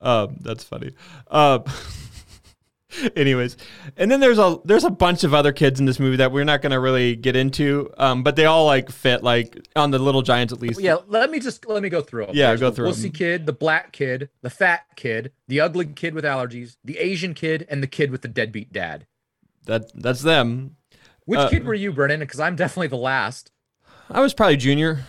Um, 0.00 0.36
that's 0.40 0.62
funny. 0.62 0.92
Um, 1.28 1.64
anyways, 3.16 3.56
and 3.96 4.10
then 4.10 4.20
there's 4.20 4.38
a 4.38 4.58
there's 4.64 4.84
a 4.84 4.90
bunch 4.90 5.24
of 5.24 5.34
other 5.34 5.52
kids 5.52 5.80
in 5.80 5.86
this 5.86 5.98
movie 5.98 6.16
that 6.16 6.32
we're 6.32 6.44
not 6.44 6.62
gonna 6.62 6.78
really 6.80 7.16
get 7.16 7.36
into. 7.36 7.90
Um, 7.98 8.22
but 8.22 8.36
they 8.36 8.44
all 8.44 8.66
like 8.66 8.90
fit 8.90 9.22
like 9.22 9.58
on 9.76 9.90
the 9.90 9.98
Little 9.98 10.22
Giants 10.22 10.52
at 10.52 10.60
least. 10.60 10.80
Yeah, 10.80 10.96
let 11.08 11.30
me 11.30 11.40
just 11.40 11.66
let 11.66 11.82
me 11.82 11.88
go 11.88 12.00
through 12.00 12.26
'em. 12.26 12.30
Yeah, 12.34 12.48
There's 12.48 12.60
go 12.60 12.70
through. 12.70 12.92
the. 12.92 13.08
Wussy 13.08 13.14
kid, 13.14 13.46
the 13.46 13.52
black 13.52 13.92
kid, 13.92 14.28
the 14.42 14.50
fat 14.50 14.82
kid, 14.96 15.32
the 15.48 15.60
ugly 15.60 15.86
kid 15.86 16.14
with 16.14 16.24
allergies, 16.24 16.76
the 16.84 16.98
Asian 16.98 17.34
kid, 17.34 17.66
and 17.68 17.82
the 17.82 17.86
kid 17.86 18.10
with 18.10 18.22
the 18.22 18.28
deadbeat 18.28 18.72
dad. 18.72 19.06
That 19.66 19.90
that's 19.94 20.22
them. 20.22 20.76
Which 21.24 21.40
Uh, 21.40 21.48
kid 21.48 21.64
were 21.64 21.74
you, 21.74 21.92
Brennan? 21.92 22.20
Because 22.20 22.38
I'm 22.40 22.54
definitely 22.56 22.88
the 22.88 22.96
last. 22.96 23.50
I 24.10 24.20
was 24.20 24.34
probably 24.34 24.56
junior. 24.58 25.04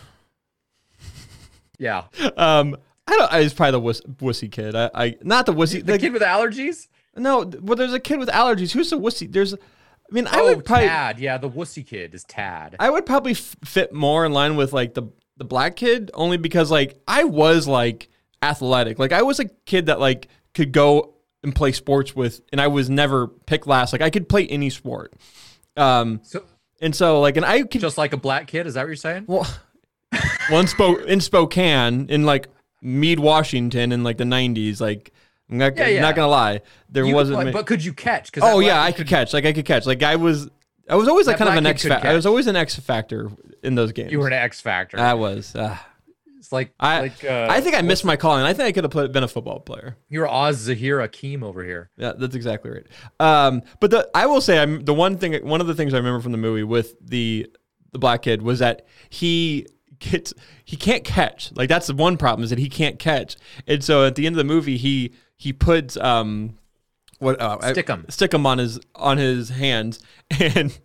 Yeah, 1.78 2.04
Um, 2.38 2.78
I 3.08 3.12
don't. 3.18 3.32
I 3.32 3.40
was 3.42 3.54
probably 3.54 3.72
the 3.74 3.80
wuss, 3.82 4.02
wussy 4.02 4.52
kid. 4.52 4.76
I, 4.76 4.90
I 4.96 5.16
not 5.22 5.46
the 5.46 5.54
wussy. 5.54 5.86
the 5.86 5.92
the- 5.94 6.00
kid 6.00 6.14
with 6.14 6.22
allergies. 6.22 6.88
No, 7.16 7.50
well, 7.62 7.76
there's 7.76 7.94
a 7.94 8.00
kid 8.00 8.20
with 8.20 8.30
allergies. 8.30 8.72
Who's 8.72 8.90
the 8.90 9.00
wussy? 9.00 9.32
There's. 9.32 9.54
I 9.54 9.58
mean, 10.12 10.28
I 10.28 10.40
oh, 10.40 10.56
would 10.56 10.66
probably. 10.66 10.88
Tad. 10.88 11.20
Yeah, 11.20 11.38
the 11.38 11.50
wussy 11.50 11.86
kid 11.86 12.14
is 12.14 12.24
Tad. 12.24 12.76
I 12.80 12.90
would 12.90 13.06
probably 13.06 13.32
f- 13.32 13.56
fit 13.66 13.94
more 13.94 14.26
in 14.26 14.32
line 14.34 14.56
with 14.56 14.74
like 14.74 14.94
the 14.94 15.12
the 15.38 15.46
black 15.46 15.76
kid 15.76 16.12
only 16.14 16.38
because 16.38 16.72
like 16.72 17.00
I 17.08 17.24
was 17.24 17.68
like 17.68 18.10
athletic. 18.42 19.00
Like 19.00 19.12
I 19.12 19.22
was 19.22 19.40
a 19.40 19.46
kid 19.66 19.88
that 19.88 20.00
like 20.00 20.28
could 20.54 20.72
go 20.72 21.16
and 21.44 21.54
play 21.56 21.72
sports 21.72 22.16
with 22.16 22.42
and 22.52 22.62
I 22.62 22.68
was 22.68 22.90
never 22.90 23.28
picked 23.28 23.68
last. 23.68 23.94
Like 23.94 24.02
I 24.02 24.10
could 24.10 24.30
play 24.30 24.48
any 24.48 24.70
sport. 24.70 25.14
Um 25.76 26.22
So 26.24 26.44
and 26.82 26.96
so 26.96 27.22
like 27.22 27.38
and 27.38 27.46
I 27.46 27.64
could 27.64 27.82
just 27.82 27.98
like 27.98 28.14
a 28.14 28.18
black 28.18 28.48
kid, 28.48 28.68
is 28.68 28.76
that 28.76 28.82
what 28.82 28.88
you're 28.88 28.96
saying? 28.96 29.26
well 29.28 29.48
one 30.50 30.68
spoke 30.68 31.02
in 31.06 31.20
Spokane 31.20 32.08
in 32.10 32.26
like 32.26 32.48
Mead, 32.82 33.20
Washington 33.20 33.92
in 33.92 34.04
like 34.04 34.18
the 34.18 34.24
90s 34.24 34.80
like 34.80 35.12
I'm 35.50 35.58
not, 35.60 35.78
Yeah, 35.78 35.88
yeah. 35.88 36.02
not 36.02 36.16
gonna 36.16 36.28
lie. 36.28 36.62
There 36.90 37.06
You 37.06 37.14
wasn't 37.16 37.36
play- 37.38 37.46
ma- 37.46 37.52
but 37.52 37.66
could 37.68 37.84
you 37.84 37.94
catch? 37.94 38.32
'Cause 38.32 38.44
Oh 38.46 38.60
yeah, 38.60 38.82
I 38.82 38.92
kid 38.92 38.98
could 38.98 39.08
catch. 39.08 39.34
Like 39.34 39.46
I 39.46 39.54
could 39.54 39.66
catch. 39.66 39.86
Like 39.86 40.02
I 40.04 40.16
was 40.16 40.50
I 40.90 40.96
was 40.96 41.08
always 41.08 41.28
like 41.28 41.38
kind 41.38 41.50
of 41.50 41.56
an 41.58 41.66
X 41.66 41.84
factor. 41.86 42.08
I 42.08 42.14
was 42.14 42.26
always 42.26 42.48
an 42.48 42.56
X 42.56 42.76
factor 42.80 43.30
in 43.64 43.76
those 43.76 43.92
games. 43.92 44.12
You 44.12 44.20
were 44.20 44.28
an 44.28 44.34
X 44.34 44.62
factor. 44.62 45.00
I 45.00 45.14
was. 45.14 45.56
Uh, 45.56 45.78
it's 46.38 46.52
like 46.52 46.74
I 46.80 47.00
like 47.02 47.24
uh, 47.26 47.48
I 47.50 47.60
think 47.62 47.76
I 47.76 47.82
missed 47.82 48.06
my 48.06 48.16
calling. 48.16 48.44
I 48.44 48.54
think 48.54 48.68
I 48.68 48.72
could 48.72 48.92
have 48.94 49.12
been 49.12 49.24
a 49.24 49.28
football 49.28 49.60
player. 49.60 49.98
you're 50.10 50.28
Oz 50.28 50.58
Zahir 50.58 50.98
Akeem 51.00 51.42
over 51.44 51.64
here. 51.64 51.90
Yeah, 51.98 52.14
that's 52.18 52.36
exactly 52.36 52.70
right. 52.72 52.86
Um, 53.20 53.62
but 53.80 53.90
the 53.92 54.08
I 54.14 54.26
will 54.28 54.42
say 54.42 54.60
I'm 54.60 54.84
the 54.86 54.94
one 54.94 55.18
thing 55.18 55.34
one 55.48 55.62
of 55.62 55.68
the 55.68 55.74
things 55.76 55.94
I 55.94 55.98
remember 55.98 56.22
from 56.22 56.32
the 56.32 56.38
movie 56.40 56.64
with 56.64 56.96
the 57.02 57.48
the 57.92 58.00
black 58.00 58.22
kid 58.24 58.42
was 58.44 58.60
that 58.60 58.86
he 59.10 59.66
gets 59.98 60.34
he 60.66 60.76
can't 60.78 61.04
catch. 61.04 61.52
Like 61.56 61.68
that's 61.70 61.88
the 61.88 61.96
one 61.96 62.16
problem 62.18 62.44
is 62.44 62.52
that 62.52 62.60
he 62.60 62.70
can't 62.70 63.00
catch. 63.00 63.38
And 63.68 63.84
so 63.84 64.06
at 64.06 64.14
the 64.16 64.28
end 64.28 64.36
of 64.36 64.38
the 64.38 64.44
movie 64.44 64.78
he 64.78 65.14
he 65.38 65.54
puts 65.54 65.98
um 65.98 66.58
what 67.20 67.40
uh, 67.42 67.60
Stick 67.72 67.90
'em. 67.90 68.06
stick 68.10 68.34
'em 68.34 68.46
on 68.46 68.58
his 68.58 68.80
on 68.96 69.18
his 69.18 69.50
hands 69.50 70.00
and 70.40 70.78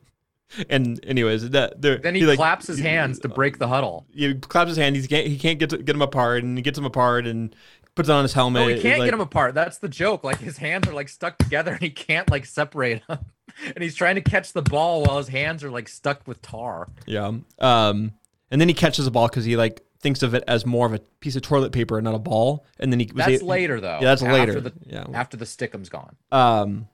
and 0.68 0.98
anyways 1.04 1.50
that 1.50 1.80
Then 1.80 2.14
he, 2.14 2.26
like- 2.26 2.36
claps 2.38 2.66
his 2.66 2.78
hands 2.80 3.18
to 3.20 3.28
break 3.28 3.58
the 3.58 3.68
huddle. 3.68 4.06
he 4.12 4.34
claps 4.34 4.68
his 4.68 4.76
hand. 4.78 4.96
He 4.96 5.06
can't. 5.06 5.26
He 5.26 5.38
can't 5.38 5.58
get 5.60 5.70
to, 5.70 5.78
get 5.78 5.94
him 5.94 6.02
apart, 6.02 6.42
and 6.42 6.58
he 6.58 6.62
gets 6.62 6.76
him 6.76 6.84
apart 6.84 7.24
and 7.26 7.54
puts 7.94 8.08
it 8.08 8.12
on 8.12 8.22
his 8.24 8.32
helmet. 8.32 8.62
No, 8.62 8.68
he 8.74 8.80
can't 8.80 8.98
like- 8.98 9.06
get 9.06 9.12
them 9.12 9.20
apart. 9.20 9.54
That's 9.54 9.78
the 9.78 9.88
joke. 9.88 10.24
Like 10.24 10.38
his 10.40 10.58
hands 10.58 10.88
are 10.88 10.92
like 10.92 11.08
stuck 11.08 11.38
together 11.38 11.72
and 11.72 11.80
he 11.82 11.90
can't 11.90 12.28
like 12.30 12.46
separate 12.46 13.02
them. 13.06 13.18
And 13.74 13.82
he's 13.82 13.96
trying 13.96 14.14
to 14.14 14.20
catch 14.20 14.52
the 14.52 14.62
ball 14.62 15.02
while 15.02 15.18
his 15.18 15.26
hands 15.28 15.64
are 15.64 15.70
like 15.72 15.88
stuck 15.88 16.26
with 16.26 16.40
tar. 16.40 16.88
Yeah. 17.06 17.32
Um. 17.58 18.12
And 18.50 18.60
then 18.60 18.68
he 18.68 18.74
catches 18.74 19.04
the 19.04 19.10
ball 19.10 19.26
because 19.28 19.44
he 19.44 19.56
like 19.56 19.84
thinks 20.00 20.22
of 20.22 20.34
it 20.34 20.42
as 20.48 20.64
more 20.66 20.86
of 20.86 20.94
a 20.94 20.98
piece 21.20 21.36
of 21.36 21.42
toilet 21.42 21.72
paper 21.72 21.98
and 21.98 22.04
not 22.04 22.14
a 22.14 22.18
ball. 22.18 22.64
And 22.78 22.92
then 22.92 23.00
he 23.00 23.06
was 23.06 23.24
That's 23.26 23.42
a- 23.42 23.44
later 23.44 23.80
though. 23.80 23.98
Yeah, 24.00 24.04
that's 24.04 24.22
after 24.22 24.32
later. 24.32 24.60
The, 24.60 24.72
yeah. 24.86 25.06
After 25.12 25.36
the 25.36 25.46
stickum's 25.46 25.88
gone. 25.88 26.16
Um. 26.32 26.88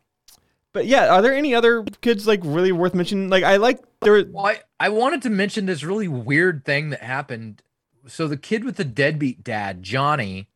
But 0.72 0.84
yeah, 0.84 1.08
are 1.08 1.22
there 1.22 1.34
any 1.34 1.54
other 1.54 1.84
kids 2.02 2.26
like 2.26 2.40
really 2.44 2.70
worth 2.70 2.92
mentioning? 2.94 3.30
Like 3.30 3.44
I 3.44 3.56
like 3.56 3.80
there. 4.00 4.22
Well, 4.26 4.44
I, 4.44 4.60
I 4.78 4.90
wanted 4.90 5.22
to 5.22 5.30
mention 5.30 5.64
this 5.64 5.82
really 5.82 6.06
weird 6.08 6.66
thing 6.66 6.90
that 6.90 7.02
happened. 7.02 7.62
So 8.08 8.28
the 8.28 8.36
kid 8.36 8.62
with 8.62 8.76
the 8.76 8.84
deadbeat 8.84 9.42
dad, 9.42 9.82
Johnny, 9.82 10.48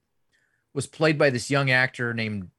was 0.74 0.86
played 0.86 1.16
by 1.16 1.30
this 1.30 1.50
young 1.50 1.70
actor 1.70 2.12
named 2.12 2.50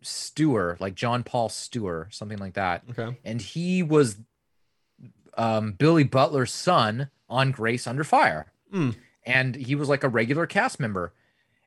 Stewart, 0.00 0.80
like 0.80 0.94
John 0.94 1.24
Paul 1.24 1.50
Stewart, 1.50 2.14
something 2.14 2.38
like 2.38 2.54
that. 2.54 2.84
Okay. 2.90 3.18
And 3.22 3.42
he 3.42 3.82
was 3.82 4.16
um, 5.36 5.72
Billy 5.72 6.04
Butler's 6.04 6.52
son 6.52 7.10
on 7.28 7.50
Grace 7.50 7.86
Under 7.86 8.02
Fire. 8.04 8.46
Hmm. 8.72 8.90
And 9.28 9.54
he 9.54 9.74
was 9.74 9.88
like 9.88 10.04
a 10.04 10.08
regular 10.08 10.46
cast 10.46 10.80
member. 10.80 11.12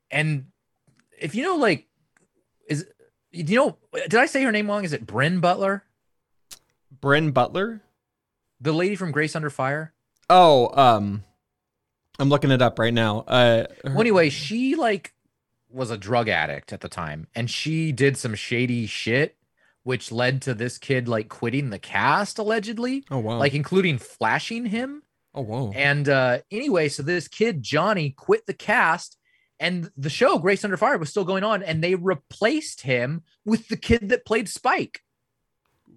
And 0.09 0.47
if 1.19 1.35
you 1.35 1.43
know, 1.43 1.55
like, 1.55 1.87
is 2.67 2.85
you 3.31 3.55
know, 3.55 3.77
did 3.93 4.15
I 4.15 4.25
say 4.25 4.41
her 4.43 4.51
name 4.51 4.67
wrong? 4.67 4.83
Is 4.83 4.93
it 4.93 5.05
Bryn 5.05 5.39
Butler? 5.39 5.83
Bryn 6.99 7.31
Butler. 7.31 7.81
The 8.59 8.73
lady 8.73 8.95
from 8.95 9.11
Grace 9.11 9.35
Under 9.35 9.49
Fire? 9.49 9.93
Oh, 10.29 10.69
um, 10.79 11.23
I'm 12.19 12.29
looking 12.29 12.51
it 12.51 12.61
up 12.61 12.79
right 12.79 12.93
now. 12.93 13.19
Uh, 13.21 13.65
her- 13.83 13.91
Well, 13.91 14.01
anyway, 14.01 14.29
she 14.29 14.75
like 14.75 15.13
was 15.69 15.91
a 15.91 15.97
drug 15.97 16.29
addict 16.29 16.73
at 16.73 16.81
the 16.81 16.89
time, 16.89 17.27
and 17.35 17.49
she 17.49 17.91
did 17.91 18.17
some 18.17 18.35
shady 18.35 18.85
shit, 18.87 19.37
which 19.83 20.11
led 20.11 20.41
to 20.43 20.53
this 20.53 20.77
kid 20.77 21.07
like 21.07 21.29
quitting 21.29 21.69
the 21.69 21.79
cast 21.79 22.39
allegedly, 22.39 23.05
oh 23.11 23.19
wow. 23.19 23.37
like 23.37 23.53
including 23.53 23.97
flashing 23.97 24.65
him. 24.65 25.03
Oh 25.33 25.41
whoa. 25.41 25.71
And 25.75 26.07
uh 26.09 26.39
anyway, 26.51 26.89
so 26.89 27.03
this 27.03 27.27
kid 27.27 27.61
Johnny 27.61 28.11
quit 28.11 28.45
the 28.45 28.53
cast, 28.53 29.17
and 29.59 29.91
the 29.97 30.09
show 30.09 30.37
Grace 30.39 30.63
Under 30.63 30.77
Fire 30.77 30.97
was 30.97 31.09
still 31.09 31.25
going 31.25 31.43
on, 31.43 31.63
and 31.63 31.83
they 31.83 31.95
replaced 31.95 32.81
him 32.81 33.23
with 33.45 33.67
the 33.67 33.77
kid 33.77 34.09
that 34.09 34.25
played 34.25 34.49
Spike. 34.49 35.01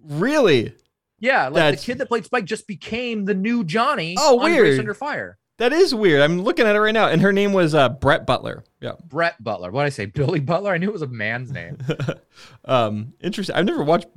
really? 0.03 0.73
Yeah, 1.19 1.45
like 1.45 1.53
That's- 1.53 1.81
the 1.81 1.85
kid 1.93 1.97
that 1.99 2.07
played 2.07 2.25
Spike 2.25 2.45
just 2.45 2.67
became 2.67 3.25
the 3.25 3.33
new 3.33 3.63
Johnny. 3.63 4.15
Oh, 4.19 4.39
on 4.39 4.51
Grace 4.51 4.61
weird. 4.61 4.79
Under 4.79 4.93
Fire. 4.93 5.37
That 5.57 5.71
is 5.71 5.95
weird. 5.95 6.21
I'm 6.21 6.41
looking 6.41 6.67
at 6.67 6.75
it 6.75 6.79
right 6.79 6.93
now, 6.93 7.07
and 7.07 7.21
her 7.21 7.31
name 7.31 7.53
was 7.53 7.73
uh, 7.73 7.87
Brett 7.87 8.25
Butler. 8.27 8.65
Yeah. 8.81 8.93
Brett 9.07 9.41
Butler. 9.41 9.71
What 9.71 9.83
did 9.83 9.87
I 9.87 9.89
say? 9.89 10.05
Billy 10.05 10.41
Butler. 10.41 10.73
I 10.73 10.77
knew 10.77 10.89
it 10.89 10.93
was 10.93 11.01
a 11.01 11.07
man's 11.07 11.49
name. 11.51 11.77
um, 12.65 13.13
interesting. 13.21 13.55
I've 13.55 13.65
never 13.65 13.83
watched 13.83 14.07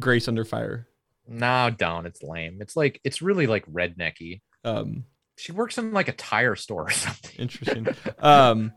Grace 0.00 0.26
Under 0.26 0.44
Fire. 0.44 0.88
No, 1.28 1.70
don't. 1.70 2.04
It's 2.06 2.22
lame. 2.24 2.58
It's 2.60 2.74
like 2.74 3.00
it's 3.04 3.22
really 3.22 3.46
like 3.46 3.64
rednecky. 3.66 4.40
Um, 4.64 5.04
She 5.36 5.52
works 5.52 5.78
in 5.78 5.92
like 5.92 6.08
a 6.08 6.12
tire 6.12 6.54
store 6.56 6.84
or 6.86 6.90
something. 6.90 7.32
interesting. 7.38 7.88
um, 8.18 8.72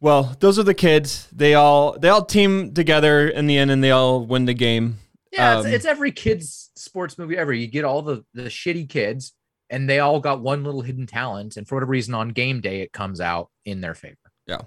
well, 0.00 0.36
those 0.40 0.58
are 0.58 0.62
the 0.64 0.74
kids. 0.74 1.28
They 1.32 1.54
all 1.54 1.98
they 1.98 2.08
all 2.08 2.24
team 2.24 2.74
together 2.74 3.28
in 3.28 3.46
the 3.46 3.56
end, 3.58 3.70
and 3.70 3.82
they 3.82 3.90
all 3.92 4.24
win 4.26 4.44
the 4.46 4.54
game. 4.54 4.98
Yeah, 5.30 5.58
Um, 5.58 5.66
it's, 5.66 5.76
it's 5.76 5.84
every 5.86 6.12
kid's 6.12 6.70
sports 6.74 7.16
movie 7.18 7.36
ever. 7.38 7.52
You 7.52 7.66
get 7.68 7.84
all 7.84 8.02
the 8.02 8.24
the 8.34 8.44
shitty 8.44 8.88
kids, 8.88 9.32
and 9.70 9.88
they 9.88 10.00
all 10.00 10.18
got 10.20 10.40
one 10.42 10.64
little 10.64 10.82
hidden 10.82 11.06
talent, 11.06 11.56
and 11.56 11.66
for 11.68 11.76
whatever 11.76 11.90
reason, 11.92 12.14
on 12.14 12.30
game 12.30 12.60
day, 12.60 12.80
it 12.80 12.92
comes 12.92 13.20
out 13.20 13.48
in 13.64 13.80
their 13.80 13.94
favor. 13.94 14.16
Yeah. 14.46 14.62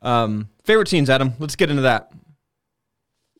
Um, 0.00 0.48
favorite 0.64 0.86
scenes, 0.88 1.10
Adam. 1.10 1.32
Let's 1.40 1.56
get 1.56 1.70
into 1.70 1.82
that. 1.82 2.12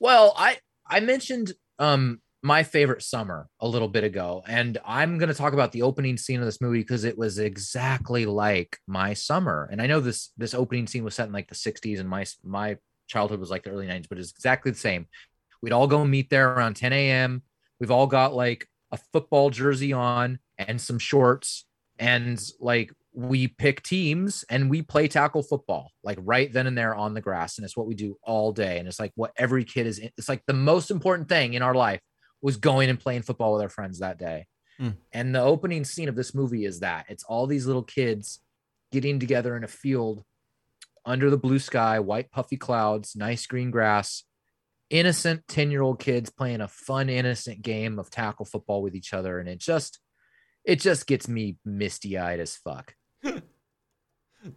Well, 0.00 0.34
I 0.36 0.58
I 0.86 0.98
mentioned 1.00 1.52
um 1.78 2.20
my 2.42 2.62
favorite 2.62 3.02
summer 3.02 3.48
a 3.60 3.68
little 3.68 3.88
bit 3.88 4.04
ago, 4.04 4.42
and 4.46 4.78
I'm 4.84 5.18
going 5.18 5.28
to 5.28 5.34
talk 5.34 5.52
about 5.52 5.72
the 5.72 5.82
opening 5.82 6.16
scene 6.16 6.38
of 6.38 6.46
this 6.46 6.60
movie 6.60 6.80
because 6.80 7.04
it 7.04 7.18
was 7.18 7.38
exactly 7.38 8.26
like 8.26 8.78
my 8.86 9.14
summer. 9.14 9.68
And 9.70 9.82
I 9.82 9.86
know 9.86 10.00
this 10.00 10.30
this 10.36 10.54
opening 10.54 10.86
scene 10.86 11.04
was 11.04 11.14
set 11.14 11.26
in 11.26 11.32
like 11.32 11.48
the 11.48 11.54
60s, 11.54 11.98
and 11.98 12.08
my 12.08 12.24
my 12.44 12.76
childhood 13.08 13.40
was 13.40 13.50
like 13.50 13.64
the 13.64 13.70
early 13.70 13.86
90s, 13.86 14.08
but 14.08 14.18
it's 14.18 14.30
exactly 14.30 14.70
the 14.70 14.78
same. 14.78 15.06
We'd 15.62 15.72
all 15.72 15.88
go 15.88 16.04
meet 16.04 16.30
there 16.30 16.52
around 16.52 16.74
10 16.74 16.92
a.m. 16.92 17.42
We've 17.80 17.90
all 17.90 18.06
got 18.06 18.34
like 18.34 18.68
a 18.92 18.98
football 19.12 19.50
jersey 19.50 19.92
on 19.92 20.38
and 20.58 20.80
some 20.80 20.98
shorts, 20.98 21.64
and 21.98 22.40
like 22.60 22.92
we 23.12 23.48
pick 23.48 23.82
teams 23.82 24.44
and 24.48 24.70
we 24.70 24.80
play 24.80 25.08
tackle 25.08 25.42
football 25.42 25.90
like 26.04 26.18
right 26.20 26.52
then 26.52 26.68
and 26.68 26.78
there 26.78 26.94
on 26.94 27.14
the 27.14 27.20
grass 27.20 27.58
and 27.58 27.64
it's 27.64 27.76
what 27.76 27.88
we 27.88 27.94
do 27.94 28.16
all 28.22 28.52
day 28.52 28.78
and 28.78 28.86
it's 28.86 29.00
like 29.00 29.10
what 29.16 29.32
every 29.36 29.64
kid 29.64 29.88
is 29.88 29.98
it's 29.98 30.28
like 30.28 30.42
the 30.46 30.52
most 30.52 30.90
important 30.92 31.28
thing 31.28 31.54
in 31.54 31.62
our 31.62 31.74
life 31.74 32.00
was 32.42 32.56
going 32.56 32.88
and 32.90 33.00
playing 33.00 33.22
football 33.22 33.52
with 33.54 33.62
our 33.62 33.68
friends 33.68 33.98
that 33.98 34.18
day 34.18 34.46
Hmm. 34.78 34.90
and 35.12 35.34
the 35.34 35.40
opening 35.42 35.84
scene 35.84 36.08
of 36.08 36.14
this 36.14 36.34
movie 36.34 36.64
is 36.64 36.80
that 36.80 37.06
it's 37.08 37.24
all 37.24 37.46
these 37.48 37.66
little 37.66 37.82
kids 37.82 38.38
getting 38.92 39.18
together 39.18 39.56
in 39.56 39.64
a 39.64 39.68
field 39.68 40.22
under 41.04 41.30
the 41.30 41.36
blue 41.38 41.58
sky, 41.58 41.98
white 41.98 42.30
puffy 42.30 42.56
clouds, 42.56 43.16
nice 43.16 43.44
green 43.46 43.72
grass, 43.72 44.22
innocent 44.88 45.42
10 45.48 45.70
year 45.72 45.82
old 45.82 45.98
kids 45.98 46.30
playing 46.30 46.60
a 46.60 46.68
fun, 46.68 47.08
innocent 47.08 47.60
game 47.62 47.98
of 47.98 48.08
tackle 48.08 48.44
football 48.44 48.80
with 48.82 48.94
each 48.94 49.12
other. 49.12 49.40
And 49.40 49.48
it 49.48 49.58
just, 49.58 49.98
it 50.64 50.80
just 50.80 51.06
gets 51.08 51.26
me 51.26 51.56
misty 51.64 52.16
eyed 52.16 52.38
as 52.40 52.56
fuck. 52.56 52.94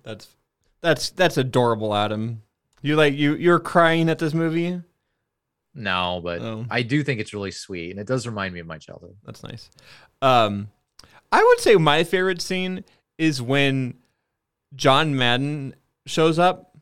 That's 0.04 0.28
that's 0.82 1.10
that's 1.10 1.38
adorable, 1.38 1.96
Adam. 1.96 2.44
You 2.82 2.96
like 2.96 3.16
you 3.16 3.36
you're 3.36 3.60
crying 3.60 4.10
at 4.10 4.20
this 4.20 4.34
movie. 4.34 4.82
No, 5.74 6.20
but 6.24 6.42
Oh. 6.42 6.66
I 6.70 6.82
do 6.82 7.04
think 7.04 7.20
it's 7.22 7.34
really 7.34 7.52
sweet. 7.52 7.92
And 7.92 8.00
it 8.00 8.08
does 8.08 8.26
remind 8.28 8.54
me 8.54 8.60
of 8.60 8.68
my 8.68 8.78
childhood. 8.78 9.16
That's 9.26 9.44
nice. 9.44 9.70
Um, 10.22 10.70
I 11.32 11.44
would 11.44 11.60
say 11.60 11.76
my 11.76 12.04
favorite 12.04 12.42
scene 12.42 12.84
is 13.18 13.42
when 13.42 13.96
John 14.76 15.16
Madden 15.16 15.76
shows 16.06 16.38
up. 16.40 16.76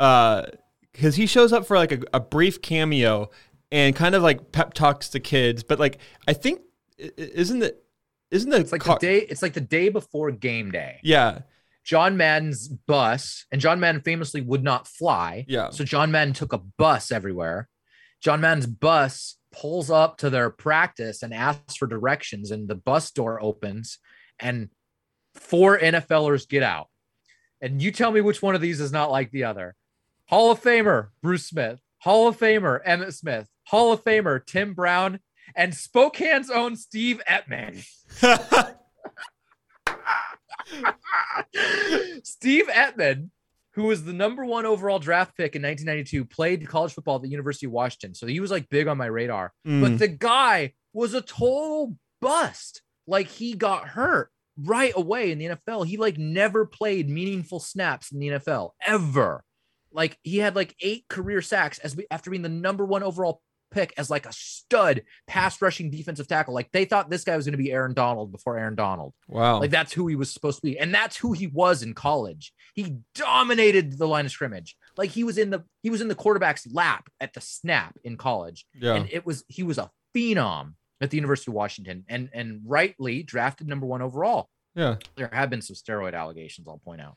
Uh, 0.00 0.46
because 0.92 1.14
he 1.14 1.26
shows 1.26 1.52
up 1.52 1.64
for 1.66 1.76
like 1.78 1.92
a, 1.92 2.00
a 2.12 2.20
brief 2.20 2.60
cameo 2.60 3.30
and 3.70 3.94
kind 3.96 4.14
of 4.14 4.22
like 4.22 4.52
pep 4.52 4.74
talks 4.74 5.08
the 5.08 5.20
kids, 5.20 5.62
but 5.62 5.78
like 5.78 5.98
I 6.28 6.32
think 6.34 6.60
isn't 6.98 7.62
it 7.62 7.82
isn't 8.30 8.50
the 8.50 8.58
It's 8.58 8.72
like 8.72 8.80
car- 8.82 8.98
the 9.00 9.06
day, 9.06 9.18
it's 9.20 9.40
like 9.42 9.54
the 9.54 9.60
day 9.62 9.88
before 9.88 10.30
game 10.32 10.70
day. 10.70 10.98
yeah 11.02 11.40
John 11.84 12.16
Madden's 12.16 12.68
bus, 12.68 13.46
and 13.50 13.60
John 13.60 13.80
Madden 13.80 14.02
famously 14.02 14.40
would 14.40 14.62
not 14.62 14.86
fly. 14.86 15.44
Yeah. 15.48 15.70
So 15.70 15.82
John 15.84 16.10
Madden 16.12 16.32
took 16.34 16.52
a 16.52 16.58
bus 16.58 17.10
everywhere. 17.10 17.68
John 18.22 18.40
Madden's 18.40 18.66
bus 18.66 19.36
pulls 19.52 19.90
up 19.90 20.18
to 20.18 20.30
their 20.30 20.48
practice 20.48 21.22
and 21.22 21.34
asks 21.34 21.76
for 21.76 21.86
directions, 21.86 22.50
and 22.50 22.68
the 22.68 22.74
bus 22.74 23.10
door 23.10 23.42
opens, 23.42 23.98
and 24.38 24.70
four 25.34 25.78
NFLers 25.78 26.48
get 26.48 26.62
out. 26.62 26.88
And 27.60 27.82
you 27.82 27.90
tell 27.92 28.10
me 28.10 28.20
which 28.20 28.42
one 28.42 28.54
of 28.54 28.60
these 28.60 28.80
is 28.80 28.92
not 28.92 29.10
like 29.10 29.30
the 29.30 29.44
other. 29.44 29.74
Hall 30.26 30.50
of 30.50 30.62
Famer 30.62 31.08
Bruce 31.22 31.46
Smith, 31.46 31.80
Hall 31.98 32.28
of 32.28 32.38
Famer 32.38 32.82
Emmitt 32.84 33.14
Smith, 33.14 33.48
Hall 33.66 33.92
of 33.92 34.02
Famer 34.02 34.44
Tim 34.44 34.72
Brown, 34.74 35.20
and 35.54 35.74
Spokane's 35.74 36.50
own 36.50 36.76
Steve 36.76 37.20
Emtman. 37.28 37.84
Steve 42.22 42.68
Emtman, 42.68 43.30
who 43.74 43.84
was 43.84 44.04
the 44.04 44.12
number 44.12 44.44
one 44.44 44.66
overall 44.66 44.98
draft 44.98 45.36
pick 45.36 45.56
in 45.56 45.62
1992, 45.62 46.24
played 46.26 46.68
college 46.68 46.92
football 46.92 47.16
at 47.16 47.22
the 47.22 47.28
University 47.28 47.66
of 47.66 47.72
Washington. 47.72 48.14
So 48.14 48.26
he 48.26 48.40
was 48.40 48.50
like 48.50 48.68
big 48.68 48.86
on 48.86 48.98
my 48.98 49.06
radar. 49.06 49.52
Mm. 49.66 49.80
But 49.80 49.98
the 49.98 50.08
guy 50.08 50.74
was 50.92 51.14
a 51.14 51.22
total 51.22 51.96
bust. 52.20 52.82
Like 53.06 53.28
he 53.28 53.54
got 53.54 53.88
hurt 53.88 54.30
right 54.58 54.92
away 54.94 55.32
in 55.32 55.38
the 55.38 55.46
NFL. 55.46 55.86
He 55.86 55.96
like 55.96 56.18
never 56.18 56.66
played 56.66 57.08
meaningful 57.08 57.60
snaps 57.60 58.12
in 58.12 58.18
the 58.18 58.28
NFL 58.28 58.70
ever. 58.86 59.42
Like 59.90 60.18
he 60.22 60.38
had 60.38 60.54
like 60.54 60.74
eight 60.80 61.06
career 61.08 61.42
sacks 61.42 61.78
as 61.78 61.96
we, 61.96 62.06
after 62.10 62.30
being 62.30 62.42
the 62.42 62.48
number 62.48 62.84
one 62.84 63.02
overall 63.02 63.40
pick 63.72 63.92
as 63.96 64.10
like 64.10 64.26
a 64.26 64.32
stud 64.32 65.02
pass 65.26 65.60
rushing 65.60 65.90
defensive 65.90 66.28
tackle. 66.28 66.54
Like 66.54 66.70
they 66.72 66.84
thought 66.84 67.10
this 67.10 67.24
guy 67.24 67.36
was 67.36 67.46
going 67.46 67.52
to 67.58 67.62
be 67.62 67.72
Aaron 67.72 67.94
Donald 67.94 68.30
before 68.30 68.56
Aaron 68.58 68.74
Donald. 68.76 69.14
wow 69.26 69.58
Like 69.58 69.70
that's 69.70 69.92
who 69.92 70.06
he 70.06 70.14
was 70.14 70.30
supposed 70.30 70.58
to 70.58 70.62
be. 70.62 70.78
And 70.78 70.94
that's 70.94 71.16
who 71.16 71.32
he 71.32 71.46
was 71.48 71.82
in 71.82 71.94
college. 71.94 72.52
He 72.74 72.96
dominated 73.14 73.98
the 73.98 74.06
line 74.06 74.26
of 74.26 74.30
scrimmage. 74.30 74.76
Like 74.96 75.10
he 75.10 75.24
was 75.24 75.38
in 75.38 75.50
the 75.50 75.64
he 75.82 75.90
was 75.90 76.00
in 76.00 76.08
the 76.08 76.14
quarterback's 76.14 76.66
lap 76.72 77.08
at 77.20 77.32
the 77.34 77.40
snap 77.40 77.96
in 78.04 78.16
college. 78.16 78.66
yeah 78.74 78.94
And 78.94 79.08
it 79.10 79.26
was 79.26 79.44
he 79.48 79.62
was 79.62 79.78
a 79.78 79.90
phenom 80.14 80.74
at 81.00 81.10
the 81.10 81.16
University 81.16 81.50
of 81.50 81.54
Washington 81.54 82.04
and 82.08 82.28
and 82.32 82.60
rightly 82.64 83.22
drafted 83.22 83.66
number 83.68 83.86
1 83.86 84.02
overall. 84.02 84.48
yeah 84.74 84.96
There 85.16 85.30
have 85.32 85.50
been 85.50 85.62
some 85.62 85.74
steroid 85.76 86.14
allegations 86.14 86.68
I'll 86.68 86.78
point 86.84 87.00
out. 87.00 87.16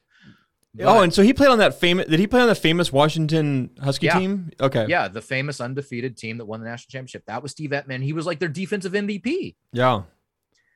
Oh 0.82 1.02
and 1.02 1.14
so 1.14 1.22
he 1.24 1.34
played 1.34 1.50
on 1.50 1.60
that 1.60 1.80
famous 1.80 2.08
did 2.08 2.20
he 2.20 2.28
play 2.28 2.42
on 2.42 2.48
the 2.48 2.56
famous 2.56 2.92
Washington 2.92 3.70
Husky 3.82 4.08
Yeah. 4.08 4.20
team 4.20 4.52
okay 4.60 4.86
yeah, 4.90 5.08
the 5.08 5.22
famous 5.22 5.62
undefeated 5.62 6.18
team 6.18 6.38
that 6.40 6.46
won 6.46 6.60
the 6.62 6.68
national 6.68 6.92
championship. 6.92 7.24
That 7.28 7.42
was 7.44 7.52
Steve 7.52 7.70
Emtman. 7.72 8.04
He 8.04 8.14
was 8.14 8.26
like 8.26 8.40
their 8.40 8.50
defensive 8.50 8.92
MVP. 8.94 9.56
yeah 9.72 10.02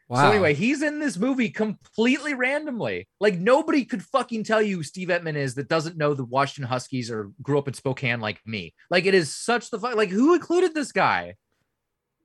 wow 0.08 0.24
So 0.24 0.32
anyway, 0.32 0.54
he's 0.56 0.82
in 0.82 1.00
this 1.00 1.18
movie 1.18 1.50
completely 1.50 2.34
randomly. 2.34 3.08
Like 3.20 3.38
nobody 3.38 3.86
could 3.86 4.04
fucking 4.04 4.44
tell 4.44 4.62
you 4.62 4.78
who 4.78 4.84
Steve 4.84 5.10
Emtman 5.10 5.36
is 5.36 5.56
that 5.56 5.68
doesn't 5.70 5.98
know 5.98 6.14
the 6.14 6.26
Washington 6.26 6.70
Huskies 6.70 7.12
or 7.12 7.32
grew 7.42 7.60
up 7.60 7.68
in 7.68 7.74
Spokane 7.74 8.20
like 8.22 8.40
me. 8.46 8.74
Like 8.90 9.06
it 9.06 9.14
is 9.14 9.34
such 9.36 9.70
the 9.70 9.80
fuck. 9.80 9.96
Like 9.96 10.10
who 10.10 10.34
included 10.34 10.74
this 10.74 10.92
guy? 10.92 11.36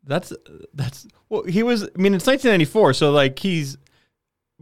That's 0.06 0.32
that's 0.74 1.06
well. 1.30 1.44
He 1.44 1.62
was. 1.62 1.82
I 1.82 1.86
mean, 1.96 2.12
it's 2.14 2.26
1994, 2.26 2.92
so 2.92 3.10
like 3.10 3.38
he's 3.38 3.78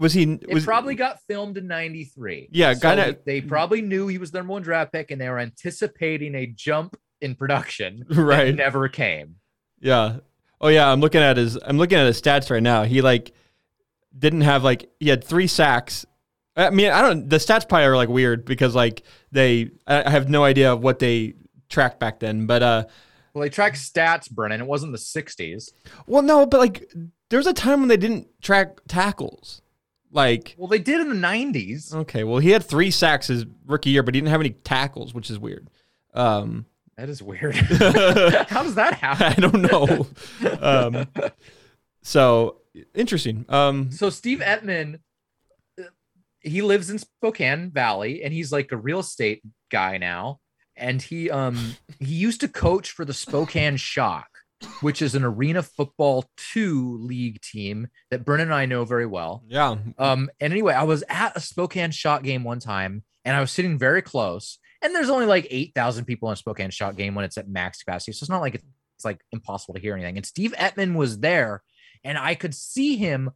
was 0.02 0.12
he 0.12 0.24
It 0.24 0.52
was 0.52 0.64
probably 0.64 0.94
got 0.94 1.18
filmed 1.26 1.56
in 1.56 1.66
'93. 1.66 2.48
Yeah, 2.52 2.74
so 2.74 2.80
kinda- 2.90 3.18
They 3.24 3.40
probably 3.40 3.80
knew 3.80 4.08
he 4.08 4.18
was 4.18 4.30
the 4.32 4.38
number 4.38 4.52
one 4.52 4.62
draft 4.62 4.92
pick, 4.92 5.10
and 5.10 5.20
they 5.20 5.28
were 5.28 5.38
anticipating 5.38 6.34
a 6.34 6.46
jump 6.46 6.96
in 7.20 7.34
production. 7.34 8.04
right. 8.10 8.54
never 8.54 8.88
came. 8.88 9.36
Yeah. 9.80 10.18
Oh 10.60 10.68
yeah. 10.68 10.90
I'm 10.90 11.00
looking 11.00 11.22
at 11.22 11.36
his. 11.36 11.56
I'm 11.56 11.78
looking 11.78 11.98
at 11.98 12.06
his 12.06 12.20
stats 12.20 12.50
right 12.50 12.62
now. 12.62 12.82
He 12.84 13.00
like 13.00 13.32
didn't 14.16 14.42
have 14.42 14.62
like 14.62 14.90
he 15.00 15.08
had 15.08 15.24
three 15.24 15.46
sacks. 15.46 16.04
I 16.56 16.68
mean, 16.70 16.90
I 16.90 17.00
don't. 17.00 17.28
The 17.30 17.36
stats 17.38 17.66
probably 17.68 17.86
are 17.86 17.96
like 17.96 18.10
weird 18.10 18.44
because 18.44 18.74
like 18.74 19.02
they. 19.30 19.70
I 19.86 20.04
I 20.04 20.10
have 20.10 20.28
no 20.28 20.44
idea 20.44 20.76
what 20.76 20.98
they 20.98 21.34
tracked 21.70 21.98
back 21.98 22.20
then, 22.20 22.46
but 22.46 22.62
uh. 22.62 22.84
Well, 23.34 23.40
they 23.42 23.48
tracked 23.48 23.76
stats, 23.76 24.30
Brennan. 24.30 24.60
It 24.60 24.66
wasn't 24.66 24.92
the 24.92 24.98
'60s. 24.98 25.70
Well, 26.06 26.20
no, 26.20 26.44
but 26.44 26.60
like 26.60 26.92
there 27.30 27.38
was 27.38 27.46
a 27.46 27.54
time 27.54 27.80
when 27.80 27.88
they 27.88 27.96
didn't 27.96 28.28
track 28.42 28.80
tackles. 28.88 29.61
Like 30.12 30.54
Well, 30.58 30.68
they 30.68 30.78
did 30.78 31.00
in 31.00 31.08
the 31.08 31.14
'90s. 31.26 31.94
okay, 31.94 32.22
well 32.22 32.38
he 32.38 32.50
had 32.50 32.62
three 32.64 32.90
sacks 32.90 33.26
his 33.28 33.46
rookie 33.66 33.90
year, 33.90 34.02
but 34.02 34.14
he 34.14 34.20
didn't 34.20 34.30
have 34.30 34.40
any 34.40 34.50
tackles, 34.50 35.14
which 35.14 35.30
is 35.30 35.38
weird. 35.38 35.68
Um. 36.14 36.66
That 36.98 37.08
is 37.08 37.22
weird. 37.22 37.54
How 38.50 38.62
does 38.62 38.74
that 38.74 38.94
happen? 39.00 39.26
I 39.26 39.34
don't 39.48 39.62
know. 39.62 40.06
um, 40.60 41.06
so 42.02 42.58
interesting. 42.94 43.46
Um, 43.48 43.90
So 43.90 44.10
Steve 44.10 44.40
Emtman, 44.40 45.00
he 46.40 46.60
lives 46.62 46.90
in 46.90 46.98
Spokane 46.98 47.70
Valley, 47.70 48.22
and 48.22 48.32
he's 48.32 48.52
like 48.52 48.72
a 48.72 48.76
real 48.76 49.00
estate 49.00 49.42
guy 49.70 49.96
now. 49.96 50.40
And 50.76 51.00
he 51.00 51.30
um 51.30 51.76
he 51.98 52.14
used 52.14 52.40
to 52.42 52.48
coach 52.48 52.90
for 52.90 53.04
the 53.04 53.14
Spokane 53.14 53.76
Shock, 53.78 54.31
which 54.80 55.02
is 55.02 55.14
an 55.14 55.24
arena 55.24 55.62
football 55.62 56.24
two 56.36 56.98
league 56.98 57.40
team 57.40 57.88
that 58.10 58.24
Brennan 58.24 58.48
and 58.48 58.54
I 58.54 58.66
know 58.66 58.84
very 58.84 59.06
well. 59.06 59.42
yeah. 59.48 59.76
Um, 59.98 60.30
and 60.40 60.52
anyway, 60.52 60.74
I 60.74 60.84
was 60.84 61.04
at 61.08 61.36
a 61.36 61.40
Spokane 61.40 61.90
Shock 61.90 62.22
game 62.22 62.44
one 62.44 62.58
time, 62.58 63.04
and 63.24 63.36
I 63.36 63.40
was 63.40 63.50
sitting 63.50 63.78
very 63.78 64.02
close. 64.02 64.58
And 64.82 64.94
there's 64.94 65.10
only 65.10 65.26
like 65.26 65.46
eight 65.50 65.72
thousand 65.74 66.06
people 66.06 66.28
in 66.28 66.32
a 66.32 66.36
Spokane 66.36 66.70
Shock 66.70 66.96
game 66.96 67.14
when 67.14 67.24
it's 67.24 67.38
at 67.38 67.48
max 67.48 67.82
capacity, 67.82 68.12
so 68.12 68.24
it's 68.24 68.30
not 68.30 68.40
like 68.40 68.56
it's, 68.56 68.64
it's 68.96 69.04
like 69.04 69.20
impossible 69.30 69.74
to 69.74 69.80
hear 69.80 69.94
anything. 69.94 70.16
And 70.16 70.26
Steve 70.26 70.54
Emtman 70.58 70.96
was 70.96 71.20
there, 71.20 71.62
and 72.02 72.18
I 72.18 72.34
could 72.34 72.54
see 72.54 72.96
him 72.96 73.30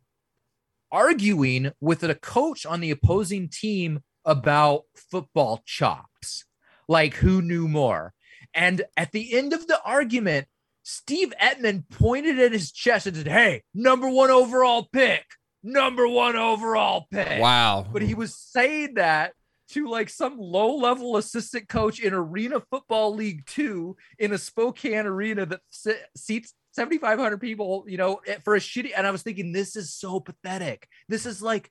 arguing 0.91 1.73
with 1.81 2.03
a 2.03 2.15
coach 2.15 2.67
on 2.67 2.81
the 2.81 2.91
opposing 2.91 3.49
team 3.49 4.01
about 4.25 4.83
football 5.11 5.63
chops, 5.65 6.45
like 6.89 7.15
who 7.15 7.43
knew 7.43 7.69
more. 7.69 8.13
And 8.55 8.83
at 8.97 9.13
the 9.13 9.37
end 9.37 9.53
of 9.53 9.67
the 9.67 9.81
argument, 9.85 10.47
Steve 10.89 11.35
Emtman 11.43 11.83
pointed 11.91 12.39
at 12.39 12.53
his 12.53 12.71
chest 12.71 13.09
and 13.09 13.17
said, 13.17 13.27
Hey, 13.27 13.65
number 13.75 14.09
one 14.09 14.31
overall 14.31 14.89
pick, 14.93 15.25
number 15.61 16.07
one 16.07 16.37
overall 16.37 17.09
pick. 17.11 17.41
Wow. 17.41 17.85
But 17.93 18.03
he 18.03 18.15
was 18.15 18.37
saying 18.37 18.95
that 18.95 19.33
to 19.71 19.89
like 19.89 20.09
some 20.09 20.39
low 20.39 20.77
level 20.77 21.17
assistant 21.17 21.69
coach 21.69 21.99
in 21.99 22.15
Arena 22.15 22.63
Football 22.71 23.17
League 23.17 23.45
Two 23.47 23.97
in 24.21 24.33
a 24.33 24.39
Spokane 24.39 25.07
arena 25.07 25.45
that 25.47 25.61
se- 25.71 26.05
seats 26.17 26.55
7,500 26.71 27.41
people, 27.41 27.85
you 27.89 27.97
know, 27.97 28.21
for 28.45 28.55
a 28.55 28.61
shitty. 28.61 28.93
And 28.97 29.09
I 29.09 29.11
was 29.11 29.23
thinking, 29.23 29.51
this 29.51 29.75
is 29.75 29.93
so 29.93 30.21
pathetic. 30.21 30.87
This 31.09 31.27
is 31.27 31.43
like, 31.43 31.69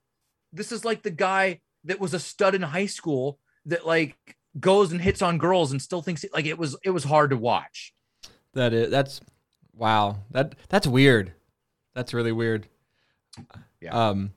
this 0.51 0.73
is 0.73 0.83
like 0.83 1.03
the 1.03 1.09
guy 1.09 1.61
that 1.85 2.01
was 2.01 2.13
a 2.13 2.19
stud 2.19 2.53
in 2.53 2.61
high 2.61 2.87
school 2.87 3.39
that 3.67 3.87
like 3.87 4.17
goes 4.59 4.91
and 4.91 4.99
hits 4.99 5.21
on 5.21 5.37
girls 5.37 5.71
and 5.71 5.81
still 5.81 6.01
thinks 6.01 6.25
like 6.33 6.45
it 6.45 6.57
was, 6.57 6.75
it 6.83 6.89
was 6.89 7.05
hard 7.05 7.29
to 7.29 7.37
watch. 7.37 7.93
That 8.55 8.73
is. 8.73 8.89
That's 8.89 9.21
wow. 9.73 10.17
That 10.31 10.55
that's 10.69 10.87
weird. 10.87 11.33
That's 11.93 12.13
really 12.13 12.31
weird. 12.31 12.67
Yeah. 13.81 14.09
Um. 14.09 14.31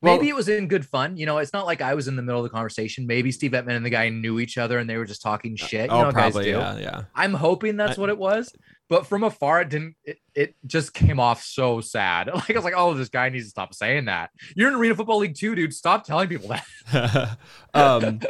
Well, 0.00 0.16
Maybe 0.16 0.28
it 0.28 0.34
was 0.34 0.48
in 0.48 0.66
good 0.66 0.84
fun. 0.84 1.16
You 1.16 1.26
know, 1.26 1.38
it's 1.38 1.52
not 1.52 1.64
like 1.64 1.80
I 1.80 1.94
was 1.94 2.08
in 2.08 2.16
the 2.16 2.22
middle 2.22 2.40
of 2.40 2.42
the 2.42 2.50
conversation. 2.50 3.06
Maybe 3.06 3.30
Steve 3.30 3.52
Emtman 3.52 3.76
and 3.76 3.86
the 3.86 3.90
guy 3.90 4.08
knew 4.08 4.40
each 4.40 4.58
other 4.58 4.78
and 4.80 4.90
they 4.90 4.96
were 4.96 5.04
just 5.04 5.22
talking 5.22 5.54
shit. 5.54 5.90
You 5.90 5.96
oh, 5.96 6.04
how 6.04 6.10
probably. 6.10 6.52
guys 6.52 6.74
do. 6.74 6.80
Yeah. 6.82 6.90
Yeah. 6.90 7.02
I'm 7.14 7.32
hoping 7.32 7.76
that's 7.76 7.98
I- 7.98 8.00
what 8.00 8.10
it 8.10 8.18
was, 8.18 8.52
but 8.88 9.06
from 9.06 9.22
afar, 9.22 9.60
it 9.60 9.68
didn't. 9.68 9.94
It, 10.02 10.18
it 10.34 10.54
just 10.66 10.92
came 10.92 11.20
off 11.20 11.42
so 11.42 11.80
sad. 11.80 12.30
Like 12.34 12.50
I 12.50 12.54
was 12.54 12.64
like, 12.64 12.74
"Oh, 12.76 12.94
this 12.94 13.10
guy 13.10 13.28
needs 13.28 13.44
to 13.46 13.50
stop 13.50 13.74
saying 13.74 14.06
that." 14.06 14.30
You're 14.56 14.68
in 14.68 14.74
Arena 14.74 14.96
Football 14.96 15.18
League 15.18 15.36
too, 15.36 15.54
dude. 15.54 15.72
Stop 15.72 16.04
telling 16.04 16.28
people 16.28 16.48
that. 16.48 17.38
um, 17.74 18.20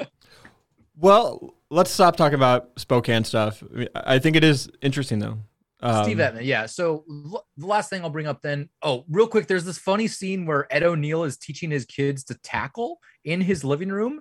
well, 0.96 1.54
let's 1.72 1.90
stop 1.90 2.16
talking 2.16 2.34
about 2.34 2.70
Spokane 2.76 3.24
stuff. 3.24 3.62
I 3.72 3.76
mean, 3.76 3.88
I 3.94 4.18
think 4.18 4.36
it 4.36 4.44
is 4.44 4.70
interesting 4.82 5.18
though. 5.18 5.38
Um, 5.80 6.04
Steve 6.04 6.18
Emtman, 6.18 6.44
yeah. 6.44 6.66
So 6.66 7.04
l- 7.10 7.44
the 7.56 7.66
last 7.66 7.90
thing 7.90 8.02
I'll 8.02 8.10
bring 8.10 8.26
up 8.28 8.40
then. 8.42 8.68
Oh, 8.82 9.04
real 9.08 9.26
quick, 9.26 9.48
there's 9.48 9.64
this 9.64 9.78
funny 9.78 10.06
scene 10.06 10.46
where 10.46 10.72
Ed 10.72 10.84
O'Neill 10.84 11.24
is 11.24 11.36
teaching 11.36 11.70
his 11.70 11.84
kids 11.84 12.22
to 12.24 12.34
tackle 12.44 13.00
in 13.24 13.40
his 13.40 13.64
living 13.64 13.88
room, 13.88 14.20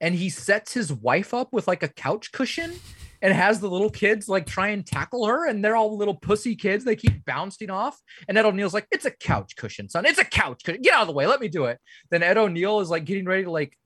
and 0.00 0.14
he 0.14 0.30
sets 0.30 0.72
his 0.72 0.90
wife 0.92 1.34
up 1.34 1.52
with 1.52 1.68
like 1.68 1.82
a 1.82 1.88
couch 1.88 2.32
cushion 2.32 2.72
and 3.20 3.32
has 3.32 3.60
the 3.60 3.68
little 3.68 3.90
kids 3.90 4.28
like 4.28 4.46
try 4.46 4.68
and 4.68 4.86
tackle 4.86 5.26
her 5.26 5.48
and 5.48 5.64
they're 5.64 5.76
all 5.76 5.96
little 5.96 6.14
pussy 6.16 6.56
kids 6.56 6.84
they 6.84 6.96
keep 6.96 7.24
bouncing 7.24 7.70
off 7.70 7.96
and 8.28 8.36
ed 8.36 8.44
o'neill's 8.44 8.74
like 8.74 8.86
it's 8.90 9.04
a 9.04 9.10
couch 9.12 9.54
cushion 9.54 9.88
son 9.88 10.04
it's 10.04 10.18
a 10.18 10.24
couch 10.24 10.62
cushion 10.64 10.82
get 10.82 10.94
out 10.94 11.02
of 11.02 11.06
the 11.06 11.12
way 11.12 11.26
let 11.26 11.40
me 11.40 11.46
do 11.48 11.66
it 11.66 11.78
then 12.10 12.22
ed 12.22 12.36
o'neill 12.36 12.80
is 12.80 12.90
like 12.90 13.04
getting 13.04 13.24
ready 13.24 13.44
to 13.44 13.50
like 13.50 13.78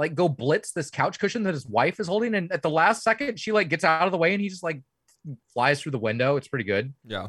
like 0.00 0.14
go 0.16 0.28
blitz 0.28 0.72
this 0.72 0.90
couch 0.90 1.18
cushion 1.20 1.42
that 1.44 1.54
his 1.54 1.66
wife 1.66 2.00
is 2.00 2.08
holding 2.08 2.34
and 2.34 2.50
at 2.50 2.62
the 2.62 2.70
last 2.70 3.02
second 3.04 3.38
she 3.38 3.52
like 3.52 3.68
gets 3.68 3.84
out 3.84 4.06
of 4.06 4.12
the 4.12 4.18
way 4.18 4.32
and 4.32 4.40
he 4.42 4.48
just 4.48 4.62
like 4.64 4.82
flies 5.54 5.80
through 5.80 5.92
the 5.92 5.98
window. 5.98 6.36
It's 6.36 6.48
pretty 6.48 6.64
good. 6.64 6.92
Yeah. 7.06 7.28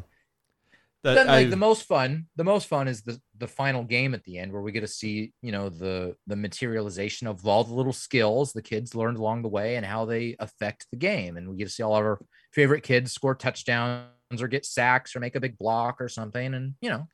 then 1.04 1.28
like 1.28 1.48
I- 1.48 1.50
the 1.50 1.56
most 1.58 1.84
fun 1.84 2.28
the 2.36 2.44
most 2.44 2.68
fun 2.68 2.88
is 2.88 3.02
the 3.02 3.20
the 3.38 3.48
final 3.48 3.84
game 3.84 4.14
at 4.14 4.24
the 4.24 4.38
end 4.38 4.52
where 4.54 4.62
we 4.62 4.72
get 4.72 4.82
to 4.82 4.88
see 4.88 5.34
you 5.42 5.52
know 5.52 5.68
the 5.70 6.16
the 6.28 6.36
materialization 6.36 7.28
of 7.28 7.46
all 7.46 7.64
the 7.64 7.74
little 7.74 7.92
skills 7.94 8.54
the 8.54 8.62
kids 8.62 8.94
learned 8.96 9.18
along 9.18 9.42
the 9.42 9.50
way 9.50 9.76
and 9.78 9.86
how 9.86 10.06
they 10.06 10.36
affect 10.40 10.86
the 10.92 10.98
game. 10.98 11.38
And 11.38 11.50
we 11.50 11.58
get 11.58 11.66
to 11.68 11.74
see 11.74 11.84
all 11.84 11.96
of 11.96 12.04
our 12.06 12.20
favorite 12.54 12.84
kids 12.84 13.12
score 13.12 13.36
touchdowns 13.36 14.40
or 14.40 14.48
get 14.48 14.66
sacks 14.66 15.16
or 15.16 15.20
make 15.20 15.36
a 15.36 15.40
big 15.42 15.58
block 15.58 16.00
or 16.00 16.08
something. 16.08 16.54
And 16.54 16.76
you 16.82 16.90
know 16.90 17.08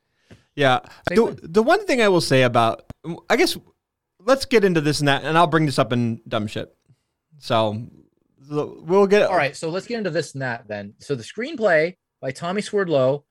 Yeah. 0.55 0.80
The, 1.10 1.39
the 1.41 1.64
one 1.64 1.86
thing 1.88 2.01
I 2.01 2.10
will 2.10 2.22
say 2.34 2.43
about, 2.43 2.84
I 3.30 3.36
guess, 3.38 3.58
let's 4.20 4.45
get 4.45 4.63
into 4.63 4.82
this 4.82 4.99
and 4.99 5.07
that, 5.07 5.24
and 5.24 5.38
I'll 5.38 5.47
bring 5.47 5.65
this 5.65 5.80
up 5.80 5.91
in 5.93 6.22
dumb 6.28 6.47
shit. 6.47 6.76
So 7.39 7.86
we'll 8.49 9.07
get. 9.07 9.24
all 9.24 9.36
right 9.36 9.55
so 9.57 9.70
let's 9.70 9.88
get 9.88 9.97
into 9.97 10.09
this 10.09 10.32
and 10.34 10.41
that 10.41 10.65
then 10.70 10.93
so 10.99 11.15
the 11.15 11.24
screenplay 11.24 11.93
by 12.22 12.32
tommy 12.32 12.61
swerdlow 12.61 13.26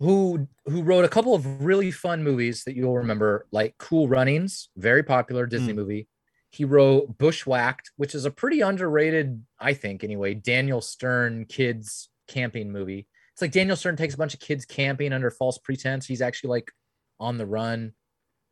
who 0.00 0.48
who 0.64 0.80
wrote 0.82 1.04
a 1.04 1.08
couple 1.08 1.34
of 1.34 1.62
really 1.62 1.90
fun 1.90 2.22
movies 2.24 2.64
that 2.64 2.74
you'll 2.74 2.96
remember 2.96 3.46
like 3.52 3.74
cool 3.78 4.08
runnings 4.08 4.70
very 4.78 5.02
popular 5.02 5.44
disney 5.46 5.74
Mm. 5.74 5.76
movie 5.76 6.08
he 6.50 6.64
wrote 6.64 7.18
bushwhacked 7.18 7.90
which 7.96 8.14
is 8.14 8.24
a 8.24 8.30
pretty 8.30 8.62
underrated 8.62 9.44
i 9.60 9.74
think 9.74 10.02
anyway 10.02 10.32
daniel 10.32 10.80
stern 10.80 11.44
kids 11.44 12.08
camping 12.26 12.72
movie 12.72 13.06
it's 13.34 13.42
like 13.42 13.52
daniel 13.52 13.76
stern 13.76 13.96
takes 13.96 14.14
a 14.14 14.18
bunch 14.18 14.32
of 14.32 14.40
kids 14.40 14.64
camping 14.64 15.12
under 15.12 15.30
false 15.30 15.58
pretense 15.58 16.06
he's 16.06 16.22
actually 16.22 16.48
like 16.48 16.72
on 17.20 17.36
the 17.36 17.44
run 17.46 17.92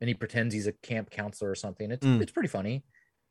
and 0.02 0.08
he 0.08 0.14
pretends 0.14 0.52
he's 0.52 0.66
a 0.66 0.72
camp 0.82 1.08
counselor 1.10 1.50
or 1.50 1.54
something 1.54 1.90
it's, 1.90 2.04
Mm. 2.04 2.20
it's 2.20 2.32
pretty 2.32 2.48
funny 2.48 2.84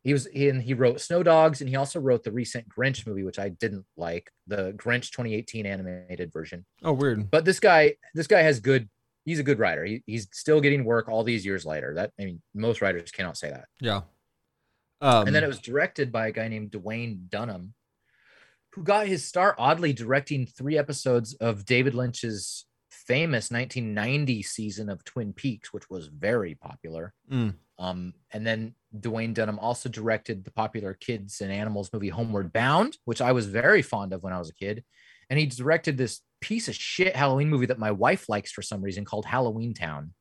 he 0.04 0.14
was 0.14 0.26
he, 0.34 0.50
and 0.50 0.64
he 0.64 0.74
wrote 0.74 1.00
Snow 1.00 1.22
Dogs 1.22 1.62
and 1.62 1.70
he 1.70 1.76
also 1.76 2.00
wrote 2.00 2.24
the 2.24 2.32
recent 2.32 2.66
Grinch 2.68 3.06
movie, 3.06 3.22
which 3.24 3.38
I 3.38 3.50
didn't 3.50 3.86
like, 3.98 4.32
the 4.48 4.74
Grinch 4.74 5.12
2018 5.12 5.68
animated 5.68 6.34
version. 6.34 6.66
Oh, 6.84 6.94
weird. 6.94 7.30
But 7.30 7.46
this 7.46 7.60
guy, 7.60 7.98
this 8.16 8.26
guy 8.26 8.42
has 8.42 8.60
good. 8.60 8.90
He's 9.26 9.38
a 9.38 9.44
good 9.44 9.60
writer. 9.60 9.86
He, 9.86 10.02
he's 10.08 10.28
still 10.34 10.60
getting 10.60 10.86
work 10.86 11.08
all 11.08 11.24
these 11.24 11.46
years 11.46 11.68
later. 11.68 11.94
That 11.94 12.10
I 12.20 12.26
mean, 12.26 12.42
most 12.56 12.82
writers 12.82 13.12
cannot 13.12 13.38
say 13.38 13.52
that. 13.52 13.66
Yeah. 13.80 14.02
Um, 15.02 15.28
and 15.28 15.36
then 15.36 15.44
it 15.44 15.48
was 15.48 15.60
directed 15.60 16.12
by 16.12 16.30
a 16.30 16.32
guy 16.32 16.48
named 16.48 16.72
Duwayne 16.72 17.30
Dunham, 17.30 17.76
who 18.74 18.84
got 18.84 19.06
his 19.06 19.24
start 19.24 19.54
oddly 19.60 19.94
directing 19.94 20.48
three 20.48 20.80
episodes 20.80 21.36
of 21.36 21.64
David 21.64 21.94
Lynch's 21.94 22.66
famous 23.08 23.52
1990 23.52 24.44
season 24.44 24.90
of 24.90 25.04
Twin 25.04 25.34
Peaks, 25.34 25.74
which 25.74 25.90
was 25.90 26.08
very 26.08 26.56
popular. 26.56 27.14
Mm. 27.32 27.56
Um, 27.80 28.14
and 28.32 28.46
then 28.46 28.76
Duwayne 28.98 29.34
Dunham 29.34 29.60
also 29.60 29.90
directed 29.90 30.44
the 30.44 30.52
popular 30.52 30.94
kids 30.94 31.42
and 31.42 31.52
animals 31.52 31.90
movie 31.92 32.10
Homeward 32.10 32.54
Bound, 32.54 32.98
which 33.06 33.22
I 33.22 33.32
was 33.32 33.48
very 33.48 33.82
fond 33.82 34.14
of 34.14 34.22
when 34.22 34.34
I 34.34 34.40
was 34.40 34.50
a 34.50 34.54
kid. 34.54 34.84
And 35.30 35.40
he 35.40 35.46
directed 35.46 35.98
this 35.98 36.22
piece 36.42 36.68
of 36.68 36.76
shit 36.76 37.16
Halloween 37.16 37.50
movie 37.50 37.68
that 37.68 37.80
my 37.80 37.92
wife 37.92 38.30
likes 38.30 38.52
for 38.52 38.62
some 38.62 38.82
reason 38.82 39.06
called 39.06 39.26
Halloween 39.26 39.74
Town. 39.74 40.14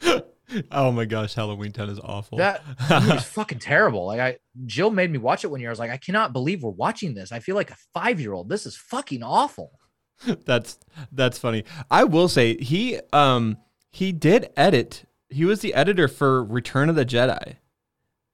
oh 0.70 0.92
my 0.92 1.04
gosh, 1.04 1.34
Halloween 1.34 1.72
Town 1.72 1.88
is 1.88 2.00
awful. 2.00 2.38
That 2.38 2.62
movie's 2.90 3.24
fucking 3.28 3.60
terrible. 3.60 4.06
Like 4.06 4.20
I 4.20 4.38
Jill 4.66 4.90
made 4.90 5.10
me 5.10 5.18
watch 5.18 5.44
it 5.44 5.50
one 5.50 5.60
year. 5.60 5.70
I 5.70 5.72
was 5.72 5.78
like, 5.78 5.90
I 5.90 5.96
cannot 5.96 6.32
believe 6.32 6.62
we're 6.62 6.70
watching 6.70 7.14
this. 7.14 7.32
I 7.32 7.38
feel 7.38 7.54
like 7.54 7.70
a 7.70 7.76
five 7.94 8.20
year 8.20 8.32
old. 8.32 8.48
This 8.48 8.66
is 8.66 8.76
fucking 8.76 9.22
awful. 9.22 9.78
that's 10.44 10.78
that's 11.12 11.38
funny. 11.38 11.64
I 11.90 12.04
will 12.04 12.28
say 12.28 12.56
he 12.56 13.00
um 13.12 13.58
he 13.90 14.12
did 14.12 14.50
edit. 14.56 15.04
He 15.28 15.44
was 15.44 15.60
the 15.60 15.74
editor 15.74 16.08
for 16.08 16.44
Return 16.44 16.88
of 16.88 16.96
the 16.96 17.04
Jedi. 17.04 17.56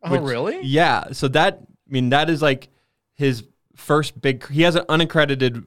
Oh, 0.02 0.10
Which- 0.12 0.22
really? 0.22 0.60
Yeah. 0.62 1.12
So 1.12 1.28
that 1.28 1.60
I 1.62 1.92
mean 1.92 2.10
that 2.10 2.28
is 2.30 2.42
like 2.42 2.68
his 3.14 3.44
first 3.76 4.20
big. 4.20 4.46
He 4.48 4.62
has 4.62 4.76
an 4.76 4.84
unaccredited 4.88 5.64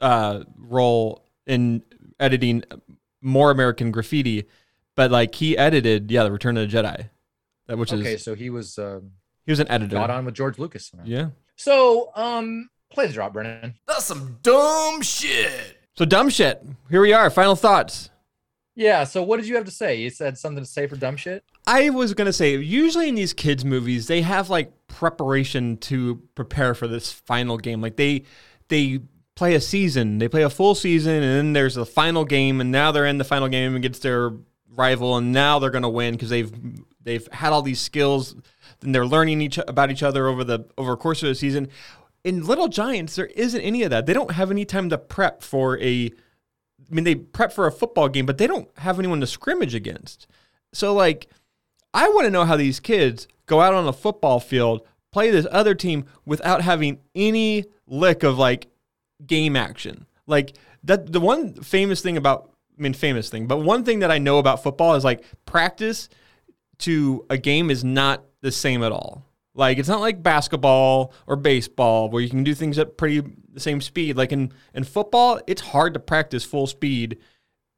uh, 0.00 0.44
role 0.56 1.24
in 1.46 1.82
editing 2.20 2.62
more 3.20 3.50
American 3.50 3.90
Graffiti, 3.90 4.44
but 4.94 5.10
like 5.10 5.34
he 5.34 5.56
edited 5.56 6.10
yeah 6.10 6.24
the 6.24 6.32
Return 6.32 6.56
of 6.56 6.70
the 6.70 6.76
Jedi, 6.76 7.08
that 7.66 7.78
which 7.78 7.92
okay, 7.92 8.14
is 8.14 8.24
so 8.24 8.34
he 8.34 8.50
was 8.50 8.78
um, 8.78 9.12
he 9.44 9.52
was 9.52 9.60
an 9.60 9.68
editor. 9.68 9.96
got 9.96 10.10
on 10.10 10.24
with 10.24 10.34
George 10.34 10.58
Lucas. 10.58 10.92
Yeah. 11.04 11.30
So 11.56 12.12
um, 12.14 12.70
play 12.90 13.06
the 13.06 13.12
drop, 13.12 13.32
Brennan. 13.32 13.74
That's 13.86 14.04
some 14.04 14.38
dumb 14.42 15.02
shit. 15.02 15.78
So 15.96 16.04
dumb 16.04 16.30
shit. 16.30 16.62
Here 16.90 17.00
we 17.00 17.12
are. 17.12 17.28
Final 17.30 17.56
thoughts. 17.56 18.10
Yeah. 18.74 19.04
So 19.04 19.22
what 19.22 19.38
did 19.38 19.48
you 19.48 19.56
have 19.56 19.64
to 19.64 19.70
say? 19.70 19.96
You 19.96 20.10
said 20.10 20.38
something 20.38 20.62
to 20.62 20.70
say 20.70 20.86
for 20.86 20.96
dumb 20.96 21.16
shit. 21.16 21.44
I 21.66 21.90
was 21.90 22.14
gonna 22.14 22.32
say, 22.32 22.56
usually 22.56 23.08
in 23.08 23.14
these 23.14 23.32
kids' 23.32 23.64
movies, 23.64 24.06
they 24.06 24.22
have 24.22 24.48
like 24.48 24.72
preparation 24.86 25.76
to 25.78 26.22
prepare 26.34 26.74
for 26.74 26.86
this 26.86 27.12
final 27.12 27.58
game. 27.58 27.82
Like 27.82 27.96
they 27.96 28.24
they 28.68 29.00
play 29.34 29.54
a 29.54 29.60
season, 29.60 30.18
they 30.18 30.28
play 30.28 30.42
a 30.42 30.50
full 30.50 30.74
season, 30.74 31.14
and 31.14 31.24
then 31.24 31.52
there's 31.52 31.74
the 31.74 31.86
final 31.86 32.24
game, 32.24 32.60
and 32.60 32.72
now 32.72 32.90
they're 32.90 33.06
in 33.06 33.18
the 33.18 33.24
final 33.24 33.48
game 33.48 33.76
against 33.76 34.02
their 34.02 34.32
rival, 34.70 35.16
and 35.16 35.32
now 35.32 35.58
they're 35.58 35.70
gonna 35.70 35.88
win 35.88 36.14
because 36.14 36.30
they've 36.30 36.52
they've 37.02 37.28
had 37.32 37.52
all 37.52 37.62
these 37.62 37.80
skills, 37.80 38.34
and 38.82 38.94
they're 38.94 39.06
learning 39.06 39.40
each 39.40 39.58
about 39.58 39.90
each 39.90 40.02
other 40.02 40.26
over 40.26 40.44
the 40.44 40.66
over 40.78 40.92
a 40.92 40.96
course 40.96 41.22
of 41.22 41.28
the 41.28 41.34
season. 41.34 41.68
In 42.24 42.44
Little 42.44 42.68
Giants, 42.68 43.16
there 43.16 43.26
isn't 43.26 43.60
any 43.60 43.82
of 43.82 43.90
that. 43.90 44.06
They 44.06 44.12
don't 44.12 44.32
have 44.32 44.50
any 44.50 44.64
time 44.64 44.90
to 44.90 44.98
prep 44.98 45.42
for 45.42 45.78
a 45.80 46.10
I 46.90 46.94
mean, 46.94 47.04
they 47.04 47.16
prep 47.16 47.52
for 47.52 47.66
a 47.66 47.72
football 47.72 48.08
game, 48.08 48.24
but 48.24 48.38
they 48.38 48.46
don't 48.46 48.68
have 48.78 48.98
anyone 48.98 49.20
to 49.20 49.26
scrimmage 49.26 49.74
against. 49.74 50.26
So, 50.72 50.94
like, 50.94 51.28
I 51.92 52.08
want 52.08 52.24
to 52.24 52.30
know 52.30 52.44
how 52.44 52.56
these 52.56 52.80
kids 52.80 53.28
go 53.46 53.60
out 53.60 53.74
on 53.74 53.86
a 53.86 53.92
football 53.92 54.40
field, 54.40 54.86
play 55.12 55.30
this 55.30 55.46
other 55.50 55.74
team 55.74 56.04
without 56.24 56.62
having 56.62 57.00
any 57.14 57.64
lick 57.86 58.22
of 58.22 58.38
like 58.38 58.68
game 59.26 59.56
action. 59.56 60.06
Like 60.26 60.56
that, 60.84 61.12
the 61.12 61.20
one 61.20 61.54
famous 61.54 62.00
thing 62.00 62.16
about, 62.16 62.50
I 62.78 62.82
mean, 62.82 62.94
famous 62.94 63.28
thing, 63.28 63.46
but 63.46 63.58
one 63.58 63.84
thing 63.84 64.00
that 64.00 64.10
I 64.10 64.18
know 64.18 64.38
about 64.38 64.62
football 64.62 64.94
is 64.94 65.04
like 65.04 65.24
practice 65.46 66.08
to 66.78 67.24
a 67.28 67.38
game 67.38 67.70
is 67.70 67.82
not 67.82 68.24
the 68.40 68.52
same 68.52 68.82
at 68.82 68.92
all. 68.92 69.24
Like 69.58 69.78
it's 69.78 69.88
not 69.88 70.00
like 70.00 70.22
basketball 70.22 71.12
or 71.26 71.34
baseball 71.34 72.08
where 72.08 72.22
you 72.22 72.30
can 72.30 72.44
do 72.44 72.54
things 72.54 72.78
at 72.78 72.96
pretty 72.96 73.28
the 73.52 73.58
same 73.58 73.80
speed. 73.80 74.16
Like 74.16 74.30
in 74.30 74.52
in 74.72 74.84
football, 74.84 75.40
it's 75.48 75.60
hard 75.60 75.94
to 75.94 76.00
practice 76.00 76.44
full 76.44 76.68
speed 76.68 77.18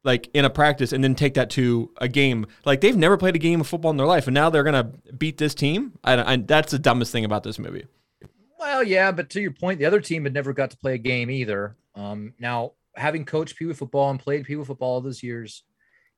like 0.04 0.28
in 0.34 0.44
a 0.44 0.50
practice 0.50 0.92
and 0.92 1.02
then 1.02 1.14
take 1.14 1.34
that 1.34 1.48
to 1.50 1.90
a 1.96 2.06
game. 2.06 2.46
Like 2.66 2.82
they've 2.82 2.96
never 2.96 3.16
played 3.16 3.34
a 3.34 3.38
game 3.38 3.62
of 3.62 3.66
football 3.66 3.90
in 3.90 3.96
their 3.96 4.06
life 4.06 4.26
and 4.26 4.34
now 4.34 4.50
they're 4.50 4.62
going 4.62 4.74
to 4.74 5.12
beat 5.12 5.38
this 5.38 5.54
team. 5.54 5.92
I, 6.04 6.34
I 6.34 6.36
that's 6.36 6.70
the 6.70 6.78
dumbest 6.78 7.12
thing 7.12 7.24
about 7.24 7.44
this 7.44 7.58
movie. 7.58 7.86
Well, 8.58 8.82
yeah, 8.82 9.10
but 9.10 9.30
to 9.30 9.40
your 9.40 9.52
point, 9.52 9.78
the 9.78 9.86
other 9.86 10.02
team 10.02 10.24
had 10.24 10.34
never 10.34 10.52
got 10.52 10.70
to 10.72 10.76
play 10.76 10.94
a 10.94 10.98
game 10.98 11.30
either. 11.30 11.76
Um, 11.94 12.34
now, 12.38 12.72
having 12.94 13.24
coached 13.24 13.56
Pee 13.56 13.64
Wee 13.64 13.72
football 13.72 14.10
and 14.10 14.20
played 14.20 14.44
Pee 14.44 14.56
Wee 14.56 14.66
football 14.66 14.90
all 14.90 15.00
those 15.00 15.22
years, 15.22 15.64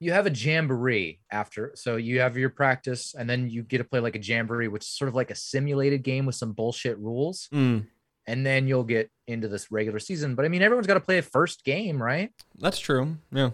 you 0.02 0.12
have 0.12 0.26
a 0.26 0.30
jamboree 0.30 1.20
after. 1.30 1.72
So 1.74 1.96
you 1.96 2.20
have 2.20 2.36
your 2.36 2.50
practice, 2.50 3.14
and 3.18 3.28
then 3.30 3.48
you 3.48 3.62
get 3.62 3.78
to 3.78 3.84
play 3.84 4.00
like 4.00 4.16
a 4.16 4.22
jamboree, 4.22 4.68
which 4.68 4.82
is 4.82 4.88
sort 4.88 5.08
of 5.08 5.14
like 5.14 5.30
a 5.30 5.34
simulated 5.34 6.02
game 6.02 6.26
with 6.26 6.34
some 6.34 6.52
bullshit 6.52 6.98
rules. 6.98 7.48
Mm, 7.52 7.86
And 8.26 8.44
then 8.46 8.66
you'll 8.68 8.84
get 8.84 9.10
into 9.26 9.48
this 9.48 9.70
regular 9.70 9.98
season. 9.98 10.34
But 10.34 10.44
I 10.44 10.48
mean, 10.48 10.62
everyone's 10.62 10.86
got 10.86 10.94
to 10.94 11.00
play 11.00 11.18
a 11.18 11.22
first 11.22 11.64
game, 11.64 12.02
right? 12.02 12.30
that's 12.58 12.78
true. 12.78 13.16
Yeah. 13.32 13.50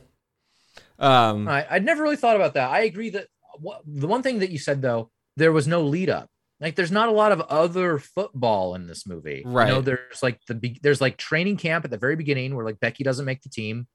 Um 0.99 1.49
I, 1.49 1.67
I'd 1.71 1.85
never 1.85 2.03
really 2.03 2.17
thought 2.17 2.37
about 2.37 2.55
that. 2.55 2.71
I 2.71 2.81
agree 2.83 3.11
that 3.11 3.27
what, 3.61 3.83
the 3.87 4.07
one 4.07 4.23
thing 4.23 4.39
that 4.41 4.51
you 4.51 4.59
said 4.59 4.83
though, 4.83 5.11
there 5.37 5.53
was 5.53 5.67
no 5.67 5.83
lead 5.83 6.11
up. 6.11 6.29
Like, 6.61 6.75
there's 6.75 6.91
not 6.91 7.09
a 7.09 7.13
lot 7.13 7.31
of 7.31 7.41
other 7.43 8.01
football 8.01 8.75
in 8.75 8.89
this 8.89 9.07
movie. 9.07 9.43
You 9.45 9.51
know, 9.51 9.51
Right. 9.53 9.85
there's 9.85 10.23
like 10.25 10.41
the 10.49 10.55
be- 10.57 10.81
there's 10.83 11.01
like 11.01 11.17
training 11.17 11.57
camp 11.57 11.85
at 11.85 11.93
the 11.93 11.99
very 11.99 12.17
beginning 12.17 12.57
where 12.57 12.65
like 12.65 12.81
Becky 12.81 13.05
doesn't 13.05 13.25
make 13.25 13.43
the 13.43 13.49
team. 13.49 13.87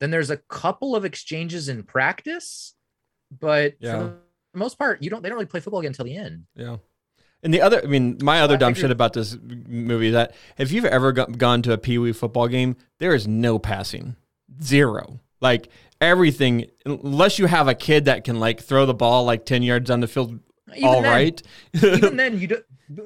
Then 0.00 0.10
there's 0.10 0.30
a 0.30 0.36
couple 0.36 0.94
of 0.94 1.04
exchanges 1.04 1.68
in 1.68 1.82
practice, 1.82 2.74
but 3.40 3.74
Yeah. 3.80 3.92
for 3.98 4.04
the 4.52 4.58
most 4.58 4.78
part, 4.78 5.02
you 5.02 5.10
don't. 5.10 5.22
They 5.22 5.28
don't 5.28 5.36
really 5.36 5.46
play 5.46 5.60
football 5.60 5.80
again 5.80 5.90
until 5.90 6.04
the 6.04 6.16
end. 6.16 6.44
Yeah. 6.54 6.76
And 7.42 7.52
the 7.54 7.60
other, 7.60 7.80
I 7.82 7.86
mean, 7.86 8.18
my 8.22 8.40
other 8.40 8.56
dumb 8.56 8.74
shit 8.74 8.90
about 8.90 9.12
this 9.12 9.36
movie 9.40 10.08
is 10.08 10.12
that 10.14 10.34
if 10.58 10.72
you've 10.72 10.84
ever 10.86 11.12
go- 11.12 11.26
gone 11.26 11.62
to 11.62 11.72
a 11.72 11.78
Pee 11.78 11.98
Wee 11.98 12.12
football 12.12 12.48
game, 12.48 12.76
there 12.98 13.14
is 13.14 13.28
no 13.28 13.58
passing, 13.58 14.16
zero. 14.62 15.20
Like 15.40 15.68
everything, 16.00 16.66
unless 16.84 17.38
you 17.38 17.46
have 17.46 17.68
a 17.68 17.74
kid 17.74 18.06
that 18.06 18.24
can 18.24 18.40
like 18.40 18.60
throw 18.60 18.86
the 18.86 18.94
ball 18.94 19.24
like 19.24 19.44
ten 19.44 19.62
yards 19.62 19.88
down 19.88 20.00
the 20.00 20.08
field, 20.08 20.38
Even 20.74 20.84
all 20.88 21.02
then- 21.02 21.12
right. 21.12 21.42
even 21.74 22.16
then, 22.18 22.38
you 22.40 22.46
do, 22.48 22.62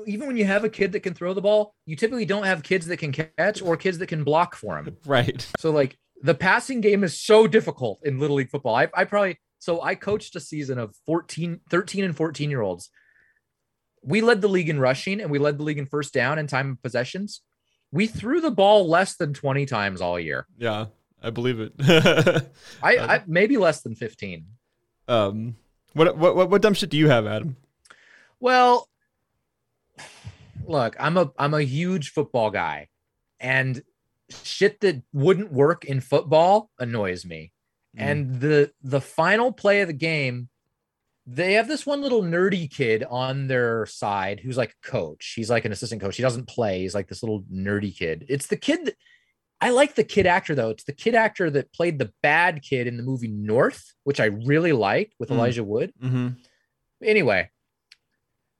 even 0.06 0.26
when 0.28 0.36
you 0.36 0.44
have 0.44 0.64
a 0.64 0.68
kid 0.70 0.92
that 0.92 1.00
can 1.00 1.12
throw 1.12 1.34
the 1.34 1.40
ball, 1.42 1.74
you 1.86 1.96
typically 1.96 2.24
don't 2.24 2.44
have 2.44 2.62
kids 2.62 2.86
that 2.86 2.98
can 2.98 3.12
catch 3.12 3.60
or 3.60 3.76
kids 3.76 3.98
that 3.98 4.06
can 4.06 4.22
block 4.24 4.54
for 4.54 4.78
him. 4.78 4.96
right. 5.06 5.46
So 5.58 5.70
like 5.72 5.98
the 6.22 6.34
passing 6.34 6.80
game 6.80 7.02
is 7.04 7.18
so 7.18 7.46
difficult 7.46 8.00
in 8.04 8.18
little 8.18 8.36
league 8.36 8.50
football. 8.50 8.74
I, 8.74 8.88
I 8.94 9.04
probably 9.04 9.38
so 9.58 9.82
I 9.82 9.94
coached 9.94 10.36
a 10.36 10.40
season 10.40 10.78
of 10.78 10.94
14, 11.06 11.60
13 11.68 12.04
and 12.04 12.16
14 12.16 12.50
year 12.50 12.62
olds. 12.62 12.90
we 14.02 14.20
led 14.22 14.40
the 14.40 14.48
league 14.48 14.68
in 14.70 14.80
rushing 14.80 15.20
and 15.20 15.30
we 15.30 15.38
led 15.38 15.58
the 15.58 15.62
league 15.62 15.78
in 15.78 15.86
first 15.86 16.14
down 16.14 16.38
and 16.38 16.48
time 16.48 16.70
of 16.72 16.82
possessions. 16.82 17.42
We 17.92 18.06
threw 18.06 18.40
the 18.40 18.50
ball 18.50 18.88
less 18.88 19.16
than 19.16 19.34
20 19.34 19.66
times 19.66 20.00
all 20.00 20.18
year. 20.18 20.46
Yeah, 20.56 20.86
I 21.22 21.30
believe 21.30 21.60
it. 21.60 21.72
I, 22.82 22.98
I 22.98 23.22
maybe 23.26 23.56
less 23.56 23.82
than 23.82 23.94
15. 23.94 24.46
um, 25.08 25.56
what, 25.92 26.16
what 26.16 26.36
what 26.36 26.50
what 26.50 26.62
dumb 26.62 26.74
shit 26.74 26.90
do 26.90 26.96
you 26.96 27.08
have, 27.08 27.26
Adam? 27.26 27.56
Well, 28.38 28.88
look, 30.66 30.96
I'm 31.00 31.16
a 31.16 31.32
I'm 31.36 31.52
a 31.52 31.62
huge 31.62 32.10
football 32.12 32.50
guy, 32.50 32.88
and 33.40 33.82
shit 34.44 34.80
that 34.80 35.02
wouldn't 35.12 35.52
work 35.52 35.84
in 35.84 36.00
football 36.00 36.70
annoys 36.78 37.24
me. 37.24 37.52
Mm. 37.96 38.00
And 38.02 38.40
the 38.40 38.72
the 38.82 39.00
final 39.00 39.52
play 39.52 39.80
of 39.80 39.88
the 39.88 39.92
game, 39.94 40.48
they 41.26 41.54
have 41.54 41.68
this 41.68 41.84
one 41.86 42.00
little 42.00 42.22
nerdy 42.22 42.70
kid 42.70 43.04
on 43.08 43.46
their 43.46 43.86
side 43.86 44.40
who's 44.40 44.56
like 44.56 44.74
a 44.84 44.88
coach. 44.88 45.32
He's 45.36 45.50
like 45.50 45.64
an 45.64 45.72
assistant 45.72 46.00
coach. 46.00 46.16
He 46.16 46.22
doesn't 46.22 46.48
play. 46.48 46.80
He's 46.80 46.94
like 46.94 47.08
this 47.08 47.22
little 47.22 47.42
nerdy 47.52 47.96
kid. 47.96 48.26
It's 48.28 48.46
the 48.46 48.56
kid 48.56 48.86
that 48.86 48.94
I 49.60 49.70
like 49.70 49.94
the 49.94 50.04
kid 50.04 50.26
actor 50.26 50.54
though. 50.54 50.70
It's 50.70 50.84
the 50.84 50.92
kid 50.94 51.14
actor 51.14 51.50
that 51.50 51.72
played 51.72 51.98
the 51.98 52.12
bad 52.22 52.62
kid 52.62 52.86
in 52.86 52.96
the 52.96 53.02
movie 53.02 53.28
North, 53.28 53.92
which 54.04 54.18
I 54.20 54.26
really 54.26 54.72
like 54.72 55.12
with 55.18 55.28
Mm. 55.28 55.34
Elijah 55.34 55.64
Wood 55.64 55.92
Mm-hmm. 56.02 56.28
anyway, 57.04 57.50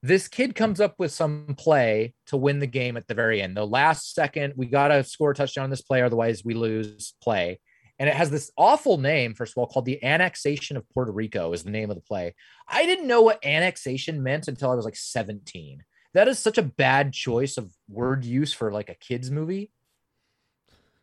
this 0.03 0.29
kid 0.29 0.55
comes 0.55 0.81
up 0.81 0.95
with 0.99 1.13
some 1.13 1.55
play 1.59 2.15
to 2.27 2.37
win 2.37 2.59
the 2.59 2.67
game 2.67 2.97
at 2.97 3.07
the 3.07 3.15
very 3.15 3.43
end. 3.43 3.57
The 3.57 3.67
last 3.67 4.15
second, 4.15 4.55
we 4.57 4.67
got 4.67 4.89
to 4.89 5.05
score 5.05 5.33
a 5.33 5.35
touchdown 5.35 5.65
on 5.65 5.71
this 5.71 5.83
play, 5.83 6.03
otherwise 6.03 6.45
we 6.45 6.55
lose 6.55 7.15
play. 7.23 7.61
And 7.99 8.09
it 8.09 8.15
has 8.15 8.31
this 8.31 8.51
awful 8.57 8.97
name, 8.97 9.35
first 9.35 9.53
of 9.53 9.59
all, 9.59 9.67
called 9.67 9.85
the 9.85 10.03
annexation 10.03 10.79
of 10.79 10.89
Puerto 10.89 11.13
Rico, 11.13 11.53
is 11.53 11.65
the 11.65 11.71
name 11.71 11.91
of 11.91 11.97
the 11.97 12.03
play. 12.03 12.35
I 12.67 12.87
didn't 12.87 13.07
know 13.07 13.21
what 13.21 13.45
annexation 13.45 14.23
meant 14.23 14.49
until 14.49 14.71
I 14.71 14.75
was 14.75 14.87
like 14.87 14.97
17. 14.97 15.85
That 16.15 16.27
is 16.27 16.39
such 16.39 16.57
a 16.57 16.63
bad 16.63 17.13
choice 17.13 17.59
of 17.59 17.71
word 17.89 18.25
use 18.25 18.55
for 18.55 18.73
like 18.73 18.89
a 18.89 18.95
kids 18.95 19.31
movie. 19.31 19.71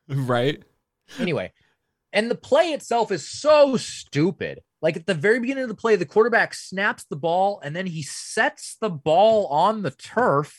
Right. 0.10 0.64
Anyway, 1.20 1.52
and 2.14 2.32
the 2.32 2.36
play 2.36 2.72
itself 2.72 3.12
is 3.12 3.28
so 3.28 3.78
stupid. 3.78 4.62
Like 4.82 4.96
at 4.96 5.06
the 5.08 5.14
very 5.14 5.40
beginning 5.40 5.64
of 5.64 5.70
the 5.70 5.76
play, 5.76 5.96
the 5.96 6.06
quarterback 6.06 6.54
snaps 6.54 7.06
the 7.10 7.16
ball 7.16 7.60
and 7.64 7.76
then 7.76 7.88
he 7.88 8.04
sets 8.04 8.78
the 8.80 8.90
ball 8.90 9.48
on 9.48 9.82
the 9.82 9.92
turf, 9.92 10.56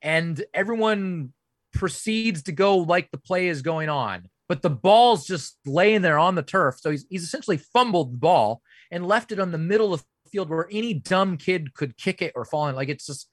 and 0.00 0.42
everyone 0.52 1.32
proceeds 1.72 2.44
to 2.44 2.52
go 2.52 2.78
like 2.78 3.10
the 3.10 3.18
play 3.18 3.48
is 3.48 3.62
going 3.62 3.88
on. 3.88 4.28
But 4.48 4.62
the 4.62 4.70
ball's 4.70 5.26
just 5.26 5.56
laying 5.64 6.02
there 6.02 6.18
on 6.18 6.34
the 6.34 6.42
turf. 6.42 6.78
So 6.78 6.90
he's, 6.90 7.06
he's 7.08 7.24
essentially 7.24 7.56
fumbled 7.56 8.12
the 8.12 8.18
ball 8.18 8.62
and 8.90 9.06
left 9.06 9.32
it 9.32 9.40
on 9.40 9.52
the 9.52 9.58
middle 9.58 9.94
of 9.94 10.00
the 10.24 10.30
field 10.30 10.50
where 10.50 10.68
any 10.70 10.94
dumb 10.94 11.36
kid 11.36 11.74
could 11.74 11.96
kick 11.96 12.20
it 12.20 12.32
or 12.36 12.44
fall 12.44 12.68
in. 12.68 12.74
Like 12.74 12.90
it's 12.90 13.06
just, 13.06 13.28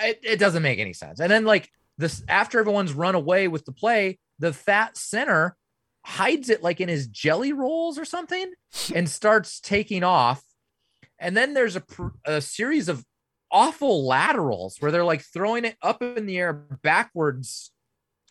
it, 0.00 0.18
it 0.22 0.38
doesn't 0.38 0.62
make 0.62 0.78
any 0.78 0.94
sense. 0.94 1.20
And 1.20 1.30
then, 1.30 1.44
like, 1.44 1.68
this 1.98 2.22
after 2.28 2.58
everyone's 2.58 2.94
run 2.94 3.14
away 3.14 3.48
with 3.48 3.66
the 3.66 3.72
play, 3.72 4.18
the 4.38 4.52
fat 4.52 4.96
center 4.96 5.56
hides 6.04 6.48
it 6.48 6.62
like 6.62 6.80
in 6.80 6.88
his 6.88 7.06
jelly 7.06 7.52
rolls 7.52 7.98
or 7.98 8.04
something 8.04 8.52
and 8.94 9.08
starts 9.08 9.60
taking 9.60 10.04
off. 10.04 10.42
And 11.18 11.36
then 11.36 11.54
there's 11.54 11.76
a, 11.76 11.80
pr- 11.80 12.08
a 12.24 12.40
series 12.40 12.88
of 12.88 13.04
awful 13.50 14.06
laterals 14.06 14.76
where 14.80 14.90
they're 14.90 15.04
like 15.04 15.22
throwing 15.22 15.64
it 15.64 15.76
up 15.82 16.02
in 16.02 16.26
the 16.26 16.38
air 16.38 16.52
backwards 16.52 17.72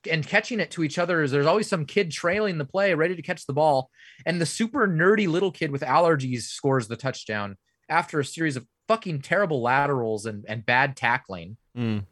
and 0.09 0.26
catching 0.26 0.59
it 0.59 0.72
to 0.72 0.84
each 0.84 0.97
other. 0.97 1.28
There's 1.28 1.45
always 1.45 1.67
some 1.67 1.86
kid 1.86 2.11
trailing 2.11 2.57
the 2.57 2.65
play, 2.65 2.93
ready 2.93 3.15
to 3.15 3.22
catch 3.22 3.45
the 3.45 3.53
ball. 3.53 3.89
And 4.26 4.39
the 4.39 4.45
super 4.45 4.88
nerdy 4.88 5.28
little 5.28 5.51
kid 5.51 5.72
with 5.72 5.82
allergies 5.82 6.43
scores 6.43 6.88
the 6.88 6.95
touchdown 6.95 7.57
after 7.89 8.20
a 8.20 8.26
series 8.26 8.55
of 8.55 8.65
fucking 8.88 9.22
terrible 9.22 9.61
laterals 9.61 10.26
and, 10.26 10.45
and 10.47 10.65
bad 10.65 10.95
tackling. 10.95 11.57
Mm. 11.78 12.05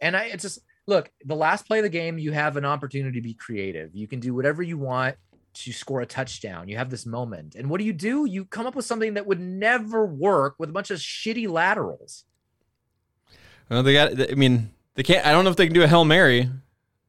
And 0.00 0.16
I, 0.16 0.24
it's 0.26 0.42
just 0.42 0.60
look, 0.86 1.10
the 1.24 1.36
last 1.36 1.66
play 1.66 1.78
of 1.78 1.84
the 1.84 1.88
game, 1.88 2.18
you 2.18 2.32
have 2.32 2.56
an 2.56 2.64
opportunity 2.64 3.20
to 3.20 3.22
be 3.22 3.34
creative. 3.34 3.94
You 3.94 4.06
can 4.06 4.20
do 4.20 4.34
whatever 4.34 4.62
you 4.62 4.78
want 4.78 5.16
to 5.54 5.72
score 5.72 6.00
a 6.00 6.06
touchdown. 6.06 6.68
You 6.68 6.76
have 6.76 6.90
this 6.90 7.06
moment. 7.06 7.54
And 7.54 7.70
what 7.70 7.78
do 7.78 7.84
you 7.84 7.92
do? 7.92 8.26
You 8.26 8.44
come 8.44 8.66
up 8.66 8.74
with 8.74 8.84
something 8.84 9.14
that 9.14 9.26
would 9.26 9.40
never 9.40 10.04
work 10.04 10.56
with 10.58 10.68
a 10.68 10.72
bunch 10.72 10.90
of 10.90 10.98
shitty 10.98 11.48
laterals. 11.48 12.24
Well, 13.70 13.82
they 13.82 13.92
got. 13.92 14.30
I 14.30 14.34
mean, 14.34 14.72
they 14.94 15.02
can't. 15.02 15.24
I 15.26 15.32
don't 15.32 15.44
know 15.44 15.50
if 15.50 15.56
they 15.56 15.66
can 15.66 15.74
do 15.74 15.82
a 15.82 15.88
hail 15.88 16.04
mary. 16.04 16.50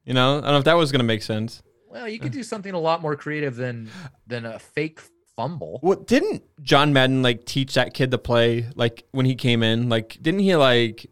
You 0.04 0.14
know, 0.14 0.38
I 0.38 0.40
don't 0.42 0.52
know 0.52 0.58
if 0.58 0.64
that 0.64 0.74
was 0.74 0.92
gonna 0.92 1.04
make 1.04 1.22
sense. 1.22 1.62
Well, 1.88 2.08
you 2.08 2.18
could 2.18 2.32
do 2.32 2.42
something 2.42 2.72
a 2.72 2.78
lot 2.78 3.02
more 3.02 3.16
creative 3.16 3.56
than 3.56 3.90
than 4.26 4.46
a 4.46 4.58
fake 4.58 5.00
fumble. 5.34 5.80
Well, 5.82 5.96
didn't 5.96 6.42
John 6.62 6.92
Madden 6.92 7.22
like 7.22 7.44
teach 7.44 7.74
that 7.74 7.92
kid 7.92 8.10
to 8.12 8.18
play 8.18 8.68
like 8.74 9.04
when 9.10 9.26
he 9.26 9.34
came 9.34 9.62
in? 9.62 9.88
Like, 9.88 10.18
didn't 10.22 10.40
he 10.40 10.56
like? 10.56 11.10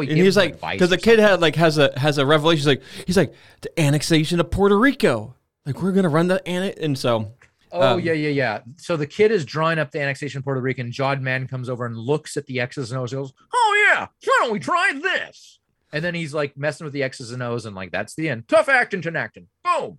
He 0.00 0.08
And 0.10 0.18
he's 0.18 0.36
like, 0.36 0.60
because 0.60 0.90
the 0.90 0.98
kid 0.98 1.18
had 1.18 1.40
like 1.40 1.56
has 1.56 1.78
a 1.78 1.98
has 1.98 2.18
a 2.18 2.26
revelation. 2.26 2.58
He's 2.58 2.66
like, 2.66 2.82
he's 3.06 3.16
like 3.16 3.34
the 3.62 3.80
annexation 3.80 4.40
of 4.40 4.50
Puerto 4.50 4.78
Rico. 4.78 5.34
Like 5.64 5.82
we're 5.82 5.92
gonna 5.92 6.08
run 6.08 6.28
the 6.28 6.46
annex, 6.46 6.78
and 6.80 6.96
so 6.96 7.32
Oh 7.72 7.94
Um, 7.94 8.00
yeah, 8.00 8.12
yeah, 8.12 8.28
yeah. 8.28 8.60
So 8.76 8.96
the 8.96 9.06
kid 9.06 9.30
is 9.30 9.44
drawing 9.44 9.78
up 9.78 9.90
the 9.90 10.00
annexation 10.00 10.38
of 10.38 10.44
Puerto 10.44 10.60
Rico, 10.60 10.82
and 10.82 10.92
John 10.92 11.22
Madden 11.22 11.48
comes 11.48 11.68
over 11.68 11.84
and 11.84 11.96
looks 11.96 12.36
at 12.36 12.46
the 12.46 12.60
X's 12.60 12.92
and 12.92 13.00
O's 13.00 13.12
and 13.12 13.22
goes, 13.22 13.32
"Oh 13.52 13.92
yeah, 13.92 14.06
why 14.24 14.38
don't 14.42 14.52
we 14.52 14.58
try 14.58 14.92
this?" 15.02 15.58
And 15.92 16.04
then 16.04 16.14
he's 16.14 16.34
like 16.34 16.56
messing 16.56 16.84
with 16.84 16.94
the 16.94 17.02
X's 17.02 17.32
and 17.32 17.42
O's, 17.42 17.66
and 17.66 17.74
like 17.74 17.90
that's 17.90 18.14
the 18.14 18.28
end. 18.28 18.48
Tough 18.48 18.68
acting 18.68 19.02
to 19.02 19.16
acting. 19.16 19.48
Boom. 19.64 19.98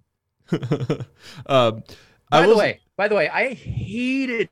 um, 1.45 1.83
By 2.29 2.43
I 2.43 2.47
the 2.47 2.55
way, 2.55 2.79
by 2.95 3.07
the 3.09 3.15
way, 3.15 3.29
I 3.29 3.53
hated 3.53 4.49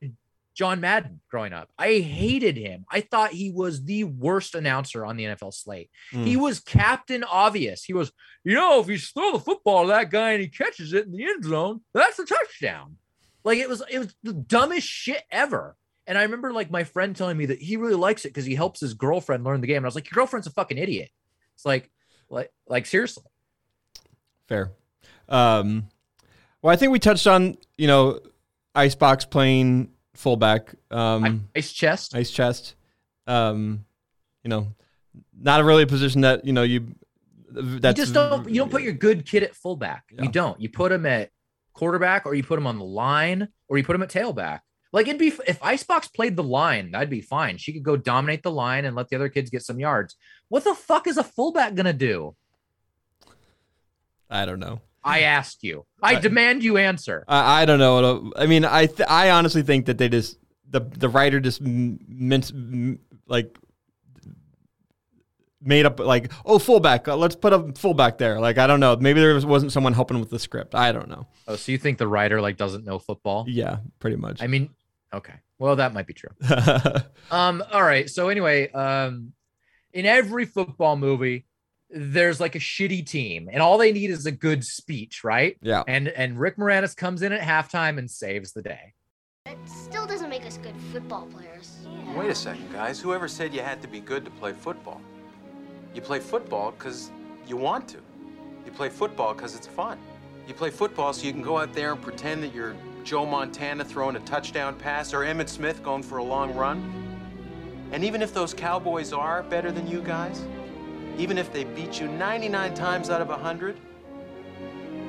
John 0.55 0.79
Madden 0.79 1.19
growing 1.29 1.53
up. 1.53 1.69
I 1.77 1.99
hated 1.99 2.55
him. 2.57 2.85
I 2.89 3.01
thought 3.01 3.31
he 3.31 3.51
was 3.51 3.83
the 3.83 4.05
worst 4.05 4.55
announcer 4.55 5.05
on 5.05 5.17
the 5.17 5.25
NFL 5.25 5.53
slate. 5.53 5.89
He 6.11 6.35
Mm. 6.35 6.41
was 6.41 6.59
Captain 6.61 7.23
Obvious. 7.23 7.83
He 7.83 7.93
was, 7.93 8.11
you 8.43 8.55
know, 8.55 8.79
if 8.79 8.87
you 8.87 8.97
throw 8.97 9.33
the 9.33 9.39
football 9.39 9.83
to 9.83 9.87
that 9.89 10.09
guy 10.11 10.31
and 10.31 10.41
he 10.41 10.47
catches 10.47 10.93
it 10.93 11.05
in 11.05 11.11
the 11.11 11.25
end 11.25 11.43
zone, 11.43 11.81
that's 11.93 12.17
a 12.19 12.25
touchdown. 12.25 12.97
Like 13.43 13.59
it 13.59 13.69
was, 13.69 13.83
it 13.91 13.99
was 13.99 14.15
the 14.23 14.33
dumbest 14.33 14.87
shit 14.87 15.21
ever. 15.29 15.75
And 16.07 16.17
I 16.17 16.23
remember 16.23 16.53
like 16.53 16.71
my 16.71 16.83
friend 16.83 17.15
telling 17.15 17.35
me 17.37 17.47
that 17.47 17.59
he 17.61 17.77
really 17.77 17.95
likes 17.95 18.23
it 18.25 18.29
because 18.29 18.45
he 18.45 18.55
helps 18.55 18.79
his 18.79 18.93
girlfriend 18.93 19.43
learn 19.43 19.59
the 19.61 19.67
game. 19.67 19.77
And 19.77 19.85
I 19.85 19.87
was 19.87 19.95
like, 19.95 20.09
your 20.09 20.15
girlfriend's 20.15 20.47
a 20.47 20.51
fucking 20.51 20.77
idiot. 20.77 21.09
It's 21.55 21.65
like, 21.65 21.91
like, 22.29 22.51
like 22.67 22.85
seriously. 22.85 23.23
Fair. 24.47 24.71
Um, 25.27 25.87
well, 26.61 26.71
I 26.71 26.75
think 26.75 26.91
we 26.91 26.99
touched 26.99 27.27
on 27.27 27.57
you 27.77 27.87
know 27.87 28.19
Icebox 28.75 29.25
playing 29.25 29.91
fullback, 30.15 30.73
um, 30.91 31.47
Ice 31.55 31.71
chest. 31.71 32.15
ice 32.15 32.31
chest. 32.31 32.75
Um, 33.27 33.85
you 34.43 34.49
know, 34.49 34.67
not 35.39 35.61
a 35.61 35.63
really 35.63 35.83
a 35.83 35.87
position 35.87 36.21
that 36.21 36.45
you 36.45 36.53
know 36.53 36.63
you. 36.63 36.87
That's 37.49 37.97
you 37.97 38.03
just 38.03 38.13
don't 38.13 38.49
you 38.49 38.55
don't 38.55 38.69
put 38.71 38.81
your 38.81 38.93
good 38.93 39.25
kid 39.25 39.43
at 39.43 39.55
fullback. 39.55 40.03
Yeah. 40.11 40.23
You 40.23 40.31
don't. 40.31 40.59
You 40.59 40.69
put 40.69 40.91
him 40.91 41.05
at 41.05 41.29
quarterback, 41.73 42.25
or 42.25 42.35
you 42.35 42.43
put 42.43 42.59
him 42.59 42.67
on 42.67 42.77
the 42.77 42.85
line, 42.85 43.47
or 43.67 43.77
you 43.77 43.83
put 43.83 43.95
him 43.95 44.03
at 44.03 44.09
tailback. 44.09 44.59
Like 44.93 45.07
it'd 45.07 45.19
be 45.19 45.33
if 45.47 45.61
Icebox 45.61 46.09
played 46.09 46.35
the 46.35 46.43
line, 46.43 46.91
that'd 46.91 47.09
be 47.09 47.21
fine. 47.21 47.57
She 47.57 47.73
could 47.73 47.83
go 47.83 47.97
dominate 47.97 48.43
the 48.43 48.51
line 48.51 48.85
and 48.85 48.95
let 48.95 49.09
the 49.09 49.15
other 49.15 49.29
kids 49.29 49.49
get 49.49 49.63
some 49.63 49.79
yards. 49.79 50.15
What 50.49 50.63
the 50.63 50.75
fuck 50.75 51.07
is 51.07 51.17
a 51.17 51.23
fullback 51.23 51.75
gonna 51.75 51.93
do? 51.93 52.35
I 54.29 54.45
don't 54.45 54.59
know. 54.59 54.81
I 55.05 55.21
ask 55.21 55.61
you. 55.63 55.85
I 56.01 56.15
I- 56.15 56.19
demand 56.19 56.63
you 56.63 56.77
answer. 56.77 57.23
I, 57.27 57.61
I 57.61 57.65
don't 57.65 57.79
know. 57.79 58.31
I 58.35 58.45
mean, 58.47 58.65
I 58.65 58.87
th- 58.87 59.07
I 59.07 59.29
honestly 59.29 59.61
think 59.63 59.85
that 59.85 59.97
they 59.97 60.09
just 60.09 60.37
the 60.69 60.81
the 60.81 61.07
writer 61.07 61.39
just 61.39 61.61
m- 61.61 61.99
mince 62.07 62.51
m- 62.51 62.99
like 63.27 63.55
made 65.61 65.85
up 65.85 65.99
like 65.99 66.31
oh 66.45 66.59
fullback 66.59 67.07
uh, 67.07 67.15
let's 67.15 67.35
put 67.35 67.51
a 67.53 67.71
fullback 67.73 68.17
there 68.19 68.39
like 68.39 68.57
I 68.59 68.67
don't 68.67 68.79
know 68.79 68.95
maybe 68.97 69.19
there 69.19 69.33
was, 69.33 69.45
wasn't 69.45 69.71
someone 69.71 69.93
helping 69.93 70.19
with 70.19 70.29
the 70.29 70.37
script 70.37 70.75
I 70.75 70.91
don't 70.91 71.09
know 71.09 71.25
Oh, 71.47 71.55
so 71.55 71.71
you 71.71 71.77
think 71.79 71.97
the 71.97 72.07
writer 72.07 72.39
like 72.41 72.57
doesn't 72.57 72.85
know 72.85 72.99
football? 72.99 73.45
yeah 73.47 73.77
pretty 73.99 74.17
much 74.17 74.41
I 74.43 74.47
mean, 74.47 74.69
okay. 75.13 75.33
Well, 75.57 75.77
that 75.77 75.93
might 75.93 76.05
be 76.07 76.13
true. 76.13 76.29
Um, 77.31 77.63
all 77.71 77.81
right. 77.81 78.07
So 78.09 78.29
anyway, 78.29 78.69
um, 78.71 79.31
in 79.93 80.05
every 80.05 80.45
football 80.45 80.95
movie, 80.97 81.45
there's 81.89 82.39
like 82.39 82.55
a 82.55 82.59
shitty 82.59 83.05
team, 83.05 83.49
and 83.51 83.61
all 83.61 83.77
they 83.77 83.91
need 83.91 84.09
is 84.09 84.25
a 84.25 84.31
good 84.31 84.63
speech, 84.63 85.23
right? 85.23 85.57
yeah 85.61 85.83
And 85.87 86.07
and 86.09 86.39
Rick 86.39 86.57
Moranis 86.57 86.95
comes 86.95 87.21
in 87.21 87.31
at 87.31 87.41
halftime 87.41 87.97
and 87.97 88.09
saves 88.09 88.53
the 88.53 88.61
day. 88.61 88.93
It 89.45 89.57
still 89.65 90.07
doesn't 90.07 90.29
make 90.29 90.45
us 90.45 90.57
good 90.57 90.75
football 90.91 91.27
players. 91.27 91.77
Wait 92.15 92.29
a 92.29 92.35
second, 92.35 92.71
guys. 92.73 92.99
Whoever 92.99 93.27
said 93.27 93.53
you 93.53 93.61
had 93.61 93.81
to 93.81 93.87
be 93.87 93.99
good 93.99 94.25
to 94.25 94.31
play 94.31 94.53
football? 94.53 95.01
You 95.93 96.01
play 96.01 96.19
football 96.19 96.71
because 96.71 97.11
you 97.47 97.57
want 97.57 97.87
to. 97.89 97.97
You 98.65 98.71
play 98.71 98.89
football 98.89 99.33
because 99.33 99.55
it's 99.55 99.67
fun. 99.67 99.99
You 100.47 100.53
play 100.53 100.71
football 100.71 101.13
so 101.13 101.25
you 101.25 101.31
can 101.31 101.41
go 101.41 101.57
out 101.59 101.73
there 101.73 101.91
and 101.91 102.01
pretend 102.01 102.41
that 102.43 102.53
you're 102.53 102.75
Joe 103.03 103.25
Montana 103.25 103.85
throwing 103.85 104.15
a 104.15 104.19
touchdown 104.21 104.75
pass 104.75 105.13
or 105.13 105.19
Emmitt 105.19 105.47
Smith 105.47 105.83
going 105.83 106.01
for 106.01 106.17
a 106.17 106.23
long 106.23 106.55
run. 106.55 106.91
And 107.91 108.03
even 108.03 108.23
if 108.23 108.33
those 108.33 108.53
Cowboys 108.53 109.13
are 109.13 109.43
better 109.43 109.71
than 109.71 109.87
you 109.87 110.01
guys, 110.01 110.43
even 111.17 111.37
if 111.37 111.51
they 111.53 111.63
beat 111.63 111.99
you 111.99 112.07
99 112.07 112.73
times 112.73 113.09
out 113.09 113.21
of 113.21 113.29
100, 113.29 113.77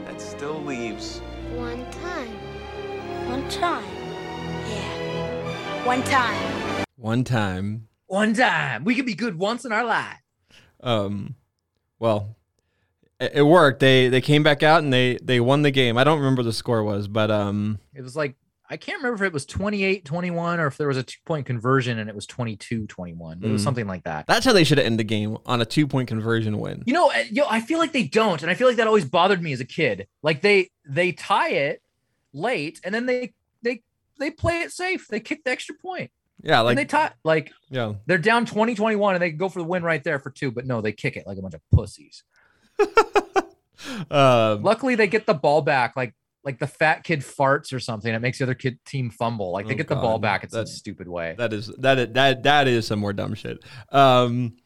that 0.04 0.20
still 0.20 0.62
leaves 0.62 1.18
One 1.54 1.84
time. 1.90 2.28
One 3.28 3.48
time. 3.48 3.84
Yeah. 4.68 5.84
One 5.84 6.02
time. 6.02 6.84
one 6.96 7.24
time 7.24 7.88
One 8.06 8.34
time. 8.34 8.84
We 8.84 8.94
could 8.94 9.06
be 9.06 9.14
good 9.14 9.38
once 9.38 9.64
in 9.64 9.72
our 9.72 9.84
life. 9.84 10.18
Um, 10.80 11.34
well, 11.98 12.36
it, 13.18 13.32
it 13.36 13.42
worked. 13.42 13.80
They 13.80 14.08
they 14.08 14.20
came 14.20 14.42
back 14.42 14.62
out 14.62 14.82
and 14.82 14.92
they 14.92 15.18
they 15.22 15.40
won 15.40 15.62
the 15.62 15.70
game. 15.70 15.96
I 15.98 16.04
don't 16.04 16.18
remember 16.18 16.40
what 16.40 16.46
the 16.46 16.52
score 16.52 16.84
was, 16.84 17.08
but 17.08 17.30
um, 17.30 17.78
It 17.94 18.02
was 18.02 18.14
like 18.14 18.36
I 18.68 18.76
can't 18.76 18.98
remember 18.98 19.24
if 19.24 19.28
it 19.28 19.32
was 19.32 19.46
28-21 19.46 20.58
or 20.58 20.66
if 20.66 20.76
there 20.76 20.88
was 20.88 20.96
a 20.96 21.02
two-point 21.02 21.46
conversion 21.46 21.98
and 21.98 22.08
it 22.08 22.14
was 22.14 22.26
22-21. 22.26 23.42
It 23.44 23.48
was 23.50 23.60
Mm. 23.60 23.64
something 23.64 23.86
like 23.86 24.04
that. 24.04 24.26
that's 24.26 24.44
how 24.44 24.52
they 24.52 24.64
should 24.64 24.78
end 24.78 24.98
the 24.98 25.04
game 25.04 25.38
on 25.46 25.60
a 25.60 25.64
two 25.64 25.86
point 25.86 26.08
conversion 26.08 26.58
win. 26.58 26.82
You 26.86 26.92
know, 26.94 27.12
yo, 27.30 27.44
I 27.48 27.60
feel 27.60 27.78
like 27.78 27.92
they 27.92 28.04
don't, 28.04 28.42
and 28.42 28.50
I 28.50 28.54
feel 28.54 28.66
like 28.68 28.76
that 28.78 28.86
always 28.86 29.04
bothered 29.04 29.42
me 29.42 29.52
as 29.52 29.60
a 29.60 29.64
kid. 29.64 30.08
Like 30.22 30.42
they 30.42 30.70
they 30.88 31.12
tie 31.12 31.50
it 31.50 31.82
late, 32.32 32.80
and 32.84 32.94
then 32.94 33.06
they 33.06 33.34
they 33.62 33.82
they 34.18 34.30
play 34.30 34.60
it 34.60 34.72
safe. 34.72 35.06
They 35.08 35.20
kick 35.20 35.44
the 35.44 35.50
extra 35.50 35.74
point, 35.74 36.10
Yeah, 36.42 36.66
and 36.66 36.76
they 36.76 36.84
tie 36.86 37.12
like 37.24 37.52
yeah. 37.70 37.94
they're 38.06 38.18
down 38.18 38.46
20-21 38.46 39.12
and 39.14 39.22
they 39.22 39.30
go 39.30 39.48
for 39.48 39.60
the 39.60 39.64
win 39.68 39.82
right 39.82 40.02
there 40.02 40.18
for 40.18 40.30
two, 40.30 40.50
but 40.50 40.66
no, 40.66 40.80
they 40.80 40.92
kick 40.92 41.16
it 41.16 41.26
like 41.26 41.38
a 41.38 41.42
bunch 41.42 41.54
of 41.54 41.60
pussies. 41.72 42.24
Um, 44.10 44.62
Luckily, 44.62 44.94
they 44.94 45.06
get 45.06 45.26
the 45.26 45.34
ball 45.34 45.62
back. 45.62 45.96
Like 45.96 46.14
like 46.46 46.58
the 46.58 46.66
fat 46.66 47.02
kid 47.04 47.20
farts 47.20 47.74
or 47.74 47.80
something. 47.80 48.14
It 48.14 48.20
makes 48.20 48.38
the 48.38 48.44
other 48.44 48.54
kid 48.54 48.78
team 48.86 49.10
fumble. 49.10 49.50
Like 49.52 49.66
they 49.66 49.74
Oh, 49.74 49.76
get 49.76 49.88
the 49.88 49.96
ball 49.96 50.18
back 50.18 50.44
in 50.44 50.50
some 50.50 50.64
stupid 50.64 51.08
way. 51.08 51.34
That 51.36 51.52
is 51.52 51.66
that 51.78 51.98
is, 51.98 52.08
that 52.14 52.44
that 52.44 52.68
is 52.68 52.86
some 52.86 53.00
more 53.00 53.12
dumb 53.12 53.34
shit. 53.34 53.62
Um, 53.90 54.56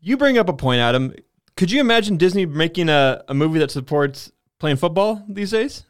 you 0.00 0.16
bring 0.16 0.38
up 0.38 0.48
a 0.48 0.52
point, 0.52 0.80
Adam. 0.80 1.14
Could 1.56 1.70
you 1.72 1.80
imagine 1.80 2.16
Disney 2.16 2.46
making 2.46 2.88
a, 2.88 3.24
a 3.28 3.34
movie 3.34 3.58
that 3.58 3.70
supports 3.70 4.30
playing 4.58 4.76
football 4.76 5.24
these 5.28 5.50
days? 5.50 5.84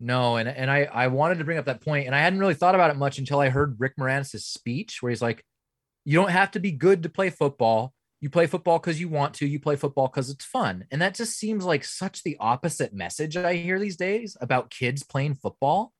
No, 0.00 0.36
and 0.36 0.48
and 0.48 0.70
I 0.70 0.84
I 0.84 1.06
wanted 1.08 1.38
to 1.38 1.44
bring 1.44 1.58
up 1.58 1.66
that 1.66 1.80
point, 1.80 2.06
and 2.06 2.14
I 2.14 2.20
hadn't 2.20 2.38
really 2.38 2.54
thought 2.54 2.74
about 2.74 2.90
it 2.90 2.96
much 2.96 3.18
until 3.18 3.40
I 3.40 3.48
heard 3.48 3.76
Rick 3.78 3.94
Moranis' 3.98 4.40
speech, 4.40 5.02
where 5.02 5.10
he's 5.10 5.22
like, 5.22 5.44
"You 6.04 6.18
don't 6.18 6.30
have 6.30 6.52
to 6.52 6.60
be 6.60 6.72
good 6.72 7.02
to 7.04 7.08
play 7.08 7.30
football. 7.30 7.92
You 8.24 8.30
play 8.30 8.46
football 8.46 8.78
because 8.78 8.98
you 8.98 9.10
want 9.10 9.34
to. 9.34 9.46
You 9.46 9.60
play 9.60 9.76
football 9.76 10.08
because 10.08 10.30
it's 10.30 10.46
fun." 10.46 10.86
And 10.90 11.02
that 11.02 11.14
just 11.14 11.38
seems 11.38 11.62
like 11.62 11.84
such 11.84 12.22
the 12.22 12.38
opposite 12.40 12.94
message 12.94 13.36
I 13.36 13.52
hear 13.52 13.78
these 13.78 13.98
days 13.98 14.34
about 14.40 14.70
kids 14.70 15.02
playing 15.02 15.34
football. 15.34 15.92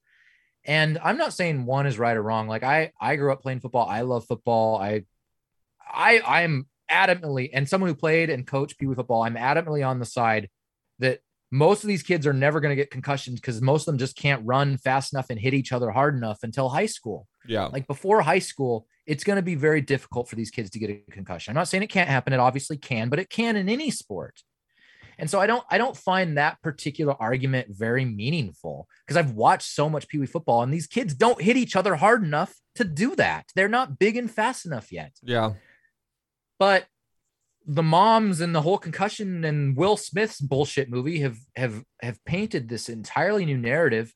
And 0.64 0.97
I'm 1.05 1.18
not 1.18 1.35
saying 1.35 1.66
one 1.66 1.87
is 1.87 1.99
right 1.99 2.16
or 2.16 2.22
wrong. 2.22 2.49
Like 2.49 2.62
I 2.62 2.93
I 2.99 3.16
grew 3.16 3.31
up 3.31 3.43
playing 3.43 3.61
football. 3.61 3.87
I 3.87 4.01
love 4.01 4.25
football. 4.25 4.79
I 4.79 5.03
I 5.87 6.22
I'm 6.27 6.66
adamantly 6.91 7.51
and 7.53 7.68
someone 7.68 7.91
who 7.91 7.95
played 7.95 8.31
and 8.31 8.47
coached 8.47 8.79
Pee 8.79 8.87
Wee 8.87 8.95
football. 8.95 9.22
I'm 9.22 9.37
adamantly 9.37 9.87
on 9.87 9.99
the 9.99 10.07
side 10.07 10.49
that 11.01 11.20
most 11.51 11.85
of 11.85 11.89
these 11.89 12.03
kids 12.03 12.27
are 12.27 12.33
never 12.33 12.59
going 12.59 12.70
to 12.70 12.83
get 12.83 12.91
concussions 12.91 13.39
because 13.39 13.61
most 13.61 13.83
of 13.83 13.93
them 13.93 13.99
just 13.99 14.16
can't 14.16 14.47
run 14.47 14.79
fast 14.79 15.12
enough 15.12 15.29
and 15.29 15.39
hit 15.39 15.53
each 15.53 15.72
other 15.72 15.91
hard 15.91 16.16
enough 16.16 16.39
until 16.43 16.70
high 16.70 16.87
school. 16.87 17.29
Yeah, 17.47 17.66
Like 17.66 17.87
before 17.87 18.22
high 18.22 18.39
school, 18.39 18.87
it's 19.07 19.24
going 19.24 19.36
to 19.36 19.42
be 19.42 19.55
very 19.55 19.80
difficult 19.80 20.28
for 20.28 20.36
these 20.36 20.50
kids 20.50 20.70
to 20.70 20.78
get 20.78 20.90
a 20.90 21.11
concussion. 21.11 21.50
I'm 21.50 21.57
not 21.57 21.68
saying 21.68 21.82
it 21.82 21.88
can't 21.88 22.09
happen; 22.09 22.32
it 22.32 22.40
obviously 22.40 22.76
can, 22.76 23.09
but 23.09 23.18
it 23.18 23.30
can 23.30 23.57
in 23.57 23.68
any 23.68 23.90
sport. 23.90 24.42
And 25.18 25.30
so 25.30 25.40
I 25.40 25.46
don't 25.46 25.64
I 25.70 25.78
don't 25.78 25.96
find 25.96 26.36
that 26.36 26.61
particular 26.62 27.14
argument 27.20 27.68
very 27.70 28.05
meaningful 28.05 28.88
because 29.07 29.16
I've 29.16 29.32
watched 29.32 29.68
so 29.68 29.88
much 29.88 30.09
Pee 30.09 30.18
Wee 30.18 30.26
football 30.26 30.62
and 30.62 30.72
these 30.72 30.86
kids 30.86 31.14
don't 31.14 31.40
hit 31.40 31.57
each 31.57 31.76
other 31.76 31.94
hard 31.94 32.24
enough 32.24 32.55
to 32.76 32.84
do 32.84 33.14
that. 33.16 33.46
They're 33.55 33.68
not 33.68 33.98
big 33.98 34.16
and 34.16 34.30
fast 34.30 34.66
enough 34.66 34.90
yet 34.90 35.12
yeah, 35.22 35.52
but 36.59 36.86
the 37.66 37.82
moms 37.82 38.40
and 38.40 38.55
the 38.55 38.61
whole 38.61 38.78
concussion 38.78 39.44
and 39.44 39.76
Will 39.76 39.96
Smith's 39.96 40.40
bullshit 40.40 40.90
movie 40.90 41.20
have 41.20 41.38
have 41.57 41.82
have 42.02 42.22
painted 42.24 42.68
this 42.68 42.88
entirely 42.88 43.46
new 43.46 43.57
narrative. 43.57 44.12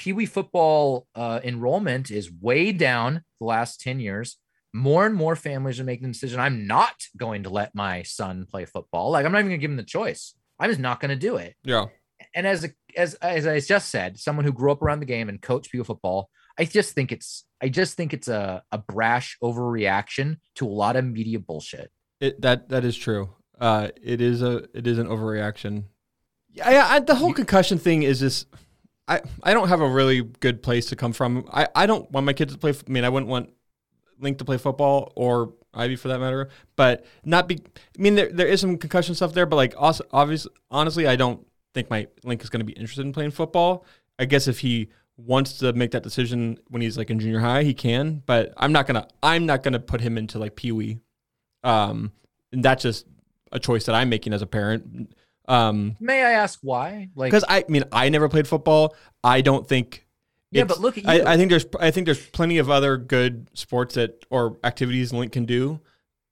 Pee 0.00 0.14
Wee 0.14 0.24
football 0.24 1.06
uh, 1.14 1.40
enrollment 1.44 2.10
is 2.10 2.32
way 2.32 2.72
down 2.72 3.22
the 3.38 3.46
last 3.46 3.82
ten 3.82 4.00
years. 4.00 4.38
More 4.72 5.04
and 5.04 5.14
more 5.14 5.36
families 5.36 5.78
are 5.78 5.84
making 5.84 6.06
the 6.06 6.12
decision. 6.14 6.40
I'm 6.40 6.66
not 6.66 6.94
going 7.18 7.42
to 7.42 7.50
let 7.50 7.74
my 7.74 8.02
son 8.04 8.46
play 8.50 8.64
football. 8.64 9.10
Like 9.10 9.26
I'm 9.26 9.32
not 9.32 9.40
even 9.40 9.50
going 9.50 9.60
to 9.60 9.62
give 9.62 9.70
him 9.70 9.76
the 9.76 9.82
choice. 9.82 10.34
I'm 10.58 10.70
just 10.70 10.80
not 10.80 11.00
going 11.00 11.10
to 11.10 11.16
do 11.16 11.36
it. 11.36 11.54
yeah. 11.64 11.86
And 12.34 12.46
as 12.46 12.64
a 12.64 12.70
as 12.96 13.12
as 13.16 13.46
I 13.46 13.60
just 13.60 13.90
said, 13.90 14.18
someone 14.18 14.46
who 14.46 14.52
grew 14.54 14.72
up 14.72 14.80
around 14.80 15.00
the 15.00 15.06
game 15.06 15.28
and 15.28 15.40
coached 15.40 15.70
Pee 15.70 15.78
Wee 15.78 15.84
football, 15.84 16.30
I 16.58 16.64
just 16.64 16.94
think 16.94 17.12
it's 17.12 17.44
I 17.60 17.68
just 17.68 17.94
think 17.94 18.14
it's 18.14 18.28
a 18.28 18.62
a 18.72 18.78
brash 18.78 19.36
overreaction 19.42 20.38
to 20.54 20.66
a 20.66 20.68
lot 20.68 20.96
of 20.96 21.04
media 21.04 21.40
bullshit. 21.40 21.90
It 22.20 22.40
that 22.40 22.70
that 22.70 22.86
is 22.86 22.96
true. 22.96 23.34
Uh, 23.60 23.88
it 24.02 24.22
is 24.22 24.40
a 24.40 24.66
it 24.72 24.86
is 24.86 24.98
an 24.98 25.08
overreaction. 25.08 25.84
Yeah, 26.48 26.70
yeah 26.70 26.86
I, 26.88 27.00
the 27.00 27.16
whole 27.16 27.34
concussion 27.34 27.78
thing 27.78 28.02
is 28.02 28.20
just. 28.20 28.46
I, 29.10 29.20
I 29.42 29.54
don't 29.54 29.68
have 29.68 29.80
a 29.80 29.88
really 29.88 30.22
good 30.22 30.62
place 30.62 30.86
to 30.86 30.96
come 30.96 31.12
from. 31.12 31.48
I, 31.52 31.66
I 31.74 31.86
don't 31.86 32.08
want 32.12 32.26
my 32.26 32.32
kids 32.32 32.52
to 32.52 32.58
play. 32.58 32.70
I 32.70 32.90
mean, 32.90 33.04
I 33.04 33.08
wouldn't 33.08 33.28
want 33.28 33.50
Link 34.20 34.38
to 34.38 34.44
play 34.44 34.56
football 34.56 35.12
or 35.16 35.52
Ivy 35.74 35.96
for 35.96 36.08
that 36.08 36.20
matter. 36.20 36.48
But 36.76 37.04
not 37.24 37.48
be. 37.48 37.58
I 37.98 38.00
mean, 38.00 38.14
there, 38.14 38.30
there 38.30 38.46
is 38.46 38.60
some 38.60 38.78
concussion 38.78 39.16
stuff 39.16 39.34
there. 39.34 39.46
But 39.46 39.56
like, 39.56 39.74
also, 39.76 40.04
obviously, 40.12 40.52
honestly, 40.70 41.08
I 41.08 41.16
don't 41.16 41.44
think 41.74 41.90
my 41.90 42.06
Link 42.22 42.42
is 42.44 42.50
going 42.50 42.60
to 42.60 42.64
be 42.64 42.72
interested 42.74 43.04
in 43.04 43.12
playing 43.12 43.32
football. 43.32 43.84
I 44.16 44.26
guess 44.26 44.46
if 44.46 44.60
he 44.60 44.90
wants 45.16 45.58
to 45.58 45.72
make 45.72 45.90
that 45.90 46.04
decision 46.04 46.58
when 46.68 46.80
he's 46.80 46.96
like 46.96 47.10
in 47.10 47.18
junior 47.18 47.40
high, 47.40 47.64
he 47.64 47.74
can. 47.74 48.22
But 48.26 48.54
I'm 48.56 48.70
not 48.70 48.86
gonna. 48.86 49.08
I'm 49.24 49.44
not 49.44 49.64
gonna 49.64 49.80
put 49.80 50.00
him 50.00 50.18
into 50.18 50.38
like 50.38 50.54
Pee 50.54 50.70
Wee. 50.70 51.00
Um, 51.64 52.12
and 52.52 52.64
that's 52.64 52.84
just 52.84 53.06
a 53.50 53.58
choice 53.58 53.86
that 53.86 53.96
I'm 53.96 54.08
making 54.08 54.32
as 54.32 54.42
a 54.42 54.46
parent. 54.46 55.12
Um, 55.50 55.96
May 56.00 56.22
I 56.22 56.32
ask 56.32 56.58
why? 56.62 57.08
Like, 57.14 57.30
because 57.30 57.44
I, 57.48 57.58
I 57.58 57.64
mean, 57.68 57.84
I 57.92 58.08
never 58.08 58.28
played 58.28 58.46
football. 58.46 58.94
I 59.24 59.40
don't 59.40 59.68
think. 59.68 60.06
Yeah, 60.52 60.64
but 60.64 60.80
look 60.80 60.98
at 60.98 61.04
you. 61.04 61.10
I, 61.10 61.32
I 61.32 61.36
think 61.36 61.50
there's, 61.50 61.66
I 61.78 61.90
think 61.90 62.06
there's 62.06 62.24
plenty 62.26 62.58
of 62.58 62.70
other 62.70 62.96
good 62.96 63.48
sports 63.54 63.94
that 63.94 64.24
or 64.30 64.58
activities 64.64 65.12
Link 65.12 65.32
can 65.32 65.44
do 65.44 65.80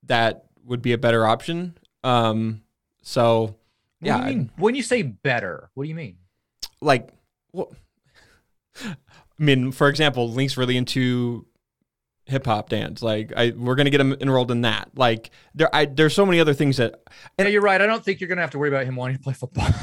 that 0.04 0.46
would 0.64 0.82
be 0.82 0.92
a 0.92 0.98
better 0.98 1.26
option. 1.26 1.76
Um, 2.02 2.62
so 3.02 3.56
yeah, 4.00 4.18
you 4.20 4.36
mean? 4.36 4.50
when 4.56 4.74
you 4.74 4.82
say 4.82 5.02
better, 5.02 5.70
what 5.74 5.84
do 5.84 5.88
you 5.88 5.94
mean? 5.94 6.16
like, 6.80 7.08
well, 7.52 7.72
I 8.84 8.96
mean, 9.38 9.72
for 9.72 9.88
example, 9.88 10.30
Link's 10.30 10.56
really 10.56 10.76
into 10.76 11.46
hip 12.28 12.46
hop 12.46 12.68
dance. 12.68 13.02
Like, 13.02 13.32
I 13.36 13.52
we're 13.56 13.74
gonna 13.74 13.90
get 13.90 14.00
him 14.00 14.14
enrolled 14.20 14.50
in 14.50 14.62
that. 14.62 14.90
Like, 14.94 15.30
there, 15.54 15.74
I 15.74 15.86
there's 15.86 16.14
so 16.14 16.24
many 16.24 16.40
other 16.40 16.54
things 16.54 16.76
that 16.76 17.00
And 17.38 17.48
you're 17.48 17.62
right. 17.62 17.80
I 17.80 17.86
don't 17.86 18.04
think 18.04 18.20
you're 18.20 18.28
gonna 18.28 18.40
have 18.40 18.50
to 18.52 18.58
worry 18.58 18.68
about 18.68 18.84
him 18.84 18.96
wanting 18.96 19.16
to 19.16 19.22
play 19.22 19.34
football. 19.34 19.68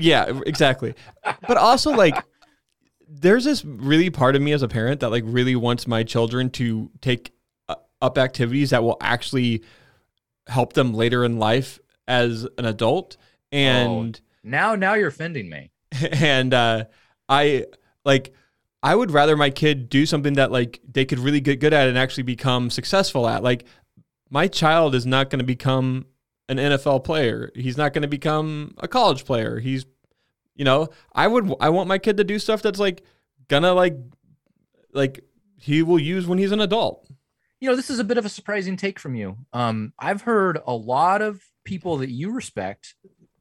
Yeah, 0.00 0.40
exactly. 0.46 0.94
but 1.24 1.56
also 1.56 1.90
like 1.90 2.14
there's 3.08 3.44
this 3.44 3.64
really 3.64 4.10
part 4.10 4.36
of 4.36 4.42
me 4.42 4.52
as 4.52 4.62
a 4.62 4.68
parent 4.68 5.00
that 5.00 5.10
like 5.10 5.24
really 5.26 5.56
wants 5.56 5.88
my 5.88 6.04
children 6.04 6.50
to 6.50 6.90
take 7.00 7.32
up 8.00 8.16
activities 8.16 8.70
that 8.70 8.84
will 8.84 8.96
actually 9.00 9.64
help 10.46 10.74
them 10.74 10.94
later 10.94 11.24
in 11.24 11.38
life 11.38 11.80
as 12.06 12.46
an 12.58 12.64
adult 12.64 13.16
and 13.50 14.20
now, 14.44 14.74
now 14.74 14.94
you're 14.94 15.08
offending 15.08 15.50
me. 15.50 15.70
and 16.12 16.54
uh 16.54 16.84
I 17.28 17.66
like 18.04 18.32
I 18.82 18.94
would 18.94 19.10
rather 19.10 19.36
my 19.36 19.50
kid 19.50 19.88
do 19.88 20.06
something 20.06 20.34
that 20.34 20.52
like 20.52 20.80
they 20.88 21.04
could 21.04 21.18
really 21.18 21.40
get 21.40 21.60
good 21.60 21.74
at 21.74 21.88
and 21.88 21.98
actually 21.98 22.22
become 22.22 22.70
successful 22.70 23.28
at. 23.28 23.42
Like 23.42 23.64
my 24.30 24.46
child 24.46 24.94
is 24.94 25.06
not 25.06 25.30
going 25.30 25.40
to 25.40 25.44
become 25.44 26.06
an 26.48 26.58
NFL 26.58 27.04
player. 27.04 27.50
He's 27.54 27.76
not 27.76 27.92
going 27.92 28.02
to 28.02 28.08
become 28.08 28.74
a 28.78 28.88
college 28.88 29.24
player. 29.24 29.58
He's 29.58 29.84
you 30.54 30.64
know, 30.64 30.88
I 31.12 31.26
would 31.26 31.54
I 31.60 31.70
want 31.70 31.88
my 31.88 31.98
kid 31.98 32.16
to 32.18 32.24
do 32.24 32.38
stuff 32.38 32.60
that's 32.62 32.80
like 32.80 33.02
gonna 33.46 33.72
like 33.72 33.96
like 34.92 35.24
he 35.56 35.82
will 35.82 35.98
use 36.00 36.26
when 36.26 36.38
he's 36.38 36.52
an 36.52 36.60
adult. 36.60 37.08
You 37.60 37.70
know, 37.70 37.76
this 37.76 37.90
is 37.90 37.98
a 37.98 38.04
bit 38.04 38.18
of 38.18 38.26
a 38.26 38.28
surprising 38.28 38.76
take 38.76 38.98
from 38.98 39.14
you. 39.14 39.36
Um, 39.52 39.92
I've 39.98 40.22
heard 40.22 40.58
a 40.66 40.74
lot 40.74 41.22
of 41.22 41.42
people 41.64 41.98
that 41.98 42.10
you 42.10 42.32
respect 42.32 42.94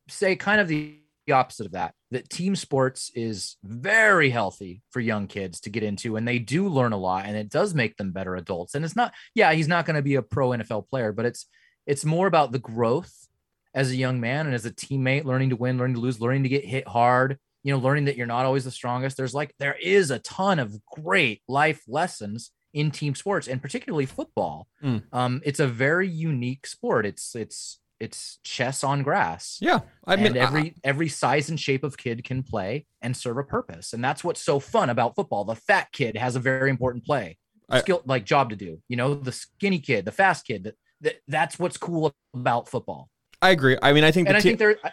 say 0.08 0.36
kind 0.36 0.62
of 0.62 0.68
the 0.68 1.00
opposite 1.34 1.66
of 1.66 1.72
that. 1.74 1.94
That 2.12 2.30
team 2.30 2.56
sports 2.56 3.12
is 3.14 3.58
very 3.64 4.30
healthy 4.30 4.82
for 4.92 5.00
young 5.00 5.28
kids 5.28 5.60
to 5.62 5.70
get 5.70 5.84
into, 5.84 6.16
and 6.16 6.28
they 6.28 6.40
do 6.40 6.68
learn 6.68 6.94
a 6.94 6.98
lot, 6.98 7.26
and 7.26 7.36
it 7.36 7.50
does 7.50 7.74
make 7.74 7.98
them 7.98 8.12
better 8.12 8.36
adults. 8.36 8.76
And 8.76 8.86
it's 8.86 8.96
not, 8.96 9.14
yeah, 9.36 9.54
he's 9.54 9.68
not 9.68 9.86
going 9.86 9.96
to 9.96 10.02
be 10.02 10.16
a 10.16 10.22
pro 10.22 10.50
NFL 10.50 10.90
player, 10.90 11.12
but 11.12 11.26
it's 11.26 11.48
it's 11.86 12.06
more 12.06 12.28
about 12.28 12.52
the 12.52 12.60
growth 12.60 13.14
as 13.74 13.92
a 13.92 13.96
young 13.96 14.20
man 14.20 14.46
and 14.46 14.56
as 14.56 14.66
a 14.66 14.72
teammate, 14.72 15.26
learning 15.26 15.52
to 15.52 15.56
win, 15.56 15.78
learning 15.78 15.96
to 15.96 16.02
lose, 16.02 16.20
learning 16.20 16.44
to 16.44 16.50
get 16.50 16.66
hit 16.66 16.88
hard. 16.88 17.38
You 17.64 17.74
know, 17.74 17.80
learning 17.80 18.06
that 18.06 18.16
you're 18.16 18.28
not 18.28 18.46
always 18.46 18.64
the 18.64 18.72
strongest. 18.72 19.18
There's 19.18 19.34
like 19.34 19.54
there 19.60 19.76
is 19.82 20.12
a 20.12 20.20
ton 20.20 20.60
of 20.60 20.74
great 20.86 21.42
life 21.48 21.82
lessons 21.88 22.52
in 22.74 22.92
team 22.92 23.16
sports, 23.16 23.48
and 23.48 23.62
particularly 23.62 24.06
football. 24.06 24.68
Mm. 24.84 25.04
Um, 25.12 25.42
it's 25.44 25.60
a 25.60 25.68
very 25.68 26.08
unique 26.08 26.68
sport. 26.68 27.06
It's 27.06 27.36
it's 27.36 27.80
it's 28.00 28.40
chess 28.44 28.84
on 28.84 29.04
grass. 29.04 29.58
Yeah, 29.62 29.80
I 30.06 30.14
and 30.14 30.24
mean, 30.24 30.38
I- 30.38 30.40
every 30.46 30.76
every 30.84 31.10
size 31.10 31.50
and 31.50 31.60
shape 31.60 31.84
of 31.84 31.98
kid 31.98 32.24
can 32.24 32.44
play 32.44 32.86
and 33.02 33.16
serve 33.16 33.38
a 33.38 33.44
purpose, 33.44 33.94
and 33.94 34.04
that's 34.04 34.24
what's 34.24 34.42
so 34.42 34.60
fun 34.60 34.90
about 34.90 35.16
football. 35.16 35.44
The 35.46 35.56
fat 35.56 35.92
kid 35.92 36.18
has 36.18 36.36
a 36.36 36.40
very 36.40 36.70
important 36.70 37.06
play, 37.06 37.38
I- 37.70 37.80
skill 37.80 38.02
like 38.06 38.26
job 38.26 38.50
to 38.52 38.56
do. 38.56 38.82
You 38.88 38.98
know, 38.98 39.14
the 39.16 39.32
skinny 39.32 39.80
kid, 39.80 40.06
the 40.06 40.12
fast 40.12 40.46
kid. 40.46 40.64
That, 40.66 40.76
that 41.02 41.16
that's 41.28 41.60
what's 41.60 41.78
cool 41.78 42.14
about 42.34 42.68
football. 42.68 43.10
I 43.42 43.52
agree. 43.52 43.78
I 43.82 43.94
mean, 43.94 44.04
I 44.04 44.12
think 44.12 44.28
And 44.28 44.36
the 44.36 44.40
I 44.40 44.42
think 44.42 44.58
there, 44.58 44.78
I, 44.84 44.92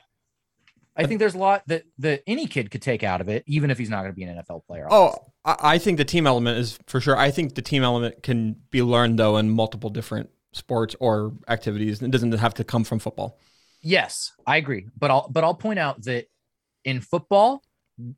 I 0.97 1.07
think 1.07 1.19
there's 1.19 1.35
a 1.35 1.39
lot 1.39 1.63
that 1.67 1.85
that 1.99 2.23
any 2.27 2.47
kid 2.47 2.71
could 2.71 2.83
take 2.83 3.03
out 3.03 3.21
of 3.21 3.29
it, 3.29 3.43
even 3.47 3.71
if 3.71 3.79
he's 3.79 3.89
not 3.91 4.03
going 4.03 4.13
to 4.13 4.15
be 4.17 4.23
an 4.25 4.37
NFL 4.37 4.67
player. 4.67 4.87
Oh, 4.91 5.15
I, 5.45 5.57
I 5.61 5.79
think 5.79 5.97
the 5.99 6.05
team 6.05 6.27
element 6.27 6.59
is 6.59 6.79
for 6.87 7.01
sure. 7.01 7.17
I 7.17 7.31
think 7.31 7.55
the 7.55 7.63
team 7.63 7.83
element 7.83 8.23
can 8.23 8.57
be 8.71 8.83
learned 8.83 9.19
though 9.19 9.39
in 9.39 9.51
multiple 9.51 9.91
different 9.91 10.29
sports 10.55 10.97
or 11.01 11.33
activities. 11.49 12.03
It 12.03 12.11
doesn't 12.11 12.33
have 12.33 12.55
to 12.55 12.65
come 12.65 12.85
from 12.85 12.99
football. 12.99 13.39
Yes, 13.83 14.33
I 14.47 14.57
agree. 14.57 14.89
But 14.99 15.11
I'll 15.11 15.29
but 15.31 15.45
I'll 15.45 15.55
point 15.55 15.79
out 15.79 16.03
that 16.05 16.27
in 16.85 17.01
football, 17.01 17.63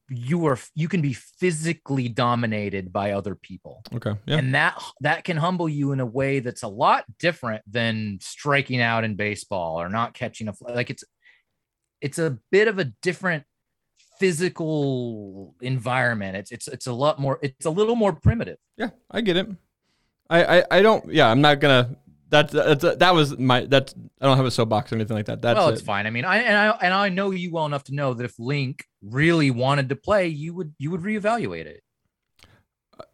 you 0.08 0.46
are 0.46 0.58
you 0.74 0.88
can 0.88 1.00
be 1.00 1.12
physically 1.12 2.08
dominated 2.08 2.92
by 2.92 3.12
other 3.12 3.34
people. 3.34 3.82
Okay. 3.94 4.14
Yeah. 4.26 4.36
And 4.36 4.54
that 4.54 4.80
that 5.00 5.24
can 5.24 5.36
humble 5.36 5.68
you 5.68 5.92
in 5.92 6.00
a 6.00 6.06
way 6.06 6.38
that's 6.38 6.62
a 6.62 6.68
lot 6.68 7.04
different 7.18 7.62
than 7.70 8.18
striking 8.20 8.80
out 8.80 9.04
in 9.04 9.16
baseball 9.16 9.80
or 9.80 9.88
not 9.88 10.14
catching 10.14 10.48
a 10.48 10.52
fly. 10.52 10.72
Like 10.72 10.90
it's 10.90 11.04
it's 12.00 12.18
a 12.18 12.38
bit 12.52 12.68
of 12.68 12.78
a 12.78 12.84
different 13.02 13.44
physical 14.18 15.54
environment. 15.60 16.36
It's 16.36 16.52
it's 16.52 16.68
it's 16.68 16.86
a 16.86 16.92
lot 16.92 17.18
more 17.18 17.38
it's 17.42 17.66
a 17.66 17.70
little 17.70 17.96
more 17.96 18.12
primitive. 18.12 18.58
Yeah, 18.76 18.90
I 19.10 19.20
get 19.20 19.36
it. 19.36 19.48
I, 20.28 20.58
I, 20.58 20.64
I 20.70 20.82
don't. 20.82 21.12
Yeah, 21.12 21.30
I'm 21.30 21.40
not 21.40 21.60
gonna. 21.60 21.96
That's 22.28 22.52
that's 22.52 22.82
that 22.82 23.14
was 23.14 23.38
my. 23.38 23.66
That's 23.66 23.94
I 24.20 24.26
don't 24.26 24.36
have 24.36 24.46
a 24.46 24.50
soapbox 24.50 24.90
or 24.92 24.96
anything 24.96 25.16
like 25.16 25.26
that. 25.26 25.42
That's 25.42 25.56
well, 25.56 25.68
it. 25.68 25.74
it's 25.74 25.82
fine. 25.82 26.06
I 26.06 26.10
mean, 26.10 26.24
I 26.24 26.38
and 26.38 26.56
I 26.56 26.70
and 26.82 26.92
I 26.92 27.08
know 27.08 27.30
you 27.30 27.52
well 27.52 27.66
enough 27.66 27.84
to 27.84 27.94
know 27.94 28.14
that 28.14 28.24
if 28.24 28.38
Link 28.38 28.84
really 29.02 29.50
wanted 29.50 29.88
to 29.90 29.96
play, 29.96 30.28
you 30.28 30.52
would 30.54 30.74
you 30.78 30.90
would 30.90 31.02
reevaluate 31.02 31.66
it. 31.66 31.82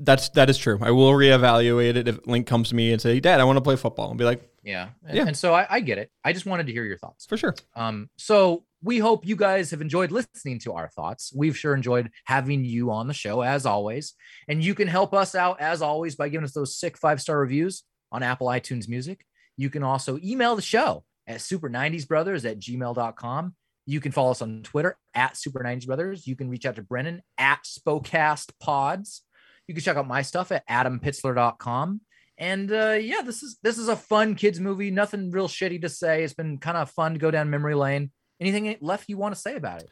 That's 0.01 0.31
that 0.31 0.49
is 0.49 0.57
true. 0.57 0.79
I 0.81 0.93
will 0.93 1.11
reevaluate 1.13 1.97
it 1.97 2.09
if 2.09 2.27
Link 2.27 2.47
comes 2.47 2.71
to 2.71 2.75
me 2.75 2.93
and 2.93 3.03
say, 3.03 3.21
"Dad, 3.21 3.41
I 3.41 3.45
want 3.45 3.59
to 3.59 3.63
play 3.63 3.77
football," 3.77 4.09
and 4.09 4.19
be 4.19 4.25
like, 4.25 4.49
Yeah. 4.63 4.91
Yeah. 5.13 5.27
and 5.27 5.37
so 5.37 5.53
I, 5.53 5.67
I 5.69 5.81
get 5.81 5.99
it. 5.99 6.11
I 6.25 6.33
just 6.33 6.47
wanted 6.47 6.67
to 6.69 6.73
hear 6.73 6.85
your 6.85 6.99
thoughts. 6.99 7.27
"For 7.27 7.37
sure." 7.37 7.55
Um, 7.77 8.09
so 8.17 8.65
we 8.83 8.99
hope 8.99 9.27
you 9.27 9.37
guys 9.37 9.71
have 9.71 9.81
enjoyed 9.81 10.11
listening 10.11 10.59
to 10.61 10.73
our 10.73 10.89
thoughts. 10.89 11.33
We've 11.35 11.57
sure 11.57 11.75
enjoyed 11.75 12.11
having 12.25 12.65
you 12.65 12.91
on 12.91 13.07
the 13.07 13.15
show 13.15 13.43
as 13.43 13.65
always. 13.65 14.15
And 14.49 14.63
you 14.63 14.75
can 14.75 14.89
help 14.89 15.15
us 15.15 15.35
out 15.35 15.61
as 15.61 15.83
always 15.83 16.17
by 16.17 16.29
giving 16.29 16.45
us 16.45 16.53
those 16.53 16.79
sick 16.79 16.99
five 16.99 17.21
star 17.21 17.39
reviews 17.39 17.85
on 18.13 18.23
Apple 18.23 18.47
iTunes 18.47 18.89
Music. 18.89 19.27
You 19.57 19.71
can 19.71 19.83
also 19.83 20.19
email 20.23 20.55
the 20.55 20.63
show 20.63 21.05
at 21.27 21.39
super90sbrothers 21.39 22.49
at 22.49 22.61
gmail.com. 22.61 23.55
You 23.87 24.01
can 24.01 24.13
follow 24.13 24.31
us 24.31 24.43
on 24.43 24.63
Twitter 24.63 24.97
at 25.15 25.35
super90sbrothers. 25.35 26.27
You 26.27 26.37
can 26.37 26.49
reach 26.49 26.67
out 26.67 26.77
to 26.77 26.83
Brennan 26.83 27.23
at 27.37 27.65
Spocast 27.65 28.53
Pods. 28.61 29.23
You 29.67 29.75
can 29.75 29.83
check 29.83 29.97
out 29.97 30.07
my 30.07 30.23
stuff 30.23 30.53
at 30.53 30.67
adampitzler.com. 30.69 32.01
And 32.39 32.73
uh, 32.73 32.99
yeah, 33.01 33.23
this 33.23 33.43
is 33.43 33.59
this 33.63 33.79
is 33.79 33.89
a 33.89 33.97
fun 33.97 34.35
kids 34.35 34.59
movie. 34.59 34.91
Nothing 34.91 35.31
real 35.31 35.49
shitty 35.49 35.83
to 35.83 35.89
say. 35.89 36.25
It's 36.25 36.35
been 36.35 36.59
kind 36.59 36.77
of 36.77 36.91
fun 36.91 37.13
to 37.13 37.19
go 37.19 37.31
down 37.31 37.51
memory 37.51 37.75
lane. 37.75 38.11
Anything 38.41 38.77
left 38.81 39.09
you 39.09 39.17
want 39.17 39.35
to 39.35 39.41
say 39.41 39.55
about 39.55 39.83
it? 39.83 39.91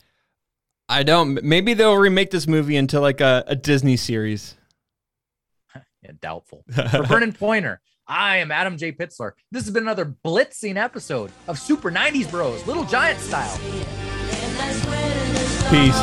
I 0.88 1.04
don't. 1.04 1.40
Maybe 1.44 1.74
they'll 1.74 1.96
remake 1.96 2.30
this 2.30 2.48
movie 2.48 2.76
into 2.76 2.98
like 2.98 3.20
a, 3.20 3.44
a 3.46 3.56
Disney 3.56 3.96
series. 3.96 4.56
Yeah, 6.02 6.12
doubtful. 6.18 6.64
For 6.90 7.02
Brennan 7.02 7.34
Pointer, 7.34 7.78
I 8.10 8.38
am 8.38 8.50
Adam 8.50 8.76
J. 8.76 8.90
Pitzler. 8.90 9.32
This 9.52 9.64
has 9.64 9.72
been 9.72 9.84
another 9.84 10.04
blitzing 10.04 10.76
episode 10.76 11.30
of 11.46 11.60
Super 11.60 11.92
90s 11.92 12.28
Bros, 12.28 12.66
Little 12.66 12.82
Giant 12.82 13.20
style. 13.20 13.56
Peace. 15.70 15.96